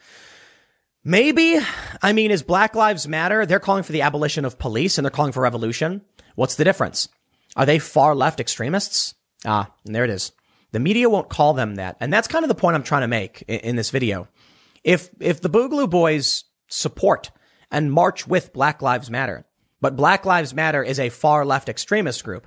Maybe. 1.05 1.59
I 2.01 2.13
mean, 2.15 2.31
is 2.31 2.43
Black 2.43 2.75
Lives 2.75 3.07
Matter? 3.07 3.45
They're 3.45 3.61
calling 3.61 3.83
for 3.83 3.93
the 3.93 4.03
abolition 4.03 4.47
of 4.47 4.59
police 4.59 4.97
and 4.97 5.05
they're 5.05 5.11
calling 5.11 5.33
for 5.33 5.43
revolution. 5.43 6.01
What's 6.35 6.55
the 6.55 6.65
difference? 6.65 7.09
Are 7.57 7.67
they 7.67 7.79
far 7.79 8.15
left 8.15 8.41
extremists? 8.41 9.15
Ah, 9.45 9.71
and 9.85 9.95
there 9.95 10.05
it 10.05 10.11
is. 10.11 10.33
The 10.73 10.81
media 10.81 11.11
won't 11.11 11.29
call 11.29 11.53
them 11.53 11.75
that. 11.75 11.99
And 12.01 12.11
that's 12.13 12.27
kind 12.27 12.43
of 12.43 12.49
the 12.49 12.55
point 12.55 12.75
I'm 12.75 12.83
trying 12.83 13.03
to 13.03 13.09
make 13.09 13.45
in, 13.47 13.61
in 13.61 13.77
this 13.77 13.91
video. 13.91 14.29
If, 14.83 15.11
if 15.21 15.43
the 15.43 15.51
Boogaloo 15.51 15.91
Boys 15.91 16.45
support 16.69 17.31
and 17.71 17.93
march 17.93 18.27
with 18.27 18.55
Black 18.55 18.81
Lives 18.81 19.11
Matter, 19.11 19.45
but 19.83 19.97
Black 19.97 20.25
Lives 20.25 20.55
Matter 20.55 20.83
is 20.83 20.99
a 20.99 21.11
far 21.11 21.45
left 21.45 21.69
extremist 21.69 22.25
group, 22.25 22.47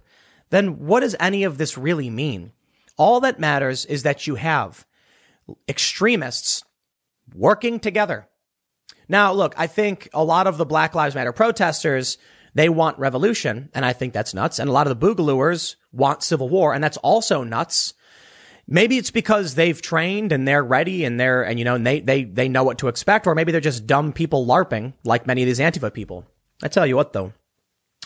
then 0.50 0.88
what 0.88 1.02
does 1.02 1.16
any 1.20 1.44
of 1.44 1.60
this 1.60 1.78
really 1.78 2.10
mean? 2.10 2.54
All 2.98 3.20
that 3.20 3.40
matters 3.40 3.86
is 3.86 4.02
that 4.02 4.26
you 4.26 4.36
have 4.36 4.86
extremists 5.70 6.64
working 7.36 7.80
together 7.80 8.28
now, 9.10 9.34
look, 9.34 9.54
I 9.58 9.68
think 9.68 10.10
a 10.14 10.24
lot 10.24 10.48
of 10.48 10.58
the 10.58 10.66
Black 10.66 10.96
Lives 10.96 11.16
Matter 11.16 11.32
protesters, 11.32 12.18
they 12.54 12.70
want 12.70 13.00
revolution, 13.00 13.70
and 13.74 13.86
I 13.86 13.94
think 13.94 14.14
that's 14.14 14.34
nuts. 14.34 14.60
And 14.60 14.70
a 14.70 14.74
lot 14.74 14.88
of 14.88 15.00
the 15.00 15.08
Boogalooers 15.08 15.76
want 15.92 16.24
civil 16.24 16.50
war, 16.50 16.74
and 16.74 16.84
that's 16.84 16.98
also 16.98 17.44
nuts. 17.44 17.94
Maybe 18.68 18.98
it's 18.98 19.12
because 19.12 19.56
they've 19.56 19.82
trained 19.82 20.34
and 20.34 20.46
they're 20.46 20.64
ready 20.64 21.06
and 21.06 21.18
they're, 21.18 21.44
and 21.44 21.58
you 21.58 21.64
know, 21.64 21.76
and 21.76 21.88
they, 21.88 22.02
they, 22.02 22.26
they 22.26 22.50
know 22.50 22.64
what 22.64 22.80
to 22.80 22.90
expect, 22.90 23.26
or 23.26 23.34
maybe 23.34 23.54
they're 23.54 23.62
just 23.62 23.88
dumb 23.88 24.12
people 24.12 24.46
LARPing, 24.46 24.94
like 25.06 25.26
many 25.26 25.42
of 25.42 25.46
these 25.46 25.60
Antifa 25.60 25.94
people. 25.94 26.26
I 26.62 26.68
tell 26.68 26.86
you 26.86 26.98
what 26.98 27.14
though, 27.14 27.32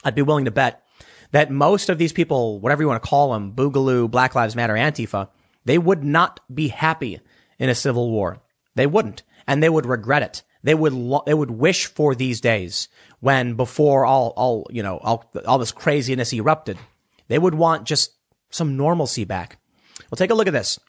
I'd 0.04 0.14
be 0.14 0.22
willing 0.22 0.45
to 0.45 0.52
bet 0.52 0.84
that 1.32 1.49
most 1.49 1.89
of 1.89 1.97
these 1.97 2.14
people, 2.14 2.60
whatever 2.60 2.84
you 2.84 2.88
want 2.88 3.02
to 3.02 3.10
call 3.10 3.34
them, 3.34 3.54
Boogaloo, 3.54 4.12
Black 4.12 4.36
Lives 4.36 4.56
Matter, 4.56 4.74
Antifa, 4.76 5.30
they 5.66 5.80
would 5.80 6.04
not 6.04 6.39
be 6.54 6.68
happy 6.68 7.20
in 7.58 7.70
a 7.70 7.76
civil 7.76 8.12
war. 8.12 8.41
They 8.76 8.86
wouldn't, 8.86 9.24
and 9.47 9.64
they 9.64 9.70
would 9.70 9.86
regret 9.86 10.22
it. 10.22 10.43
They 10.64 10.76
would 10.76 10.93
lo- 10.93 11.24
they 11.26 11.34
would 11.34 11.51
wish 11.51 11.88
for 11.88 12.16
these 12.16 12.41
days 12.41 12.88
when 13.20 13.55
before 13.55 14.05
all 14.05 14.34
all 14.36 14.68
you 14.70 14.84
know 14.84 14.97
all 14.99 15.32
all 15.45 15.57
this 15.57 15.72
craziness 15.72 16.34
erupted. 16.34 16.78
They 17.28 17.39
would 17.39 17.55
want 17.55 17.88
just 17.88 18.12
some 18.49 18.78
normalcy 18.78 19.24
back. 19.24 19.57
Well, 20.09 20.18
take 20.18 20.30
a 20.30 20.36
look 20.36 20.47
at 20.47 20.53
this. 20.53 20.80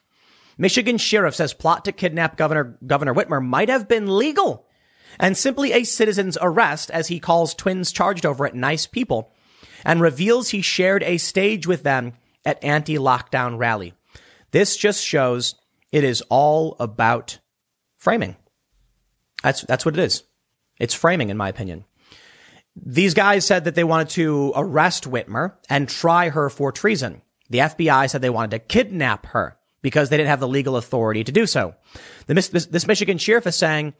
Michigan 0.57 0.97
sheriff 0.97 1.35
says 1.35 1.53
plot 1.53 1.85
to 1.85 1.91
kidnap 1.91 2.37
Governor 2.37 2.77
Governor 2.85 3.13
Whitmer 3.13 3.43
might 3.43 3.69
have 3.69 3.87
been 3.87 4.17
legal 4.17 4.67
and 5.19 5.37
simply 5.37 5.73
a 5.73 5.83
citizen's 5.83 6.37
arrest 6.41 6.91
as 6.91 7.07
he 7.07 7.19
calls 7.19 7.53
twins 7.53 7.91
charged 7.91 8.25
over 8.25 8.45
it 8.45 8.55
nice 8.55 8.85
people 8.85 9.31
and 9.85 10.01
reveals 10.01 10.49
he 10.49 10.61
shared 10.61 11.03
a 11.03 11.17
stage 11.17 11.67
with 11.67 11.83
them 11.83 12.13
at 12.45 12.63
anti-lockdown 12.63 13.57
rally. 13.57 13.93
This 14.51 14.77
just 14.77 15.03
shows 15.03 15.55
it 15.91 16.03
is 16.03 16.21
all 16.29 16.75
about 16.79 17.39
framing. 17.97 18.35
That's, 19.43 19.61
that's 19.61 19.85
what 19.85 19.97
it 19.97 20.03
is. 20.03 20.23
It's 20.79 20.93
framing, 20.93 21.29
in 21.29 21.37
my 21.37 21.49
opinion. 21.49 21.85
These 22.75 23.13
guys 23.13 23.45
said 23.45 23.65
that 23.65 23.75
they 23.75 23.83
wanted 23.83 24.09
to 24.09 24.51
arrest 24.55 25.03
Whitmer 25.09 25.53
and 25.69 25.87
try 25.87 26.29
her 26.29 26.49
for 26.49 26.71
treason. 26.71 27.21
The 27.49 27.59
FBI 27.59 28.09
said 28.09 28.21
they 28.21 28.31
wanted 28.31 28.51
to 28.51 28.59
kidnap 28.59 29.27
her 29.27 29.57
because 29.83 30.09
they 30.09 30.17
didn't 30.17 30.29
have 30.29 30.39
the 30.39 30.47
legal 30.47 30.75
authority 30.75 31.23
to 31.23 31.31
do 31.31 31.45
so. 31.45 31.75
This, 32.25 32.47
this, 32.47 32.65
this 32.65 32.87
Michigan 32.87 33.19
sheriff 33.19 33.45
is 33.45 33.55
saying, 33.55 33.93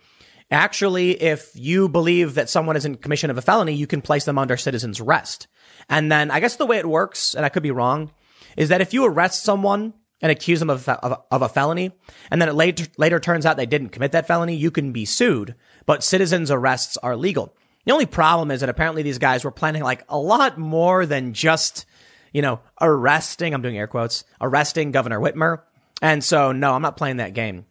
actually, 0.49 1.21
if 1.21 1.51
you 1.53 1.87
believe 1.87 2.33
that 2.33 2.49
someone 2.49 2.75
is 2.75 2.85
in 2.85 2.95
commission 2.95 3.29
of 3.29 3.37
a 3.37 3.41
felony, 3.43 3.73
you 3.73 3.85
can 3.85 4.01
place 4.01 4.25
them 4.25 4.39
under 4.39 4.57
citizen's 4.57 4.99
arrest. 4.99 5.47
And 5.89 6.11
then 6.11 6.31
I 6.31 6.39
guess 6.39 6.55
the 6.55 6.65
way 6.65 6.77
it 6.77 6.89
works, 6.89 7.35
and 7.35 7.45
I 7.45 7.49
could 7.49 7.63
be 7.63 7.71
wrong, 7.71 8.11
is 8.57 8.69
that 8.69 8.81
if 8.81 8.93
you 8.93 9.05
arrest 9.05 9.43
someone 9.43 9.93
and 10.23 10.31
accuse 10.31 10.59
them 10.59 10.71
of, 10.71 10.89
of, 10.89 11.21
of 11.29 11.41
a 11.43 11.49
felony, 11.49 11.91
and 12.31 12.41
then 12.41 12.49
it 12.49 12.55
later, 12.55 12.85
later 12.97 13.19
turns 13.19 13.45
out 13.45 13.57
they 13.57 13.67
didn't 13.67 13.89
commit 13.89 14.13
that 14.13 14.25
felony, 14.25 14.55
you 14.55 14.71
can 14.71 14.91
be 14.91 15.05
sued, 15.05 15.53
but 15.85 16.03
citizens 16.03 16.49
arrests 16.49 16.97
are 16.97 17.15
legal. 17.15 17.53
The 17.85 17.91
only 17.91 18.05
problem 18.05 18.49
is 18.49 18.61
that 18.61 18.69
apparently 18.69 19.03
these 19.03 19.19
guys 19.19 19.43
were 19.43 19.51
planning 19.51 19.83
like 19.83 20.05
a 20.07 20.17
lot 20.17 20.57
more 20.57 21.05
than 21.05 21.33
just, 21.33 21.85
you 22.31 22.41
know, 22.41 22.61
arresting, 22.79 23.53
I'm 23.53 23.61
doing 23.61 23.77
air 23.77 23.87
quotes, 23.87 24.23
arresting 24.39 24.91
Governor 24.91 25.19
Whitmer. 25.19 25.61
And 26.01 26.23
so, 26.23 26.53
no, 26.53 26.73
I'm 26.73 26.81
not 26.81 26.97
playing 26.97 27.17
that 27.17 27.33
game. 27.33 27.65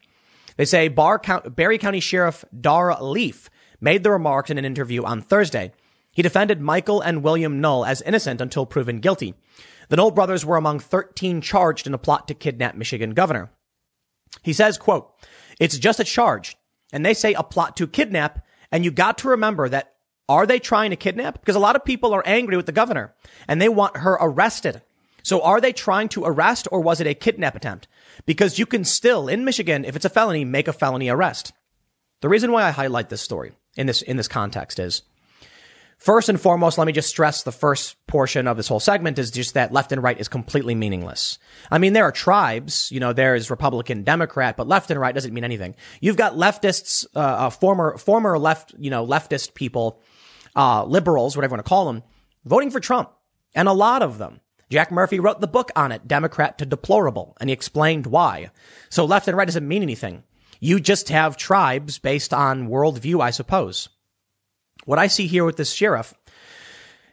They 0.57 0.66
say 0.66 0.88
Bar, 0.88 1.22
Barry 1.57 1.78
County 1.78 2.00
Sheriff 2.00 2.44
Dar 2.59 3.03
Leaf 3.03 3.48
made 3.80 4.03
the 4.03 4.11
remarks 4.11 4.50
in 4.50 4.59
an 4.59 4.66
interview 4.66 5.03
on 5.03 5.22
Thursday. 5.22 5.72
He 6.12 6.20
defended 6.20 6.61
Michael 6.61 7.00
and 7.00 7.22
William 7.22 7.62
Null 7.62 7.86
as 7.86 8.03
innocent 8.03 8.42
until 8.42 8.66
proven 8.66 9.00
guilty. 9.00 9.34
The 9.89 9.97
Null 9.97 10.11
brothers 10.11 10.45
were 10.45 10.57
among 10.57 10.80
13 10.80 11.41
charged 11.41 11.87
in 11.87 11.95
a 11.95 11.99
plot 11.99 12.28
to 12.28 12.35
kidnap 12.35 12.74
Michigan 12.74 13.11
governor. 13.11 13.51
He 14.43 14.53
says, 14.53 14.78
quote, 14.78 15.12
it's 15.61 15.78
just 15.78 16.01
a 16.01 16.05
charge. 16.05 16.57
And 16.93 17.05
they 17.05 17.14
say 17.14 17.35
a 17.35 17.43
plot 17.43 17.76
to 17.76 17.87
kidnap. 17.87 18.45
And 18.70 18.85
you 18.85 18.91
got 18.91 19.18
to 19.18 19.28
remember 19.28 19.68
that 19.68 19.95
are 20.28 20.47
they 20.47 20.59
trying 20.59 20.91
to 20.91 20.97
kidnap? 20.97 21.41
Because 21.41 21.57
a 21.57 21.61
lot 21.61 21.76
of 21.76 21.85
people 21.85 22.14
are 22.14 22.22
angry 22.24 22.57
with 22.57 22.66
the 22.66 22.72
governor 22.72 23.14
and 23.49 23.61
they 23.61 23.68
want 23.68 23.99
her 23.99 24.12
arrested. 24.20 24.83
So 25.22 25.43
are 25.43 25.61
they 25.61 25.72
trying 25.72 26.09
to 26.11 26.24
arrest 26.24 26.66
or 26.72 26.80
was 26.80 27.01
it 27.01 27.07
a 27.07 27.14
kidnap 27.14 27.55
attempt? 27.55 27.87
Because 28.26 28.59
you 28.59 28.66
can 28.66 28.85
still, 28.85 29.28
in 29.28 29.45
Michigan, 29.45 29.85
if 29.85 29.95
it's 29.95 30.05
a 30.05 30.11
felony, 30.11 30.45
make 30.45 30.68
a 30.68 30.72
felony 30.72 31.09
arrest. 31.09 31.53
The 32.22 32.28
reason 32.28 32.53
why 32.53 32.64
I 32.64 32.70
highlight 32.70 33.09
this 33.09 33.20
story 33.20 33.53
in 33.76 33.87
this, 33.87 34.03
in 34.03 34.16
this 34.16 34.28
context 34.28 34.78
is 34.78 35.03
First 36.03 36.28
and 36.28 36.40
foremost, 36.40 36.78
let 36.78 36.88
me 36.88 36.92
just 36.92 37.09
stress 37.09 37.44
the 37.44 37.53
first 37.53 37.96
portion 38.09 38.48
of 38.48 38.57
this 38.57 38.66
whole 38.66 38.80
segment 38.80 39.20
is 39.20 39.30
just 39.30 39.55
that 39.55 39.72
left 39.72 39.92
and 39.92 40.03
right 40.03 40.18
is 40.18 40.26
completely 40.26 40.74
meaningless. 40.74 41.38
I 41.70 41.78
mean, 41.78 41.92
there 41.92 42.03
are 42.03 42.11
tribes, 42.11 42.90
you 42.90 42.98
know, 42.98 43.12
there's 43.12 43.50
Republican, 43.50 44.03
Democrat, 44.03 44.57
but 44.57 44.66
left 44.66 44.90
and 44.90 44.98
right 44.98 45.14
doesn't 45.14 45.32
mean 45.32 45.44
anything. 45.44 45.76
You've 46.00 46.16
got 46.16 46.34
leftists, 46.34 47.07
uh, 47.14 47.20
uh, 47.20 47.50
former, 47.50 47.96
former 47.98 48.36
left, 48.36 48.74
you 48.76 48.90
know, 48.90 49.07
leftist 49.07 49.55
people, 49.55 50.03
uh, 50.57 50.84
liberals, 50.84 51.36
whatever 51.36 51.53
you 51.53 51.59
want 51.59 51.66
to 51.66 51.68
call 51.68 51.84
them, 51.84 52.03
voting 52.44 52.72
for 52.72 52.80
Trump. 52.80 53.12
And 53.55 53.68
a 53.68 53.72
lot 53.72 54.03
of 54.03 54.18
them. 54.18 54.40
Jack 54.70 54.90
Murphy 54.90 55.20
wrote 55.20 55.40
the 55.40 55.46
book 55.46 55.70
on 55.76 55.92
it, 55.92 56.09
Democrat 56.09 56.59
to 56.59 56.66
Deplorable, 56.66 57.36
and 57.40 57.48
he 57.48 57.55
explained 57.55 58.09
why. 58.09 58.50
So 58.90 59.05
left 59.05 59.28
and 59.28 59.36
right 59.36 59.46
doesn't 59.46 59.68
mean 59.68 59.82
anything. 59.82 60.24
You 60.59 60.80
just 60.80 61.11
have 61.11 61.36
tribes 61.36 62.00
based 62.00 62.34
on 62.34 62.68
worldview, 62.68 63.20
I 63.20 63.30
suppose. 63.30 63.88
What 64.85 64.99
I 64.99 65.07
see 65.07 65.26
here 65.26 65.45
with 65.45 65.57
this 65.57 65.72
sheriff 65.72 66.14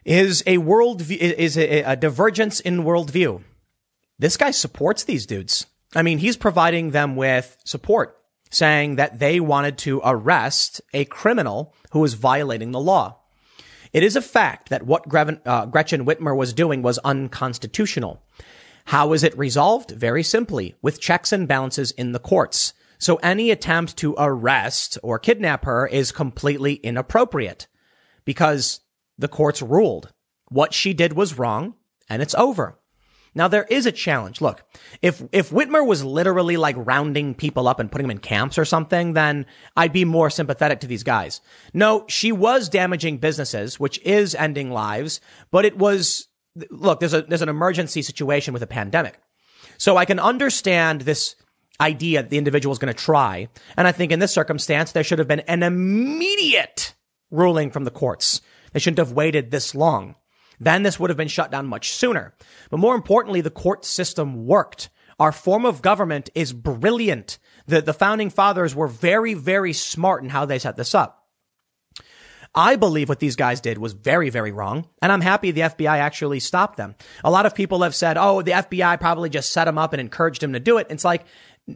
is 0.04 0.42
a 0.46 0.58
world 0.58 1.02
is 1.10 1.56
a, 1.56 1.82
a 1.82 1.96
divergence 1.96 2.60
in 2.60 2.84
worldview. 2.84 3.42
This 4.18 4.36
guy 4.36 4.50
supports 4.50 5.04
these 5.04 5.26
dudes. 5.26 5.66
I 5.94 6.02
mean, 6.02 6.18
he's 6.18 6.36
providing 6.36 6.90
them 6.90 7.16
with 7.16 7.56
support, 7.64 8.16
saying 8.50 8.96
that 8.96 9.18
they 9.18 9.40
wanted 9.40 9.78
to 9.78 10.00
arrest 10.04 10.80
a 10.92 11.04
criminal 11.06 11.74
who 11.92 12.00
was 12.00 12.14
violating 12.14 12.70
the 12.70 12.80
law. 12.80 13.18
It 13.92 14.02
is 14.02 14.14
a 14.14 14.22
fact 14.22 14.68
that 14.68 14.86
what 14.86 15.04
uh, 15.12 15.66
Gretchen 15.66 16.06
Whitmer 16.06 16.36
was 16.36 16.52
doing 16.52 16.82
was 16.82 16.98
unconstitutional. 16.98 18.22
How 18.86 19.12
is 19.12 19.24
it 19.24 19.36
resolved? 19.36 19.90
Very 19.90 20.22
simply, 20.22 20.74
with 20.80 21.00
checks 21.00 21.32
and 21.32 21.48
balances 21.48 21.90
in 21.92 22.12
the 22.12 22.18
courts. 22.18 22.72
So 23.00 23.16
any 23.16 23.50
attempt 23.50 23.96
to 23.96 24.14
arrest 24.16 24.98
or 25.02 25.18
kidnap 25.18 25.64
her 25.64 25.86
is 25.86 26.12
completely 26.12 26.74
inappropriate 26.74 27.66
because 28.24 28.80
the 29.18 29.26
courts 29.26 29.62
ruled 29.62 30.12
what 30.48 30.74
she 30.74 30.92
did 30.92 31.14
was 31.14 31.38
wrong 31.38 31.74
and 32.08 32.20
it's 32.20 32.34
over. 32.34 32.78
Now 33.34 33.48
there 33.48 33.64
is 33.70 33.86
a 33.86 33.92
challenge. 33.92 34.40
Look, 34.40 34.64
if, 35.00 35.22
if 35.32 35.50
Whitmer 35.50 35.86
was 35.86 36.04
literally 36.04 36.56
like 36.56 36.74
rounding 36.76 37.34
people 37.34 37.68
up 37.68 37.80
and 37.80 37.90
putting 37.90 38.06
them 38.06 38.16
in 38.16 38.18
camps 38.18 38.58
or 38.58 38.64
something, 38.64 39.14
then 39.14 39.46
I'd 39.76 39.92
be 39.92 40.04
more 40.04 40.28
sympathetic 40.28 40.80
to 40.80 40.86
these 40.86 41.04
guys. 41.04 41.40
No, 41.72 42.04
she 42.06 42.32
was 42.32 42.68
damaging 42.68 43.18
businesses, 43.18 43.80
which 43.80 43.98
is 44.00 44.34
ending 44.34 44.72
lives, 44.72 45.20
but 45.50 45.64
it 45.64 45.78
was, 45.78 46.28
look, 46.70 47.00
there's 47.00 47.14
a, 47.14 47.22
there's 47.22 47.42
an 47.42 47.48
emergency 47.48 48.02
situation 48.02 48.52
with 48.52 48.62
a 48.62 48.66
pandemic. 48.66 49.18
So 49.78 49.96
I 49.96 50.04
can 50.04 50.18
understand 50.18 51.02
this 51.02 51.36
idea 51.80 52.22
the 52.22 52.38
individual 52.38 52.72
is 52.72 52.78
going 52.78 52.92
to 52.92 53.04
try. 53.04 53.48
And 53.76 53.86
I 53.88 53.92
think 53.92 54.12
in 54.12 54.18
this 54.18 54.32
circumstance, 54.32 54.92
there 54.92 55.04
should 55.04 55.18
have 55.18 55.28
been 55.28 55.40
an 55.40 55.62
immediate 55.62 56.94
ruling 57.30 57.70
from 57.70 57.84
the 57.84 57.90
courts. 57.90 58.40
They 58.72 58.80
shouldn't 58.80 58.98
have 58.98 59.12
waited 59.12 59.50
this 59.50 59.74
long. 59.74 60.16
Then 60.60 60.82
this 60.82 61.00
would 61.00 61.10
have 61.10 61.16
been 61.16 61.28
shut 61.28 61.50
down 61.50 61.66
much 61.66 61.90
sooner. 61.90 62.34
But 62.70 62.80
more 62.80 62.94
importantly, 62.94 63.40
the 63.40 63.50
court 63.50 63.84
system 63.84 64.46
worked. 64.46 64.90
Our 65.18 65.32
form 65.32 65.64
of 65.64 65.82
government 65.82 66.30
is 66.34 66.52
brilliant. 66.52 67.38
The, 67.66 67.82
the 67.82 67.94
founding 67.94 68.30
fathers 68.30 68.74
were 68.74 68.86
very, 68.86 69.34
very 69.34 69.72
smart 69.72 70.22
in 70.22 70.30
how 70.30 70.44
they 70.44 70.58
set 70.58 70.76
this 70.76 70.94
up. 70.94 71.20
I 72.54 72.74
believe 72.76 73.08
what 73.08 73.20
these 73.20 73.36
guys 73.36 73.60
did 73.60 73.78
was 73.78 73.92
very, 73.92 74.28
very 74.28 74.50
wrong. 74.50 74.88
And 75.00 75.12
I'm 75.12 75.20
happy 75.20 75.50
the 75.50 75.60
FBI 75.60 75.98
actually 75.98 76.40
stopped 76.40 76.76
them. 76.76 76.96
A 77.22 77.30
lot 77.30 77.46
of 77.46 77.54
people 77.54 77.82
have 77.82 77.94
said, 77.94 78.16
oh, 78.18 78.42
the 78.42 78.50
FBI 78.50 78.98
probably 78.98 79.30
just 79.30 79.52
set 79.52 79.66
them 79.66 79.78
up 79.78 79.92
and 79.92 80.00
encouraged 80.00 80.42
him 80.42 80.54
to 80.54 80.60
do 80.60 80.78
it. 80.78 80.88
It's 80.90 81.04
like, 81.04 81.24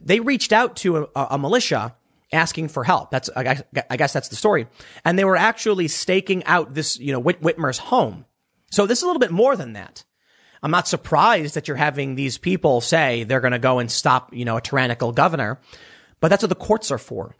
they 0.03 0.19
reached 0.19 0.51
out 0.51 0.77
to 0.77 1.09
a, 1.15 1.27
a 1.31 1.37
militia 1.37 1.95
asking 2.33 2.69
for 2.69 2.83
help. 2.83 3.11
That's, 3.11 3.29
I 3.35 3.43
guess, 3.43 3.63
I 3.89 3.97
guess, 3.97 4.13
that's 4.13 4.29
the 4.29 4.35
story. 4.35 4.67
And 5.03 5.17
they 5.17 5.25
were 5.25 5.37
actually 5.37 5.87
staking 5.87 6.43
out 6.45 6.73
this, 6.73 6.99
you 6.99 7.11
know, 7.11 7.19
Whit- 7.19 7.41
Whitmer's 7.41 7.77
home. 7.77 8.25
So 8.71 8.85
this 8.85 8.99
is 8.99 9.03
a 9.03 9.07
little 9.07 9.19
bit 9.19 9.31
more 9.31 9.55
than 9.55 9.73
that. 9.73 10.03
I'm 10.63 10.71
not 10.71 10.87
surprised 10.87 11.55
that 11.55 11.67
you're 11.67 11.77
having 11.77 12.15
these 12.15 12.37
people 12.37 12.81
say 12.81 13.23
they're 13.23 13.39
going 13.41 13.51
to 13.51 13.59
go 13.59 13.79
and 13.79 13.91
stop, 13.91 14.33
you 14.33 14.45
know, 14.45 14.57
a 14.57 14.61
tyrannical 14.61 15.11
governor, 15.11 15.59
but 16.19 16.29
that's 16.29 16.41
what 16.41 16.49
the 16.49 16.55
courts 16.55 16.91
are 16.91 16.97
for. 16.97 17.35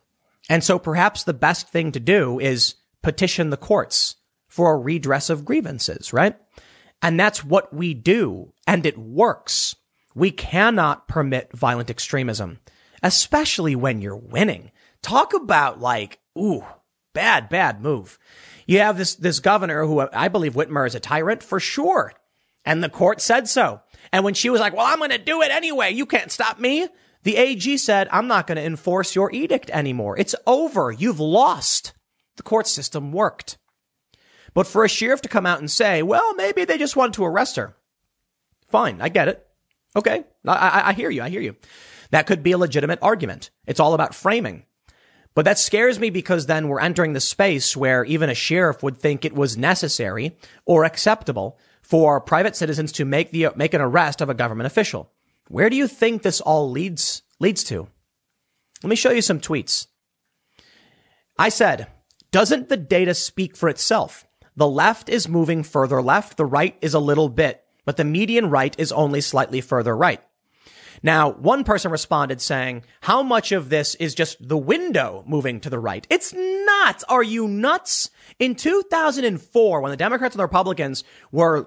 And 0.49 0.63
so 0.63 0.77
perhaps 0.77 1.23
the 1.23 1.33
best 1.33 1.69
thing 1.69 1.91
to 1.93 1.99
do 1.99 2.39
is 2.39 2.75
petition 3.01 3.49
the 3.49 3.57
courts 3.57 4.15
for 4.47 4.73
a 4.73 4.77
redress 4.77 5.29
of 5.29 5.43
grievances, 5.43 6.13
right? 6.13 6.37
And 7.01 7.19
that's 7.19 7.43
what 7.43 7.73
we 7.73 7.93
do. 7.93 8.53
And 8.67 8.85
it 8.85 8.97
works. 8.97 9.75
We 10.15 10.31
cannot 10.31 11.07
permit 11.07 11.51
violent 11.51 11.89
extremism, 11.89 12.59
especially 13.03 13.75
when 13.75 14.01
you're 14.01 14.15
winning. 14.15 14.71
Talk 15.01 15.33
about 15.33 15.81
like, 15.81 16.19
ooh, 16.37 16.65
bad, 17.13 17.49
bad 17.49 17.81
move. 17.81 18.17
You 18.65 18.79
have 18.79 18.97
this, 18.97 19.15
this 19.15 19.39
governor 19.39 19.85
who 19.85 20.07
I 20.11 20.29
believe 20.29 20.53
Whitmer 20.53 20.87
is 20.87 20.95
a 20.95 20.99
tyrant 20.99 21.43
for 21.43 21.59
sure. 21.59 22.13
And 22.63 22.83
the 22.83 22.89
court 22.89 23.21
said 23.21 23.47
so. 23.47 23.81
And 24.11 24.23
when 24.23 24.33
she 24.33 24.49
was 24.49 24.61
like, 24.61 24.73
well, 24.75 24.87
I'm 24.87 24.97
going 24.97 25.11
to 25.11 25.17
do 25.17 25.41
it 25.41 25.51
anyway. 25.51 25.91
You 25.91 26.05
can't 26.05 26.31
stop 26.31 26.59
me. 26.59 26.87
The 27.23 27.37
AG 27.37 27.77
said, 27.77 28.07
I'm 28.11 28.27
not 28.27 28.47
going 28.47 28.57
to 28.57 28.63
enforce 28.63 29.15
your 29.15 29.31
edict 29.31 29.69
anymore. 29.71 30.17
It's 30.17 30.35
over. 30.47 30.91
You've 30.91 31.19
lost. 31.19 31.93
The 32.37 32.43
court 32.43 32.67
system 32.67 33.11
worked. 33.11 33.57
But 34.53 34.67
for 34.67 34.83
a 34.83 34.89
sheriff 34.89 35.21
to 35.21 35.29
come 35.29 35.45
out 35.45 35.59
and 35.59 35.69
say, 35.69 36.01
well, 36.01 36.33
maybe 36.35 36.65
they 36.65 36.77
just 36.77 36.95
wanted 36.95 37.13
to 37.15 37.25
arrest 37.25 37.57
her. 37.57 37.75
Fine. 38.69 39.01
I 39.01 39.09
get 39.09 39.27
it. 39.27 39.44
Okay. 39.95 40.23
I, 40.45 40.83
I, 40.87 40.93
hear 40.93 41.09
you. 41.09 41.21
I 41.21 41.29
hear 41.29 41.41
you. 41.41 41.55
That 42.11 42.27
could 42.27 42.43
be 42.43 42.51
a 42.51 42.57
legitimate 42.57 42.99
argument. 43.01 43.49
It's 43.65 43.79
all 43.79 43.93
about 43.93 44.13
framing. 44.13 44.65
But 45.33 45.45
that 45.45 45.59
scares 45.59 45.99
me 45.99 46.09
because 46.09 46.45
then 46.45 46.67
we're 46.67 46.79
entering 46.79 47.13
the 47.13 47.19
space 47.19 47.75
where 47.75 48.05
even 48.05 48.29
a 48.29 48.35
sheriff 48.35 48.81
would 48.81 48.97
think 48.97 49.25
it 49.25 49.35
was 49.35 49.57
necessary 49.57 50.37
or 50.65 50.85
acceptable 50.85 51.59
for 51.81 52.21
private 52.21 52.55
citizens 52.55 52.91
to 52.93 53.05
make 53.05 53.31
the 53.31 53.49
make 53.55 53.73
an 53.73 53.81
arrest 53.81 54.21
of 54.21 54.29
a 54.29 54.33
government 54.33 54.67
official. 54.67 55.11
Where 55.49 55.69
do 55.69 55.75
you 55.75 55.87
think 55.87 56.21
this 56.21 56.41
all 56.41 56.71
leads 56.71 57.21
leads 57.39 57.63
to? 57.65 57.87
Let 58.81 58.89
me 58.89 58.95
show 58.95 59.11
you 59.11 59.21
some 59.21 59.41
tweets. 59.41 59.87
I 61.37 61.49
said, 61.49 61.87
doesn't 62.31 62.69
the 62.69 62.77
data 62.77 63.13
speak 63.13 63.57
for 63.57 63.67
itself? 63.67 64.25
The 64.55 64.67
left 64.67 65.09
is 65.09 65.27
moving 65.27 65.63
further 65.63 66.01
left, 66.01 66.37
the 66.37 66.45
right 66.45 66.77
is 66.81 66.93
a 66.93 66.99
little 66.99 67.27
bit 67.27 67.64
but 67.85 67.97
the 67.97 68.03
median 68.03 68.49
right 68.49 68.75
is 68.77 68.91
only 68.91 69.21
slightly 69.21 69.61
further 69.61 69.95
right. 69.95 70.21
Now, 71.03 71.31
one 71.31 71.63
person 71.63 71.91
responded 71.91 72.41
saying, 72.41 72.83
how 73.01 73.21
much 73.21 73.51
of 73.51 73.69
this 73.69 73.95
is 73.95 74.15
just 74.15 74.37
the 74.47 74.57
window 74.57 75.23
moving 75.27 75.59
to 75.61 75.69
the 75.69 75.79
right? 75.79 76.05
It's 76.09 76.33
not. 76.33 77.03
Are 77.09 77.23
you 77.23 77.47
nuts? 77.47 78.09
In 78.39 78.55
2004, 78.55 79.81
when 79.81 79.91
the 79.91 79.97
Democrats 79.97 80.35
and 80.35 80.39
the 80.39 80.45
Republicans 80.45 81.03
were 81.31 81.65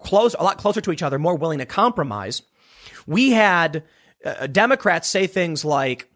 close, 0.00 0.34
a 0.34 0.42
lot 0.42 0.58
closer 0.58 0.80
to 0.80 0.92
each 0.92 1.02
other, 1.02 1.18
more 1.18 1.36
willing 1.36 1.58
to 1.58 1.66
compromise, 1.66 2.42
we 3.06 3.30
had 3.30 3.84
uh, 4.24 4.46
Democrats 4.46 5.08
say 5.08 5.26
things 5.26 5.64
like, 5.64 6.08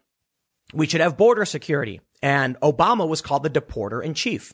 we 0.73 0.87
should 0.87 1.01
have 1.01 1.15
border 1.17 1.45
security. 1.45 2.01
And 2.21 2.59
Obama 2.61 3.07
was 3.07 3.21
called 3.21 3.43
the 3.43 3.49
deporter 3.49 4.03
in 4.03 4.13
chief. 4.13 4.53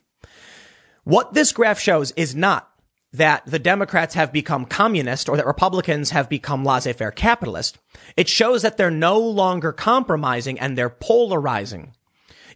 What 1.04 1.34
this 1.34 1.52
graph 1.52 1.80
shows 1.80 2.12
is 2.12 2.36
not 2.36 2.70
that 3.14 3.46
the 3.46 3.60
Democrats 3.60 4.16
have 4.16 4.34
become 4.34 4.66
communist 4.66 5.30
or 5.30 5.38
that 5.38 5.46
Republicans 5.46 6.10
have 6.10 6.28
become 6.28 6.66
laissez-faire 6.66 7.12
capitalist. 7.12 7.78
It 8.18 8.28
shows 8.28 8.64
that 8.64 8.78
they're 8.78 8.92
no 8.92 9.20
longer 9.20 9.72
compromising 9.72 10.60
and 10.60 10.76
they're 10.76 10.90
polarizing. 10.90 11.94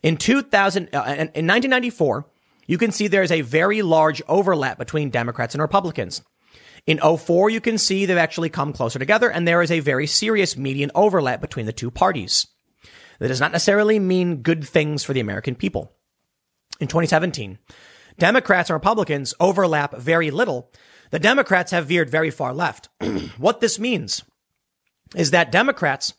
In 0.01 0.18
2000, 0.18 0.89
uh, 0.93 1.03
in 1.08 1.45
1994, 1.47 2.26
you 2.66 2.78
can 2.78 2.91
see 2.91 3.08
there's 3.08 3.32
a 3.32 3.41
very 3.41 3.82
large 3.84 4.22
overlap 4.28 4.78
between 4.78 5.12
Democrats 5.12 5.53
and 5.53 5.62
Republicans. 5.62 6.24
In 6.88 6.99
04, 6.99 7.49
you 7.49 7.62
can 7.62 7.78
see 7.78 8.05
they've 8.05 8.18
actually 8.18 8.49
come 8.49 8.74
closer 8.74 8.97
together 8.97 9.30
and 9.30 9.47
there 9.47 9.62
is 9.62 9.72
a 9.72 9.80
very 9.80 10.08
serious 10.08 10.58
median 10.58 10.91
overlap 10.95 11.39
between 11.39 11.66
the 11.66 11.74
two 11.74 11.91
parties. 11.91 12.47
That 13.20 13.28
does 13.28 13.39
not 13.39 13.51
necessarily 13.51 13.99
mean 13.99 14.38
good 14.38 14.67
things 14.67 15.04
for 15.04 15.13
the 15.13 15.20
American 15.20 15.55
people. 15.55 15.92
In 16.79 16.88
2017, 16.88 17.58
Democrats 18.17 18.69
and 18.69 18.75
Republicans 18.75 19.33
overlap 19.39 19.95
very 19.95 20.31
little. 20.31 20.71
The 21.11 21.19
Democrats 21.19 21.71
have 21.71 21.87
veered 21.87 22.09
very 22.09 22.31
far 22.31 22.53
left. 22.53 22.89
what 23.37 23.61
this 23.61 23.79
means 23.79 24.23
is 25.15 25.31
that 25.31 25.51
Democrats 25.51 26.13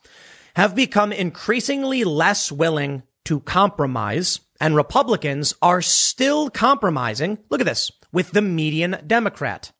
have 0.55 0.75
become 0.75 1.11
increasingly 1.11 2.03
less 2.03 2.51
willing 2.51 3.03
to 3.25 3.39
compromise 3.41 4.39
and 4.59 4.75
Republicans 4.75 5.53
are 5.61 5.81
still 5.81 6.49
compromising. 6.49 7.37
Look 7.49 7.61
at 7.61 7.67
this 7.67 7.91
with 8.11 8.31
the 8.31 8.41
median 8.41 8.97
Democrat. 9.05 9.71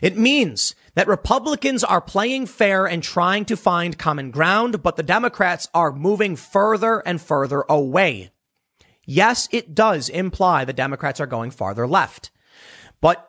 It 0.00 0.16
means 0.16 0.74
that 0.94 1.08
Republicans 1.08 1.82
are 1.82 2.00
playing 2.00 2.46
fair 2.46 2.86
and 2.86 3.02
trying 3.02 3.44
to 3.46 3.56
find 3.56 3.98
common 3.98 4.30
ground, 4.30 4.82
but 4.82 4.96
the 4.96 5.02
Democrats 5.02 5.68
are 5.74 5.90
moving 5.90 6.36
further 6.36 7.00
and 7.00 7.20
further 7.20 7.64
away. 7.68 8.30
Yes, 9.10 9.48
it 9.52 9.74
does 9.74 10.10
imply 10.10 10.66
the 10.66 10.74
Democrats 10.74 11.18
are 11.18 11.26
going 11.26 11.50
farther 11.50 11.86
left. 11.86 12.30
But 13.00 13.26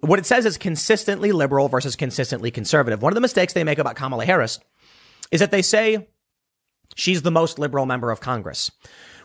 what 0.00 0.20
it 0.20 0.26
says 0.26 0.46
is 0.46 0.56
consistently 0.56 1.32
liberal 1.32 1.68
versus 1.68 1.96
consistently 1.96 2.52
conservative. 2.52 3.02
One 3.02 3.12
of 3.12 3.16
the 3.16 3.20
mistakes 3.20 3.52
they 3.52 3.64
make 3.64 3.80
about 3.80 3.96
Kamala 3.96 4.24
Harris 4.24 4.60
is 5.32 5.40
that 5.40 5.50
they 5.50 5.62
say 5.62 6.06
she's 6.94 7.22
the 7.22 7.32
most 7.32 7.58
liberal 7.58 7.86
member 7.86 8.12
of 8.12 8.20
Congress. 8.20 8.70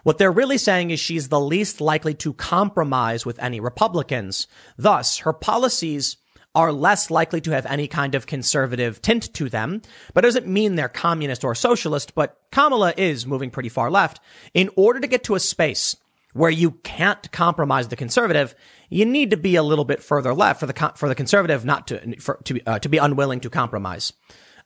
What 0.01 0.17
they're 0.17 0.31
really 0.31 0.57
saying 0.57 0.89
is 0.89 0.99
she's 0.99 1.29
the 1.29 1.39
least 1.39 1.79
likely 1.79 2.15
to 2.15 2.33
compromise 2.33 3.23
with 3.23 3.37
any 3.37 3.59
Republicans. 3.59 4.47
Thus, 4.79 5.19
her 5.19 5.33
policies 5.33 6.17
are 6.53 6.71
less 6.71 7.09
likely 7.09 7.39
to 7.41 7.51
have 7.51 7.65
any 7.65 7.87
kind 7.87 8.15
of 8.15 8.27
conservative 8.27 9.01
tint 9.01 9.33
to 9.33 9.49
them, 9.49 9.81
but 10.13 10.21
doesn't 10.21 10.47
mean 10.47 10.75
they're 10.75 10.89
communist 10.89 11.43
or 11.43 11.55
socialist. 11.55 12.13
But 12.13 12.37
Kamala 12.51 12.93
is 12.97 13.25
moving 13.25 13.51
pretty 13.51 13.69
far 13.69 13.89
left. 13.89 14.19
In 14.53 14.69
order 14.75 14.99
to 14.99 15.07
get 15.07 15.23
to 15.25 15.35
a 15.35 15.39
space 15.39 15.95
where 16.33 16.51
you 16.51 16.71
can't 16.83 17.31
compromise 17.31 17.87
the 17.87 17.95
conservative, 17.95 18.55
you 18.89 19.05
need 19.05 19.31
to 19.31 19.37
be 19.37 19.55
a 19.55 19.63
little 19.63 19.85
bit 19.85 20.03
further 20.03 20.33
left 20.33 20.59
for 20.59 20.65
the 20.65 20.93
for 20.95 21.07
the 21.07 21.15
conservative 21.15 21.65
not 21.65 21.87
to 21.87 22.19
for, 22.19 22.39
to 22.43 22.61
uh, 22.65 22.79
to 22.79 22.89
be 22.89 22.97
unwilling 22.97 23.39
to 23.41 23.49
compromise. 23.49 24.13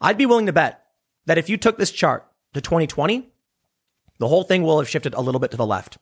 I'd 0.02 0.18
be 0.18 0.26
willing 0.26 0.48
to 0.48 0.53
bet 0.53 0.84
that 1.26 1.38
if 1.38 1.49
you 1.49 1.57
took 1.57 1.78
this 1.78 1.91
chart 1.91 2.28
to 2.53 2.62
2020, 2.62 3.30
the 4.18 4.28
whole 4.28 4.44
thing 4.44 4.64
will 4.64 4.80
have 4.80 4.90
shifted 4.90 5.14
a 5.14 5.22
little 5.22 5.40
bit 5.40 5.52
to 5.52 5.57
the 5.57 5.66
left. 5.66 5.98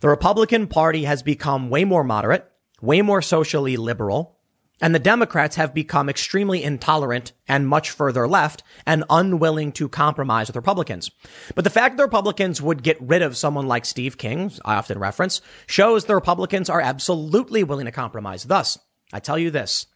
The 0.00 0.08
Republican 0.08 0.66
Party 0.66 1.04
has 1.04 1.22
become 1.22 1.70
way 1.70 1.84
more 1.84 2.04
moderate, 2.04 2.50
way 2.80 3.00
more 3.02 3.22
socially 3.22 3.76
liberal, 3.76 4.33
and 4.80 4.94
the 4.94 4.98
Democrats 4.98 5.56
have 5.56 5.72
become 5.72 6.08
extremely 6.08 6.62
intolerant 6.62 7.32
and 7.46 7.68
much 7.68 7.90
further 7.90 8.26
left 8.26 8.62
and 8.84 9.04
unwilling 9.08 9.72
to 9.72 9.88
compromise 9.88 10.48
with 10.48 10.56
Republicans. 10.56 11.10
But 11.54 11.64
the 11.64 11.70
fact 11.70 11.92
that 11.92 11.98
the 11.98 12.06
Republicans 12.06 12.60
would 12.60 12.82
get 12.82 13.00
rid 13.00 13.22
of 13.22 13.36
someone 13.36 13.66
like 13.66 13.84
Steve 13.84 14.18
King, 14.18 14.50
I 14.64 14.74
often 14.74 14.98
reference, 14.98 15.40
shows 15.66 16.04
the 16.04 16.14
Republicans 16.14 16.68
are 16.68 16.80
absolutely 16.80 17.62
willing 17.62 17.86
to 17.86 17.92
compromise. 17.92 18.44
Thus, 18.44 18.78
I 19.12 19.20
tell 19.20 19.38
you 19.38 19.50
this. 19.50 19.86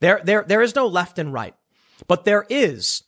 There, 0.00 0.20
there, 0.24 0.44
there 0.46 0.62
is 0.62 0.74
no 0.74 0.86
left 0.86 1.18
and 1.18 1.32
right, 1.32 1.54
but 2.06 2.24
there 2.24 2.44
is. 2.50 3.02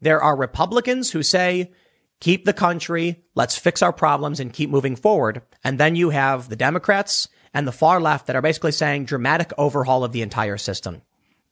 There 0.00 0.22
are 0.22 0.36
Republicans 0.36 1.12
who 1.12 1.22
say, 1.22 1.72
keep 2.20 2.44
the 2.44 2.52
country, 2.52 3.22
let's 3.34 3.56
fix 3.56 3.82
our 3.82 3.92
problems 3.92 4.40
and 4.40 4.52
keep 4.52 4.70
moving 4.70 4.96
forward. 4.96 5.42
And 5.62 5.78
then 5.78 5.94
you 5.94 6.10
have 6.10 6.48
the 6.48 6.56
Democrats 6.56 7.28
and 7.54 7.66
the 7.66 7.72
far 7.72 8.00
left 8.00 8.26
that 8.26 8.36
are 8.36 8.42
basically 8.42 8.72
saying 8.72 9.04
dramatic 9.04 9.52
overhaul 9.58 10.04
of 10.04 10.12
the 10.12 10.22
entire 10.22 10.58
system. 10.58 11.02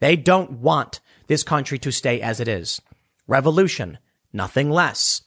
They 0.01 0.16
don't 0.16 0.52
want 0.52 1.01
this 1.27 1.43
country 1.43 1.78
to 1.81 1.90
stay 1.90 2.20
as 2.20 2.40
it 2.40 2.48
is. 2.48 2.81
Revolution, 3.27 3.98
nothing 4.32 4.70
less. 4.70 5.23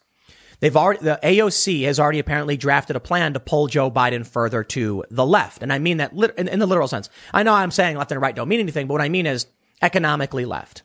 They've 0.59 0.75
already, 0.75 1.03
the 1.03 1.19
AOC 1.23 1.85
has 1.85 1.99
already 1.99 2.19
apparently 2.19 2.57
drafted 2.57 2.95
a 2.95 3.01
plan 3.01 3.33
to 3.33 3.39
pull 3.39 3.67
Joe 3.67 3.89
Biden 3.89 4.27
further 4.27 4.63
to 4.65 5.05
the 5.09 5.25
left. 5.25 5.63
And 5.63 5.71
I 5.71 5.79
mean 5.79 5.97
that 5.97 6.11
in, 6.37 6.47
in 6.47 6.59
the 6.59 6.67
literal 6.67 6.87
sense. 6.87 7.09
I 7.33 7.43
know 7.43 7.53
I'm 7.53 7.71
saying 7.71 7.97
left 7.97 8.11
and 8.11 8.21
right 8.21 8.35
don't 8.35 8.49
mean 8.49 8.59
anything, 8.59 8.87
but 8.87 8.93
what 8.93 9.01
I 9.01 9.09
mean 9.09 9.25
is 9.25 9.47
economically 9.81 10.45
left. 10.45 10.83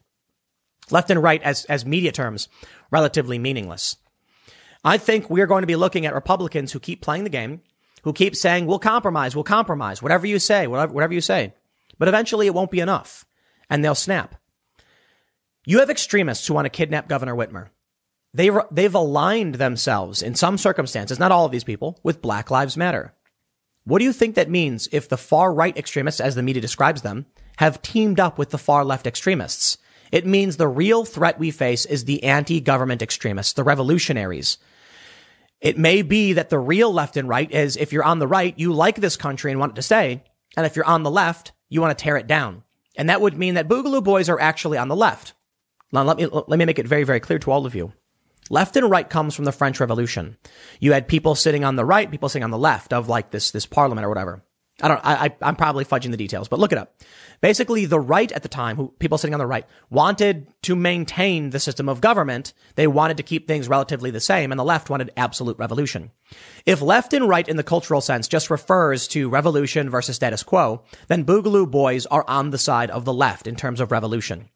Left 0.90 1.11
and 1.11 1.23
right 1.23 1.43
as, 1.43 1.65
as 1.65 1.85
media 1.85 2.12
terms, 2.12 2.48
relatively 2.90 3.39
meaningless. 3.39 3.97
I 4.85 4.98
think 4.98 5.31
we're 5.31 5.47
going 5.47 5.62
to 5.62 5.66
be 5.66 5.77
looking 5.77 6.06
at 6.06 6.15
Republicans 6.15 6.73
who 6.73 6.78
keep 6.78 7.01
playing 7.01 7.24
the 7.24 7.31
game, 7.31 7.62
who 8.05 8.12
keep 8.12 8.36
saying, 8.36 8.66
we'll 8.66 8.78
compromise, 8.78 9.35
we'll 9.35 9.44
compromise, 9.44 10.02
whatever 10.02 10.26
you 10.26 10.39
say, 10.39 10.66
whatever, 10.66 10.93
whatever 10.93 11.14
you 11.14 11.20
say. 11.20 11.52
But 11.98 12.09
eventually 12.09 12.47
it 12.47 12.55
won't 12.55 12.70
be 12.70 12.81
enough 12.81 13.26
and 13.68 13.85
they'll 13.85 13.94
snap. 13.94 14.36
You 15.66 15.81
have 15.81 15.90
extremists 15.90 16.47
who 16.47 16.55
want 16.55 16.66
to 16.66 16.70
kidnap 16.70 17.09
Governor 17.09 17.35
Whitmer. 17.35 17.68
They, 18.35 18.51
they've 18.70 18.94
aligned 18.94 19.55
themselves 19.56 20.22
in 20.22 20.35
some 20.35 20.59
circumstances, 20.59 21.18
not 21.18 21.32
all 21.32 21.47
of 21.47 21.52
these 21.52 21.64
people, 21.64 21.98
with 22.02 22.20
Black 22.20 22.51
Lives 22.51 22.76
Matter. 22.76 23.14
What 23.85 24.01
do 24.01 24.05
you 24.05 24.12
think 24.12 24.35
that 24.35 24.51
means 24.51 24.89
if 24.93 25.09
the 25.09 25.16
far 25.16 25.55
right 25.55 25.76
extremists, 25.76 26.20
as 26.20 26.35
the 26.35 26.43
media 26.43 26.60
describes 26.60 27.02
them, 27.02 27.26
have 27.59 27.81
teamed 27.81 28.20
up 28.20 28.36
with 28.36 28.51
the 28.51 28.59
far 28.59 28.85
left 28.85 29.06
extremists? 29.06 29.78
It 30.10 30.26
means 30.26 30.56
the 30.56 30.68
real 30.68 31.05
threat 31.05 31.39
we 31.39 31.51
face 31.51 31.86
is 31.86 32.05
the 32.05 32.24
anti-government 32.24 33.02
extremists, 33.02 33.52
the 33.52 33.64
revolutionaries, 33.64 34.59
it 35.65 35.78
may 35.78 36.03
be 36.03 36.35
that 36.35 36.51
the 36.51 36.59
real 36.59 36.93
left 36.93 37.16
and 37.16 37.27
right 37.27 37.51
is 37.51 37.78
if 37.78 37.91
you're 37.91 38.05
on 38.05 38.19
the 38.19 38.27
right, 38.27 38.53
you 38.59 38.74
like 38.74 38.97
this 38.97 39.16
country 39.16 39.51
and 39.51 39.59
want 39.59 39.73
it 39.73 39.77
to 39.77 39.82
stay. 39.82 40.23
And 40.59 40.66
if 40.66 40.77
you're 40.77 40.85
on 40.85 41.05
the 41.05 41.11
left, 41.11 41.53
you 41.70 41.81
want 41.81 41.97
to 41.97 42.03
tear 42.03 42.19
it 42.19 42.27
down. 42.27 42.62
And 42.97 43.09
that 43.09 43.23
would 43.23 43.39
mean 43.39 43.55
that 43.55 43.66
Boogaloo 43.66 44.05
Boys 44.05 44.28
are 44.28 44.39
actually 44.39 44.77
on 44.77 44.89
the 44.89 44.95
left. 44.95 45.32
Now, 45.91 46.03
let 46.03 46.19
me, 46.19 46.27
let 46.27 46.59
me 46.59 46.66
make 46.66 46.78
it 46.78 46.86
very, 46.86 47.05
very 47.05 47.19
clear 47.19 47.39
to 47.39 47.51
all 47.51 47.65
of 47.65 47.74
you. 47.74 47.95
Left 48.51 48.77
and 48.77 48.91
right 48.91 49.09
comes 49.09 49.35
from 49.35 49.47
the 49.47 49.53
French 49.53 49.81
Revolution. 49.81 50.36
You 50.81 50.93
had 50.93 51.09
people 51.09 51.35
sitting 51.35 51.65
on 51.65 51.77
the 51.77 51.85
right, 51.85 52.11
people 52.11 52.28
sitting 52.28 52.45
on 52.45 52.51
the 52.51 52.59
left 52.59 52.93
of 52.93 53.09
like 53.09 53.31
this, 53.31 53.51
this 53.51 53.65
parliament 53.65 54.05
or 54.05 54.11
whatever. 54.11 54.45
I 54.82 54.88
don't, 54.88 55.01
I, 55.05 55.26
I, 55.26 55.36
I'm 55.42 55.55
probably 55.55 55.84
fudging 55.84 56.10
the 56.10 56.16
details, 56.16 56.48
but 56.48 56.59
look 56.59 56.72
it 56.72 56.78
up. 56.78 57.01
Basically, 57.40 57.86
the 57.86 58.01
right 58.01 58.30
at 58.32 58.42
the 58.42 58.48
time, 58.48 58.76
who 58.76 58.88
people 58.98 59.18
sitting 59.18 59.34
on 59.34 59.38
the 59.38 59.46
right, 59.46 59.66
wanted 59.88 60.48
to 60.62 60.74
maintain 60.74 61.51
the 61.51 61.60
system 61.60 61.88
of 61.88 62.01
government. 62.01 62.55
They 62.74 62.88
wanted 62.88 63.18
to 63.18 63.22
keep 63.22 63.46
things 63.46 63.68
relatively 63.68 64.10
the 64.10 64.18
same, 64.18 64.51
and 64.51 64.59
the 64.59 64.64
left 64.64 64.90
wanted 64.90 65.12
absolute 65.16 65.59
revolution. 65.59 66.10
If 66.66 66.82
left 66.82 67.12
and 67.12 67.28
right 67.28 67.46
in 67.46 67.56
the 67.56 67.62
cultural 67.62 68.01
sense 68.01 68.26
just 68.26 68.51
refers 68.51 69.06
to 69.09 69.28
revolution 69.28 69.90
versus 69.90 70.16
status 70.16 70.42
quo, 70.42 70.82
then 71.06 71.24
Boogaloo 71.24 71.70
boys 71.70 72.06
are 72.06 72.24
on 72.26 72.51
the 72.51 72.59
side 72.59 72.90
of 72.90 73.05
the 73.05 73.14
left 73.14 73.46
in 73.46 73.55
terms 73.55 73.78
of 73.80 73.92
revolution. 73.92 74.48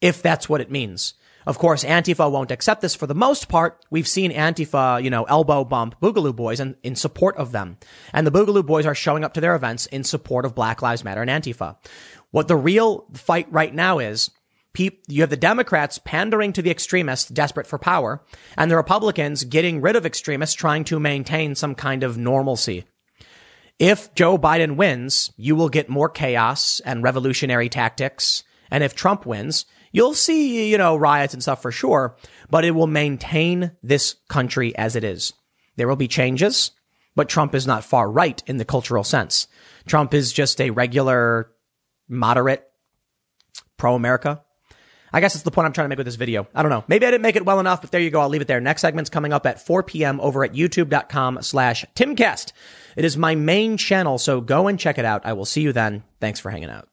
If 0.00 0.22
that's 0.22 0.48
what 0.48 0.60
it 0.60 0.70
means. 0.70 1.14
Of 1.46 1.58
course, 1.58 1.84
Antifa 1.84 2.30
won't 2.30 2.50
accept 2.50 2.82
this 2.82 2.94
for 2.94 3.06
the 3.06 3.14
most 3.14 3.48
part. 3.48 3.84
We've 3.90 4.08
seen 4.08 4.32
Antifa, 4.32 5.02
you 5.02 5.08
know, 5.08 5.24
elbow 5.24 5.64
bump 5.64 5.94
Boogaloo 6.00 6.36
Boys 6.36 6.60
in, 6.60 6.76
in 6.82 6.94
support 6.94 7.36
of 7.36 7.52
them. 7.52 7.78
And 8.12 8.26
the 8.26 8.32
Boogaloo 8.32 8.66
Boys 8.66 8.84
are 8.84 8.94
showing 8.94 9.24
up 9.24 9.34
to 9.34 9.40
their 9.40 9.54
events 9.54 9.86
in 9.86 10.04
support 10.04 10.44
of 10.44 10.54
Black 10.54 10.82
Lives 10.82 11.04
Matter 11.04 11.22
and 11.22 11.30
Antifa. 11.30 11.76
What 12.30 12.48
the 12.48 12.56
real 12.56 13.06
fight 13.14 13.50
right 13.50 13.74
now 13.74 13.98
is, 13.98 14.30
you 14.76 15.22
have 15.22 15.30
the 15.30 15.36
Democrats 15.36 15.98
pandering 16.04 16.52
to 16.52 16.62
the 16.62 16.70
extremists 16.70 17.28
desperate 17.30 17.66
for 17.66 17.78
power, 17.78 18.22
and 18.56 18.70
the 18.70 18.76
Republicans 18.76 19.42
getting 19.42 19.80
rid 19.80 19.96
of 19.96 20.06
extremists 20.06 20.54
trying 20.54 20.84
to 20.84 21.00
maintain 21.00 21.56
some 21.56 21.74
kind 21.74 22.04
of 22.04 22.16
normalcy. 22.16 22.84
If 23.80 24.14
Joe 24.14 24.38
Biden 24.38 24.76
wins, 24.76 25.32
you 25.36 25.56
will 25.56 25.68
get 25.68 25.88
more 25.88 26.08
chaos 26.08 26.80
and 26.84 27.02
revolutionary 27.02 27.68
tactics. 27.68 28.44
And 28.70 28.84
if 28.84 28.94
Trump 28.94 29.24
wins, 29.26 29.66
You'll 29.92 30.14
see, 30.14 30.70
you 30.70 30.78
know, 30.78 30.96
riots 30.96 31.34
and 31.34 31.42
stuff 31.42 31.62
for 31.62 31.72
sure, 31.72 32.16
but 32.50 32.64
it 32.64 32.72
will 32.72 32.86
maintain 32.86 33.72
this 33.82 34.16
country 34.28 34.76
as 34.76 34.96
it 34.96 35.04
is. 35.04 35.32
There 35.76 35.88
will 35.88 35.96
be 35.96 36.08
changes, 36.08 36.72
but 37.14 37.28
Trump 37.28 37.54
is 37.54 37.66
not 37.66 37.84
far 37.84 38.10
right 38.10 38.42
in 38.46 38.58
the 38.58 38.64
cultural 38.64 39.04
sense. 39.04 39.46
Trump 39.86 40.14
is 40.14 40.32
just 40.32 40.60
a 40.60 40.70
regular, 40.70 41.50
moderate, 42.08 42.64
pro-America. 43.76 44.42
I 45.12 45.20
guess 45.20 45.32
that's 45.32 45.42
the 45.42 45.50
point 45.50 45.66
I'm 45.66 45.72
trying 45.72 45.86
to 45.86 45.88
make 45.88 45.98
with 45.98 46.06
this 46.06 46.16
video. 46.16 46.46
I 46.54 46.62
don't 46.62 46.70
know. 46.70 46.84
Maybe 46.86 47.06
I 47.06 47.10
didn't 47.10 47.22
make 47.22 47.36
it 47.36 47.46
well 47.46 47.60
enough, 47.60 47.80
but 47.80 47.90
there 47.90 48.00
you 48.00 48.10
go. 48.10 48.20
I'll 48.20 48.28
leave 48.28 48.42
it 48.42 48.48
there. 48.48 48.60
Next 48.60 48.82
segment's 48.82 49.08
coming 49.08 49.32
up 49.32 49.46
at 49.46 49.64
4 49.64 49.82
p.m. 49.82 50.20
over 50.20 50.44
at 50.44 50.52
youtube.com 50.52 51.42
slash 51.42 51.84
timcast. 51.94 52.52
It 52.96 53.04
is 53.04 53.16
my 53.16 53.34
main 53.34 53.76
channel, 53.76 54.18
so 54.18 54.40
go 54.40 54.68
and 54.68 54.78
check 54.78 54.98
it 54.98 55.04
out. 55.04 55.24
I 55.24 55.32
will 55.32 55.46
see 55.46 55.62
you 55.62 55.72
then. 55.72 56.02
Thanks 56.20 56.40
for 56.40 56.50
hanging 56.50 56.70
out. 56.70 56.88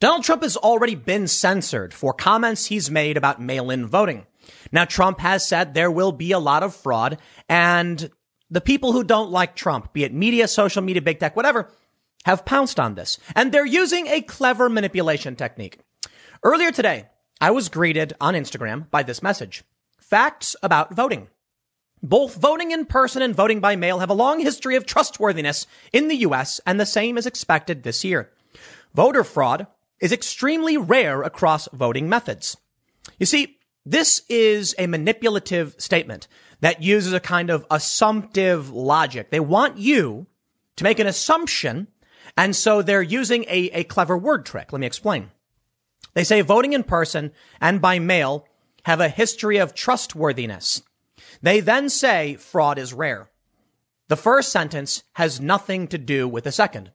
Donald 0.00 0.24
Trump 0.24 0.42
has 0.42 0.56
already 0.56 0.94
been 0.94 1.26
censored 1.28 1.94
for 1.94 2.12
comments 2.12 2.66
he's 2.66 2.90
made 2.90 3.16
about 3.16 3.40
mail-in 3.40 3.86
voting. 3.86 4.26
Now, 4.72 4.84
Trump 4.84 5.20
has 5.20 5.46
said 5.46 5.72
there 5.72 5.90
will 5.90 6.12
be 6.12 6.32
a 6.32 6.38
lot 6.38 6.62
of 6.62 6.74
fraud 6.74 7.18
and 7.48 8.10
the 8.50 8.60
people 8.60 8.92
who 8.92 9.04
don't 9.04 9.30
like 9.30 9.56
Trump, 9.56 9.92
be 9.92 10.04
it 10.04 10.12
media, 10.12 10.48
social 10.48 10.82
media, 10.82 11.00
big 11.00 11.18
tech, 11.18 11.34
whatever, 11.36 11.70
have 12.24 12.44
pounced 12.44 12.78
on 12.78 12.94
this. 12.94 13.18
And 13.34 13.52
they're 13.52 13.64
using 13.64 14.06
a 14.08 14.20
clever 14.20 14.68
manipulation 14.68 15.36
technique. 15.36 15.78
Earlier 16.42 16.70
today, 16.70 17.06
I 17.40 17.50
was 17.50 17.68
greeted 17.68 18.12
on 18.20 18.34
Instagram 18.34 18.90
by 18.90 19.02
this 19.02 19.22
message. 19.22 19.64
Facts 19.98 20.54
about 20.62 20.94
voting. 20.94 21.28
Both 22.02 22.36
voting 22.36 22.70
in 22.70 22.84
person 22.84 23.22
and 23.22 23.34
voting 23.34 23.60
by 23.60 23.76
mail 23.76 24.00
have 24.00 24.10
a 24.10 24.14
long 24.14 24.40
history 24.40 24.76
of 24.76 24.84
trustworthiness 24.84 25.66
in 25.92 26.08
the 26.08 26.16
US, 26.16 26.60
and 26.66 26.78
the 26.78 26.84
same 26.84 27.16
is 27.16 27.26
expected 27.26 27.82
this 27.82 28.04
year. 28.04 28.30
Voter 28.94 29.24
fraud 29.24 29.66
is 30.04 30.12
extremely 30.12 30.76
rare 30.76 31.22
across 31.22 31.66
voting 31.72 32.10
methods. 32.10 32.58
You 33.18 33.24
see, 33.24 33.56
this 33.86 34.20
is 34.28 34.74
a 34.78 34.86
manipulative 34.86 35.74
statement 35.78 36.28
that 36.60 36.82
uses 36.82 37.14
a 37.14 37.20
kind 37.20 37.48
of 37.48 37.64
assumptive 37.70 38.68
logic. 38.68 39.30
They 39.30 39.40
want 39.40 39.78
you 39.78 40.26
to 40.76 40.84
make 40.84 40.98
an 40.98 41.06
assumption, 41.06 41.88
and 42.36 42.54
so 42.54 42.82
they're 42.82 43.00
using 43.00 43.44
a, 43.44 43.70
a 43.72 43.84
clever 43.84 44.18
word 44.18 44.44
trick. 44.44 44.74
Let 44.74 44.80
me 44.80 44.86
explain. 44.86 45.30
They 46.12 46.22
say 46.22 46.42
voting 46.42 46.74
in 46.74 46.84
person 46.84 47.32
and 47.58 47.80
by 47.80 47.98
mail 47.98 48.46
have 48.84 49.00
a 49.00 49.08
history 49.08 49.56
of 49.56 49.74
trustworthiness. 49.74 50.82
They 51.40 51.60
then 51.60 51.88
say 51.88 52.34
fraud 52.34 52.78
is 52.78 52.92
rare. 52.92 53.30
The 54.08 54.16
first 54.16 54.52
sentence 54.52 55.02
has 55.14 55.40
nothing 55.40 55.88
to 55.88 55.96
do 55.96 56.28
with 56.28 56.44
the 56.44 56.52
second. 56.52 56.90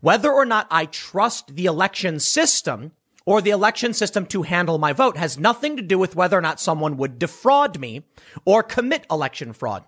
Whether 0.00 0.32
or 0.32 0.44
not 0.44 0.66
I 0.70 0.86
trust 0.86 1.54
the 1.54 1.66
election 1.66 2.20
system 2.20 2.92
or 3.24 3.42
the 3.42 3.50
election 3.50 3.92
system 3.92 4.24
to 4.26 4.42
handle 4.42 4.78
my 4.78 4.92
vote 4.92 5.16
has 5.16 5.38
nothing 5.38 5.76
to 5.76 5.82
do 5.82 5.98
with 5.98 6.14
whether 6.16 6.38
or 6.38 6.40
not 6.40 6.60
someone 6.60 6.96
would 6.96 7.18
defraud 7.18 7.78
me 7.78 8.04
or 8.44 8.62
commit 8.62 9.06
election 9.10 9.52
fraud. 9.52 9.84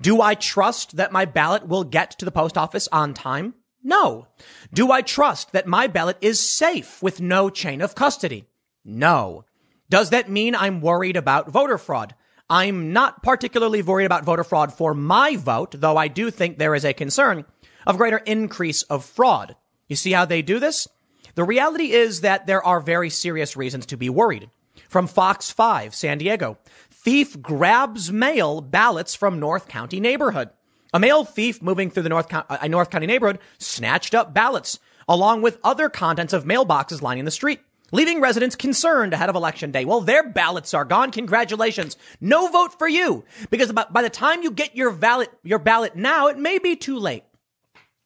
Do 0.00 0.20
I 0.20 0.34
trust 0.34 0.96
that 0.96 1.12
my 1.12 1.24
ballot 1.24 1.66
will 1.66 1.84
get 1.84 2.10
to 2.18 2.24
the 2.24 2.32
post 2.32 2.58
office 2.58 2.88
on 2.92 3.14
time? 3.14 3.54
No. 3.82 4.28
Do 4.72 4.92
I 4.92 5.02
trust 5.02 5.52
that 5.52 5.66
my 5.66 5.86
ballot 5.86 6.18
is 6.20 6.48
safe 6.48 7.02
with 7.02 7.20
no 7.20 7.48
chain 7.50 7.80
of 7.80 7.94
custody? 7.94 8.46
No. 8.84 9.44
Does 9.88 10.10
that 10.10 10.30
mean 10.30 10.54
I'm 10.54 10.80
worried 10.80 11.16
about 11.16 11.50
voter 11.50 11.78
fraud? 11.78 12.14
I'm 12.50 12.92
not 12.92 13.22
particularly 13.22 13.82
worried 13.82 14.04
about 14.04 14.24
voter 14.24 14.44
fraud 14.44 14.72
for 14.72 14.94
my 14.94 15.36
vote, 15.36 15.74
though 15.78 15.96
I 15.96 16.08
do 16.08 16.30
think 16.30 16.58
there 16.58 16.74
is 16.74 16.84
a 16.84 16.92
concern 16.92 17.44
of 17.86 17.96
greater 17.96 18.18
increase 18.18 18.82
of 18.84 19.04
fraud. 19.04 19.56
You 19.88 19.96
see 19.96 20.12
how 20.12 20.24
they 20.24 20.42
do 20.42 20.58
this? 20.58 20.88
The 21.34 21.44
reality 21.44 21.92
is 21.92 22.20
that 22.20 22.46
there 22.46 22.64
are 22.64 22.80
very 22.80 23.10
serious 23.10 23.56
reasons 23.56 23.86
to 23.86 23.96
be 23.96 24.10
worried. 24.10 24.50
From 24.88 25.06
Fox 25.06 25.50
5, 25.50 25.94
San 25.94 26.18
Diego, 26.18 26.58
thief 26.90 27.40
grabs 27.40 28.12
mail 28.12 28.60
ballots 28.60 29.14
from 29.14 29.40
North 29.40 29.68
County 29.68 30.00
neighborhood. 30.00 30.50
A 30.94 31.00
male 31.00 31.24
thief 31.24 31.62
moving 31.62 31.90
through 31.90 32.02
the 32.02 32.08
North, 32.10 32.32
uh, 32.32 32.68
North 32.68 32.90
County 32.90 33.06
neighborhood 33.06 33.38
snatched 33.58 34.14
up 34.14 34.34
ballots 34.34 34.78
along 35.08 35.42
with 35.42 35.58
other 35.64 35.88
contents 35.88 36.32
of 36.32 36.44
mailboxes 36.44 37.00
lining 37.00 37.24
the 37.24 37.30
street, 37.30 37.60
leaving 37.90 38.20
residents 38.20 38.56
concerned 38.56 39.14
ahead 39.14 39.30
of 39.30 39.34
election 39.34 39.70
day. 39.70 39.86
Well, 39.86 40.02
their 40.02 40.28
ballots 40.28 40.74
are 40.74 40.84
gone. 40.84 41.10
Congratulations. 41.10 41.96
No 42.20 42.48
vote 42.48 42.78
for 42.78 42.88
you 42.88 43.24
because 43.50 43.72
by 43.72 44.02
the 44.02 44.10
time 44.10 44.42
you 44.42 44.50
get 44.50 44.76
your 44.76 44.92
ballot, 44.92 45.30
your 45.42 45.58
ballot 45.58 45.96
now, 45.96 46.28
it 46.28 46.38
may 46.38 46.58
be 46.58 46.76
too 46.76 46.98
late. 46.98 47.24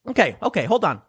Okay. 0.08 0.36
Okay. 0.42 0.64
Hold 0.64 0.84
on. 0.84 1.02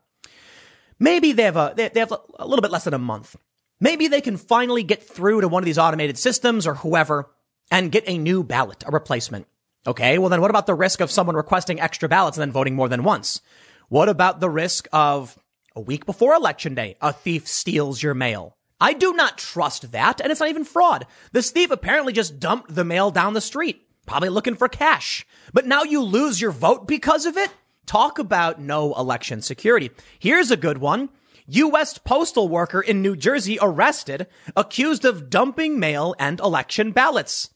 Maybe 0.99 1.32
they 1.32 1.44
have 1.44 1.57
a, 1.57 1.74
they 1.76 1.99
have 1.99 2.14
a 2.40 2.48
little 2.48 2.61
bit 2.61 2.72
less 2.72 2.86
than 2.86 2.94
a 2.94 2.99
month. 2.99 3.36
Maybe 3.80 4.07
they 4.07 4.22
can 4.22 4.38
finally 4.38 4.82
get 4.84 5.03
through 5.03 5.41
to 5.41 5.48
one 5.48 5.61
of 5.61 5.65
these 5.65 5.78
automated 5.78 6.18
systems 6.18 6.65
or 6.65 6.76
whoever 6.76 7.30
and 7.69 7.91
get 7.91 8.03
a 8.07 8.18
new 8.18 8.44
ballot, 8.44 8.84
a 8.88 8.91
replacement. 8.91 9.48
Okay. 9.86 10.18
Well, 10.18 10.30
then 10.30 10.41
what 10.41 10.49
about 10.49 10.65
the 10.65 10.74
risk 10.74 10.99
of 10.99 11.11
someone 11.11 11.36
requesting 11.36 11.80
extra 11.80 12.10
ballots 12.10 12.38
and 12.38 12.41
then 12.41 12.52
voting 12.52 12.76
more 12.76 12.90
than 12.90 13.03
once? 13.03 13.41
What 13.90 14.10
about 14.10 14.40
the 14.40 14.49
risk 14.49 14.88
of 14.91 15.38
a 15.76 15.82
week 15.82 16.06
before 16.06 16.34
election 16.34 16.74
day, 16.76 16.98
a 17.02 17.14
thief 17.14 17.48
steals 17.48 18.02
your 18.02 18.14
mail? 18.14 18.57
I 18.80 18.94
do 18.94 19.14
not 19.14 19.38
trust 19.38 19.91
that. 19.91 20.19
And 20.19 20.32
it's 20.32 20.40
not 20.40 20.49
even 20.49 20.64
fraud. 20.64 21.06
This 21.32 21.52
thief 21.52 21.72
apparently 21.72 22.14
just 22.14 22.40
dumped 22.40 22.74
the 22.74 22.84
mail 22.84 23.11
down 23.11 23.34
the 23.34 23.41
street, 23.41 23.88
probably 24.06 24.30
looking 24.30 24.56
for 24.56 24.68
cash. 24.68 25.26
But 25.53 25.65
now 25.65 25.84
you 25.84 26.02
lose 26.02 26.41
your 26.41 26.52
vote 26.52 26.88
because 26.88 27.26
of 27.26 27.38
it? 27.38 27.52
Talk 27.88 28.19
about 28.19 28.59
no 28.59 28.93
election 28.93 29.41
security. 29.41 29.89
Here's 30.19 30.51
a 30.51 30.57
good 30.57 30.77
one. 30.77 31.09
U.S. 31.47 31.97
postal 31.97 32.49
worker 32.49 32.81
in 32.81 33.01
New 33.01 33.15
Jersey 33.15 33.57
arrested, 33.61 34.27
accused 34.55 35.05
of 35.05 35.30
dumping 35.30 35.80
mail 35.80 36.14
and 36.19 36.41
election 36.41 36.91
ballots. 36.91 37.49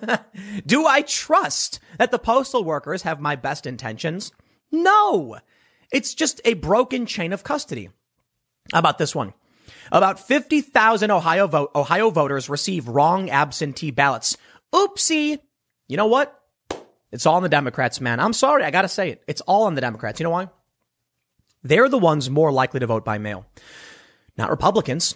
Do 0.66 0.86
I 0.86 1.00
trust 1.00 1.80
that 1.98 2.10
the 2.10 2.18
postal 2.18 2.62
workers 2.62 3.02
have 3.02 3.20
my 3.20 3.34
best 3.34 3.66
intentions? 3.66 4.32
No. 4.70 5.38
It's 5.90 6.12
just 6.12 6.42
a 6.44 6.54
broken 6.54 7.06
chain 7.06 7.32
of 7.32 7.42
custody. 7.42 7.88
How 8.72 8.78
about 8.78 8.98
this 8.98 9.14
one? 9.14 9.32
About 9.90 10.20
50,000 10.20 11.10
Ohio, 11.10 11.70
Ohio 11.74 12.10
voters 12.10 12.50
receive 12.50 12.88
wrong 12.88 13.30
absentee 13.30 13.90
ballots. 13.90 14.36
Oopsie. 14.74 15.38
You 15.88 15.96
know 15.96 16.06
what? 16.06 16.41
It's 17.12 17.26
all 17.26 17.36
on 17.36 17.42
the 17.42 17.48
Democrats, 17.48 18.00
man. 18.00 18.18
I'm 18.18 18.32
sorry. 18.32 18.64
I 18.64 18.70
got 18.70 18.82
to 18.82 18.88
say 18.88 19.10
it. 19.10 19.22
It's 19.28 19.42
all 19.42 19.64
on 19.64 19.74
the 19.74 19.80
Democrats. 19.80 20.18
You 20.18 20.24
know 20.24 20.30
why? 20.30 20.48
They're 21.62 21.88
the 21.88 21.98
ones 21.98 22.28
more 22.28 22.50
likely 22.50 22.80
to 22.80 22.86
vote 22.86 23.04
by 23.04 23.18
mail, 23.18 23.46
not 24.36 24.50
Republicans. 24.50 25.14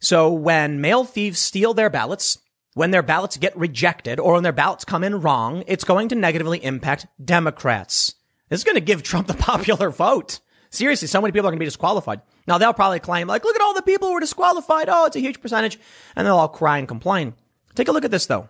So 0.00 0.32
when 0.32 0.80
mail 0.80 1.04
thieves 1.04 1.38
steal 1.38 1.74
their 1.74 1.90
ballots, 1.90 2.38
when 2.74 2.90
their 2.90 3.02
ballots 3.02 3.36
get 3.36 3.56
rejected 3.56 4.18
or 4.18 4.34
when 4.34 4.42
their 4.42 4.52
ballots 4.52 4.84
come 4.84 5.04
in 5.04 5.20
wrong, 5.20 5.62
it's 5.66 5.84
going 5.84 6.08
to 6.08 6.14
negatively 6.14 6.62
impact 6.64 7.06
Democrats. 7.22 8.14
This 8.48 8.60
is 8.60 8.64
going 8.64 8.74
to 8.74 8.80
give 8.80 9.02
Trump 9.02 9.28
the 9.28 9.34
popular 9.52 9.90
vote. 9.90 10.40
Seriously, 10.70 11.08
so 11.08 11.20
many 11.20 11.32
people 11.32 11.46
are 11.46 11.50
going 11.50 11.58
to 11.58 11.64
be 11.64 11.66
disqualified. 11.66 12.20
Now 12.46 12.58
they'll 12.58 12.74
probably 12.74 13.00
claim 13.00 13.28
like, 13.28 13.44
look 13.44 13.56
at 13.56 13.62
all 13.62 13.74
the 13.74 13.82
people 13.82 14.08
who 14.08 14.14
were 14.14 14.20
disqualified. 14.20 14.88
Oh, 14.88 15.06
it's 15.06 15.16
a 15.16 15.20
huge 15.20 15.40
percentage. 15.40 15.78
And 16.16 16.26
they'll 16.26 16.36
all 16.36 16.48
cry 16.48 16.78
and 16.78 16.88
complain. 16.88 17.34
Take 17.74 17.88
a 17.88 17.92
look 17.92 18.04
at 18.04 18.10
this 18.10 18.26
though. 18.26 18.48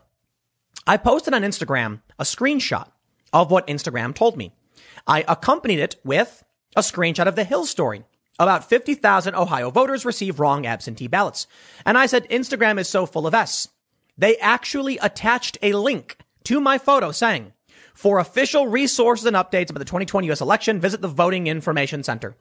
I 0.87 0.97
posted 0.97 1.35
on 1.35 1.43
Instagram 1.43 2.01
a 2.19 2.25
screenshot 2.25 2.89
of 3.33 3.51
what 3.51 3.67
Instagram 3.67 4.15
told 4.15 4.37
me. 4.37 4.53
I 5.07 5.25
accompanied 5.29 5.79
it 5.79 5.97
with 6.05 6.45
a 6.75 6.81
screenshot 6.81 7.27
of 7.27 7.37
the 7.37 7.45
Hill 7.45 7.67
story. 7.67 8.05
About 8.39 8.69
50,000 8.69 9.35
Ohio 9.35 9.71
voters 9.71 10.05
receive 10.05 10.41
wrong 10.41 10.67
absentee 10.67 11.07
ballots. 11.07 11.47
And 11.85 11.97
I 11.97 12.07
said, 12.07 12.29
Instagram 12.29 12.79
is 12.79 12.89
so 12.89 13.07
full 13.07 13.27
of 13.27 13.35
S. 13.35 13.69
They 14.19 14.37
actually 14.39 14.99
attached 14.99 15.59
a 15.63 15.73
link 15.73 16.19
to 16.45 16.61
my 16.61 16.79
photo 16.79 17.13
saying, 17.13 17.53
for 17.95 18.19
official 18.19 18.67
resources 18.67 19.25
and 19.25 19.37
updates 19.37 19.71
about 19.71 19.79
the 19.79 19.87
2020 19.87 20.31
US 20.31 20.43
election, 20.43 20.81
visit 20.81 21.01
the 21.01 21.09
Voting 21.09 21.47
Information 21.47 22.03
Center. 22.03 22.37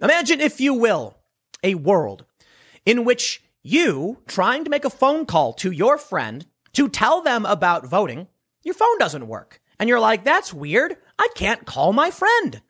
Imagine, 0.00 0.40
if 0.40 0.60
you 0.60 0.74
will, 0.74 1.16
a 1.62 1.74
world 1.74 2.26
in 2.84 3.04
which 3.04 3.42
you, 3.62 4.18
trying 4.26 4.64
to 4.64 4.70
make 4.70 4.84
a 4.84 4.90
phone 4.90 5.24
call 5.24 5.52
to 5.54 5.70
your 5.70 5.96
friend 5.96 6.46
to 6.74 6.88
tell 6.88 7.22
them 7.22 7.46
about 7.46 7.86
voting, 7.86 8.28
your 8.62 8.74
phone 8.74 8.98
doesn't 8.98 9.28
work. 9.28 9.60
And 9.78 9.88
you're 9.88 10.00
like, 10.00 10.24
that's 10.24 10.54
weird. 10.54 10.96
I 11.18 11.28
can't 11.34 11.66
call 11.66 11.92
my 11.92 12.10
friend. 12.10 12.62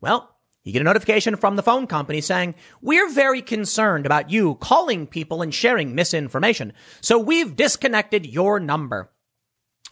Well, 0.00 0.36
you 0.64 0.72
get 0.72 0.82
a 0.82 0.84
notification 0.84 1.36
from 1.36 1.54
the 1.54 1.62
phone 1.62 1.86
company 1.86 2.20
saying, 2.20 2.56
we're 2.82 3.08
very 3.08 3.40
concerned 3.40 4.04
about 4.04 4.30
you 4.30 4.56
calling 4.56 5.06
people 5.06 5.40
and 5.40 5.54
sharing 5.54 5.94
misinformation. 5.94 6.72
So 7.00 7.18
we've 7.18 7.54
disconnected 7.54 8.26
your 8.26 8.58
number. 8.58 9.10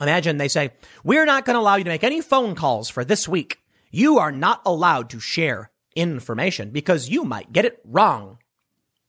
Imagine 0.00 0.36
they 0.36 0.48
say, 0.48 0.72
we're 1.04 1.26
not 1.26 1.44
going 1.44 1.54
to 1.54 1.60
allow 1.60 1.76
you 1.76 1.84
to 1.84 1.90
make 1.90 2.02
any 2.02 2.20
phone 2.20 2.56
calls 2.56 2.90
for 2.90 3.04
this 3.04 3.28
week. 3.28 3.60
You 3.92 4.18
are 4.18 4.32
not 4.32 4.62
allowed 4.66 5.10
to 5.10 5.20
share 5.20 5.70
information 5.94 6.70
because 6.70 7.08
you 7.08 7.24
might 7.24 7.52
get 7.52 7.64
it 7.64 7.80
wrong. 7.84 8.38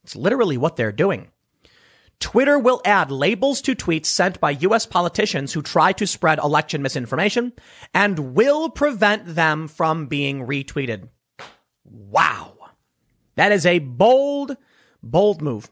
It's 0.03 0.15
literally 0.15 0.57
what 0.57 0.75
they're 0.75 0.91
doing. 0.91 1.31
Twitter 2.19 2.57
will 2.57 2.81
add 2.85 3.11
labels 3.11 3.61
to 3.61 3.75
tweets 3.75 4.07
sent 4.07 4.39
by 4.39 4.51
US 4.51 4.85
politicians 4.85 5.53
who 5.53 5.61
try 5.61 5.91
to 5.93 6.07
spread 6.07 6.39
election 6.39 6.81
misinformation 6.81 7.53
and 7.93 8.33
will 8.35 8.69
prevent 8.69 9.35
them 9.35 9.67
from 9.67 10.07
being 10.07 10.45
retweeted. 10.45 11.09
Wow. 11.83 12.53
That 13.35 13.51
is 13.51 13.65
a 13.65 13.79
bold, 13.79 14.57
bold 15.03 15.41
move. 15.41 15.69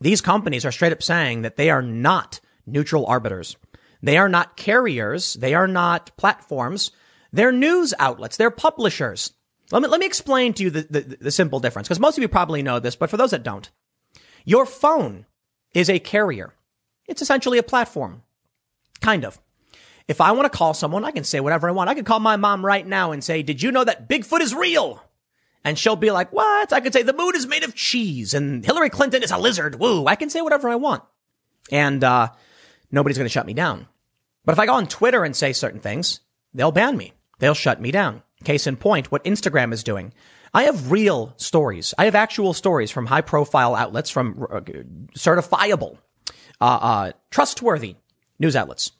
These 0.00 0.20
companies 0.20 0.64
are 0.64 0.72
straight 0.72 0.92
up 0.92 1.02
saying 1.02 1.42
that 1.42 1.56
they 1.56 1.70
are 1.70 1.82
not 1.82 2.40
neutral 2.66 3.06
arbiters. 3.06 3.56
They 4.02 4.16
are 4.16 4.28
not 4.28 4.56
carriers. 4.56 5.34
They 5.34 5.54
are 5.54 5.68
not 5.68 6.16
platforms. 6.16 6.90
They're 7.32 7.52
news 7.52 7.94
outlets. 7.98 8.36
They're 8.36 8.50
publishers. 8.50 9.32
Let 9.70 9.82
me, 9.82 9.88
let 9.88 10.00
me 10.00 10.06
explain 10.06 10.54
to 10.54 10.64
you 10.64 10.70
the, 10.70 10.82
the, 10.90 11.00
the 11.20 11.30
simple 11.30 11.60
difference 11.60 11.88
because 11.88 12.00
most 12.00 12.18
of 12.18 12.22
you 12.22 12.28
probably 12.28 12.62
know 12.62 12.78
this, 12.78 12.96
but 12.96 13.10
for 13.10 13.16
those 13.16 13.30
that 13.30 13.42
don't, 13.42 13.70
your 14.44 14.66
phone 14.66 15.26
is 15.74 15.90
a 15.90 15.98
carrier. 15.98 16.54
It's 17.06 17.22
essentially 17.22 17.58
a 17.58 17.62
platform. 17.62 18.22
Kind 19.00 19.24
of. 19.24 19.40
If 20.08 20.20
I 20.20 20.32
want 20.32 20.50
to 20.50 20.56
call 20.56 20.74
someone, 20.74 21.04
I 21.04 21.10
can 21.10 21.24
say 21.24 21.40
whatever 21.40 21.68
I 21.68 21.72
want. 21.72 21.90
I 21.90 21.94
can 21.94 22.04
call 22.04 22.20
my 22.20 22.36
mom 22.36 22.64
right 22.64 22.86
now 22.86 23.12
and 23.12 23.22
say, 23.22 23.42
did 23.42 23.62
you 23.62 23.72
know 23.72 23.84
that 23.84 24.08
Bigfoot 24.08 24.40
is 24.40 24.54
real? 24.54 25.02
And 25.64 25.78
she'll 25.78 25.96
be 25.96 26.10
like, 26.10 26.32
what? 26.32 26.72
I 26.72 26.80
could 26.80 26.92
say 26.92 27.02
the 27.02 27.12
moon 27.12 27.36
is 27.36 27.46
made 27.46 27.62
of 27.62 27.74
cheese 27.74 28.34
and 28.34 28.64
Hillary 28.64 28.90
Clinton 28.90 29.22
is 29.22 29.30
a 29.30 29.38
lizard. 29.38 29.78
Woo. 29.78 30.06
I 30.06 30.16
can 30.16 30.28
say 30.28 30.40
whatever 30.40 30.68
I 30.68 30.74
want. 30.74 31.04
And, 31.70 32.02
uh, 32.02 32.30
nobody's 32.90 33.16
going 33.16 33.26
to 33.26 33.32
shut 33.32 33.46
me 33.46 33.54
down. 33.54 33.86
But 34.44 34.52
if 34.52 34.58
I 34.58 34.66
go 34.66 34.74
on 34.74 34.88
Twitter 34.88 35.24
and 35.24 35.36
say 35.36 35.52
certain 35.52 35.80
things, 35.80 36.20
they'll 36.52 36.72
ban 36.72 36.96
me. 36.96 37.12
They'll 37.38 37.54
shut 37.54 37.80
me 37.80 37.92
down. 37.92 38.22
Case 38.44 38.66
in 38.66 38.76
point, 38.76 39.12
what 39.12 39.24
Instagram 39.24 39.72
is 39.72 39.84
doing. 39.84 40.12
I 40.54 40.64
have 40.64 40.92
real 40.92 41.34
stories. 41.36 41.94
I 41.96 42.04
have 42.04 42.14
actual 42.14 42.52
stories 42.52 42.90
from 42.90 43.06
high 43.06 43.22
profile 43.22 43.74
outlets, 43.74 44.10
from 44.10 44.46
uh, 44.50 44.60
certifiable, 45.16 45.98
uh, 46.60 46.64
uh, 46.64 47.12
trustworthy 47.30 47.96
news 48.38 48.56
outlets 48.56 48.92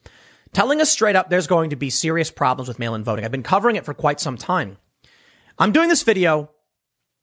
telling 0.52 0.80
us 0.80 0.90
straight 0.90 1.16
up 1.16 1.30
there's 1.30 1.46
going 1.46 1.70
to 1.70 1.76
be 1.76 1.90
serious 1.90 2.30
problems 2.30 2.68
with 2.68 2.78
mail 2.78 2.94
in 2.94 3.04
voting. 3.04 3.24
I've 3.24 3.32
been 3.32 3.42
covering 3.42 3.76
it 3.76 3.84
for 3.84 3.94
quite 3.94 4.20
some 4.20 4.36
time. 4.36 4.78
I'm 5.58 5.72
doing 5.72 5.88
this 5.88 6.02
video 6.02 6.50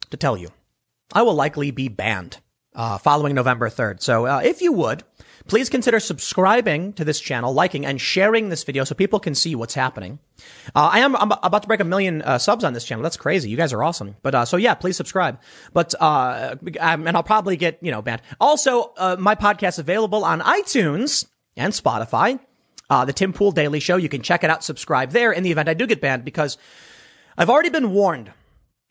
to 0.10 0.18
tell 0.18 0.38
you 0.38 0.49
I 1.14 1.22
will 1.22 1.34
likely 1.34 1.72
be 1.72 1.88
banned 1.88 2.38
uh, 2.76 2.97
following 2.97 3.35
November 3.35 3.69
3rd. 3.69 4.01
So 4.01 4.26
uh, 4.26 4.41
if 4.43 4.61
you 4.61 4.73
would, 4.73 5.03
Please 5.49 5.67
consider 5.67 5.99
subscribing 5.99 6.93
to 6.93 7.03
this 7.03 7.19
channel, 7.19 7.51
liking 7.53 7.84
and 7.84 7.99
sharing 7.99 8.49
this 8.49 8.63
video 8.63 8.84
so 8.84 8.93
people 8.93 9.19
can 9.19 9.34
see 9.34 9.55
what's 9.55 9.73
happening. 9.73 10.19
Uh, 10.76 10.89
I 10.93 10.99
am 10.99 11.15
I'm 11.15 11.31
about 11.31 11.63
to 11.63 11.67
break 11.67 11.80
a 11.80 11.84
million 11.84 12.21
uh, 12.21 12.38
subs 12.38 12.63
on 12.63 12.73
this 12.73 12.85
channel. 12.85 13.01
That's 13.01 13.17
crazy. 13.17 13.49
You 13.49 13.57
guys 13.57 13.73
are 13.73 13.84
awesome. 13.84 14.15
But 14.21 14.35
uh, 14.35 14.45
so 14.45 14.57
yeah, 14.57 14.76
please 14.76 14.95
subscribe. 14.95 15.39
But 15.73 15.95
uh, 15.99 16.55
and 16.80 17.09
I'll 17.09 17.23
probably 17.23 17.57
get 17.57 17.80
you 17.81 17.89
know 17.89 18.03
banned. 18.03 18.21
Also, 18.39 18.93
uh, 18.95 19.15
my 19.17 19.34
podcast 19.34 19.69
is 19.69 19.80
available 19.80 20.23
on 20.23 20.39
iTunes 20.41 21.26
and 21.57 21.73
Spotify. 21.73 22.39
Uh, 22.88 23.05
the 23.05 23.13
Tim 23.13 23.34
Pool 23.34 23.51
Daily 23.51 23.80
Show. 23.80 23.97
You 23.97 24.09
can 24.09 24.21
check 24.21 24.43
it 24.43 24.51
out. 24.51 24.63
Subscribe 24.63 25.09
there 25.09 25.31
in 25.31 25.41
the 25.41 25.49
event 25.49 25.67
I 25.67 25.73
do 25.73 25.88
get 25.88 25.99
banned 25.99 26.26
because 26.26 26.59
I've 27.39 27.49
already 27.49 27.69
been 27.69 27.89
warned 27.91 28.31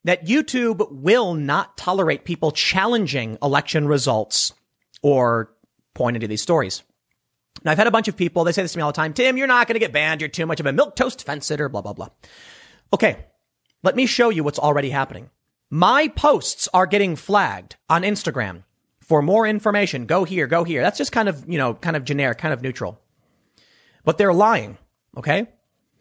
that 0.03 0.27
YouTube 0.27 0.91
will 0.91 1.35
not 1.35 1.77
tolerate 1.77 2.25
people 2.25 2.51
challenging 2.51 3.39
election 3.41 3.87
results 3.87 4.55
or 5.03 5.53
pointing 5.99 6.21
to 6.21 6.29
these 6.29 6.41
stories. 6.41 6.83
Now, 7.65 7.73
I've 7.73 7.79
had 7.79 7.89
a 7.89 7.91
bunch 7.91 8.07
of 8.07 8.17
people, 8.17 8.45
they 8.45 8.53
say 8.53 8.63
this 8.63 8.73
to 8.73 8.79
me 8.79 8.83
all 8.83 8.93
the 8.93 8.97
time 8.97 9.13
Tim, 9.13 9.37
you're 9.37 9.49
not 9.49 9.67
going 9.67 9.75
to 9.75 9.81
get 9.81 9.93
banned. 9.93 10.21
You're 10.21 10.29
too 10.29 10.47
much 10.47 10.61
of 10.61 10.67
a 10.67 10.73
milk 10.73 10.97
toast 10.97 11.27
fence 11.27 11.47
sitter, 11.47 11.69
blah, 11.69 11.83
blah, 11.83 11.93
blah. 11.93 12.09
Okay, 12.95 13.27
let 13.83 13.97
me 13.97 14.07
show 14.07 14.31
you 14.31 14.45
what's 14.45 14.59
already 14.59 14.91
happening. 14.91 15.29
My 15.69 16.09
posts 16.09 16.69
are 16.73 16.87
getting 16.87 17.17
flagged 17.17 17.77
on 17.91 18.03
Instagram. 18.03 18.63
For 19.01 19.23
more 19.23 19.47
information, 19.47 20.07
go 20.07 20.25
here, 20.25 20.47
go 20.47 20.65
here. 20.65 20.83
That's 20.83 20.99
just 20.99 21.13
kind 21.13 21.29
of, 21.29 21.45
you 21.49 21.59
know, 21.59 21.75
kind 21.75 21.97
of 21.97 22.05
generic, 22.05 22.39
kind 22.39 22.55
of 22.55 22.63
neutral. 22.63 23.01
But 24.05 24.19
they're 24.19 24.33
lying, 24.33 24.79
okay? 25.17 25.49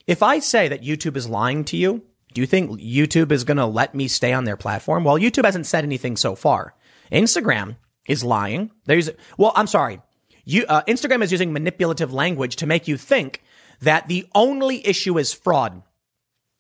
If 0.06 0.22
I 0.22 0.40
say 0.40 0.68
that 0.68 0.84
YouTube 0.84 1.18
is 1.18 1.28
lying 1.28 1.66
to 1.66 1.78
you, 1.78 2.04
do 2.34 2.42
you 2.42 2.48
think 2.48 2.80
YouTube 2.80 3.32
is 3.32 3.44
going 3.44 3.58
to 3.58 3.66
let 3.66 3.96
me 3.96 4.08
stay 4.08 4.32
on 4.32 4.44
their 4.44 4.58
platform? 4.58 5.04
Well, 5.04 5.18
YouTube 5.18 5.46
hasn't 5.46 5.66
said 5.66 5.84
anything 5.84 6.18
so 6.18 6.36
far. 6.36 6.76
Instagram 7.12 7.78
is 8.08 8.24
lying. 8.24 8.72
There's, 8.86 9.10
well, 9.38 9.54
I'm 9.56 9.68
sorry. 9.68 10.02
You, 10.46 10.66
uh, 10.68 10.84
Instagram 10.88 11.22
is 11.22 11.32
using 11.32 11.52
manipulative 11.52 12.14
language 12.14 12.56
to 12.58 12.66
make 12.66 12.88
you 12.88 12.98
think 12.98 13.44
that 13.82 14.08
the 14.08 14.26
only 14.34 14.86
issue 14.88 15.18
is 15.18 15.34
fraud. 15.34 15.84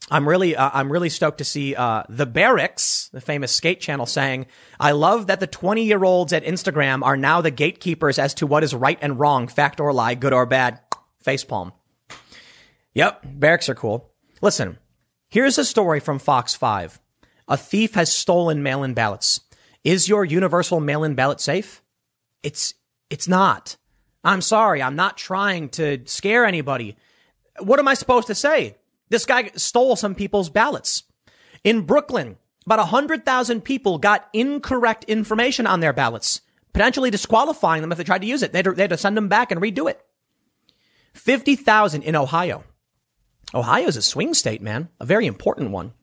I'm 0.10 0.28
really, 0.28 0.56
uh, 0.56 0.70
I'm 0.74 0.92
really 0.92 1.10
stoked 1.10 1.40
to 1.40 1.44
see 1.44 1.76
uh, 1.76 2.04
the 2.08 2.28
Berrics, 2.28 3.10
the 3.12 3.20
famous 3.20 3.52
skate 3.52 3.82
channel, 3.82 4.06
saying, 4.06 4.46
"I 4.80 4.92
love 4.92 5.28
that 5.28 5.42
the 5.42 5.48
20 5.48 5.84
year 5.84 6.04
olds 6.04 6.32
at 6.32 6.46
Instagram 6.46 7.04
are 7.04 7.18
now 7.18 7.42
the 7.42 7.52
gatekeepers 7.52 8.18
as 8.18 8.34
to 8.36 8.48
what 8.48 8.64
is 8.64 8.74
right 8.74 8.98
and 9.02 9.20
wrong, 9.20 9.48
fact 9.48 9.82
or 9.82 9.92
lie, 9.92 10.16
good 10.16 10.34
or 10.34 10.46
bad." 10.46 10.80
Facepalm. 11.26 11.74
Yep, 12.94 13.26
Berrics 13.38 13.68
are 13.68 13.76
cool. 13.76 14.14
Listen, 14.42 14.78
here's 15.30 15.58
a 15.58 15.66
story 15.66 16.00
from 16.00 16.20
Fox 16.20 16.56
5. 16.56 17.00
A 17.50 17.58
thief 17.58 17.96
has 17.96 18.12
stolen 18.14 18.64
mail-in 18.64 18.94
ballots. 18.94 19.42
Is 19.88 20.10
your 20.10 20.26
universal 20.26 20.82
mail-in 20.82 21.16
ballot 21.16 21.40
safe? 21.40 21.82
It's, 22.44 22.74
it's 23.10 23.26
not. 23.26 23.78
I'm 24.22 24.42
sorry. 24.42 24.82
I'm 24.82 24.98
not 24.98 25.16
trying 25.16 25.70
to 25.70 26.02
scare 26.04 26.44
anybody. 26.44 26.98
What 27.60 27.80
am 27.80 27.88
I 27.88 27.94
supposed 27.94 28.28
to 28.28 28.36
say? 28.36 28.76
This 29.08 29.26
guy 29.26 29.50
stole 29.56 29.96
some 29.96 30.14
people's 30.14 30.50
ballots. 30.50 31.04
In 31.64 31.84
Brooklyn, 31.84 32.36
about 32.66 32.80
100,000 32.80 33.62
people 33.62 33.98
got 33.98 34.28
incorrect 34.34 35.06
information 35.06 35.66
on 35.66 35.80
their 35.80 35.94
ballots, 35.94 36.42
potentially 36.74 37.10
disqualifying 37.10 37.80
them 37.80 37.94
if 37.94 37.98
they 37.98 38.04
tried 38.04 38.24
to 38.24 38.28
use 38.28 38.44
it. 38.44 38.52
They 38.52 38.58
had 38.58 38.78
had 38.78 38.90
to 38.90 38.98
send 38.98 39.16
them 39.16 39.30
back 39.30 39.54
and 39.54 39.62
redo 39.62 39.90
it. 39.90 40.06
50,000 41.14 42.02
in 42.02 42.18
Ohio. 42.18 42.66
Ohio 43.56 43.88
is 43.88 43.96
a 43.96 44.02
swing 44.02 44.34
state, 44.34 44.62
man, 44.62 44.90
a 45.00 45.06
very 45.06 45.26
important 45.26 45.72
one. 45.72 45.94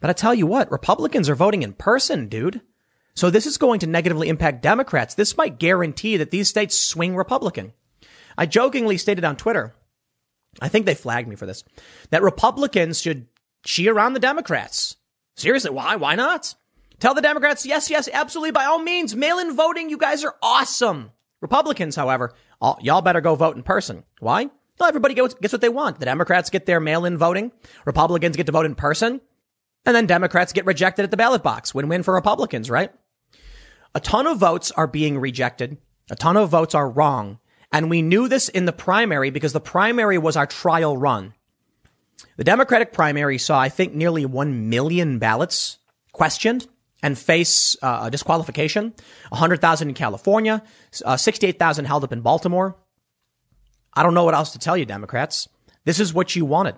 But 0.00 0.10
I 0.10 0.12
tell 0.12 0.32
you 0.32 0.46
what, 0.46 0.70
Republicans 0.70 1.28
are 1.28 1.34
voting 1.34 1.64
in 1.64 1.72
person, 1.72 2.28
dude. 2.28 2.60
So 3.14 3.30
this 3.30 3.46
is 3.46 3.58
going 3.58 3.80
to 3.80 3.86
negatively 3.86 4.28
impact 4.28 4.62
Democrats. 4.62 5.14
This 5.14 5.36
might 5.36 5.58
guarantee 5.58 6.16
that 6.16 6.30
these 6.30 6.48
states 6.48 6.78
swing 6.78 7.14
Republican. 7.14 7.72
I 8.38 8.46
jokingly 8.46 8.96
stated 8.98 9.24
on 9.24 9.36
Twitter 9.36 9.74
I 10.60 10.68
think 10.68 10.86
they 10.86 10.94
flagged 10.94 11.28
me 11.28 11.36
for 11.36 11.46
this. 11.46 11.64
That 12.10 12.22
Republicans 12.22 13.00
should 13.00 13.26
cheer 13.64 13.98
on 13.98 14.12
the 14.12 14.20
Democrats. 14.20 14.96
Seriously, 15.36 15.70
why? 15.70 15.96
Why 15.96 16.14
not? 16.14 16.54
Tell 16.98 17.14
the 17.14 17.22
Democrats, 17.22 17.66
yes, 17.66 17.90
yes, 17.90 18.08
absolutely, 18.12 18.52
by 18.52 18.64
all 18.64 18.78
means, 18.78 19.16
mail-in 19.16 19.56
voting, 19.56 19.90
you 19.90 19.98
guys 19.98 20.22
are 20.24 20.36
awesome. 20.42 21.10
Republicans, 21.40 21.96
however, 21.96 22.32
all, 22.60 22.78
y'all 22.80 23.02
better 23.02 23.20
go 23.20 23.34
vote 23.34 23.56
in 23.56 23.62
person. 23.62 24.04
Why? 24.20 24.50
Well, 24.78 24.88
everybody 24.88 25.14
gets, 25.14 25.34
gets 25.34 25.52
what 25.52 25.60
they 25.60 25.68
want. 25.68 25.98
The 25.98 26.04
Democrats 26.04 26.50
get 26.50 26.66
their 26.66 26.80
mail-in 26.80 27.18
voting. 27.18 27.50
Republicans 27.84 28.36
get 28.36 28.46
to 28.46 28.52
vote 28.52 28.66
in 28.66 28.74
person. 28.74 29.20
And 29.84 29.96
then 29.96 30.06
Democrats 30.06 30.52
get 30.52 30.66
rejected 30.66 31.02
at 31.02 31.10
the 31.10 31.16
ballot 31.16 31.42
box. 31.42 31.74
Win-win 31.74 32.04
for 32.04 32.14
Republicans, 32.14 32.70
right? 32.70 32.92
A 33.94 34.00
ton 34.00 34.26
of 34.26 34.38
votes 34.38 34.70
are 34.72 34.86
being 34.86 35.18
rejected. 35.18 35.76
A 36.10 36.16
ton 36.16 36.36
of 36.36 36.48
votes 36.48 36.74
are 36.74 36.88
wrong. 36.88 37.38
And 37.72 37.88
we 37.88 38.02
knew 38.02 38.28
this 38.28 38.48
in 38.48 38.64
the 38.64 38.72
primary 38.72 39.30
because 39.30 39.52
the 39.52 39.60
primary 39.60 40.18
was 40.18 40.36
our 40.36 40.46
trial 40.46 40.96
run. 40.96 41.34
The 42.36 42.44
Democratic 42.44 42.92
primary 42.92 43.38
saw, 43.38 43.58
I 43.58 43.68
think, 43.68 43.94
nearly 43.94 44.24
1 44.24 44.68
million 44.68 45.18
ballots 45.18 45.78
questioned 46.12 46.66
and 47.02 47.18
face 47.18 47.76
uh, 47.82 48.08
disqualification. 48.10 48.94
100,000 49.30 49.88
in 49.88 49.94
California, 49.94 50.62
uh, 51.04 51.16
68,000 51.16 51.84
held 51.84 52.04
up 52.04 52.12
in 52.12 52.20
Baltimore. 52.20 52.76
I 53.94 54.02
don't 54.02 54.14
know 54.14 54.24
what 54.24 54.34
else 54.34 54.52
to 54.52 54.58
tell 54.58 54.76
you, 54.76 54.86
Democrats. 54.86 55.48
This 55.84 56.00
is 56.00 56.14
what 56.14 56.36
you 56.36 56.44
wanted. 56.44 56.76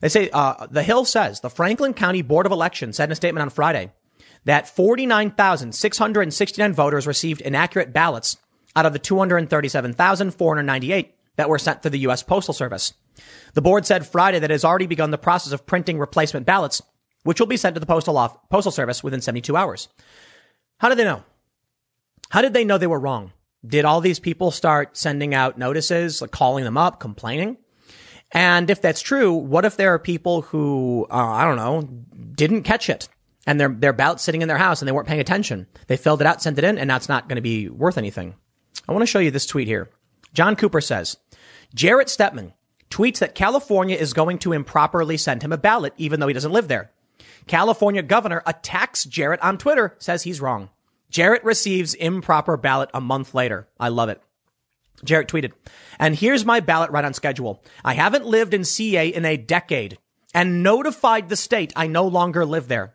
They 0.00 0.08
say, 0.08 0.30
uh, 0.32 0.66
The 0.70 0.82
Hill 0.82 1.04
says 1.04 1.40
the 1.40 1.50
Franklin 1.50 1.94
County 1.94 2.22
Board 2.22 2.46
of 2.46 2.52
Elections 2.52 2.96
said 2.96 3.08
in 3.08 3.12
a 3.12 3.16
statement 3.16 3.42
on 3.42 3.50
Friday 3.50 3.92
that 4.44 4.68
49,669 4.68 6.72
voters 6.72 7.06
received 7.06 7.40
inaccurate 7.40 7.92
ballots 7.92 8.36
out 8.76 8.86
of 8.86 8.92
the 8.92 8.98
237,498 8.98 11.14
that 11.36 11.48
were 11.48 11.58
sent 11.58 11.82
to 11.82 11.90
the 11.90 11.98
U.S. 12.00 12.22
Postal 12.22 12.54
Service. 12.54 12.94
The 13.54 13.62
board 13.62 13.86
said 13.86 14.06
Friday 14.06 14.38
that 14.40 14.50
it 14.50 14.54
has 14.54 14.64
already 14.64 14.86
begun 14.86 15.10
the 15.10 15.18
process 15.18 15.52
of 15.52 15.66
printing 15.66 15.98
replacement 15.98 16.46
ballots, 16.46 16.82
which 17.22 17.40
will 17.40 17.46
be 17.46 17.56
sent 17.56 17.74
to 17.74 17.80
the 17.80 17.86
postal, 17.86 18.18
off- 18.18 18.36
postal 18.50 18.72
service 18.72 19.02
within 19.02 19.20
72 19.20 19.56
hours. 19.56 19.88
How 20.78 20.88
did 20.88 20.98
they 20.98 21.04
know? 21.04 21.22
How 22.30 22.42
did 22.42 22.52
they 22.52 22.64
know 22.64 22.78
they 22.78 22.86
were 22.86 23.00
wrong? 23.00 23.32
Did 23.66 23.84
all 23.84 24.00
these 24.00 24.18
people 24.18 24.50
start 24.50 24.96
sending 24.96 25.34
out 25.34 25.56
notices, 25.56 26.20
like 26.20 26.32
calling 26.32 26.64
them 26.64 26.76
up, 26.76 27.00
complaining? 27.00 27.56
And 28.32 28.68
if 28.68 28.82
that's 28.82 29.00
true, 29.00 29.32
what 29.32 29.64
if 29.64 29.76
there 29.76 29.94
are 29.94 29.98
people 29.98 30.42
who, 30.42 31.06
uh, 31.10 31.14
I 31.14 31.44
don't 31.44 31.56
know, 31.56 31.88
didn't 32.34 32.64
catch 32.64 32.90
it 32.90 33.08
and 33.46 33.60
their 33.60 33.92
ballot 33.92 34.20
sitting 34.20 34.42
in 34.42 34.48
their 34.48 34.58
house 34.58 34.80
and 34.80 34.88
they 34.88 34.92
weren't 34.92 35.08
paying 35.08 35.20
attention? 35.20 35.66
They 35.86 35.96
filled 35.96 36.20
it 36.20 36.26
out, 36.26 36.42
sent 36.42 36.58
it 36.58 36.64
in, 36.64 36.78
and 36.78 36.88
now 36.88 36.96
it's 36.96 37.08
not 37.08 37.28
going 37.28 37.36
to 37.36 37.42
be 37.42 37.68
worth 37.68 37.98
anything. 37.98 38.34
I 38.88 38.92
want 38.92 39.02
to 39.02 39.06
show 39.06 39.18
you 39.18 39.30
this 39.30 39.46
tweet 39.46 39.68
here. 39.68 39.90
John 40.32 40.56
Cooper 40.56 40.80
says, 40.80 41.16
Jarrett 41.74 42.08
Stepman 42.08 42.52
tweets 42.90 43.18
that 43.18 43.34
California 43.34 43.96
is 43.96 44.12
going 44.12 44.38
to 44.38 44.52
improperly 44.52 45.16
send 45.16 45.42
him 45.42 45.52
a 45.52 45.58
ballot, 45.58 45.94
even 45.96 46.20
though 46.20 46.28
he 46.28 46.34
doesn't 46.34 46.52
live 46.52 46.68
there. 46.68 46.90
California 47.46 48.02
governor 48.02 48.42
attacks 48.46 49.04
Jarrett 49.04 49.42
on 49.42 49.58
Twitter, 49.58 49.94
says 49.98 50.22
he's 50.22 50.40
wrong. 50.40 50.70
Jarrett 51.10 51.44
receives 51.44 51.94
improper 51.94 52.56
ballot 52.56 52.90
a 52.94 53.00
month 53.00 53.34
later. 53.34 53.68
I 53.78 53.88
love 53.88 54.08
it. 54.08 54.20
Jarrett 55.04 55.28
tweeted, 55.28 55.52
and 55.98 56.14
here's 56.14 56.44
my 56.44 56.60
ballot 56.60 56.90
right 56.90 57.04
on 57.04 57.14
schedule. 57.14 57.62
I 57.84 57.94
haven't 57.94 58.26
lived 58.26 58.54
in 58.54 58.64
CA 58.64 59.08
in 59.08 59.24
a 59.24 59.36
decade 59.36 59.98
and 60.32 60.62
notified 60.62 61.28
the 61.28 61.36
state 61.36 61.72
I 61.76 61.86
no 61.86 62.06
longer 62.06 62.46
live 62.46 62.68
there. 62.68 62.94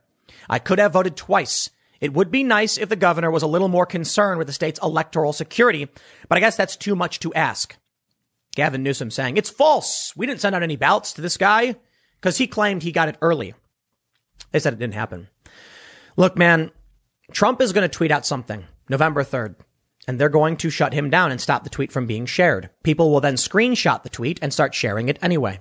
I 0.50 0.60
could 0.60 0.80
have 0.80 0.94
voted 0.94 1.16
twice. 1.16 1.70
It 2.02 2.14
would 2.14 2.32
be 2.32 2.44
nice 2.44 2.78
if 2.78 2.90
the 2.90 2.96
governor 2.96 3.30
was 3.30 3.44
a 3.44 3.48
little 3.48 3.68
more 3.68 3.86
concerned 3.86 4.38
with 4.38 4.48
the 4.48 4.54
state's 4.54 4.80
electoral 4.82 5.34
security, 5.34 5.88
but 6.28 6.38
I 6.38 6.40
guess 6.40 6.56
that's 6.56 6.76
too 6.76 6.96
much 6.96 7.20
to 7.20 7.34
ask. 7.34 7.76
Gavin 8.56 8.84
Newsom 8.84 9.12
saying, 9.12 9.38
it's 9.38 9.50
false. 9.50 10.14
We 10.16 10.26
didn't 10.26 10.42
send 10.42 10.56
out 10.56 10.64
any 10.64 10.76
ballots 10.76 11.14
to 11.14 11.22
this 11.22 11.38
guy 11.38 11.76
because 12.20 12.38
he 12.38 12.48
claimed 12.48 12.84
he 12.84 12.92
got 12.92 13.10
it 13.10 13.18
early. 13.22 13.54
They 14.52 14.60
said 14.60 14.74
it 14.74 14.80
didn't 14.80 14.96
happen. 14.96 15.28
Look, 16.18 16.38
man, 16.38 16.72
Trump 17.32 17.62
is 17.62 17.74
going 17.74 17.88
to 17.88 17.96
tweet 17.96 18.12
out 18.12 18.26
something 18.26 18.66
November 18.90 19.24
3rd, 19.24 19.56
and 20.08 20.20
they're 20.20 20.30
going 20.30 20.58
to 20.58 20.70
shut 20.70 20.94
him 20.94 21.10
down 21.10 21.32
and 21.32 21.40
stop 21.40 21.64
the 21.64 21.70
tweet 21.70 21.92
from 21.92 22.08
being 22.08 22.26
shared. 22.26 22.70
People 22.84 23.12
will 23.12 23.22
then 23.22 23.36
screenshot 23.36 24.04
the 24.04 24.10
tweet 24.10 24.40
and 24.42 24.52
start 24.52 24.74
sharing 24.74 25.10
it 25.10 25.20
anyway. 25.22 25.60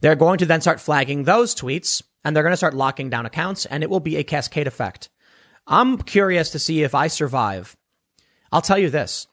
They're 0.00 0.14
going 0.14 0.38
to 0.38 0.46
then 0.46 0.60
start 0.60 0.80
flagging 0.80 1.24
those 1.24 1.54
tweets 1.54 2.02
and 2.24 2.34
they're 2.34 2.42
going 2.42 2.52
to 2.52 2.56
start 2.56 2.74
locking 2.74 3.10
down 3.10 3.26
accounts 3.26 3.66
and 3.66 3.82
it 3.82 3.90
will 3.90 4.00
be 4.00 4.16
a 4.16 4.24
cascade 4.24 4.66
effect. 4.66 5.08
I'm 5.66 5.98
curious 5.98 6.50
to 6.50 6.58
see 6.58 6.82
if 6.82 6.94
I 6.94 7.08
survive. 7.08 7.76
I'll 8.50 8.62
tell 8.62 8.78
you 8.78 8.90
this. 8.90 9.26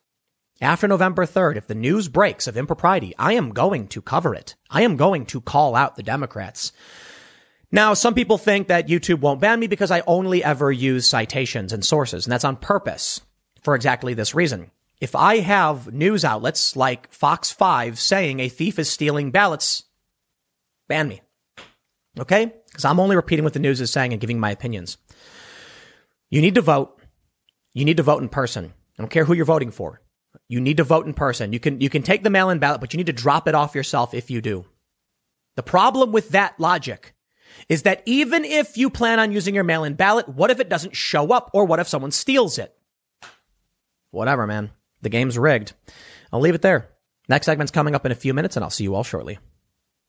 After 0.61 0.87
November 0.87 1.25
3rd, 1.25 1.57
if 1.57 1.67
the 1.67 1.75
news 1.75 2.07
breaks 2.07 2.47
of 2.47 2.55
impropriety, 2.55 3.13
I 3.19 3.33
am 3.33 3.49
going 3.51 3.87
to 3.89 4.01
cover 4.01 4.33
it. 4.33 4.55
I 4.69 4.83
am 4.83 4.95
going 4.95 5.25
to 5.27 5.41
call 5.41 5.75
out 5.75 5.95
the 5.95 6.03
Democrats. 6.03 6.71
Now, 7.71 7.93
some 7.93 8.13
people 8.13 8.37
think 8.37 8.67
that 8.67 8.87
YouTube 8.87 9.19
won't 9.19 9.41
ban 9.41 9.59
me 9.59 9.67
because 9.67 9.91
I 9.91 10.01
only 10.07 10.43
ever 10.43 10.71
use 10.71 11.09
citations 11.09 11.73
and 11.73 11.83
sources, 11.83 12.25
and 12.25 12.31
that's 12.31 12.45
on 12.45 12.55
purpose 12.55 13.19
for 13.63 13.75
exactly 13.75 14.13
this 14.13 14.33
reason. 14.33 14.71
If 15.01 15.13
I 15.13 15.39
have 15.39 15.91
news 15.91 16.23
outlets 16.23 16.77
like 16.77 17.11
Fox 17.11 17.51
5 17.51 17.99
saying 17.99 18.39
a 18.39 18.47
thief 18.47 18.79
is 18.79 18.89
stealing 18.89 19.31
ballots, 19.31 19.83
ban 20.87 21.09
me. 21.09 21.21
Okay? 22.17 22.53
Because 22.75 22.83
I'm 22.83 22.99
only 22.99 23.15
repeating 23.15 23.45
what 23.45 23.53
the 23.53 23.59
news 23.59 23.79
is 23.79 23.89
saying 23.89 24.11
and 24.11 24.19
giving 24.19 24.37
my 24.37 24.51
opinions. 24.51 24.97
You 26.29 26.41
need 26.41 26.55
to 26.55 26.61
vote. 26.61 26.99
You 27.73 27.85
need 27.85 27.95
to 27.95 28.03
vote 28.03 28.21
in 28.21 28.27
person. 28.27 28.73
I 28.99 29.01
don't 29.01 29.07
care 29.07 29.23
who 29.23 29.31
you're 29.31 29.45
voting 29.45 29.71
for. 29.71 30.01
You 30.49 30.59
need 30.59 30.75
to 30.75 30.83
vote 30.83 31.05
in 31.05 31.13
person. 31.13 31.53
You 31.53 31.59
can, 31.61 31.79
you 31.79 31.89
can 31.89 32.03
take 32.03 32.23
the 32.23 32.29
mail-in 32.29 32.59
ballot, 32.59 32.81
but 32.81 32.91
you 32.91 32.97
need 32.97 33.05
to 33.05 33.13
drop 33.13 33.47
it 33.47 33.55
off 33.55 33.75
yourself 33.75 34.13
if 34.13 34.29
you 34.29 34.41
do. 34.41 34.65
The 35.55 35.63
problem 35.63 36.11
with 36.11 36.31
that 36.31 36.59
logic 36.59 37.13
is 37.69 37.83
that 37.83 38.03
even 38.05 38.43
if 38.43 38.75
you 38.75 38.89
plan 38.89 39.21
on 39.21 39.31
using 39.31 39.55
your 39.55 39.63
mail-in 39.63 39.93
ballot, 39.93 40.27
what 40.27 40.51
if 40.51 40.59
it 40.59 40.67
doesn't 40.67 40.97
show 40.97 41.31
up 41.31 41.51
or 41.53 41.63
what 41.63 41.79
if 41.79 41.87
someone 41.87 42.11
steals 42.11 42.59
it? 42.59 42.75
Whatever, 44.11 44.45
man. 44.45 44.71
The 45.01 45.07
game's 45.07 45.37
rigged. 45.37 45.71
I'll 46.33 46.41
leave 46.41 46.55
it 46.55 46.61
there. 46.61 46.89
Next 47.29 47.45
segment's 47.45 47.71
coming 47.71 47.95
up 47.95 48.05
in 48.05 48.11
a 48.11 48.15
few 48.15 48.33
minutes 48.33 48.57
and 48.57 48.65
I'll 48.65 48.69
see 48.69 48.83
you 48.83 48.95
all 48.95 49.05
shortly. 49.05 49.39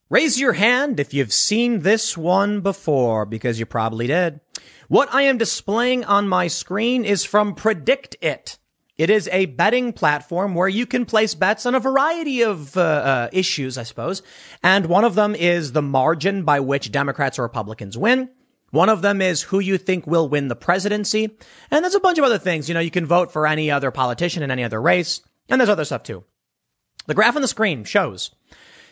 Raise 0.08 0.38
your 0.38 0.52
hand 0.52 1.00
if 1.00 1.12
you've 1.12 1.32
seen 1.32 1.80
this 1.80 2.16
one 2.16 2.60
before 2.60 3.26
because 3.26 3.58
you 3.58 3.66
probably 3.66 4.06
did. 4.06 4.38
What 4.86 5.12
I 5.12 5.22
am 5.22 5.36
displaying 5.36 6.04
on 6.04 6.28
my 6.28 6.46
screen 6.46 7.04
is 7.04 7.24
from 7.24 7.56
PredictIt. 7.56 8.58
It 8.96 9.10
is 9.10 9.28
a 9.32 9.46
betting 9.46 9.92
platform 9.92 10.54
where 10.54 10.68
you 10.68 10.86
can 10.86 11.06
place 11.06 11.34
bets 11.34 11.66
on 11.66 11.74
a 11.74 11.80
variety 11.80 12.42
of 12.42 12.76
uh, 12.76 12.80
uh, 12.80 13.28
issues, 13.32 13.76
I 13.76 13.82
suppose. 13.82 14.22
And 14.62 14.86
one 14.86 15.04
of 15.04 15.16
them 15.16 15.34
is 15.34 15.72
the 15.72 15.82
margin 15.82 16.44
by 16.44 16.60
which 16.60 16.92
Democrats 16.92 17.36
or 17.36 17.42
Republicans 17.42 17.98
win. 17.98 18.30
One 18.70 18.88
of 18.88 19.02
them 19.02 19.20
is 19.20 19.42
who 19.42 19.58
you 19.58 19.76
think 19.76 20.06
will 20.06 20.28
win 20.28 20.46
the 20.46 20.54
presidency. 20.54 21.36
And 21.68 21.82
there's 21.82 21.96
a 21.96 22.00
bunch 22.00 22.18
of 22.18 22.24
other 22.24 22.38
things. 22.38 22.68
You 22.68 22.74
know, 22.74 22.80
you 22.80 22.92
can 22.92 23.06
vote 23.06 23.32
for 23.32 23.44
any 23.44 23.72
other 23.72 23.90
politician 23.90 24.44
in 24.44 24.52
any 24.52 24.62
other 24.62 24.80
race. 24.80 25.20
And 25.48 25.60
there's 25.60 25.68
other 25.68 25.84
stuff 25.84 26.04
too. 26.04 26.22
The 27.06 27.14
graph 27.14 27.34
on 27.34 27.42
the 27.42 27.48
screen 27.48 27.82
shows 27.82 28.30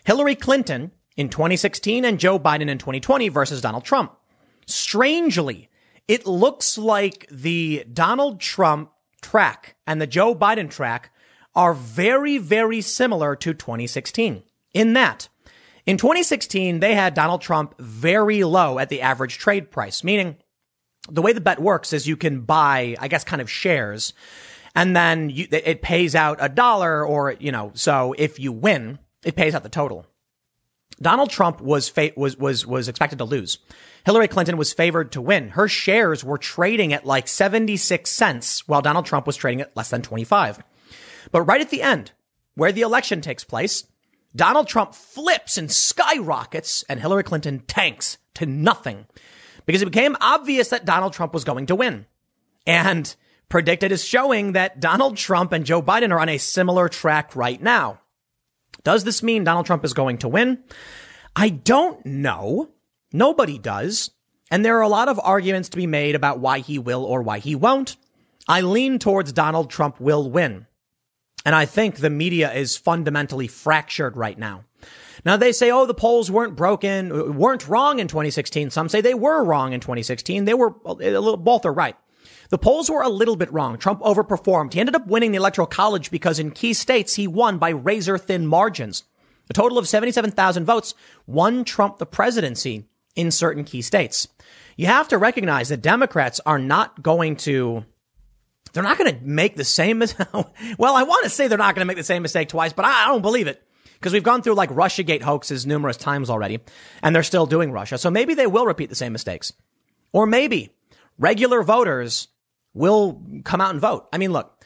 Hillary 0.04 0.34
Clinton 0.34 0.90
in 1.16 1.28
2016 1.28 2.04
and 2.04 2.18
Joe 2.18 2.38
Biden 2.38 2.68
in 2.68 2.78
2020 2.78 3.28
versus 3.28 3.60
Donald 3.60 3.84
Trump. 3.84 4.16
Strangely, 4.66 5.68
it 6.08 6.26
looks 6.26 6.78
like 6.78 7.26
the 7.30 7.84
Donald 7.92 8.40
Trump 8.40 8.90
track 9.22 9.76
and 9.86 10.00
the 10.00 10.06
Joe 10.06 10.34
Biden 10.34 10.70
track 10.70 11.10
are 11.54 11.74
very, 11.74 12.38
very 12.38 12.80
similar 12.80 13.36
to 13.36 13.54
2016. 13.54 14.42
in 14.72 14.92
that 14.94 15.28
in 15.86 15.98
2016, 15.98 16.80
they 16.80 16.94
had 16.94 17.12
Donald 17.12 17.42
Trump 17.42 17.74
very 17.78 18.42
low 18.42 18.78
at 18.78 18.88
the 18.88 19.02
average 19.02 19.36
trade 19.36 19.70
price, 19.70 20.02
meaning 20.02 20.36
the 21.10 21.20
way 21.20 21.34
the 21.34 21.42
bet 21.42 21.60
works 21.60 21.92
is 21.92 22.08
you 22.08 22.16
can 22.16 22.40
buy, 22.40 22.96
I 22.98 23.08
guess, 23.08 23.22
kind 23.22 23.42
of 23.42 23.50
shares 23.50 24.14
and 24.74 24.96
then 24.96 25.30
you, 25.30 25.46
it 25.50 25.82
pays 25.82 26.14
out 26.14 26.38
a 26.40 26.48
dollar 26.48 27.06
or, 27.06 27.32
you 27.32 27.52
know, 27.52 27.70
so 27.74 28.14
if 28.18 28.40
you 28.40 28.52
win, 28.52 28.98
it 29.24 29.36
pays 29.36 29.54
out 29.54 29.62
the 29.62 29.68
total. 29.68 30.06
Donald 31.00 31.30
Trump 31.30 31.60
was 31.60 31.88
fa- 31.88 32.12
was 32.16 32.36
was 32.36 32.66
was 32.66 32.88
expected 32.88 33.18
to 33.18 33.24
lose. 33.24 33.58
Hillary 34.04 34.28
Clinton 34.28 34.56
was 34.56 34.72
favored 34.72 35.12
to 35.12 35.20
win. 35.20 35.50
Her 35.50 35.68
shares 35.68 36.22
were 36.22 36.38
trading 36.38 36.92
at 36.92 37.06
like 37.06 37.26
76 37.26 38.10
cents 38.10 38.68
while 38.68 38.82
Donald 38.82 39.06
Trump 39.06 39.26
was 39.26 39.36
trading 39.36 39.60
at 39.60 39.76
less 39.76 39.90
than 39.90 40.02
25. 40.02 40.62
But 41.32 41.42
right 41.42 41.60
at 41.60 41.70
the 41.70 41.82
end, 41.82 42.12
where 42.54 42.72
the 42.72 42.82
election 42.82 43.20
takes 43.20 43.44
place, 43.44 43.84
Donald 44.36 44.68
Trump 44.68 44.94
flips 44.94 45.56
and 45.56 45.70
skyrockets 45.70 46.84
and 46.88 47.00
Hillary 47.00 47.22
Clinton 47.22 47.60
tanks 47.66 48.18
to 48.34 48.46
nothing 48.46 49.06
because 49.66 49.82
it 49.82 49.86
became 49.86 50.16
obvious 50.20 50.68
that 50.68 50.84
Donald 50.84 51.12
Trump 51.12 51.32
was 51.32 51.44
going 51.44 51.66
to 51.66 51.74
win. 51.74 52.06
And 52.66 53.14
PredictIt 53.50 53.90
is 53.90 54.04
showing 54.04 54.52
that 54.52 54.80
Donald 54.80 55.16
Trump 55.16 55.52
and 55.52 55.64
Joe 55.64 55.82
Biden 55.82 56.10
are 56.10 56.20
on 56.20 56.28
a 56.28 56.38
similar 56.38 56.88
track 56.88 57.36
right 57.36 57.60
now. 57.62 58.00
Does 58.82 59.04
this 59.04 59.22
mean 59.22 59.44
Donald 59.44 59.66
Trump 59.66 59.84
is 59.84 59.94
going 59.94 60.18
to 60.18 60.28
win? 60.28 60.62
I 61.36 61.48
don't 61.48 62.04
know. 62.04 62.70
Nobody 63.12 63.58
does. 63.58 64.10
And 64.50 64.64
there 64.64 64.76
are 64.78 64.82
a 64.82 64.88
lot 64.88 65.08
of 65.08 65.20
arguments 65.22 65.68
to 65.70 65.76
be 65.76 65.86
made 65.86 66.14
about 66.14 66.38
why 66.38 66.58
he 66.58 66.78
will 66.78 67.04
or 67.04 67.22
why 67.22 67.38
he 67.38 67.54
won't. 67.54 67.96
I 68.46 68.60
lean 68.60 68.98
towards 68.98 69.32
Donald 69.32 69.70
Trump 69.70 70.00
will 70.00 70.30
win. 70.30 70.66
And 71.46 71.54
I 71.54 71.66
think 71.66 71.96
the 71.96 72.10
media 72.10 72.52
is 72.52 72.76
fundamentally 72.76 73.48
fractured 73.48 74.16
right 74.16 74.38
now. 74.38 74.64
Now 75.24 75.36
they 75.36 75.52
say, 75.52 75.70
oh, 75.70 75.86
the 75.86 75.94
polls 75.94 76.30
weren't 76.30 76.56
broken, 76.56 77.36
weren't 77.36 77.66
wrong 77.66 77.98
in 77.98 78.08
2016. 78.08 78.70
Some 78.70 78.88
say 78.88 79.00
they 79.00 79.14
were 79.14 79.42
wrong 79.42 79.72
in 79.72 79.80
2016. 79.80 80.44
They 80.44 80.54
were, 80.54 80.70
both 80.70 81.64
are 81.64 81.72
right. 81.72 81.96
The 82.50 82.58
polls 82.58 82.90
were 82.90 83.02
a 83.02 83.08
little 83.08 83.36
bit 83.36 83.52
wrong. 83.52 83.78
Trump 83.78 84.00
overperformed. 84.00 84.72
He 84.72 84.80
ended 84.80 84.94
up 84.94 85.06
winning 85.06 85.32
the 85.32 85.38
electoral 85.38 85.66
college 85.66 86.10
because 86.10 86.38
in 86.38 86.50
key 86.50 86.74
states 86.74 87.14
he 87.14 87.26
won 87.26 87.58
by 87.58 87.70
razor 87.70 88.18
thin 88.18 88.46
margins. 88.46 89.04
A 89.50 89.52
total 89.52 89.78
of 89.78 89.88
77,000 89.88 90.64
votes 90.64 90.94
won 91.26 91.64
Trump 91.64 91.98
the 91.98 92.06
presidency 92.06 92.88
in 93.14 93.30
certain 93.30 93.64
key 93.64 93.82
states. 93.82 94.28
You 94.76 94.86
have 94.86 95.08
to 95.08 95.18
recognize 95.18 95.68
that 95.68 95.82
Democrats 95.82 96.40
are 96.44 96.58
not 96.58 97.02
going 97.02 97.36
to 97.36 97.84
they're 98.72 98.82
not 98.82 98.98
going 98.98 99.14
to 99.14 99.24
make 99.24 99.54
the 99.54 99.64
same 99.64 100.02
as 100.02 100.16
well, 100.78 100.96
I 100.96 101.04
want 101.04 101.24
to 101.24 101.30
say 101.30 101.46
they're 101.46 101.58
not 101.58 101.74
going 101.74 101.86
to 101.86 101.86
make 101.86 101.96
the 101.96 102.02
same 102.02 102.22
mistake 102.22 102.48
twice, 102.48 102.72
but 102.72 102.84
I 102.84 103.06
don't 103.06 103.22
believe 103.22 103.46
it 103.46 103.62
because 103.94 104.12
we've 104.12 104.22
gone 104.22 104.42
through 104.42 104.54
like 104.54 104.70
Russiagate 104.70 105.22
hoaxes 105.22 105.64
numerous 105.64 105.96
times 105.96 106.28
already 106.28 106.60
and 107.02 107.14
they're 107.14 107.22
still 107.22 107.46
doing 107.46 107.70
Russia. 107.70 107.98
So 107.98 108.10
maybe 108.10 108.34
they 108.34 108.46
will 108.46 108.66
repeat 108.66 108.88
the 108.88 108.96
same 108.96 109.12
mistakes. 109.12 109.52
Or 110.12 110.26
maybe 110.26 110.70
regular 111.18 111.62
voters 111.62 112.28
will 112.74 113.22
come 113.44 113.60
out 113.60 113.70
and 113.70 113.80
vote. 113.80 114.08
I 114.12 114.18
mean, 114.18 114.32
look, 114.32 114.62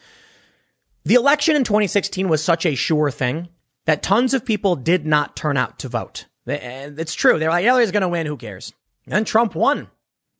the 1.05 1.15
election 1.15 1.55
in 1.55 1.63
2016 1.63 2.27
was 2.27 2.43
such 2.43 2.65
a 2.65 2.75
sure 2.75 3.09
thing 3.11 3.49
that 3.85 4.03
tons 4.03 4.33
of 4.33 4.45
people 4.45 4.75
did 4.75 5.05
not 5.05 5.35
turn 5.35 5.57
out 5.57 5.79
to 5.79 5.87
vote. 5.87 6.25
It's 6.45 7.13
true. 7.13 7.39
They're 7.39 7.49
like, 7.49 7.63
Hillary's 7.63 7.91
going 7.91 8.01
to 8.01 8.07
win. 8.07 8.25
Who 8.25 8.37
cares? 8.37 8.73
And 9.07 9.25
Trump 9.25 9.55
won. 9.55 9.87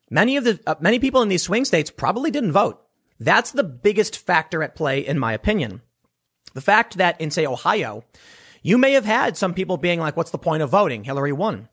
Many 0.09 0.37
of 0.37 0.43
the, 0.43 0.59
uh, 0.65 0.75
many 0.79 0.99
people 0.99 1.21
in 1.21 1.29
these 1.29 1.43
swing 1.43 1.65
states 1.65 1.91
probably 1.91 2.31
didn't 2.31 2.51
vote. 2.51 2.81
That's 3.19 3.51
the 3.51 3.63
biggest 3.63 4.17
factor 4.17 4.63
at 4.63 4.75
play, 4.75 5.05
in 5.05 5.19
my 5.19 5.33
opinion. 5.33 5.81
The 6.53 6.61
fact 6.61 6.97
that 6.97 7.19
in, 7.21 7.31
say, 7.31 7.45
Ohio, 7.45 8.03
you 8.63 8.77
may 8.77 8.93
have 8.93 9.05
had 9.05 9.37
some 9.37 9.53
people 9.53 9.77
being 9.77 9.99
like, 9.99 10.17
what's 10.17 10.31
the 10.31 10.37
point 10.37 10.63
of 10.63 10.69
voting? 10.69 11.03
Hillary 11.03 11.31
won. 11.31 11.69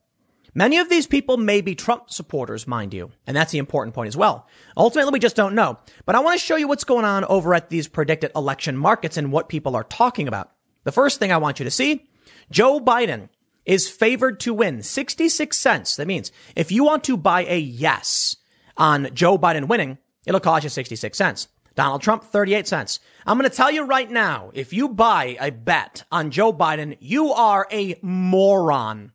Many 0.57 0.79
of 0.79 0.89
these 0.89 1.07
people 1.07 1.37
may 1.37 1.61
be 1.61 1.75
Trump 1.75 2.09
supporters, 2.09 2.67
mind 2.67 2.95
you. 2.95 3.13
And 3.27 3.37
that's 3.37 3.53
the 3.53 3.59
important 3.59 3.95
point 3.95 4.09
as 4.09 4.17
well. 4.17 4.49
Ultimately, 4.75 5.13
we 5.13 5.19
just 5.19 5.37
don't 5.37 5.55
know. 5.55 5.79
But 6.07 6.15
I 6.15 6.21
want 6.21 6.41
to 6.41 6.45
show 6.45 6.57
you 6.57 6.67
what's 6.67 6.83
going 6.83 7.05
on 7.05 7.27
over 7.27 7.53
at 7.53 7.69
these 7.69 7.89
predicted 7.89 8.31
election 8.35 8.75
markets 8.75 9.19
and 9.19 9.31
what 9.31 9.51
people 9.51 9.77
are 9.77 9.85
talking 9.85 10.27
about. 10.27 10.51
The 10.85 10.93
first 10.93 11.19
thing 11.19 11.31
I 11.31 11.37
want 11.37 11.59
you 11.59 11.65
to 11.65 11.71
see, 11.71 12.09
Joe 12.51 12.81
Biden 12.81 13.29
is 13.67 13.91
favored 13.91 14.41
to 14.41 14.55
win 14.55 14.83
66 14.83 15.55
cents. 15.55 15.97
That 15.97 16.07
means 16.07 16.33
if 16.57 16.73
you 16.73 16.85
want 16.85 17.05
to 17.05 17.19
buy 17.19 17.45
a 17.45 17.59
yes 17.59 18.37
on 18.79 19.11
Joe 19.13 19.37
Biden 19.37 19.69
winning, 19.69 19.99
it'll 20.25 20.41
cost 20.41 20.65
you 20.65 20.71
66 20.71 21.19
cents. 21.19 21.49
Donald 21.75 22.01
Trump, 22.01 22.25
38 22.25 22.67
cents. 22.67 22.99
I'm 23.27 23.37
going 23.37 23.51
to 23.51 23.55
tell 23.55 23.71
you 23.71 23.85
right 23.85 24.11
now, 24.11 24.53
if 24.55 24.73
you 24.73 24.89
buy 24.89 25.37
a 25.39 25.51
bet 25.51 26.05
on 26.11 26.31
Joe 26.31 26.51
Biden, 26.51 26.97
you 26.99 27.35
are 27.35 27.67
a 27.71 27.99
moron. 28.01 29.13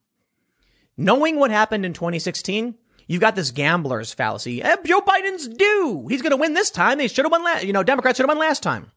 Knowing 1.01 1.37
what 1.39 1.49
happened 1.49 1.83
in 1.83 1.93
2016, 1.93 2.75
you've 3.07 3.21
got 3.21 3.35
this 3.35 3.49
gambler's 3.49 4.13
fallacy. 4.13 4.61
Eh, 4.61 4.75
Joe 4.85 5.01
Biden's 5.01 5.47
due. 5.47 6.05
He's 6.07 6.21
going 6.21 6.29
to 6.29 6.37
win 6.37 6.53
this 6.53 6.69
time. 6.69 6.99
They 6.99 7.07
should 7.07 7.25
have 7.25 7.31
won 7.31 7.43
last, 7.43 7.63
you 7.65 7.73
know, 7.73 7.81
Democrats 7.81 8.17
should 8.17 8.23
have 8.23 8.29
won 8.29 8.37
last 8.37 8.61
time. 8.61 8.91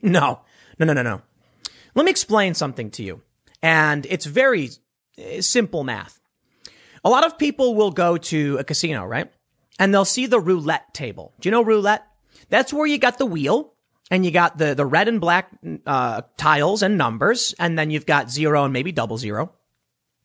No, 0.00 0.40
no, 0.78 0.86
no, 0.86 0.92
no, 0.92 1.02
no. 1.02 1.22
Let 1.96 2.04
me 2.04 2.12
explain 2.12 2.54
something 2.54 2.92
to 2.92 3.02
you. 3.02 3.22
And 3.60 4.06
it's 4.08 4.24
very 4.24 4.70
eh, 5.18 5.40
simple 5.40 5.82
math. 5.82 6.20
A 7.04 7.10
lot 7.10 7.26
of 7.26 7.38
people 7.38 7.74
will 7.74 7.90
go 7.90 8.16
to 8.16 8.58
a 8.58 8.64
casino, 8.64 9.04
right? 9.04 9.32
And 9.80 9.92
they'll 9.92 10.04
see 10.04 10.26
the 10.26 10.38
roulette 10.38 10.94
table. 10.94 11.34
Do 11.40 11.48
you 11.48 11.50
know 11.50 11.64
roulette? 11.64 12.06
That's 12.50 12.72
where 12.72 12.86
you 12.86 12.98
got 12.98 13.18
the 13.18 13.26
wheel 13.26 13.74
and 14.12 14.24
you 14.24 14.30
got 14.30 14.58
the, 14.58 14.74
the 14.74 14.86
red 14.86 15.08
and 15.08 15.20
black, 15.20 15.50
uh, 15.86 16.22
tiles 16.36 16.84
and 16.84 16.96
numbers. 16.96 17.52
And 17.58 17.76
then 17.76 17.90
you've 17.90 18.06
got 18.06 18.30
zero 18.30 18.62
and 18.62 18.72
maybe 18.72 18.92
double 18.92 19.18
zero. 19.18 19.54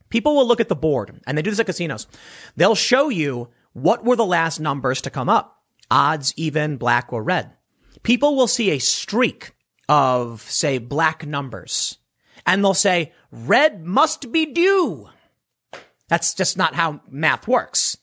People 0.09 0.35
will 0.35 0.47
look 0.47 0.59
at 0.59 0.69
the 0.69 0.75
board 0.75 1.19
and 1.25 1.37
they 1.37 1.41
do 1.41 1.49
this 1.49 1.59
at 1.59 1.65
casinos. 1.65 2.07
They'll 2.55 2.75
show 2.75 3.09
you 3.09 3.49
what 3.73 4.03
were 4.03 4.15
the 4.15 4.25
last 4.25 4.59
numbers 4.59 5.01
to 5.01 5.09
come 5.09 5.29
up. 5.29 5.61
Odds, 5.89 6.33
even, 6.35 6.77
black, 6.77 7.13
or 7.13 7.23
red. 7.23 7.51
People 8.03 8.35
will 8.35 8.47
see 8.47 8.71
a 8.71 8.79
streak 8.79 9.53
of, 9.87 10.41
say, 10.41 10.77
black 10.77 11.25
numbers 11.25 11.97
and 12.45 12.63
they'll 12.63 12.73
say, 12.73 13.13
red 13.31 13.85
must 13.85 14.31
be 14.31 14.45
due. 14.45 15.09
That's 16.07 16.33
just 16.33 16.57
not 16.57 16.75
how 16.75 17.01
math 17.09 17.47
works. 17.47 17.97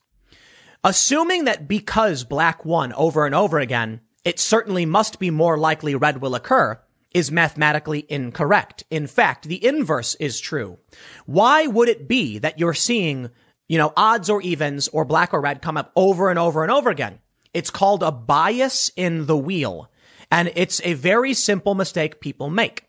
Assuming 0.83 1.45
that 1.45 1.67
because 1.67 2.25
black 2.25 2.65
won 2.65 2.93
over 2.93 3.25
and 3.25 3.35
over 3.35 3.59
again, 3.59 4.03
it 4.23 4.39
certainly 4.39 4.85
must 4.85 5.19
be 5.19 5.31
more 5.31 5.57
likely 5.57 5.95
red 5.95 6.21
will 6.21 6.35
occur 6.35 6.79
is 7.15 7.31
mathematically 7.31 8.05
incorrect. 8.09 8.85
In 8.91 9.07
fact, 9.07 9.45
the 9.45 9.65
inverse 9.65 10.17
is 10.17 10.41
true. 10.41 10.79
Why 11.25 11.67
would 11.67 11.89
it 11.89 12.09
be 12.09 12.39
that 12.39 12.59
you're 12.59 12.75
seeing, 12.75 13.31
you 13.69 13.79
know, 13.79 13.93
odds 13.97 14.29
or 14.29 14.43
evens 14.43 14.89
or 14.89 15.05
black 15.05 15.33
or 15.33 15.41
red 15.41 15.63
come 15.63 15.77
up 15.77 15.93
over 15.97 16.29
and 16.29 16.39
over 16.39 16.63
and 16.63 16.73
over 16.73 16.91
again? 16.91 17.21
It's 17.55 17.71
called 17.71 18.03
a 18.03 18.11
bias 18.11 18.91
in 18.97 19.27
the 19.27 19.37
wheel. 19.37 19.91
And 20.31 20.51
it's 20.57 20.81
a 20.85 20.95
very 20.95 21.33
simple 21.33 21.77
mistake 21.77 22.21
people 22.21 22.51
make. 22.51 22.89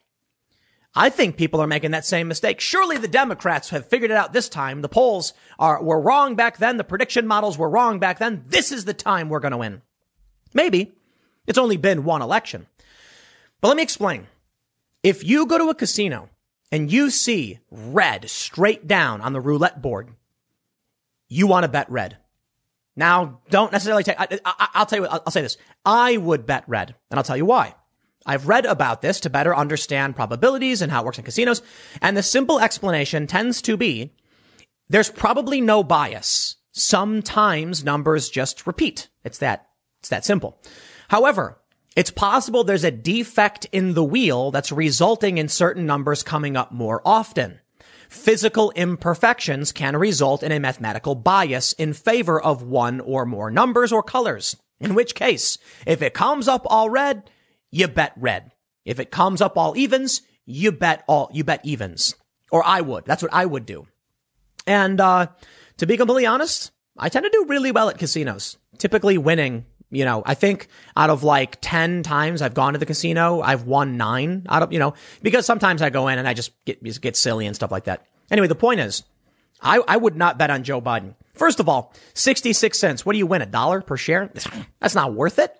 I 0.95 1.09
think 1.09 1.35
people 1.35 1.59
are 1.59 1.67
making 1.67 1.91
that 1.91 2.05
same 2.05 2.27
mistake. 2.27 2.61
Surely 2.61 2.97
the 2.97 3.07
Democrats 3.07 3.69
have 3.69 3.85
figured 3.85 4.11
it 4.11 4.17
out 4.17 4.33
this 4.33 4.47
time. 4.47 4.81
The 4.81 4.89
polls 4.89 5.33
are, 5.59 5.83
were 5.83 5.99
wrong 5.99 6.35
back 6.35 6.57
then. 6.57 6.77
The 6.77 6.85
prediction 6.85 7.27
models 7.27 7.57
were 7.57 7.69
wrong 7.69 7.99
back 7.99 8.17
then. 8.17 8.45
This 8.47 8.71
is 8.71 8.85
the 8.85 8.93
time 8.93 9.29
we're 9.29 9.41
going 9.41 9.51
to 9.51 9.57
win. 9.57 9.81
Maybe. 10.53 10.93
It's 11.45 11.57
only 11.57 11.77
been 11.77 12.05
one 12.05 12.21
election. 12.21 12.65
But 13.65 13.69
let 13.69 13.77
me 13.77 13.83
explain. 13.83 14.27
If 15.01 15.23
you 15.23 15.47
go 15.47 15.57
to 15.57 15.69
a 15.69 15.73
casino 15.73 16.29
and 16.71 16.91
you 16.91 17.09
see 17.09 17.57
red 17.71 18.29
straight 18.29 18.85
down 18.85 19.21
on 19.21 19.33
the 19.33 19.41
roulette 19.41 19.81
board, 19.81 20.11
you 21.29 21.47
want 21.47 21.63
to 21.63 21.67
bet 21.67 21.89
red. 21.89 22.17
Now, 22.95 23.41
don't 23.49 23.71
necessarily 23.71 24.03
take, 24.03 24.17
I, 24.19 24.27
will 24.77 24.85
tell 24.85 24.99
you, 24.99 25.07
I'll, 25.07 25.23
I'll 25.25 25.31
say 25.31 25.41
this. 25.41 25.57
I 25.83 26.15
would 26.15 26.45
bet 26.45 26.65
red, 26.67 26.93
and 27.09 27.17
I'll 27.17 27.23
tell 27.23 27.37
you 27.37 27.45
why. 27.45 27.73
I've 28.23 28.47
read 28.47 28.67
about 28.67 29.01
this 29.01 29.19
to 29.21 29.31
better 29.31 29.55
understand 29.55 30.15
probabilities 30.15 30.83
and 30.83 30.91
how 30.91 31.01
it 31.01 31.05
works 31.05 31.17
in 31.17 31.25
casinos, 31.25 31.63
and 32.03 32.15
the 32.15 32.21
simple 32.21 32.59
explanation 32.59 33.25
tends 33.25 33.63
to 33.63 33.77
be 33.77 34.13
there's 34.89 35.09
probably 35.09 35.59
no 35.59 35.83
bias. 35.83 36.57
Sometimes 36.71 37.83
numbers 37.83 38.29
just 38.29 38.67
repeat. 38.67 39.07
It's 39.23 39.39
that, 39.39 39.69
it's 40.01 40.09
that 40.09 40.23
simple. 40.23 40.61
However, 41.07 41.57
it's 41.95 42.11
possible 42.11 42.63
there's 42.63 42.83
a 42.83 42.91
defect 42.91 43.65
in 43.71 43.93
the 43.93 44.03
wheel 44.03 44.51
that's 44.51 44.71
resulting 44.71 45.37
in 45.37 45.47
certain 45.47 45.85
numbers 45.85 46.23
coming 46.23 46.57
up 46.57 46.71
more 46.71 47.01
often. 47.05 47.59
Physical 48.09 48.71
imperfections 48.71 49.71
can 49.71 49.95
result 49.95 50.43
in 50.43 50.51
a 50.51 50.59
mathematical 50.59 51.15
bias 51.15 51.73
in 51.73 51.93
favor 51.93 52.41
of 52.41 52.61
one 52.61 52.99
or 52.99 53.25
more 53.25 53.49
numbers 53.49 53.91
or 53.91 54.03
colors. 54.03 54.57
In 54.79 54.93
which 54.93 55.15
case, 55.15 55.57
if 55.87 56.01
it 56.01 56.13
comes 56.13 56.47
up 56.47 56.63
all 56.65 56.89
red, 56.89 57.29
you 57.71 57.87
bet 57.87 58.13
red. 58.17 58.51
If 58.83 58.99
it 58.99 59.09
comes 59.09 59.41
up 59.41 59.57
all 59.57 59.77
evens, 59.77 60.21
you 60.45 60.71
bet 60.71 61.03
all, 61.07 61.29
you 61.33 61.43
bet 61.43 61.65
evens. 61.65 62.15
Or 62.51 62.65
I 62.65 62.81
would. 62.81 63.05
That's 63.05 63.23
what 63.23 63.33
I 63.33 63.45
would 63.45 63.65
do. 63.65 63.87
And, 64.67 64.99
uh, 64.99 65.27
to 65.77 65.87
be 65.87 65.97
completely 65.97 66.25
honest, 66.25 66.71
I 66.97 67.09
tend 67.09 67.23
to 67.23 67.29
do 67.29 67.45
really 67.47 67.71
well 67.71 67.89
at 67.89 67.97
casinos, 67.97 68.57
typically 68.77 69.17
winning 69.17 69.65
You 69.91 70.03
know, 70.03 70.23
I 70.25 70.33
think 70.33 70.67
out 70.97 71.09
of 71.09 71.23
like 71.23 71.57
10 71.61 72.03
times 72.03 72.41
I've 72.41 72.53
gone 72.53 72.73
to 72.73 72.79
the 72.79 72.85
casino, 72.85 73.41
I've 73.41 73.63
won 73.63 73.97
nine 73.97 74.45
out 74.49 74.63
of, 74.63 74.73
you 74.73 74.79
know, 74.79 74.93
because 75.21 75.45
sometimes 75.45 75.81
I 75.81 75.89
go 75.89 76.07
in 76.07 76.19
and 76.19 76.27
I 76.27 76.33
just 76.33 76.51
get, 76.65 76.83
just 76.83 77.01
get 77.01 77.15
silly 77.15 77.45
and 77.45 77.55
stuff 77.55 77.71
like 77.71 77.85
that. 77.85 78.05
Anyway, 78.31 78.47
the 78.47 78.55
point 78.55 78.79
is, 78.79 79.03
I, 79.61 79.81
I 79.87 79.97
would 79.97 80.15
not 80.15 80.37
bet 80.37 80.49
on 80.49 80.63
Joe 80.63 80.81
Biden. 80.81 81.15
First 81.33 81.59
of 81.59 81.69
all, 81.69 81.93
66 82.13 82.77
cents. 82.77 83.05
What 83.05 83.13
do 83.13 83.19
you 83.19 83.27
win? 83.27 83.41
A 83.41 83.45
dollar 83.45 83.81
per 83.81 83.97
share? 83.97 84.31
That's 84.79 84.95
not 84.95 85.13
worth 85.13 85.39
it. 85.39 85.55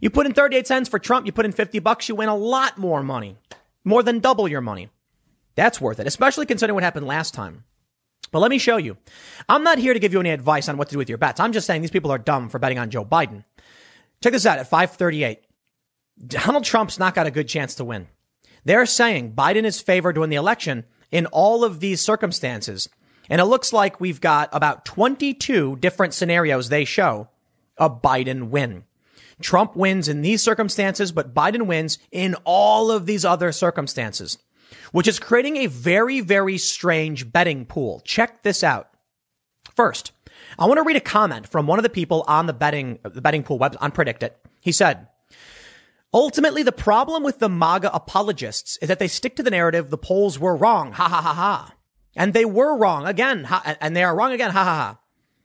You 0.00 0.10
put 0.10 0.26
in 0.26 0.34
38 0.34 0.66
cents 0.66 0.88
for 0.88 0.98
Trump, 0.98 1.26
you 1.26 1.32
put 1.32 1.44
in 1.44 1.52
50 1.52 1.78
bucks, 1.78 2.08
you 2.08 2.16
win 2.16 2.28
a 2.28 2.36
lot 2.36 2.76
more 2.76 3.02
money. 3.04 3.36
More 3.84 4.02
than 4.02 4.18
double 4.18 4.48
your 4.48 4.60
money. 4.60 4.88
That's 5.54 5.80
worth 5.80 6.00
it, 6.00 6.06
especially 6.06 6.46
considering 6.46 6.74
what 6.74 6.82
happened 6.82 7.06
last 7.06 7.34
time. 7.34 7.64
But 8.32 8.40
let 8.40 8.50
me 8.50 8.58
show 8.58 8.78
you. 8.78 8.96
I'm 9.48 9.62
not 9.62 9.78
here 9.78 9.92
to 9.92 10.00
give 10.00 10.12
you 10.12 10.20
any 10.20 10.30
advice 10.30 10.68
on 10.68 10.76
what 10.76 10.88
to 10.88 10.92
do 10.92 10.98
with 10.98 11.08
your 11.08 11.18
bets. 11.18 11.38
I'm 11.38 11.52
just 11.52 11.66
saying 11.66 11.82
these 11.82 11.90
people 11.90 12.10
are 12.10 12.18
dumb 12.18 12.48
for 12.48 12.58
betting 12.58 12.78
on 12.78 12.90
Joe 12.90 13.04
Biden. 13.04 13.44
Check 14.22 14.32
this 14.32 14.46
out 14.46 14.58
at 14.58 14.68
538. 14.68 15.40
Donald 16.26 16.64
Trump's 16.64 16.98
not 16.98 17.14
got 17.14 17.26
a 17.26 17.30
good 17.30 17.48
chance 17.48 17.74
to 17.76 17.84
win. 17.84 18.06
They're 18.64 18.86
saying 18.86 19.32
Biden 19.32 19.64
is 19.64 19.80
favored 19.80 20.14
to 20.14 20.20
win 20.20 20.30
the 20.30 20.36
election 20.36 20.84
in 21.10 21.26
all 21.26 21.64
of 21.64 21.80
these 21.80 22.00
circumstances. 22.00 22.88
And 23.28 23.40
it 23.40 23.46
looks 23.46 23.72
like 23.72 24.00
we've 24.00 24.20
got 24.20 24.48
about 24.52 24.84
22 24.84 25.76
different 25.76 26.14
scenarios 26.14 26.68
they 26.68 26.84
show 26.84 27.28
a 27.76 27.90
Biden 27.90 28.50
win. 28.50 28.84
Trump 29.40 29.74
wins 29.74 30.08
in 30.08 30.22
these 30.22 30.42
circumstances, 30.42 31.10
but 31.10 31.34
Biden 31.34 31.66
wins 31.66 31.98
in 32.12 32.36
all 32.44 32.90
of 32.90 33.06
these 33.06 33.24
other 33.24 33.50
circumstances, 33.50 34.38
which 34.92 35.08
is 35.08 35.18
creating 35.18 35.56
a 35.56 35.66
very, 35.66 36.20
very 36.20 36.58
strange 36.58 37.32
betting 37.32 37.64
pool. 37.64 38.00
Check 38.04 38.42
this 38.42 38.62
out. 38.62 38.90
First, 39.74 40.12
I 40.58 40.66
want 40.66 40.78
to 40.78 40.84
read 40.84 40.96
a 40.96 41.00
comment 41.00 41.48
from 41.48 41.66
one 41.66 41.78
of 41.78 41.82
the 41.82 41.90
people 41.90 42.24
on 42.26 42.46
the 42.46 42.52
betting, 42.52 42.98
the 43.02 43.20
betting 43.20 43.42
pool 43.42 43.58
web 43.58 43.76
on 43.80 43.92
PredictIt. 43.92 44.30
He 44.60 44.72
said, 44.72 45.08
Ultimately, 46.14 46.62
the 46.62 46.72
problem 46.72 47.22
with 47.22 47.38
the 47.38 47.48
MAGA 47.48 47.90
apologists 47.94 48.76
is 48.82 48.88
that 48.88 48.98
they 48.98 49.08
stick 49.08 49.34
to 49.36 49.42
the 49.42 49.50
narrative 49.50 49.88
the 49.88 49.98
polls 49.98 50.38
were 50.38 50.56
wrong. 50.56 50.92
Ha 50.92 51.08
ha 51.08 51.22
ha 51.22 51.34
ha. 51.34 51.74
And 52.14 52.34
they 52.34 52.44
were 52.44 52.76
wrong 52.76 53.06
again. 53.06 53.44
Ha, 53.44 53.76
and 53.80 53.96
they 53.96 54.04
are 54.04 54.14
wrong 54.14 54.32
again. 54.32 54.50
Ha 54.50 54.64
ha 54.64 54.74
ha. 54.76 54.98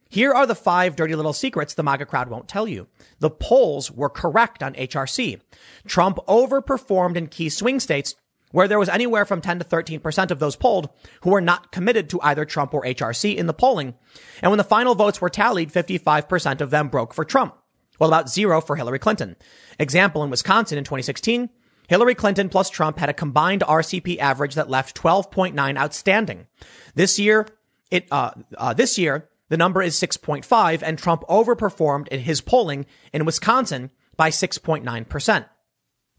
Here 0.10 0.34
are 0.34 0.46
the 0.46 0.56
five 0.56 0.96
dirty 0.96 1.16
little 1.16 1.34
secrets 1.34 1.74
the 1.74 1.84
MAGA 1.84 2.06
crowd 2.06 2.30
won't 2.30 2.48
tell 2.48 2.68
you. 2.68 2.88
The 3.20 3.30
polls 3.30 3.92
were 3.92 4.10
correct 4.10 4.62
on 4.62 4.74
HRC. 4.74 5.40
Trump 5.86 6.18
overperformed 6.28 7.16
in 7.16 7.28
key 7.28 7.50
swing 7.50 7.80
states 7.80 8.16
where 8.52 8.68
there 8.68 8.80
was 8.80 8.90
anywhere 8.90 9.26
from 9.26 9.42
10 9.42 9.60
to 9.60 9.66
13% 9.66 10.32
of 10.32 10.40
those 10.40 10.56
polled 10.56 10.90
who 11.22 11.32
were 11.32 11.42
not 11.42 11.72
committed 11.72 12.10
to 12.10 12.22
either 12.22 12.46
Trump 12.46 12.74
or 12.74 12.84
HRC 12.84 13.36
in 13.36 13.48
the 13.48 13.54
polling. 13.54 13.96
And 14.42 14.52
when 14.52 14.58
the 14.58 14.64
final 14.64 14.96
votes 14.96 15.20
were 15.22 15.30
tallied, 15.30 15.72
55% 15.72 16.62
of 16.62 16.70
them 16.70 16.88
broke 16.88 17.14
for 17.14 17.26
Trump, 17.26 17.56
while 17.98 18.10
about 18.10 18.30
zero 18.30 18.62
for 18.62 18.76
Hillary 18.76 19.00
Clinton. 19.00 19.36
Example 19.80 20.24
in 20.24 20.30
Wisconsin 20.30 20.78
in 20.78 20.84
2016, 20.84 21.50
Hillary 21.88 22.16
Clinton 22.16 22.50
plus 22.50 22.70
Trump 22.70 23.00
had 23.00 23.10
a 23.10 23.14
combined 23.14 23.62
RCP 23.62 24.18
average 24.20 24.56
that 24.56 24.70
left 24.70 24.96
12.9 25.02 25.78
outstanding. 25.78 26.48
This 26.96 27.18
year, 27.18 27.48
it, 27.90 28.08
uh, 28.12 28.32
uh, 28.58 28.74
this 28.74 28.98
year, 28.98 29.30
the 29.50 29.58
number 29.58 29.82
is 29.82 30.00
6.5 30.00 30.82
and 30.84 31.00
Trump 31.00 31.24
overperformed 31.30 32.08
in 32.10 32.20
his 32.20 32.42
polling 32.42 32.86
in 33.14 33.26
Wisconsin 33.26 33.92
by 34.18 34.30
6.9%. 34.30 35.46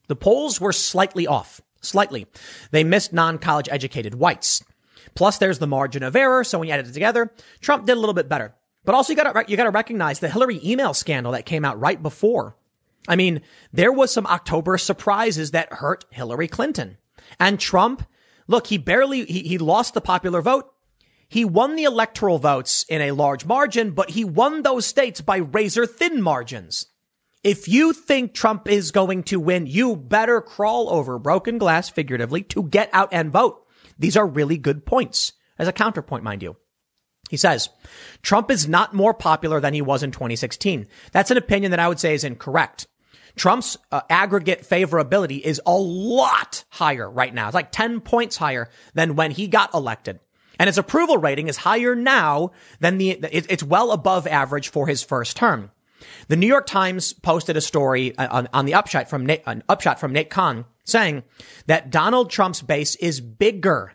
The 0.06 0.16
polls 0.16 0.60
were 0.60 0.72
slightly 0.72 1.26
off, 1.26 1.60
slightly. 1.80 2.26
They 2.70 2.84
missed 2.84 3.12
non-college 3.12 3.68
educated 3.70 4.14
whites. 4.14 4.64
Plus 5.14 5.38
there's 5.38 5.58
the 5.58 5.66
margin 5.66 6.02
of 6.02 6.16
error. 6.16 6.44
So 6.44 6.58
when 6.58 6.68
you 6.68 6.74
add 6.74 6.86
it 6.86 6.92
together, 6.92 7.32
Trump 7.60 7.86
did 7.86 7.96
a 7.96 8.00
little 8.00 8.14
bit 8.14 8.28
better. 8.28 8.54
But 8.84 8.94
also 8.94 9.12
you 9.12 9.16
gotta, 9.16 9.44
you 9.48 9.56
gotta 9.56 9.70
recognize 9.70 10.20
the 10.20 10.28
Hillary 10.28 10.60
email 10.64 10.94
scandal 10.94 11.32
that 11.32 11.46
came 11.46 11.64
out 11.64 11.80
right 11.80 12.02
before. 12.02 12.56
I 13.06 13.16
mean, 13.16 13.40
there 13.72 13.92
was 13.92 14.12
some 14.12 14.26
October 14.26 14.78
surprises 14.78 15.52
that 15.52 15.72
hurt 15.72 16.04
Hillary 16.10 16.48
Clinton 16.48 16.98
and 17.40 17.58
Trump. 17.58 18.06
Look, 18.46 18.66
he 18.68 18.78
barely, 18.78 19.24
he, 19.24 19.40
he 19.40 19.58
lost 19.58 19.94
the 19.94 20.00
popular 20.00 20.42
vote 20.42 20.72
he 21.28 21.44
won 21.44 21.76
the 21.76 21.84
electoral 21.84 22.38
votes 22.38 22.86
in 22.88 23.02
a 23.02 23.12
large 23.12 23.44
margin, 23.44 23.90
but 23.90 24.10
he 24.10 24.24
won 24.24 24.62
those 24.62 24.86
states 24.86 25.20
by 25.20 25.36
razor 25.36 25.84
thin 25.84 26.22
margins. 26.22 26.86
If 27.44 27.68
you 27.68 27.92
think 27.92 28.34
Trump 28.34 28.68
is 28.68 28.90
going 28.90 29.22
to 29.24 29.38
win, 29.38 29.66
you 29.66 29.96
better 29.96 30.40
crawl 30.40 30.90
over 30.90 31.18
broken 31.18 31.58
glass 31.58 31.88
figuratively 31.88 32.42
to 32.44 32.64
get 32.64 32.90
out 32.92 33.08
and 33.12 33.30
vote. 33.30 33.64
These 33.98 34.16
are 34.16 34.26
really 34.26 34.58
good 34.58 34.84
points 34.84 35.32
as 35.58 35.68
a 35.68 35.72
counterpoint, 35.72 36.24
mind 36.24 36.42
you. 36.42 36.56
He 37.30 37.36
says, 37.36 37.68
Trump 38.22 38.50
is 38.50 38.68
not 38.68 38.94
more 38.94 39.14
popular 39.14 39.60
than 39.60 39.74
he 39.74 39.82
was 39.82 40.02
in 40.02 40.10
2016. 40.10 40.86
That's 41.12 41.30
an 41.30 41.36
opinion 41.36 41.70
that 41.70 41.80
I 41.80 41.88
would 41.88 42.00
say 42.00 42.14
is 42.14 42.24
incorrect. 42.24 42.86
Trump's 43.36 43.76
uh, 43.92 44.00
aggregate 44.10 44.68
favorability 44.68 45.40
is 45.40 45.60
a 45.64 45.76
lot 45.76 46.64
higher 46.70 47.08
right 47.08 47.32
now. 47.32 47.46
It's 47.46 47.54
like 47.54 47.70
10 47.70 48.00
points 48.00 48.36
higher 48.36 48.68
than 48.94 49.14
when 49.14 49.30
he 49.30 49.46
got 49.46 49.74
elected. 49.74 50.20
And 50.58 50.66
his 50.66 50.78
approval 50.78 51.18
rating 51.18 51.46
is 51.46 51.58
higher 51.58 51.94
now 51.94 52.50
than 52.80 52.98
the, 52.98 53.10
it's 53.30 53.62
well 53.62 53.92
above 53.92 54.26
average 54.26 54.70
for 54.70 54.88
his 54.88 55.04
first 55.04 55.36
term. 55.36 55.70
The 56.28 56.36
New 56.36 56.46
York 56.46 56.66
Times 56.66 57.12
posted 57.12 57.56
a 57.56 57.60
story 57.60 58.16
uh, 58.16 58.28
on, 58.30 58.48
on 58.52 58.64
the 58.66 58.74
upshot 58.74 59.08
from 59.08 59.26
Nate, 59.26 59.42
an 59.46 59.62
upshot 59.68 59.98
from 59.98 60.12
Nate 60.12 60.30
Cohn 60.30 60.64
saying 60.84 61.22
that 61.66 61.90
Donald 61.90 62.30
Trump's 62.30 62.62
base 62.62 62.94
is 62.96 63.20
bigger. 63.20 63.94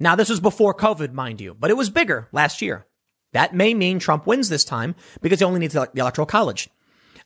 Now, 0.00 0.16
this 0.16 0.30
was 0.30 0.40
before 0.40 0.74
COVID, 0.74 1.12
mind 1.12 1.40
you, 1.40 1.54
but 1.54 1.70
it 1.70 1.76
was 1.76 1.90
bigger 1.90 2.28
last 2.32 2.62
year. 2.62 2.86
That 3.32 3.54
may 3.54 3.74
mean 3.74 3.98
Trump 3.98 4.26
wins 4.26 4.48
this 4.48 4.64
time 4.64 4.94
because 5.20 5.38
he 5.38 5.44
only 5.44 5.60
needs 5.60 5.74
the 5.74 5.88
electoral 5.94 6.26
college. 6.26 6.68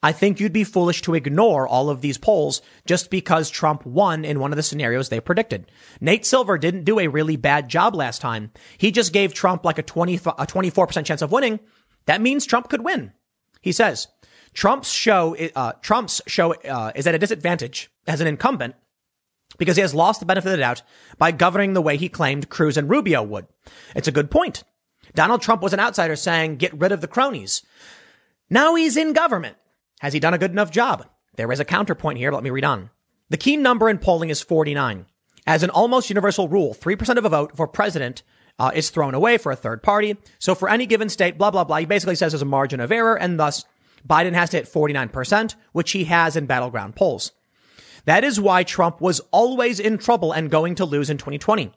I 0.03 0.13
think 0.13 0.39
you'd 0.39 0.53
be 0.53 0.65
foolish 0.65 1.03
to 1.03 1.15
ignore 1.15 1.67
all 1.67 1.89
of 1.89 2.01
these 2.01 2.19
polls 2.19 2.63
just 2.87 3.11
because 3.11 3.51
Trump 3.51 3.85
won 3.87 4.25
in 4.25 4.41
one 4.41 4.53
of 4.53 4.57
the 4.57 4.63
scenarios 4.63 5.09
they 5.09 5.21
predicted. 5.21 5.71
Nate 6.01 6.27
Silver 6.27 6.59
didn't 6.59 6.85
do 6.85 6.99
a 6.99 7.09
really 7.09 7.37
bad 7.37 7.69
job 7.69 7.95
last 7.95 8.21
time. 8.21 8.53
He 8.79 8.91
just 8.91 9.13
gave 9.13 9.33
Trump 9.33 9.65
like 9.65 9.79
a 9.79 9.83
20, 9.83 10.15
a 10.15 10.19
24% 10.19 11.05
chance 11.05 11.23
of 11.23 11.33
winning. 11.33 11.61
That 12.05 12.21
means 12.21 12.47
Trump 12.47 12.69
could 12.69 12.85
win. 12.85 13.13
He 13.67 13.73
says, 13.73 14.07
Trump's 14.55 14.93
show, 14.93 15.35
uh, 15.57 15.73
Trump's 15.83 16.23
show 16.29 16.55
uh, 16.55 16.93
is 16.95 17.05
at 17.09 17.17
a 17.17 17.19
disadvantage 17.19 17.91
as 18.07 18.21
an 18.21 18.29
incumbent 18.29 18.77
because 19.59 19.75
he 19.75 19.83
has 19.83 19.93
lost 19.93 20.21
the 20.21 20.27
benefit 20.27 20.47
of 20.47 20.53
the 20.53 20.59
doubt 20.59 20.83
by 21.19 21.33
governing 21.33 21.73
the 21.73 21.83
way 21.83 21.97
he 21.97 22.09
claimed 22.09 22.49
Cruz 22.49 22.77
and 22.77 22.89
Rubio 22.89 23.25
would. 23.25 23.49
It's 23.97 24.07
a 24.07 24.13
good 24.13 24.31
point. 24.31 24.63
Donald 25.17 25.43
Trump 25.43 25.63
was 25.63 25.73
an 25.73 25.81
outsider 25.81 26.15
saying, 26.15 26.59
get 26.59 26.79
rid 26.79 26.93
of 26.93 27.01
the 27.01 27.09
cronies. 27.09 27.67
Now 28.49 28.77
he's 28.77 28.97
in 28.97 29.13
government. 29.13 29.57
Has 29.99 30.13
he 30.13 30.21
done 30.21 30.33
a 30.33 30.39
good 30.39 30.53
enough 30.53 30.71
job? 30.71 31.05
There 31.35 31.51
is 31.51 31.59
a 31.59 31.65
counterpoint 31.65 32.19
here. 32.19 32.31
Let 32.31 32.45
me 32.45 32.51
read 32.51 32.63
on. 32.63 32.91
The 33.31 33.37
key 33.37 33.57
number 33.57 33.91
in 33.91 33.99
polling 33.99 34.31
is 34.31 34.43
49. 34.43 35.07
As 35.45 35.65
an 35.65 35.71
almost 35.71 36.09
universal 36.09 36.49
rule, 36.49 36.73
3% 36.73 37.17
of 37.17 37.25
a 37.25 37.29
vote 37.29 37.57
for 37.57 37.67
president 37.67 38.23
uh, 38.59 38.71
is 38.75 38.91
thrown 38.91 39.15
away 39.15 39.39
for 39.39 39.53
a 39.53 39.57
third 39.57 39.83
party. 39.83 40.17
So 40.39 40.55
for 40.55 40.69
any 40.69 40.87
given 40.87 41.09
state, 41.09 41.39
blah, 41.39 41.51
blah, 41.51 41.65
blah, 41.65 41.79
he 41.79 41.87
basically 41.87 42.17
says 42.17 42.33
there's 42.33 42.43
a 42.43 42.47
margin 42.47 42.81
of 42.81 42.93
error 42.93 43.17
and 43.17 43.39
thus 43.39 43.65
Biden 44.07 44.35
has 44.35 44.51
to 44.51 44.59
hit 44.59 44.67
49%, 44.67 45.55
which 45.73 45.93
he 45.93 46.05
has 46.05 46.37
in 46.37 46.47
battleground 46.47 46.97
polls. 46.97 47.33
That 48.05 48.25
is 48.25 48.41
why 48.41 48.63
Trump 48.63 49.01
was 49.01 49.21
always 49.33 49.81
in 49.81 49.99
trouble 49.99 50.33
and 50.33 50.51
going 50.51 50.77
to 50.77 50.85
lose 50.85 51.11
in 51.11 51.19
2020. 51.19 51.73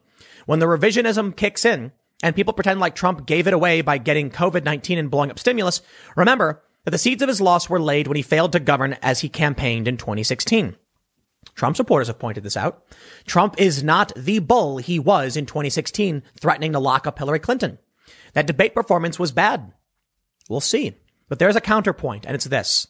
When 0.46 0.58
the 0.58 0.66
revisionism 0.66 1.36
kicks 1.36 1.64
in 1.64 1.92
and 2.22 2.36
people 2.36 2.54
pretend 2.54 2.80
like 2.80 2.94
Trump 2.94 3.26
gave 3.26 3.46
it 3.46 3.52
away 3.52 3.80
by 3.80 3.98
getting 3.98 4.30
COVID-19 4.30 4.98
and 4.98 5.10
blowing 5.10 5.30
up 5.30 5.38
stimulus, 5.38 5.82
remember, 6.16 6.62
that 6.84 6.92
the 6.92 6.98
seeds 6.98 7.22
of 7.22 7.28
his 7.28 7.40
loss 7.40 7.68
were 7.68 7.80
laid 7.80 8.06
when 8.06 8.16
he 8.16 8.22
failed 8.22 8.52
to 8.52 8.60
govern 8.60 8.96
as 9.02 9.20
he 9.20 9.28
campaigned 9.28 9.86
in 9.86 9.96
2016. 9.96 10.76
Trump 11.54 11.76
supporters 11.76 12.08
have 12.08 12.18
pointed 12.18 12.42
this 12.42 12.56
out. 12.56 12.84
Trump 13.26 13.54
is 13.58 13.82
not 13.82 14.12
the 14.16 14.38
bull 14.38 14.78
he 14.78 14.98
was 14.98 15.36
in 15.36 15.46
2016, 15.46 16.22
threatening 16.38 16.72
to 16.72 16.78
lock 16.78 17.06
up 17.06 17.18
Hillary 17.18 17.38
Clinton. 17.38 17.78
That 18.32 18.46
debate 18.46 18.74
performance 18.74 19.18
was 19.18 19.32
bad. 19.32 19.72
We'll 20.48 20.60
see. 20.60 20.96
But 21.28 21.38
there's 21.38 21.56
a 21.56 21.60
counterpoint, 21.60 22.26
and 22.26 22.34
it's 22.34 22.46
this. 22.46 22.88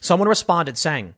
Someone 0.00 0.28
responded 0.28 0.78
saying, 0.78 1.14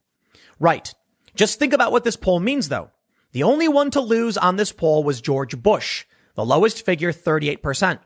right. 0.58 0.92
Just 1.34 1.58
think 1.58 1.72
about 1.72 1.92
what 1.92 2.04
this 2.04 2.16
poll 2.16 2.40
means, 2.40 2.68
though. 2.68 2.90
The 3.32 3.42
only 3.42 3.68
one 3.68 3.90
to 3.90 4.00
lose 4.00 4.38
on 4.38 4.56
this 4.56 4.72
poll 4.72 5.04
was 5.04 5.20
George 5.20 5.60
Bush, 5.62 6.04
the 6.34 6.44
lowest 6.44 6.84
figure, 6.84 7.12
38%. 7.12 7.98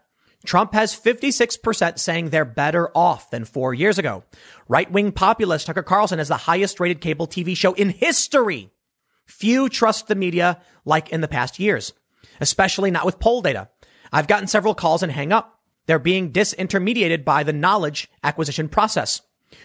Trump 0.45 0.73
has 0.73 0.99
56% 0.99 1.99
saying 1.99 2.31
they're 2.31 2.45
better 2.45 2.91
off 2.97 3.31
than 3.31 3.45
four 3.45 3.75
years 3.75 3.99
ago. 3.99 4.25
Right 4.69 4.91
wing 4.91 5.13
populist 5.13 5.67
Tucker 5.67 5.83
Carlson 5.83 6.19
has 6.19 6.29
the 6.29 6.37
highest 6.37 6.81
rated 6.81 7.01
cable 7.01 7.27
TV 7.27 7.57
show 7.57 7.75
in 7.75 7.91
history. 7.91 8.71
Few 9.27 9.69
trust 9.69 10.09
the 10.09 10.15
media 10.15 10.61
like 10.85 11.11
in 11.11 11.21
the 11.21 11.29
past 11.29 11.59
years, 11.59 11.93
especially 12.41 12.91
not 12.91 13.05
with 13.05 13.21
poll 13.21 13.43
data. 13.43 13.69
I've 14.13 14.27
gotten 14.27 14.49
several 14.49 14.75
calls 14.75 15.03
and 15.03 15.13
hang 15.13 15.31
up. 15.31 15.61
They're 15.87 15.99
being 15.99 16.33
disintermediated 16.33 17.25
by 17.25 17.43
the 17.43 17.53
knowledge 17.53 18.11
acquisition 18.25 18.69
process. 18.69 19.23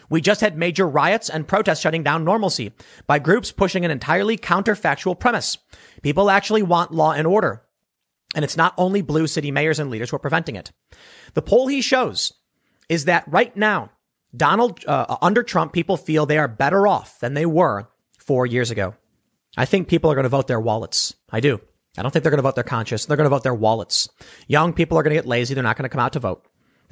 We 0.10 0.22
just 0.22 0.42
had 0.42 0.58
major 0.58 0.88
riots 0.88 1.30
and 1.30 1.48
protests 1.48 1.80
shutting 1.80 2.04
down 2.04 2.24
normalcy 2.24 2.74
by 3.08 3.20
groups 3.20 3.52
pushing 3.52 3.86
an 3.86 3.92
entirely 3.92 4.38
counterfactual 4.38 5.20
premise. 5.20 5.58
People 6.02 6.30
actually 6.30 6.64
want 6.64 6.92
law 6.92 7.12
and 7.12 7.28
order. 7.28 7.65
And 8.36 8.46
it's 8.46 8.58
not 8.58 8.74
only 8.78 9.02
blue 9.02 9.28
city 9.28 9.50
mayors 9.50 9.80
and 9.80 9.90
leaders 9.90 10.10
who 10.10 10.18
are 10.18 10.20
preventing 10.20 10.56
it. 10.56 10.72
The 11.34 11.42
poll 11.42 11.68
he 11.68 11.82
shows 11.82 12.34
is 12.90 13.06
that 13.06 13.24
right 13.28 13.56
now, 13.58 13.92
Donald, 14.36 14.84
uh, 14.86 15.16
under 15.22 15.42
Trump, 15.42 15.74
people 15.74 15.98
feel 15.98 16.26
they 16.26 16.38
are 16.38 16.48
better 16.48 16.86
off 16.86 17.20
than 17.20 17.34
they 17.34 17.46
were 17.46 17.88
four 18.20 18.46
years 18.46 18.70
ago. 18.70 18.94
I 19.58 19.66
think 19.66 19.88
people 19.88 20.12
are 20.12 20.16
going 20.16 20.24
to 20.24 20.30
vote 20.30 20.48
their 20.48 20.60
wallets. 20.60 21.16
I 21.32 21.40
do. 21.40 21.62
I 21.98 22.02
don't 22.02 22.12
think 22.12 22.24
they're 22.24 22.32
going 22.32 22.40
to 22.40 22.44
vote 22.44 22.56
their 22.56 22.64
conscience. 22.64 23.06
They're 23.06 23.18
going 23.18 23.26
to 23.26 23.36
vote 23.36 23.44
their 23.44 23.56
wallets. 23.56 24.10
Young 24.48 24.74
people 24.74 24.98
are 24.98 25.04
going 25.04 25.16
to 25.16 25.22
get 25.22 25.28
lazy. 25.28 25.54
They're 25.54 25.64
not 25.64 25.78
going 25.78 25.84
to 25.84 25.90
come 25.90 26.02
out 26.02 26.14
to 26.14 26.20
vote. 26.20 26.46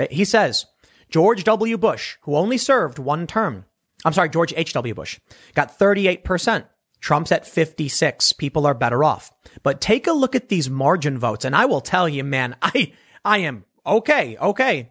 He 0.10 0.24
says 0.26 0.66
George 1.10 1.44
W. 1.44 1.78
Bush, 1.78 2.18
who 2.22 2.36
only 2.36 2.58
served 2.58 3.00
one 3.00 3.28
term, 3.28 3.66
I'm 4.06 4.14
sorry, 4.14 4.30
George 4.30 4.54
H.W. 4.56 4.94
Bush, 4.94 5.20
got 5.54 5.78
38%. 5.78 6.66
Trump's 7.04 7.34
at 7.34 7.46
56. 7.46 8.32
People 8.32 8.66
are 8.66 8.74
better 8.74 9.04
off. 9.04 9.30
But 9.62 9.82
take 9.82 10.08
a 10.08 10.14
look 10.14 10.36
at 10.36 10.48
these 10.48 10.70
margin 10.70 11.20
votes, 11.20 11.44
and 11.44 11.54
I 11.54 11.66
will 11.66 11.82
tell 11.82 12.08
you, 12.08 12.24
man, 12.24 12.56
I, 12.62 12.94
I 13.26 13.40
am 13.40 13.66
okay, 13.86 14.38
okay. 14.38 14.90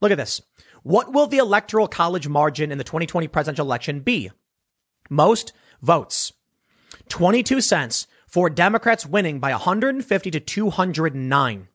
Look 0.00 0.10
at 0.10 0.18
this. 0.18 0.42
What 0.82 1.12
will 1.12 1.28
the 1.28 1.38
electoral 1.38 1.86
college 1.86 2.26
margin 2.26 2.72
in 2.72 2.78
the 2.78 2.84
2020 2.84 3.28
presidential 3.28 3.64
election 3.64 4.00
be? 4.00 4.32
Most 5.08 5.52
votes. 5.80 6.32
22 7.08 7.60
cents 7.60 8.08
for 8.26 8.50
Democrats 8.50 9.06
winning 9.06 9.38
by 9.38 9.52
150 9.52 10.30
to 10.32 10.40
209. 10.40 11.68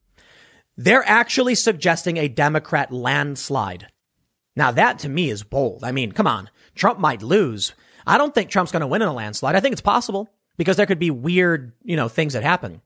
They're 0.75 1.07
actually 1.07 1.55
suggesting 1.55 2.17
a 2.17 2.27
Democrat 2.27 2.91
landslide. 2.91 3.87
Now 4.53 4.71
that 4.71 4.99
to 4.99 5.09
me 5.09 5.29
is 5.29 5.43
bold. 5.43 5.85
I 5.85 5.93
mean, 5.93 6.11
come 6.11 6.27
on. 6.27 6.49
Trump 6.75 6.99
might 6.99 7.23
lose. 7.23 7.73
I 8.07 8.17
don't 8.17 8.33
think 8.33 8.49
Trump's 8.49 8.71
going 8.71 8.81
to 8.81 8.87
win 8.87 9.01
in 9.01 9.07
a 9.07 9.13
landslide. 9.13 9.55
I 9.55 9.59
think 9.59 9.73
it's 9.73 9.81
possible 9.81 10.29
because 10.57 10.77
there 10.77 10.85
could 10.85 10.99
be 10.99 11.11
weird, 11.11 11.73
you 11.83 11.95
know, 11.95 12.07
things 12.07 12.33
that 12.33 12.43
happen. 12.43 12.81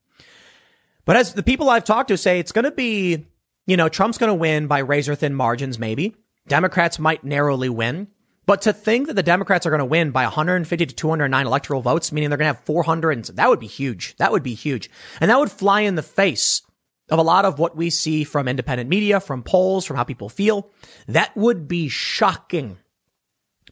But 1.06 1.16
as 1.16 1.34
the 1.34 1.44
people 1.44 1.70
I've 1.70 1.84
talked 1.84 2.10
to 2.10 2.18
say, 2.18 2.40
it's 2.40 2.52
going 2.52 2.66
to 2.66 2.72
be, 2.72 3.26
you 3.66 3.78
know, 3.78 3.88
Trump's 3.88 4.18
going 4.18 4.30
to 4.30 4.36
win 4.36 4.68
by 4.68 4.80
razor 4.80 5.16
thin 5.16 5.34
margins, 5.34 5.80
maybe. 5.80 6.16
Democrats 6.48 7.00
might 7.00 7.24
narrowly 7.24 7.70
win. 7.70 8.08
But 8.48 8.64
to 8.64 8.74
think 8.74 9.08
that 9.08 9.14
the 9.14 9.24
Democrats 9.24 9.66
are 9.66 9.70
going 9.70 9.80
to 9.80 9.86
win 9.86 10.12
by 10.12 10.24
150 10.24 10.86
to 10.86 10.96
209 10.96 11.46
electoral 11.46 11.82
votes, 11.82 12.12
meaning 12.12 12.30
they're 12.30 12.38
going 12.38 12.52
to 12.52 12.58
have 12.58 12.66
400, 12.66 13.12
and 13.12 13.26
that 13.38 13.50
would 13.50 13.60
be 13.60 13.68
huge. 13.68 14.16
That 14.18 14.32
would 14.32 14.44
be 14.44 14.56
huge. 14.56 14.90
And 15.22 15.30
that 15.30 15.40
would 15.40 15.52
fly 15.52 15.82
in 15.82 15.96
the 15.96 16.04
face 16.04 16.64
of 17.10 17.20
a 17.20 17.24
lot 17.24 17.46
of 17.46 17.60
what 17.60 17.76
we 17.76 17.90
see 17.90 18.24
from 18.24 18.48
independent 18.48 18.90
media, 18.90 19.20
from 19.20 19.44
polls, 19.44 19.86
from 19.86 19.98
how 19.98 20.04
people 20.04 20.30
feel. 20.30 20.70
That 21.08 21.36
would 21.38 21.68
be 21.68 21.88
shocking. 21.88 22.78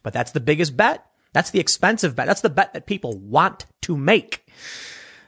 But 0.02 0.12
that's 0.12 0.32
the 0.32 0.40
biggest 0.40 0.76
bet. 0.76 1.04
That's 1.32 1.50
the 1.50 1.60
expensive 1.60 2.16
bet. 2.16 2.26
That's 2.26 2.40
the 2.40 2.50
bet 2.50 2.72
that 2.74 2.86
people 2.86 3.18
want 3.18 3.66
to 3.82 3.96
make. 3.96 4.46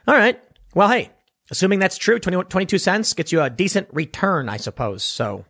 All 0.07 0.15
right. 0.15 0.39
Well, 0.75 0.89
hey, 0.89 1.11
assuming 1.49 1.79
that's 1.79 1.97
true, 1.97 2.19
20, 2.19 2.43
22 2.43 2.77
cents 2.77 3.13
gets 3.13 3.31
you 3.31 3.41
a 3.41 3.49
decent 3.49 3.87
return, 3.91 4.49
I 4.49 4.57
suppose. 4.57 5.03
So 5.03 5.45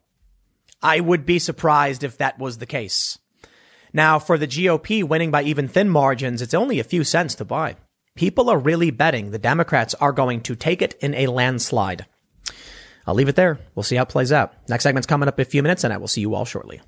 I 0.82 1.00
would 1.00 1.26
be 1.26 1.40
surprised 1.40 2.04
if 2.04 2.18
that 2.18 2.38
was 2.38 2.58
the 2.58 2.66
case. 2.66 3.18
Now, 3.94 4.20
for 4.20 4.38
the 4.38 4.48
GOP 4.48 5.04
winning 5.04 5.32
by 5.32 5.44
even 5.44 5.68
thin 5.68 5.90
margins, 5.90 6.42
it's 6.42 6.54
only 6.54 6.80
a 6.80 6.84
few 6.84 7.04
cents 7.04 7.36
to 7.36 7.46
buy. 7.46 7.76
People 8.16 8.50
are 8.50 8.60
really 8.60 8.92
betting 8.92 9.32
the 9.32 9.40
Democrats 9.40 9.94
are 9.96 10.12
going 10.12 10.42
to 10.42 10.56
take 10.56 10.82
it 10.82 10.96
in 11.00 11.14
a 11.16 11.28
landslide. 11.28 12.06
I'll 13.06 13.16
leave 13.16 13.30
it 13.30 13.36
there. 13.36 13.60
We'll 13.76 13.84
see 13.84 13.96
how 13.96 14.04
it 14.04 14.10
plays 14.10 14.32
out. 14.32 14.54
Next 14.70 14.84
segment's 14.84 15.08
coming 15.08 15.28
up 15.28 15.40
in 15.40 15.42
a 15.42 15.50
few 15.50 15.64
minutes, 15.64 15.84
and 15.84 15.94
I 15.94 15.98
will 15.98 16.08
see 16.08 16.22
you 16.22 16.36
all 16.36 16.46
shortly. 16.46 16.82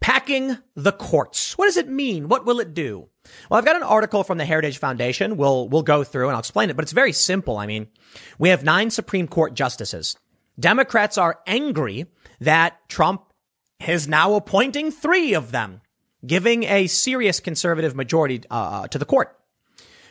Packing 0.00 0.58
the 0.74 0.92
courts. 0.92 1.56
What 1.56 1.66
does 1.66 1.76
it 1.76 1.88
mean? 1.88 2.28
What 2.28 2.44
will 2.44 2.60
it 2.60 2.74
do? 2.74 3.08
Well, 3.48 3.58
I've 3.58 3.64
got 3.64 3.76
an 3.76 3.82
article 3.82 4.22
from 4.22 4.38
the 4.38 4.44
Heritage 4.44 4.78
Foundation. 4.78 5.36
We'll, 5.36 5.68
we'll 5.68 5.82
go 5.82 6.04
through 6.04 6.28
and 6.28 6.34
I'll 6.34 6.40
explain 6.40 6.70
it, 6.70 6.76
but 6.76 6.82
it's 6.82 6.92
very 6.92 7.12
simple. 7.12 7.56
I 7.56 7.66
mean, 7.66 7.88
we 8.38 8.50
have 8.50 8.64
nine 8.64 8.90
Supreme 8.90 9.26
Court 9.26 9.54
justices. 9.54 10.16
Democrats 10.58 11.18
are 11.18 11.40
angry 11.46 12.06
that 12.40 12.88
Trump 12.88 13.32
is 13.86 14.06
now 14.06 14.34
appointing 14.34 14.90
three 14.90 15.34
of 15.34 15.52
them, 15.52 15.80
giving 16.24 16.64
a 16.64 16.86
serious 16.86 17.40
conservative 17.40 17.96
majority 17.96 18.42
uh, 18.50 18.54
uh 18.84 18.88
to 18.88 18.98
the 18.98 19.04
court. 19.04 19.36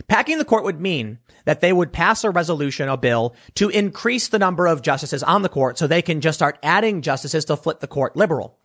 Packing 0.07 0.37
the 0.37 0.45
court 0.45 0.63
would 0.63 0.81
mean 0.81 1.19
that 1.45 1.61
they 1.61 1.71
would 1.71 1.93
pass 1.93 2.23
a 2.23 2.29
resolution, 2.29 2.89
a 2.89 2.97
bill 2.97 3.35
to 3.55 3.69
increase 3.69 4.27
the 4.27 4.39
number 4.39 4.67
of 4.67 4.81
justices 4.81 5.23
on 5.23 5.41
the 5.41 5.49
court 5.49 5.77
so 5.77 5.87
they 5.87 6.01
can 6.01 6.21
just 6.21 6.37
start 6.37 6.59
adding 6.63 7.01
justices 7.01 7.45
to 7.45 7.57
flip 7.57 7.79
the 7.79 7.87
court 7.87 8.15
liberal. 8.15 8.57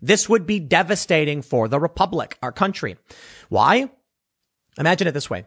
This 0.00 0.28
would 0.28 0.46
be 0.46 0.60
devastating 0.60 1.42
for 1.42 1.68
the 1.68 1.80
republic, 1.80 2.38
our 2.42 2.52
country. 2.52 2.96
Why? 3.48 3.90
Imagine 4.78 5.08
it 5.08 5.12
this 5.12 5.30
way. 5.30 5.44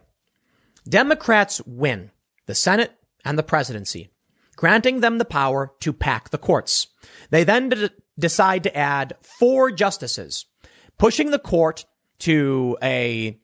Democrats 0.88 1.60
win 1.66 2.10
the 2.46 2.54
Senate 2.54 2.92
and 3.24 3.38
the 3.38 3.42
presidency, 3.42 4.10
granting 4.56 5.00
them 5.00 5.18
the 5.18 5.24
power 5.24 5.72
to 5.80 5.92
pack 5.92 6.30
the 6.30 6.38
courts. 6.38 6.88
They 7.30 7.44
then 7.44 7.90
decide 8.18 8.64
to 8.64 8.76
add 8.76 9.14
four 9.22 9.70
justices, 9.70 10.46
pushing 10.98 11.30
the 11.30 11.38
court 11.38 11.84
to 12.20 12.76
a 12.82 13.38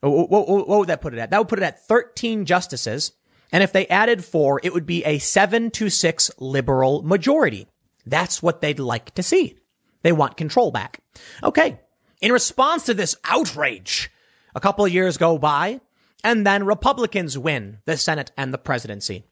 what, 0.00 0.30
what, 0.30 0.48
what 0.48 0.78
would 0.78 0.88
that 0.88 1.00
put 1.00 1.12
it 1.12 1.18
at? 1.18 1.30
That 1.30 1.38
would 1.38 1.48
put 1.48 1.58
it 1.58 1.64
at 1.64 1.86
13 1.86 2.46
justices. 2.46 3.12
And 3.52 3.62
if 3.62 3.72
they 3.72 3.86
added 3.88 4.24
four, 4.24 4.60
it 4.62 4.72
would 4.72 4.86
be 4.86 5.04
a 5.04 5.18
seven 5.18 5.70
to 5.72 5.90
six 5.90 6.30
liberal 6.38 7.02
majority. 7.02 7.66
That's 8.06 8.42
what 8.42 8.60
they'd 8.60 8.78
like 8.78 9.14
to 9.14 9.22
see. 9.22 9.56
They 10.02 10.12
want 10.12 10.36
control 10.36 10.70
back. 10.70 11.02
Okay. 11.42 11.80
In 12.20 12.32
response 12.32 12.84
to 12.84 12.94
this 12.94 13.16
outrage, 13.24 14.10
a 14.54 14.60
couple 14.60 14.86
years 14.86 15.16
go 15.16 15.38
by 15.38 15.80
and 16.22 16.46
then 16.46 16.64
Republicans 16.64 17.38
win 17.38 17.78
the 17.84 17.96
Senate 17.96 18.30
and 18.36 18.52
the 18.52 18.58
presidency. 18.58 19.24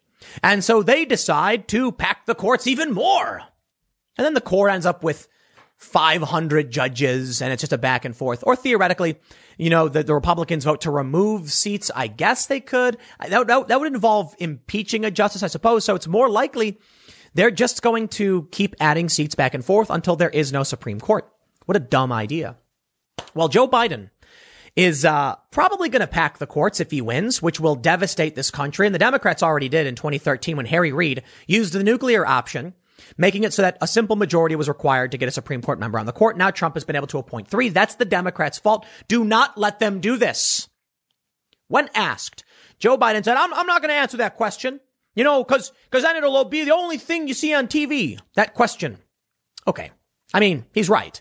And 0.43 0.65
so 0.65 0.83
they 0.83 1.05
decide 1.05 1.69
to 1.69 1.93
pack 1.93 2.27
the 2.27 2.35
courts 2.35 2.67
even 2.67 2.93
more. 2.93 3.43
And 4.17 4.25
then 4.25 4.35
the 4.35 4.41
court 4.41 4.73
ends 4.73 4.87
up 4.87 5.05
with 5.05 5.29
500 5.77 6.73
judges 6.73 7.41
and 7.41 7.53
it's 7.53 7.61
just 7.61 7.73
a 7.73 7.79
back 7.79 8.05
and 8.05 8.17
forth. 8.17 8.43
Or 8.45 8.57
theoretically, 8.57 9.17
you 9.59 9.71
know, 9.71 9.89
the, 9.89 10.03
the 10.03 10.15
Republicans 10.15 10.65
vote 10.65 10.81
to 10.83 10.91
remove 10.91 11.53
seats. 11.53 11.91
I 11.95 12.09
guess 12.09 12.47
they 12.47 12.61
could. 12.61 12.97
That, 13.21 13.47
that, 13.47 13.69
that 13.69 13.81
would 13.81 13.93
involve 13.93 14.35
impeaching 14.39 15.05
a 15.05 15.11
justice, 15.11 15.43
I 15.43 15.47
suppose. 15.47 15.85
So 15.85 15.95
it's 15.95 16.09
more 16.09 16.29
likely 16.29 16.79
they're 17.39 17.53
just 17.53 17.83
going 17.83 18.09
to 18.09 18.49
keep 18.51 18.75
adding 18.81 19.09
seats 19.09 19.37
back 19.37 19.55
and 19.55 19.65
forth 19.65 19.91
until 19.91 20.17
there 20.17 20.29
is 20.29 20.53
no 20.53 20.65
Supreme 20.65 20.99
Court. 20.99 21.33
What 21.67 21.77
a 21.77 21.81
dumb 21.81 22.11
idea. 22.11 22.57
Well, 23.33 23.47
Joe 23.47 23.69
Biden 23.69 24.11
is 24.75 25.05
uh, 25.05 25.37
probably 25.53 25.89
going 25.89 26.01
to 26.01 26.09
pack 26.09 26.39
the 26.39 26.49
courts 26.49 26.81
if 26.81 26.91
he 26.91 27.01
wins, 27.01 27.41
which 27.41 27.61
will 27.61 27.77
devastate 27.77 28.35
this 28.35 28.51
country. 28.51 28.87
And 28.87 28.95
the 28.95 28.99
Democrats 28.99 29.45
already 29.45 29.69
did 29.69 29.87
in 29.87 29.95
2013 29.95 30.57
when 30.57 30.67
Harry 30.67 30.91
Reid 30.91 31.23
used 31.47 31.75
the 31.75 31.85
nuclear 31.85 32.27
option 32.27 32.75
making 33.17 33.45
it 33.45 33.53
so 33.53 33.63
that 33.63 33.79
a 33.81 33.87
simple 33.87 34.17
majority 34.17 34.57
was 34.57 34.69
required 34.69 35.13
to 35.13 35.19
get 35.19 35.29
a 35.29 35.33
Supreme 35.33 35.63
Court 35.63 35.79
member 35.79 36.01
on 36.01 36.07
the 36.07 36.13
court. 36.13 36.37
Now 36.37 36.51
Trump 36.51 36.75
has 36.75 36.85
been 36.85 36.97
able 36.97 37.07
to 37.07 37.19
appoint 37.19 37.47
three. 37.47 37.69
That's 37.69 37.95
the 37.95 38.05
Democrats' 38.05 38.59
fault. 38.59 38.85
Do 39.07 39.25
not 39.25 39.57
let 39.57 39.79
them 39.79 40.01
do 40.01 40.17
this. 40.17 40.69
When 41.69 41.89
asked, 41.95 42.43
Joe 42.81 42.99
Biden 42.99 43.25
said, 43.25 43.37
I'm, 43.37 43.55
I'm 43.55 43.67
not 43.67 43.81
going 43.81 43.91
to 43.91 44.01
answer 44.01 44.17
that 44.17 44.35
question. 44.35 44.81
You 45.19 45.25
know, 45.25 45.43
cause, 45.43 45.73
cause 45.91 46.03
then 46.03 46.15
it'll 46.15 46.45
be 46.45 46.63
the 46.63 46.73
only 46.73 46.97
thing 46.97 47.27
you 47.27 47.35
see 47.35 47.53
on 47.53 47.67
TV. 47.67 48.21
That 48.37 48.55
question. 48.55 48.99
Okay. 49.67 49.91
I 50.33 50.39
mean, 50.39 50.65
he's 50.73 50.89
right. 50.89 51.21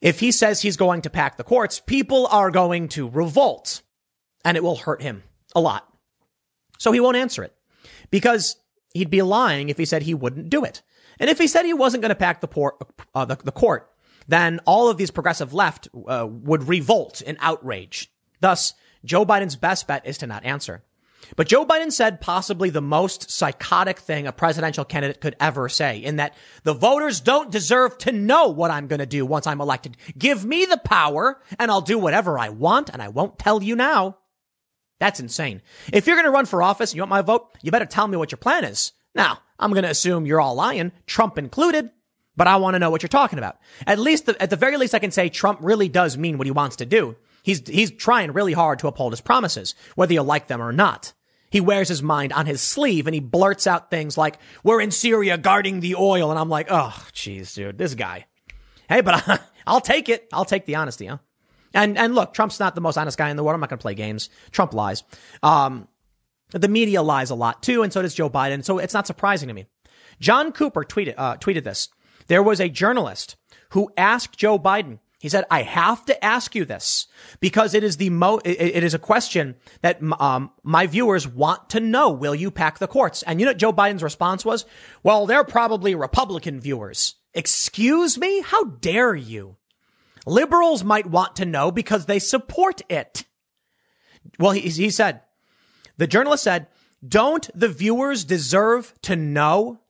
If 0.00 0.20
he 0.20 0.30
says 0.30 0.62
he's 0.62 0.76
going 0.76 1.02
to 1.02 1.10
pack 1.10 1.36
the 1.36 1.42
courts, 1.42 1.80
people 1.80 2.28
are 2.28 2.52
going 2.52 2.86
to 2.90 3.08
revolt 3.08 3.82
and 4.44 4.56
it 4.56 4.62
will 4.62 4.76
hurt 4.76 5.02
him 5.02 5.24
a 5.52 5.60
lot. 5.60 5.92
So 6.78 6.92
he 6.92 7.00
won't 7.00 7.16
answer 7.16 7.42
it 7.42 7.52
because 8.12 8.54
he'd 8.94 9.10
be 9.10 9.22
lying 9.22 9.68
if 9.68 9.78
he 9.78 9.84
said 9.84 10.02
he 10.02 10.14
wouldn't 10.14 10.48
do 10.48 10.62
it. 10.62 10.82
And 11.18 11.28
if 11.28 11.38
he 11.38 11.48
said 11.48 11.64
he 11.64 11.74
wasn't 11.74 12.02
going 12.02 12.10
to 12.10 12.14
pack 12.14 12.40
the, 12.40 12.46
port, 12.46 12.76
uh, 13.16 13.24
the, 13.24 13.34
the, 13.34 13.50
court, 13.50 13.90
then 14.28 14.60
all 14.64 14.88
of 14.88 14.96
these 14.96 15.10
progressive 15.10 15.52
left 15.52 15.88
uh, 16.06 16.28
would 16.30 16.68
revolt 16.68 17.20
in 17.20 17.36
outrage. 17.40 18.12
Thus, 18.38 18.74
Joe 19.04 19.26
Biden's 19.26 19.56
best 19.56 19.88
bet 19.88 20.06
is 20.06 20.18
to 20.18 20.28
not 20.28 20.44
answer. 20.44 20.84
But 21.36 21.48
Joe 21.48 21.66
Biden 21.66 21.92
said 21.92 22.20
possibly 22.20 22.70
the 22.70 22.80
most 22.80 23.30
psychotic 23.30 23.98
thing 23.98 24.26
a 24.26 24.32
presidential 24.32 24.84
candidate 24.84 25.20
could 25.20 25.36
ever 25.40 25.68
say 25.68 25.98
in 25.98 26.16
that 26.16 26.34
the 26.62 26.74
voters 26.74 27.20
don't 27.20 27.50
deserve 27.50 27.98
to 27.98 28.12
know 28.12 28.48
what 28.48 28.70
I'm 28.70 28.86
going 28.86 29.00
to 29.00 29.06
do 29.06 29.26
once 29.26 29.46
I'm 29.46 29.60
elected. 29.60 29.96
Give 30.16 30.44
me 30.44 30.64
the 30.64 30.78
power 30.78 31.40
and 31.58 31.70
I'll 31.70 31.80
do 31.80 31.98
whatever 31.98 32.38
I 32.38 32.48
want 32.48 32.88
and 32.88 33.02
I 33.02 33.08
won't 33.08 33.38
tell 33.38 33.62
you 33.62 33.76
now. 33.76 34.18
That's 34.98 35.20
insane. 35.20 35.62
If 35.92 36.06
you're 36.06 36.16
going 36.16 36.26
to 36.26 36.32
run 36.32 36.46
for 36.46 36.62
office 36.62 36.90
and 36.90 36.96
you 36.96 37.02
want 37.02 37.10
my 37.10 37.22
vote, 37.22 37.56
you 37.62 37.70
better 37.70 37.86
tell 37.86 38.08
me 38.08 38.16
what 38.16 38.32
your 38.32 38.38
plan 38.38 38.64
is. 38.64 38.92
Now, 39.14 39.38
I'm 39.58 39.72
going 39.72 39.84
to 39.84 39.90
assume 39.90 40.26
you're 40.26 40.40
all 40.40 40.54
lying, 40.54 40.92
Trump 41.06 41.38
included, 41.38 41.90
but 42.36 42.46
I 42.46 42.56
want 42.56 42.74
to 42.74 42.78
know 42.78 42.90
what 42.90 43.02
you're 43.02 43.08
talking 43.08 43.38
about. 43.38 43.58
At 43.86 43.98
least, 43.98 44.26
the, 44.26 44.40
at 44.40 44.50
the 44.50 44.56
very 44.56 44.76
least, 44.76 44.94
I 44.94 45.00
can 45.00 45.10
say 45.10 45.28
Trump 45.28 45.58
really 45.62 45.88
does 45.88 46.16
mean 46.16 46.38
what 46.38 46.46
he 46.46 46.52
wants 46.52 46.76
to 46.76 46.86
do. 46.86 47.16
He's, 47.42 47.66
he's 47.66 47.90
trying 47.90 48.32
really 48.32 48.52
hard 48.52 48.78
to 48.80 48.88
uphold 48.88 49.12
his 49.12 49.20
promises, 49.20 49.74
whether 49.94 50.12
you 50.12 50.22
like 50.22 50.48
them 50.48 50.60
or 50.60 50.72
not. 50.72 51.12
He 51.50 51.60
wears 51.60 51.88
his 51.88 52.02
mind 52.02 52.32
on 52.32 52.46
his 52.46 52.60
sleeve 52.60 53.06
and 53.06 53.14
he 53.14 53.20
blurts 53.20 53.66
out 53.66 53.90
things 53.90 54.18
like, 54.18 54.38
we're 54.62 54.80
in 54.80 54.90
Syria 54.90 55.38
guarding 55.38 55.80
the 55.80 55.94
oil. 55.94 56.30
And 56.30 56.38
I'm 56.38 56.50
like, 56.50 56.68
oh, 56.70 57.06
jeez, 57.12 57.54
dude, 57.54 57.78
this 57.78 57.94
guy. 57.94 58.26
Hey, 58.88 59.00
but 59.00 59.26
I, 59.26 59.38
I'll 59.66 59.80
take 59.80 60.08
it. 60.08 60.28
I'll 60.32 60.44
take 60.44 60.66
the 60.66 60.76
honesty, 60.76 61.06
huh? 61.06 61.18
And, 61.74 61.98
and 61.98 62.14
look, 62.14 62.32
Trump's 62.32 62.60
not 62.60 62.74
the 62.74 62.80
most 62.80 62.96
honest 62.96 63.18
guy 63.18 63.30
in 63.30 63.36
the 63.36 63.44
world. 63.44 63.54
I'm 63.54 63.60
not 63.60 63.70
going 63.70 63.78
to 63.78 63.82
play 63.82 63.94
games. 63.94 64.30
Trump 64.50 64.72
lies. 64.72 65.04
Um, 65.42 65.88
the 66.50 66.68
media 66.68 67.02
lies 67.02 67.30
a 67.30 67.34
lot 67.34 67.62
too, 67.62 67.82
and 67.82 67.92
so 67.92 68.00
does 68.00 68.14
Joe 68.14 68.30
Biden. 68.30 68.64
So 68.64 68.78
it's 68.78 68.94
not 68.94 69.06
surprising 69.06 69.48
to 69.48 69.54
me. 69.54 69.66
John 70.18 70.52
Cooper 70.52 70.82
tweeted, 70.82 71.14
uh, 71.16 71.36
tweeted 71.36 71.64
this. 71.64 71.88
There 72.26 72.42
was 72.42 72.60
a 72.60 72.68
journalist 72.68 73.36
who 73.70 73.92
asked 73.96 74.36
Joe 74.36 74.58
Biden 74.58 74.98
He 75.18 75.28
said, 75.28 75.44
I 75.50 75.62
have 75.62 76.04
to 76.04 76.24
ask 76.24 76.54
you 76.54 76.64
this 76.64 77.08
because 77.40 77.74
it 77.74 77.82
is 77.82 77.96
the 77.96 78.08
mo, 78.08 78.38
it, 78.44 78.60
it 78.60 78.84
is 78.84 78.94
a 78.94 79.00
question 79.00 79.56
that, 79.80 80.00
um, 80.20 80.52
my 80.62 80.86
viewers 80.86 81.26
want 81.26 81.70
to 81.70 81.80
know. 81.80 82.10
Will 82.10 82.36
you 82.36 82.52
pack 82.52 82.78
the 82.78 82.86
courts? 82.86 83.24
And 83.24 83.40
you 83.40 83.46
know, 83.46 83.52
Joe 83.52 83.72
Biden's 83.72 84.02
response 84.04 84.44
was, 84.44 84.64
well, 85.02 85.26
they're 85.26 85.42
probably 85.42 85.96
Republican 85.96 86.60
viewers. 86.60 87.16
Excuse 87.34 88.16
me? 88.16 88.42
How 88.42 88.64
dare 88.64 89.14
you? 89.14 89.56
Liberals 90.24 90.84
might 90.84 91.06
want 91.06 91.36
to 91.36 91.44
know 91.46 91.72
because 91.72 92.06
they 92.06 92.20
support 92.20 92.82
it. 92.88 93.24
Well, 94.38 94.52
he, 94.52 94.60
he 94.60 94.90
said, 94.90 95.22
the 95.96 96.06
journalist 96.06 96.44
said, 96.44 96.68
don't 97.06 97.48
the 97.54 97.68
viewers 97.68 98.24
deserve 98.24 98.94
to 99.02 99.16
know? 99.16 99.80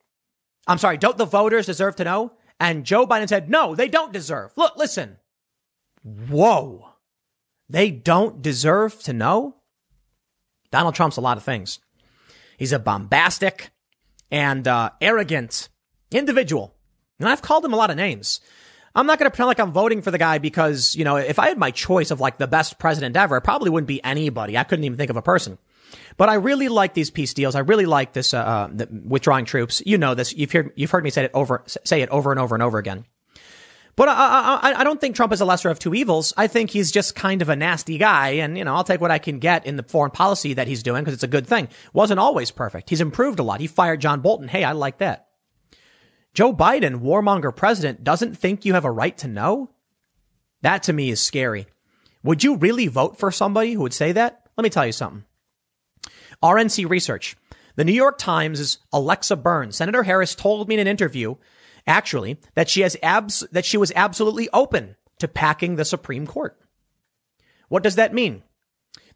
I'm 0.67 0.79
sorry, 0.79 0.97
don't 0.97 1.19
the 1.19 1.25
voters 1.27 1.67
deserve 1.67 1.97
to 1.97 2.05
know? 2.05 2.33
And 2.61 2.85
Joe 2.85 3.07
Biden 3.07 3.29
said, 3.29 3.49
no, 3.49 3.75
they 3.75 3.89
don't 3.89 4.13
deserve. 4.13 4.53
Look, 4.57 4.77
listen. 4.77 5.19
Whoa. 6.03 6.89
They 7.69 7.91
don't 7.91 8.43
deserve 8.43 9.03
to 9.05 9.13
know? 9.13 9.57
Donald 10.71 10.95
Trump's 10.95 11.17
a 11.17 11.23
lot 11.23 11.37
of 11.37 11.45
things. 11.45 11.79
He's 12.57 12.73
a 12.73 12.79
bombastic 12.79 13.71
and 14.31 14.67
uh, 14.67 14.91
arrogant 15.01 15.69
individual. 16.11 16.75
And 17.21 17.29
I've 17.29 17.43
called 17.43 17.65
him 17.65 17.73
a 17.73 17.77
lot 17.77 17.91
of 17.91 17.97
names. 17.97 18.41
I'm 18.95 19.07
not 19.07 19.19
going 19.19 19.27
to 19.27 19.31
pretend 19.31 19.47
like 19.47 19.61
I'm 19.61 19.73
voting 19.73 20.03
for 20.03 20.11
the 20.11 20.19
guy 20.19 20.39
because, 20.39 20.97
you 20.97 21.05
know, 21.05 21.17
if 21.17 21.39
I 21.39 21.49
had 21.49 21.59
my 21.59 21.71
choice 21.71 22.11
of 22.11 22.21
like 22.21 22.39
the 22.39 22.47
best 22.47 22.79
president 22.79 23.17
ever, 23.17 23.37
it 23.37 23.43
probably 23.43 23.71
wouldn't 23.71 23.87
be 23.87 24.03
anybody. 24.03 24.57
I 24.59 24.65
couldn't 24.65 24.85
even 24.85 24.99
think 24.99 25.11
of 25.11 25.17
a 25.17 25.23
person. 25.23 25.59
But 26.17 26.29
I 26.29 26.35
really 26.35 26.69
like 26.69 26.95
these 26.95 27.11
peace 27.11 27.35
deals. 27.35 27.55
I 27.55 27.61
really 27.61 27.87
like 27.87 28.13
this 28.13 28.35
uh, 28.35 28.39
uh 28.39 28.87
withdrawing 29.07 29.45
troops. 29.45 29.83
You 29.87 29.99
know 29.99 30.15
this. 30.15 30.35
You've 30.35 30.53
heard 30.53 30.73
you've 30.77 30.91
heard 30.91 31.05
me 31.05 31.11
say 31.11 31.25
it 31.25 31.31
over 31.35 31.65
say 31.67 32.03
it 32.03 32.09
over 32.11 32.31
and 32.31 32.41
over 32.41 32.55
and 32.55 32.63
over 32.63 32.79
again. 32.79 33.05
But 33.99 34.09
I, 34.09 34.61
I, 34.63 34.81
I 34.81 34.85
don't 34.85 35.01
think 35.01 35.17
Trump 35.17 35.33
is 35.33 35.41
a 35.41 35.45
lesser 35.45 35.71
of 35.71 35.81
two 35.81 35.93
evils. 35.93 36.33
I 36.37 36.47
think 36.47 36.71
he's 36.71 36.93
just 36.93 37.17
kind 37.17 37.43
of 37.43 37.49
a 37.49 37.57
nasty 37.57 37.99
guy, 37.99 38.29
and 38.29 38.57
you 38.57 38.65
know 38.65 38.77
I'll 38.77 38.85
take 38.85 39.01
what 39.01 39.11
I 39.11 39.19
can 39.19 39.41
get 39.41 39.67
in 39.67 39.75
the 39.75 39.83
foreign 39.83 40.13
policy 40.13 40.55
that 40.55 40.69
he's 40.69 40.85
doing 40.85 41.03
because 41.03 41.15
it's 41.15 41.25
a 41.25 41.29
good 41.29 41.49
thing. 41.49 41.69
Wasn't 41.93 42.21
always 42.21 42.53
perfect. 42.53 42.91
He's 42.91 43.01
improved 43.01 43.41
a 43.41 43.43
lot. 43.43 43.61
He 43.61 43.67
fired 43.67 44.01
John 44.01 44.21
Bolton. 44.21 44.47
Hey, 44.47 44.63
I 44.63 44.71
like 44.71 44.99
that. 44.99 45.27
Joe 46.33 46.55
Biden, 46.55 47.01
warmonger 47.01 47.55
president, 47.55 48.05
doesn't 48.05 48.39
think 48.39 48.65
you 48.65 48.75
have 48.75 48.85
a 48.85 48.91
right 48.91 49.19
to 49.19 49.27
know. 49.27 49.71
That 50.63 50.85
to 50.85 50.93
me 50.93 51.11
is 51.11 51.21
scary. 51.21 51.67
Would 52.23 52.45
you 52.45 52.55
really 52.55 52.87
vote 52.87 53.19
for 53.19 53.33
somebody 53.33 53.73
who 53.73 53.81
would 53.81 53.93
say 53.93 54.13
that? 54.13 54.49
Let 54.57 54.63
me 54.63 54.71
tell 54.71 54.87
you 54.87 54.93
something. 54.93 55.25
RNC 56.43 56.89
Research. 56.89 57.37
The 57.77 57.85
New 57.85 57.93
York 57.93 58.19
Times' 58.19 58.79
Alex 58.93 59.31
Burns. 59.31 59.77
Senator 59.77 60.03
Harris 60.03 60.35
told 60.35 60.69
me 60.69 60.75
in 60.75 60.81
an 60.81 60.89
interview, 60.89 61.37
actually, 61.87 62.39
that 62.55 62.69
she 62.69 62.81
has 62.81 62.97
abs- 63.03 63.47
that 63.53 63.65
she 63.65 63.77
was 63.77 63.93
absolutely 63.95 64.49
open 64.53 64.97
to 65.19 65.29
packing 65.29 65.77
the 65.77 65.85
Supreme 65.85 66.27
Court. 66.27 66.59
What 67.69 67.83
does 67.83 67.97
that 67.97 68.15
mean? 68.15 68.43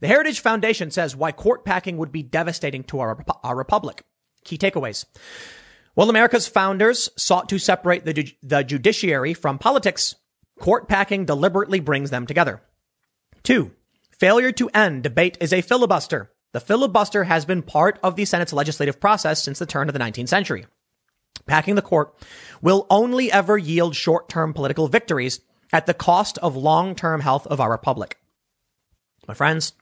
The 0.01 0.09
Heritage 0.09 0.41
Foundation 0.41 0.91
says 0.91 1.17
why 1.17 1.33
court 1.33 1.65
packing 1.65 1.97
would 1.97 2.13
be 2.13 2.23
devastating 2.23 2.85
to 2.85 3.01
our, 3.01 3.25
our 3.43 3.57
republic. 3.57 4.05
Key 4.45 4.59
takeaways. 4.59 5.05
Well, 5.95 6.11
America's 6.11 6.49
founders 6.49 7.09
sought 7.17 7.49
to 7.51 7.59
separate 7.59 8.05
the, 8.05 8.13
ju- 8.13 8.33
the 8.43 8.63
judiciary 8.63 9.35
from 9.35 9.59
politics. 9.59 10.17
Court 10.59 10.89
packing 10.89 11.25
deliberately 11.25 11.81
brings 11.81 12.11
them 12.11 12.27
together. 12.27 12.63
Two, 13.43 13.73
failure 14.11 14.53
to 14.53 14.71
end 14.71 15.03
debate 15.03 15.37
is 15.41 15.53
a 15.53 15.63
filibuster. 15.63 16.31
The 16.53 16.61
filibuster 16.61 17.25
has 17.25 17.45
been 17.45 17.63
part 17.63 17.99
of 18.03 18.17
the 18.17 18.25
Senate's 18.25 18.53
legislative 18.53 19.01
process 19.01 19.43
since 19.43 19.59
the 19.59 19.67
turn 19.67 19.89
of 19.89 19.95
the 19.95 19.99
19th 19.99 20.29
century. 20.29 20.67
Packing 21.47 21.75
the 21.75 21.83
court 21.83 22.15
will 22.61 22.87
only 22.91 23.33
ever 23.33 23.59
yield 23.59 23.97
short-term 23.97 24.53
political 24.53 24.87
victories 24.87 25.41
at 25.73 25.87
the 25.87 25.95
cost 25.95 26.39
of 26.39 26.55
long-term 26.55 27.21
health 27.21 27.47
of 27.47 27.61
our 27.61 27.71
republic. 27.71 28.19
My 29.27 29.35
friends, 29.35 29.73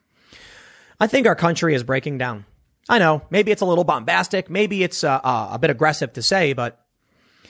I 1.01 1.07
think 1.07 1.27
our 1.27 1.35
country 1.35 1.75
is 1.75 1.83
breaking 1.83 2.19
down. 2.19 2.47
I 2.89 2.99
know, 2.99 3.23
maybe 3.31 3.51
it's 3.51 3.63
a 3.63 3.67
little 3.67 3.85
bombastic, 3.85 4.49
maybe 4.49 4.83
it's 4.83 5.05
uh, 5.05 5.21
uh, 5.23 5.51
a 5.53 5.59
bit 5.59 5.71
aggressive 5.71 6.13
to 6.15 6.23
say, 6.23 6.53
but 6.53 6.85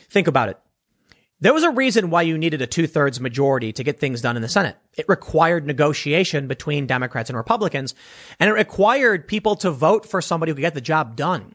think 0.08 0.26
about 0.26 0.48
it. 0.48 0.58
There 1.42 1.54
was 1.54 1.62
a 1.62 1.70
reason 1.70 2.10
why 2.10 2.22
you 2.22 2.36
needed 2.36 2.60
a 2.60 2.66
two 2.66 2.86
thirds 2.86 3.18
majority 3.18 3.72
to 3.72 3.82
get 3.82 3.98
things 3.98 4.20
done 4.20 4.36
in 4.36 4.42
the 4.42 4.48
Senate. 4.48 4.76
It 4.98 5.08
required 5.08 5.66
negotiation 5.66 6.48
between 6.48 6.86
Democrats 6.86 7.30
and 7.30 7.36
Republicans, 7.36 7.94
and 8.38 8.50
it 8.50 8.54
required 8.54 9.26
people 9.26 9.56
to 9.56 9.70
vote 9.70 10.04
for 10.04 10.20
somebody 10.20 10.50
who 10.50 10.56
could 10.56 10.60
get 10.60 10.74
the 10.74 10.82
job 10.82 11.16
done. 11.16 11.54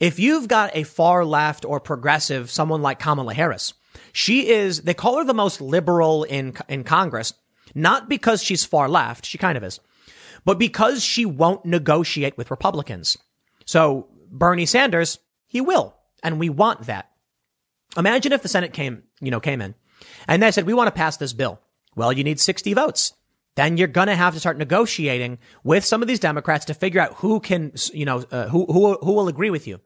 If 0.00 0.18
you've 0.18 0.48
got 0.48 0.74
a 0.74 0.84
far 0.84 1.22
left 1.22 1.66
or 1.66 1.80
progressive, 1.80 2.50
someone 2.50 2.80
like 2.80 2.98
Kamala 2.98 3.34
Harris, 3.34 3.74
she 4.12 4.48
is, 4.48 4.82
they 4.82 4.94
call 4.94 5.18
her 5.18 5.24
the 5.24 5.34
most 5.34 5.60
liberal 5.60 6.24
in, 6.24 6.56
in 6.68 6.82
Congress, 6.82 7.34
not 7.74 8.08
because 8.08 8.42
she's 8.42 8.64
far 8.64 8.88
left, 8.88 9.26
she 9.26 9.36
kind 9.36 9.58
of 9.58 9.64
is, 9.64 9.80
but 10.46 10.58
because 10.58 11.04
she 11.04 11.26
won't 11.26 11.66
negotiate 11.66 12.38
with 12.38 12.50
Republicans. 12.50 13.18
So 13.66 14.08
Bernie 14.30 14.64
Sanders, 14.64 15.18
he 15.46 15.60
will, 15.60 15.94
and 16.22 16.40
we 16.40 16.48
want 16.48 16.86
that. 16.86 17.10
Imagine 17.96 18.32
if 18.32 18.42
the 18.42 18.48
Senate 18.48 18.72
came, 18.72 19.02
you 19.20 19.30
know, 19.30 19.40
came 19.40 19.60
in 19.60 19.74
and 20.28 20.42
they 20.42 20.50
said, 20.50 20.66
we 20.66 20.74
want 20.74 20.88
to 20.88 20.92
pass 20.92 21.16
this 21.16 21.32
bill. 21.32 21.60
Well, 21.94 22.12
you 22.12 22.24
need 22.24 22.40
60 22.40 22.74
votes. 22.74 23.14
Then 23.54 23.78
you're 23.78 23.88
going 23.88 24.08
to 24.08 24.14
have 24.14 24.34
to 24.34 24.40
start 24.40 24.58
negotiating 24.58 25.38
with 25.64 25.84
some 25.84 26.02
of 26.02 26.08
these 26.08 26.20
Democrats 26.20 26.66
to 26.66 26.74
figure 26.74 27.00
out 27.00 27.14
who 27.14 27.40
can, 27.40 27.72
you 27.92 28.04
know, 28.04 28.24
uh, 28.30 28.48
who, 28.48 28.66
who, 28.66 28.94
who 28.98 29.12
will 29.12 29.28
agree 29.28 29.50
with 29.50 29.66
you. 29.66 29.80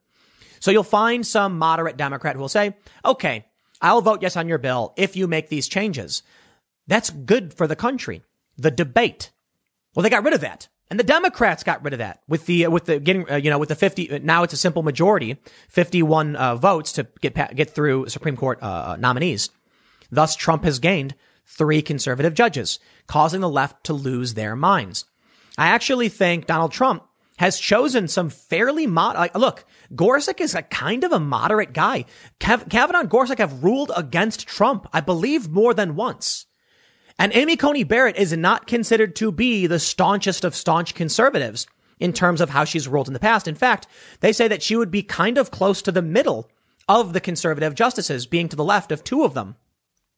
So 0.59 0.71
you'll 0.71 0.83
find 0.83 1.27
some 1.27 1.57
moderate 1.57 1.97
Democrat 1.97 2.35
who 2.35 2.41
will 2.41 2.49
say, 2.49 2.75
okay, 3.05 3.47
I'll 3.81 4.03
vote 4.03 4.23
yes 4.23 4.37
on 4.37 4.49
your 4.49 4.59
bill 4.59 4.93
if 4.97 5.17
you 5.17 5.27
make 5.27 5.49
these 5.49 5.69
changes. 5.69 6.23
That's 6.87 7.11
good 7.11 7.55
for 7.55 7.67
the 7.67 7.77
country. 7.77 8.23
The 8.59 8.73
debate. 8.73 9.31
Well, 9.95 10.03
they 10.03 10.11
got 10.11 10.25
rid 10.25 10.35
of 10.35 10.41
that. 10.43 10.69
And 10.91 10.99
the 10.99 11.05
Democrats 11.05 11.63
got 11.63 11.85
rid 11.85 11.93
of 11.93 12.01
that 12.01 12.21
with 12.27 12.47
the 12.47 12.67
with 12.67 12.87
the 12.87 12.99
getting 12.99 13.31
uh, 13.31 13.37
you 13.37 13.49
know 13.49 13.59
with 13.59 13.69
the 13.69 13.77
50 13.77 14.19
now 14.25 14.43
it's 14.43 14.53
a 14.53 14.57
simple 14.57 14.83
majority 14.83 15.37
51 15.69 16.35
uh, 16.35 16.57
votes 16.57 16.93
to 16.93 17.07
get 17.21 17.35
get 17.55 17.71
through 17.71 18.09
Supreme 18.09 18.37
Court 18.37 18.59
uh, 18.61 18.67
uh, 18.67 18.97
nominees. 18.99 19.51
Thus 20.11 20.35
Trump 20.35 20.65
has 20.65 20.81
gained 20.81 21.15
three 21.47 21.83
conservative 21.83 22.35
judges, 22.35 22.81
causing 23.07 23.41
the 23.41 23.49
left 23.49 23.85
to 23.85 23.93
lose 23.93 24.35
their 24.35 24.57
minds. 24.57 25.05
I 25.57 25.69
actually 25.69 26.09
think 26.09 26.47
Donald 26.47 26.73
Trump 26.73 27.05
has 27.39 27.59
chosen 27.59 28.07
some 28.07 28.29
fairly 28.29 28.87
mod. 28.87 29.17
Like, 29.17 29.37
look, 29.37 29.65
Gorsuch 29.95 30.41
is 30.41 30.55
a 30.55 30.63
kind 30.63 31.05
of 31.05 31.13
a 31.13 31.21
moderate 31.21 31.73
guy. 31.73 32.05
Kav- 32.39 32.69
Kavanaugh 32.69 33.01
and 33.01 33.11
Gorsuch 33.11 33.39
have 33.39 33.65
ruled 33.65 33.91
against 33.97 34.47
Trump, 34.47 34.87
I 34.93 35.01
believe, 35.01 35.49
more 35.49 35.73
than 35.73 35.97
once. 35.97 36.47
And 37.21 37.35
Amy 37.35 37.55
Coney 37.55 37.85
Barrett 37.85 38.17
is 38.17 38.35
not 38.35 38.67
considered 38.67 39.15
to 39.17 39.31
be 39.31 39.67
the 39.67 39.79
staunchest 39.79 40.43
of 40.43 40.57
staunch 40.57 40.95
conservatives 40.95 41.67
in 41.99 42.15
terms 42.15 42.41
of 42.41 42.49
how 42.49 42.65
she's 42.65 42.89
ruled 42.89 43.09
in 43.09 43.13
the 43.13 43.21
past. 43.21 43.47
In 43.47 43.55
fact, 43.55 43.87
they 44.21 44.33
say 44.33 44.49
that 44.49 44.63
she 44.63 44.75
would 44.75 44.91
be 44.91 45.03
kind 45.03 45.37
of 45.37 45.51
close 45.51 45.83
to 45.83 45.93
the 45.93 46.01
middle 46.01 46.51
of 46.89 47.13
the 47.13 47.21
conservative 47.21 47.75
justices, 47.75 48.27
being 48.27 48.49
to 48.49 48.57
the 48.57 48.65
left 48.65 48.91
of 48.91 49.05
two 49.05 49.23
of 49.23 49.35
them. 49.35 49.57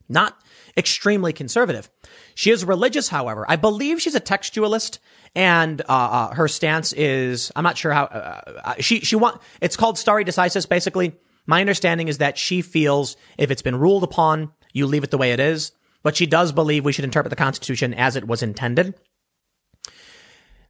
Not 0.09 0.39
extremely 0.77 1.33
conservative. 1.33 1.91
She 2.37 2.53
is 2.53 2.65
religious, 2.65 3.09
however. 3.09 3.45
I 3.49 3.57
believe 3.57 4.01
she's 4.01 4.15
a 4.15 4.21
textualist, 4.21 5.01
and 5.35 5.81
uh, 5.83 5.85
uh, 5.89 6.35
her 6.35 6.47
stance 6.47 6.93
is 6.93 7.51
I'm 7.57 7.65
not 7.65 7.77
sure 7.77 7.93
how 7.93 8.05
uh, 8.05 8.61
uh 8.65 8.75
she 8.79 9.01
she 9.01 9.17
want. 9.17 9.41
It's 9.61 9.77
called 9.77 9.99
stare 9.99 10.23
decisis. 10.23 10.69
Basically, 10.69 11.15
my 11.47 11.61
understanding 11.61 12.07
is 12.07 12.19
that 12.19 12.39
she 12.39 12.63
feels 12.63 13.17
if 13.39 13.51
it's 13.51 13.63
been 13.63 13.77
ruled 13.77 14.05
upon, 14.05 14.53
you 14.73 14.87
leave 14.87 15.03
it 15.03 15.11
the 15.11 15.19
way 15.19 15.33
it 15.33 15.41
is 15.41 15.73
but 16.03 16.17
she 16.17 16.27
does 16.27 16.53
believe 16.53 16.85
we 16.85 16.93
should 16.93 17.05
interpret 17.05 17.31
the 17.31 17.37
Constitution 17.37 17.95
as 17.95 18.17
it 18.17 18.27
was 18.27 18.43
intended. 18.43 18.95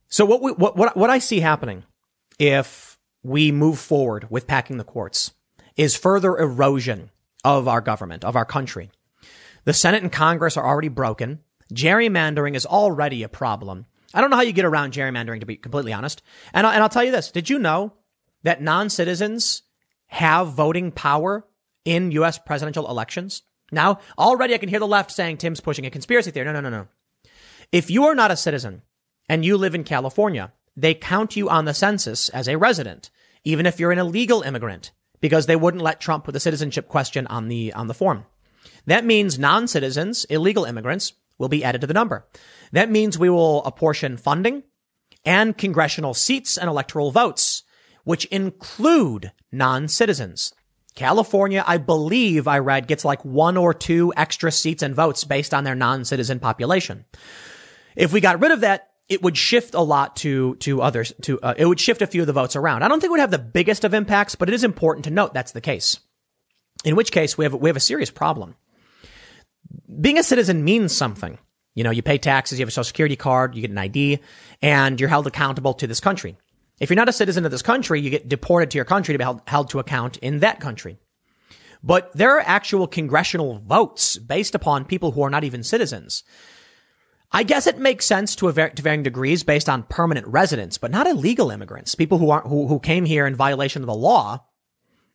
So 0.08 0.24
what 0.24 0.42
we, 0.42 0.52
what, 0.52 0.76
what, 0.76 0.96
what 0.96 1.10
I 1.10 1.18
see 1.18 1.40
happening 1.40 1.84
if 2.38 2.98
we 3.22 3.52
move 3.52 3.78
forward 3.78 4.26
with 4.30 4.46
packing 4.46 4.76
the 4.76 4.84
courts 4.84 5.32
is 5.76 5.96
further 5.96 6.36
erosion 6.36 7.10
of 7.44 7.66
our 7.66 7.80
government, 7.80 8.24
of 8.24 8.36
our 8.36 8.44
country. 8.44 8.90
The 9.64 9.72
Senate 9.72 10.02
and 10.02 10.12
Congress 10.12 10.56
are 10.56 10.66
already 10.66 10.88
broken. 10.88 11.40
Gerrymandering 11.72 12.54
is 12.54 12.66
already 12.66 13.22
a 13.22 13.28
problem. 13.28 13.86
I 14.12 14.20
don't 14.20 14.30
know 14.30 14.36
how 14.36 14.42
you 14.42 14.52
get 14.52 14.64
around 14.64 14.92
gerrymandering, 14.92 15.40
to 15.40 15.46
be 15.46 15.56
completely 15.56 15.92
honest. 15.92 16.22
And, 16.52 16.66
I, 16.66 16.74
and 16.74 16.82
I'll 16.82 16.88
tell 16.88 17.04
you 17.04 17.12
this. 17.12 17.30
Did 17.30 17.48
you 17.48 17.58
know 17.58 17.94
that 18.42 18.60
non-citizens 18.60 19.62
have 20.08 20.48
voting 20.48 20.90
power 20.90 21.46
in 21.84 22.10
U.S. 22.12 22.38
presidential 22.38 22.90
elections? 22.90 23.42
Now, 23.72 23.98
already 24.18 24.54
I 24.54 24.58
can 24.58 24.68
hear 24.68 24.78
the 24.78 24.86
left 24.86 25.10
saying 25.10 25.38
Tim's 25.38 25.60
pushing 25.60 25.86
a 25.86 25.90
conspiracy 25.90 26.30
theory. 26.30 26.44
No, 26.44 26.52
no, 26.52 26.60
no, 26.60 26.70
no. 26.70 26.88
If 27.72 27.90
you 27.90 28.04
are 28.04 28.14
not 28.14 28.30
a 28.30 28.36
citizen 28.36 28.82
and 29.28 29.44
you 29.44 29.56
live 29.56 29.74
in 29.74 29.82
California, 29.82 30.52
they 30.76 30.94
count 30.94 31.36
you 31.36 31.48
on 31.48 31.64
the 31.64 31.74
census 31.74 32.28
as 32.28 32.48
a 32.48 32.58
resident, 32.58 33.10
even 33.44 33.64
if 33.66 33.80
you're 33.80 33.92
an 33.92 33.98
illegal 33.98 34.42
immigrant, 34.42 34.92
because 35.20 35.46
they 35.46 35.56
wouldn't 35.56 35.82
let 35.82 36.00
Trump 36.00 36.24
put 36.24 36.32
the 36.32 36.40
citizenship 36.40 36.86
question 36.86 37.26
on 37.28 37.48
the, 37.48 37.72
on 37.72 37.86
the 37.86 37.94
form. 37.94 38.26
That 38.86 39.04
means 39.04 39.38
non-citizens, 39.38 40.24
illegal 40.26 40.64
immigrants 40.64 41.14
will 41.38 41.48
be 41.48 41.64
added 41.64 41.80
to 41.80 41.86
the 41.86 41.94
number. 41.94 42.26
That 42.72 42.90
means 42.90 43.18
we 43.18 43.30
will 43.30 43.64
apportion 43.64 44.16
funding 44.16 44.64
and 45.24 45.56
congressional 45.56 46.14
seats 46.14 46.58
and 46.58 46.68
electoral 46.68 47.10
votes, 47.10 47.62
which 48.04 48.26
include 48.26 49.32
non-citizens. 49.50 50.52
California, 50.94 51.64
I 51.66 51.78
believe 51.78 52.46
I 52.46 52.58
read, 52.58 52.86
gets 52.86 53.04
like 53.04 53.24
one 53.24 53.56
or 53.56 53.72
two 53.72 54.12
extra 54.16 54.52
seats 54.52 54.82
and 54.82 54.94
votes 54.94 55.24
based 55.24 55.54
on 55.54 55.64
their 55.64 55.74
non-citizen 55.74 56.38
population. 56.38 57.04
If 57.96 58.12
we 58.12 58.20
got 58.20 58.40
rid 58.40 58.52
of 58.52 58.60
that, 58.60 58.90
it 59.08 59.22
would 59.22 59.36
shift 59.36 59.74
a 59.74 59.80
lot 59.80 60.16
to 60.16 60.56
to 60.56 60.80
others. 60.80 61.12
To 61.22 61.40
uh, 61.40 61.54
it 61.56 61.66
would 61.66 61.80
shift 61.80 62.02
a 62.02 62.06
few 62.06 62.22
of 62.22 62.26
the 62.26 62.32
votes 62.32 62.56
around. 62.56 62.82
I 62.82 62.88
don't 62.88 63.00
think 63.00 63.08
it 63.08 63.12
would 63.12 63.20
have 63.20 63.30
the 63.30 63.38
biggest 63.38 63.84
of 63.84 63.94
impacts, 63.94 64.34
but 64.34 64.48
it 64.48 64.54
is 64.54 64.64
important 64.64 65.04
to 65.04 65.10
note 65.10 65.34
that's 65.34 65.52
the 65.52 65.60
case. 65.60 65.98
In 66.84 66.96
which 66.96 67.12
case, 67.12 67.36
we 67.36 67.44
have 67.44 67.54
we 67.54 67.68
have 67.68 67.76
a 67.76 67.80
serious 67.80 68.10
problem. 68.10 68.54
Being 70.00 70.18
a 70.18 70.22
citizen 70.22 70.64
means 70.64 70.94
something. 70.94 71.38
You 71.74 71.84
know, 71.84 71.90
you 71.90 72.02
pay 72.02 72.18
taxes, 72.18 72.58
you 72.58 72.62
have 72.62 72.68
a 72.68 72.72
social 72.72 72.84
security 72.84 73.16
card, 73.16 73.54
you 73.54 73.62
get 73.62 73.70
an 73.70 73.78
ID, 73.78 74.20
and 74.60 75.00
you're 75.00 75.08
held 75.08 75.26
accountable 75.26 75.74
to 75.74 75.86
this 75.86 76.00
country. 76.00 76.36
If 76.82 76.90
you're 76.90 76.96
not 76.96 77.08
a 77.08 77.12
citizen 77.12 77.44
of 77.44 77.52
this 77.52 77.62
country, 77.62 78.00
you 78.00 78.10
get 78.10 78.28
deported 78.28 78.72
to 78.72 78.76
your 78.76 78.84
country 78.84 79.14
to 79.14 79.18
be 79.18 79.22
held, 79.22 79.40
held 79.46 79.70
to 79.70 79.78
account 79.78 80.16
in 80.16 80.40
that 80.40 80.58
country. 80.58 80.98
But 81.80 82.12
there 82.12 82.36
are 82.36 82.42
actual 82.44 82.88
congressional 82.88 83.60
votes 83.60 84.18
based 84.18 84.56
upon 84.56 84.86
people 84.86 85.12
who 85.12 85.22
are 85.22 85.30
not 85.30 85.44
even 85.44 85.62
citizens. 85.62 86.24
I 87.30 87.44
guess 87.44 87.68
it 87.68 87.78
makes 87.78 88.04
sense 88.04 88.34
to, 88.34 88.50
to 88.52 88.82
varying 88.82 89.04
degrees 89.04 89.44
based 89.44 89.68
on 89.68 89.84
permanent 89.84 90.26
residents, 90.26 90.76
but 90.76 90.90
not 90.90 91.06
illegal 91.06 91.52
immigrants, 91.52 91.94
people 91.94 92.18
who 92.18 92.30
aren't, 92.30 92.48
who, 92.48 92.66
who 92.66 92.80
came 92.80 93.04
here 93.04 93.28
in 93.28 93.36
violation 93.36 93.82
of 93.82 93.86
the 93.86 93.94
law. 93.94 94.44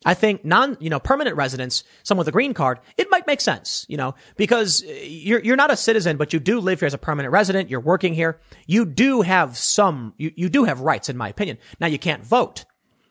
I 0.07 0.13
think 0.13 0.45
non, 0.45 0.77
you 0.79 0.89
know, 0.89 1.01
permanent 1.01 1.35
residents, 1.35 1.83
someone 2.03 2.21
with 2.21 2.29
a 2.29 2.31
green 2.31 2.53
card, 2.53 2.79
it 2.95 3.11
might 3.11 3.27
make 3.27 3.41
sense, 3.41 3.85
you 3.89 3.97
know, 3.97 4.15
because 4.37 4.81
you're, 5.03 5.41
you're 5.41 5.57
not 5.57 5.69
a 5.69 5.75
citizen, 5.75 6.15
but 6.15 6.31
you 6.31 6.39
do 6.39 6.61
live 6.61 6.79
here 6.79 6.87
as 6.87 6.93
a 6.93 6.97
permanent 6.97 7.33
resident. 7.33 7.69
You're 7.69 7.81
working 7.81 8.13
here. 8.13 8.39
You 8.67 8.85
do 8.85 9.21
have 9.21 9.57
some, 9.57 10.13
you, 10.17 10.31
you 10.37 10.47
do 10.47 10.63
have 10.63 10.79
rights, 10.79 11.09
in 11.09 11.17
my 11.17 11.27
opinion. 11.27 11.57
Now 11.81 11.87
you 11.87 11.99
can't 11.99 12.25
vote, 12.25 12.63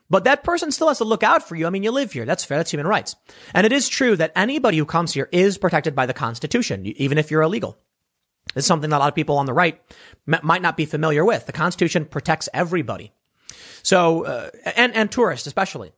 but 0.09 0.25
that 0.25 0.43
person 0.43 0.73
still 0.73 0.89
has 0.89 0.97
to 0.97 1.05
look 1.05 1.23
out 1.23 1.47
for 1.47 1.55
you. 1.55 1.67
I 1.67 1.71
mean, 1.71 1.83
you 1.83 1.91
live 1.91 2.13
here. 2.13 2.25
That's 2.25 2.47
fair. 2.47 2.57
That's 2.57 2.71
human 2.71 2.87
rights. 2.87 3.15
And 3.53 3.67
it 3.67 3.73
is 3.73 3.91
true 3.91 4.17
that 4.17 4.33
anybody 4.35 4.79
who 4.79 4.87
comes 4.87 5.13
here 5.13 5.29
is 5.33 5.59
protected 5.59 5.95
by 5.95 6.07
the 6.07 6.15
Constitution, 6.15 6.87
even 6.87 7.19
if 7.19 7.31
you're 7.31 7.43
illegal. 7.43 7.79
It's 8.55 8.67
something 8.67 8.89
that 8.89 8.97
a 8.97 9.01
lot 9.01 9.09
of 9.09 9.15
people 9.15 9.37
on 9.37 9.45
the 9.45 9.53
right 9.53 9.79
might 10.25 10.63
not 10.63 10.79
be 10.79 10.87
familiar 10.87 11.27
with. 11.27 11.45
The 11.45 11.53
Constitution 11.53 12.07
protects 12.07 12.49
everybody. 12.55 13.13
So, 13.83 14.25
uh, 14.25 14.51
and, 14.77 14.95
and 14.95 15.13
tourists 15.13 15.47
especially. 15.47 15.93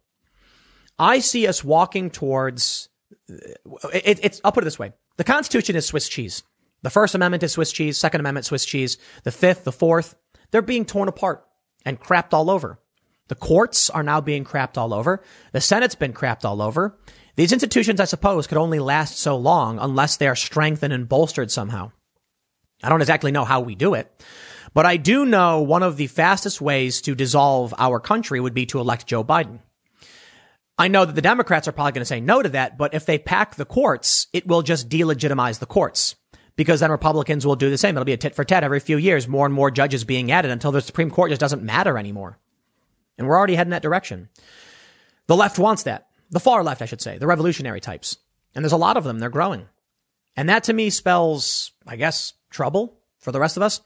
I 0.99 1.21
see 1.21 1.47
us 1.47 1.63
walking 1.63 2.11
towards, 2.11 2.89
it, 3.29 4.21
it's, 4.23 4.41
I'll 4.45 4.53
put 4.53 4.65
it 4.65 4.67
this 4.67 4.79
way. 4.79 4.93
The 5.17 5.25
Constitution 5.25 5.77
is 5.77 5.87
Swiss 5.87 6.09
cheese. 6.09 6.43
The 6.83 6.91
First 6.91 7.15
Amendment 7.15 7.43
is 7.43 7.53
Swiss 7.53 7.73
cheese. 7.73 7.99
Second 7.99 8.21
Amendment, 8.21 8.47
Swiss 8.47 8.65
cheese. 8.65 8.99
The 9.25 9.33
Fifth, 9.33 9.65
the 9.65 9.73
Fourth, 9.73 10.17
they're 10.51 10.63
being 10.63 10.85
torn 10.85 11.09
apart 11.09 11.45
and 11.85 12.01
crapped 12.01 12.33
all 12.33 12.51
over. 12.51 12.79
The 13.29 13.35
courts 13.35 13.91
are 13.91 14.03
now 14.03 14.21
being 14.21 14.45
crapped 14.45 14.79
all 14.79 14.95
over. 14.95 15.23
The 15.53 15.61
Senate's 15.61 15.95
been 15.95 16.13
crapped 16.15 16.45
all 16.45 16.63
over. 16.63 16.99
These 17.37 17.53
institutions, 17.53 18.01
I 18.01 18.05
suppose, 18.07 18.47
could 18.47 18.59
only 18.59 18.79
last 18.79 19.19
so 19.19 19.37
long 19.37 19.79
unless 19.79 20.17
they 20.17 20.27
are 20.27 20.35
strengthened 20.35 20.93
and 20.93 21.09
bolstered 21.09 21.51
somehow. 21.51 21.93
I 22.83 22.89
don't 22.89 23.01
exactly 23.01 23.31
know 23.31 23.45
how 23.45 23.61
we 23.61 23.75
do 23.75 23.95
it, 23.95 24.11
but 24.73 24.87
I 24.87 24.97
do 24.97 25.25
know 25.25 25.61
one 25.61 25.83
of 25.83 25.97
the 25.97 26.07
fastest 26.07 26.61
ways 26.61 27.01
to 27.03 27.15
dissolve 27.15 27.75
our 27.77 28.01
country 28.01 28.41
would 28.41 28.55
be 28.55 28.67
to 28.67 28.81
elect 28.81 29.07
Joe 29.07 29.25
Biden. 29.25 29.61
I 30.79 30.89
know 30.89 31.05
that 31.05 31.15
the 31.15 31.23
Democrats 31.23 31.67
are 31.67 31.73
probably 31.73 31.93
going 31.93 32.03
to 32.03 32.07
say 32.07 32.21
no 32.21 32.41
to 32.41 32.49
that, 32.51 32.79
but 32.79 32.95
if 32.95 33.05
they 33.05 33.19
pack 33.19 33.57
the 33.57 33.65
courts, 33.65 34.29
it 34.33 34.47
will 34.47 34.63
just 34.63 34.89
delegitimize 34.89 35.59
the 35.59 35.67
courts 35.67 36.15
because 36.55 36.81
then 36.81 36.91
Republicans 36.91 37.45
will 37.45 37.57
do 37.57 37.71
the 37.71 37.79
same. 37.79 37.97
It'll 37.97 38.05
be 38.05 38.13
a 38.13 38.17
tit 38.17 38.35
for 38.35 38.45
tat 38.45 38.65
every 38.65 38.81
few 38.81 38.97
years, 38.97 39.27
more 39.27 39.47
and 39.47 39.55
more 39.55 39.71
judges 39.71 40.05
being 40.05 40.31
added 40.31 40.51
until 40.51 40.73
the 40.73 40.81
Supreme 40.81 41.11
Court 41.11 41.31
just 41.31 41.41
doesn't 41.41 41.63
matter 41.63 41.99
anymore. 41.99 42.39
And 43.17 43.27
we're 43.27 43.37
already 43.37 43.57
heading 43.57 43.71
that 43.71 43.83
direction. 43.83 44.29
The 45.27 45.37
left 45.37 45.59
wants 45.59 45.85
that. 45.85 46.09
The 46.31 46.41
far 46.41 46.63
left, 46.63 46.83
I 46.83 46.87
should 46.87 47.01
say, 47.01 47.19
the 47.19 47.27
revolutionary 47.27 47.81
types. 47.81 48.19
And 48.55 48.65
there's 48.65 48.73
a 48.73 48.77
lot 48.77 48.97
of 48.97 49.05
them. 49.05 49.19
They're 49.19 49.31
growing. 49.31 49.67
And 50.37 50.49
that 50.49 50.65
to 50.65 50.73
me 50.73 50.91
spells, 50.91 51.73
I 51.87 51.97
guess, 51.97 52.35
trouble 52.51 52.99
for 53.19 53.31
the 53.33 53.41
rest 53.41 53.57
of 53.57 53.63
us. 53.63 53.81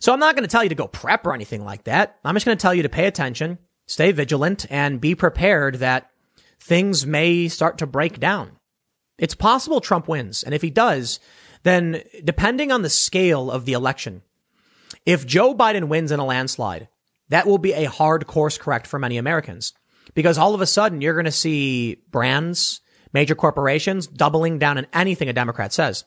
So 0.00 0.12
I'm 0.12 0.20
not 0.20 0.34
going 0.34 0.44
to 0.44 0.50
tell 0.50 0.62
you 0.62 0.68
to 0.68 0.74
go 0.74 0.88
prep 0.88 1.26
or 1.26 1.34
anything 1.34 1.64
like 1.64 1.84
that. 1.84 2.18
I'm 2.24 2.34
just 2.34 2.46
going 2.46 2.56
to 2.56 2.62
tell 2.62 2.74
you 2.74 2.82
to 2.82 2.88
pay 2.88 3.06
attention, 3.06 3.58
stay 3.86 4.10
vigilant, 4.12 4.66
and 4.70 5.00
be 5.00 5.14
prepared 5.14 5.76
that 5.76 6.11
things 6.62 7.04
may 7.04 7.48
start 7.48 7.78
to 7.78 7.86
break 7.86 8.20
down. 8.20 8.52
It's 9.18 9.34
possible 9.34 9.80
Trump 9.80 10.08
wins. 10.08 10.42
And 10.42 10.54
if 10.54 10.62
he 10.62 10.70
does, 10.70 11.20
then 11.64 12.02
depending 12.24 12.70
on 12.70 12.82
the 12.82 12.90
scale 12.90 13.50
of 13.50 13.64
the 13.64 13.72
election, 13.72 14.22
if 15.04 15.26
Joe 15.26 15.54
Biden 15.54 15.88
wins 15.88 16.12
in 16.12 16.20
a 16.20 16.24
landslide, 16.24 16.88
that 17.28 17.46
will 17.46 17.58
be 17.58 17.72
a 17.72 17.90
hard 17.90 18.26
course 18.26 18.58
correct 18.58 18.86
for 18.86 18.98
many 18.98 19.18
Americans 19.18 19.74
because 20.14 20.38
all 20.38 20.54
of 20.54 20.60
a 20.60 20.66
sudden 20.66 21.00
you're 21.00 21.14
going 21.14 21.24
to 21.24 21.32
see 21.32 21.96
brands, 22.10 22.80
major 23.12 23.34
corporations 23.34 24.06
doubling 24.06 24.58
down 24.58 24.78
on 24.78 24.86
anything 24.92 25.28
a 25.28 25.32
Democrat 25.32 25.72
says 25.72 26.04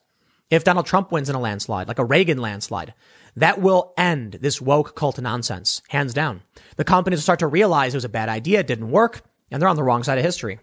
if 0.49 0.63
Donald 0.63 0.85
Trump 0.85 1.11
wins 1.11 1.29
in 1.29 1.35
a 1.35 1.39
landslide, 1.39 1.87
like 1.87 1.99
a 1.99 2.05
Reagan 2.05 2.37
landslide, 2.37 2.93
that 3.35 3.59
will 3.59 3.93
end 3.97 4.33
this 4.41 4.61
woke 4.61 4.95
cult 4.95 5.19
nonsense, 5.19 5.81
hands 5.89 6.13
down. 6.13 6.43
The 6.77 6.83
companies 6.83 7.19
will 7.19 7.23
start 7.23 7.39
to 7.39 7.47
realize 7.47 7.93
it 7.93 7.97
was 7.97 8.05
a 8.05 8.09
bad 8.09 8.29
idea, 8.29 8.59
it 8.59 8.67
didn't 8.67 8.91
work, 8.91 9.23
and 9.51 9.61
they're 9.61 9.69
on 9.69 9.75
the 9.75 9.83
wrong 9.83 10.03
side 10.03 10.17
of 10.17 10.23
history. 10.23 10.59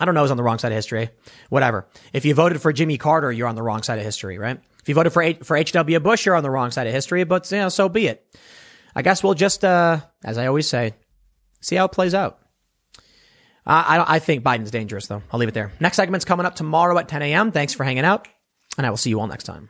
I 0.00 0.04
don't 0.04 0.14
know 0.14 0.22
who's 0.22 0.30
on 0.30 0.36
the 0.36 0.42
wrong 0.42 0.58
side 0.58 0.72
of 0.72 0.76
history. 0.76 1.10
Whatever. 1.50 1.86
If 2.12 2.24
you 2.24 2.34
voted 2.34 2.60
for 2.60 2.72
Jimmy 2.72 2.98
Carter, 2.98 3.30
you're 3.30 3.46
on 3.46 3.54
the 3.54 3.62
wrong 3.62 3.82
side 3.82 3.98
of 3.98 4.04
history, 4.04 4.38
right? 4.38 4.60
If 4.80 4.88
you 4.88 4.94
voted 4.94 5.12
for 5.12 5.22
H- 5.22 5.38
for 5.44 5.56
H.W. 5.56 6.00
Bush, 6.00 6.26
you're 6.26 6.34
on 6.34 6.42
the 6.42 6.50
wrong 6.50 6.70
side 6.72 6.86
of 6.86 6.92
history, 6.92 7.24
but 7.24 7.50
you 7.50 7.58
know, 7.58 7.68
so 7.68 7.88
be 7.88 8.08
it. 8.08 8.26
I 8.94 9.02
guess 9.02 9.22
we'll 9.22 9.34
just, 9.34 9.64
uh, 9.64 10.00
as 10.24 10.36
I 10.36 10.46
always 10.46 10.68
say, 10.68 10.94
see 11.60 11.76
how 11.76 11.84
it 11.84 11.92
plays 11.92 12.14
out. 12.14 12.38
Uh, 13.66 13.84
I, 13.86 14.16
I 14.16 14.18
think 14.18 14.44
Biden's 14.44 14.70
dangerous, 14.70 15.06
though. 15.06 15.22
I'll 15.30 15.40
leave 15.40 15.48
it 15.48 15.54
there. 15.54 15.72
Next 15.80 15.96
segment's 15.96 16.24
coming 16.24 16.44
up 16.44 16.54
tomorrow 16.54 16.98
at 16.98 17.08
10 17.08 17.22
a.m. 17.22 17.50
Thanks 17.50 17.72
for 17.72 17.84
hanging 17.84 18.04
out 18.04 18.28
and 18.76 18.86
I 18.86 18.90
will 18.90 18.96
see 18.96 19.10
you 19.10 19.20
all 19.20 19.26
next 19.26 19.44
time. 19.44 19.68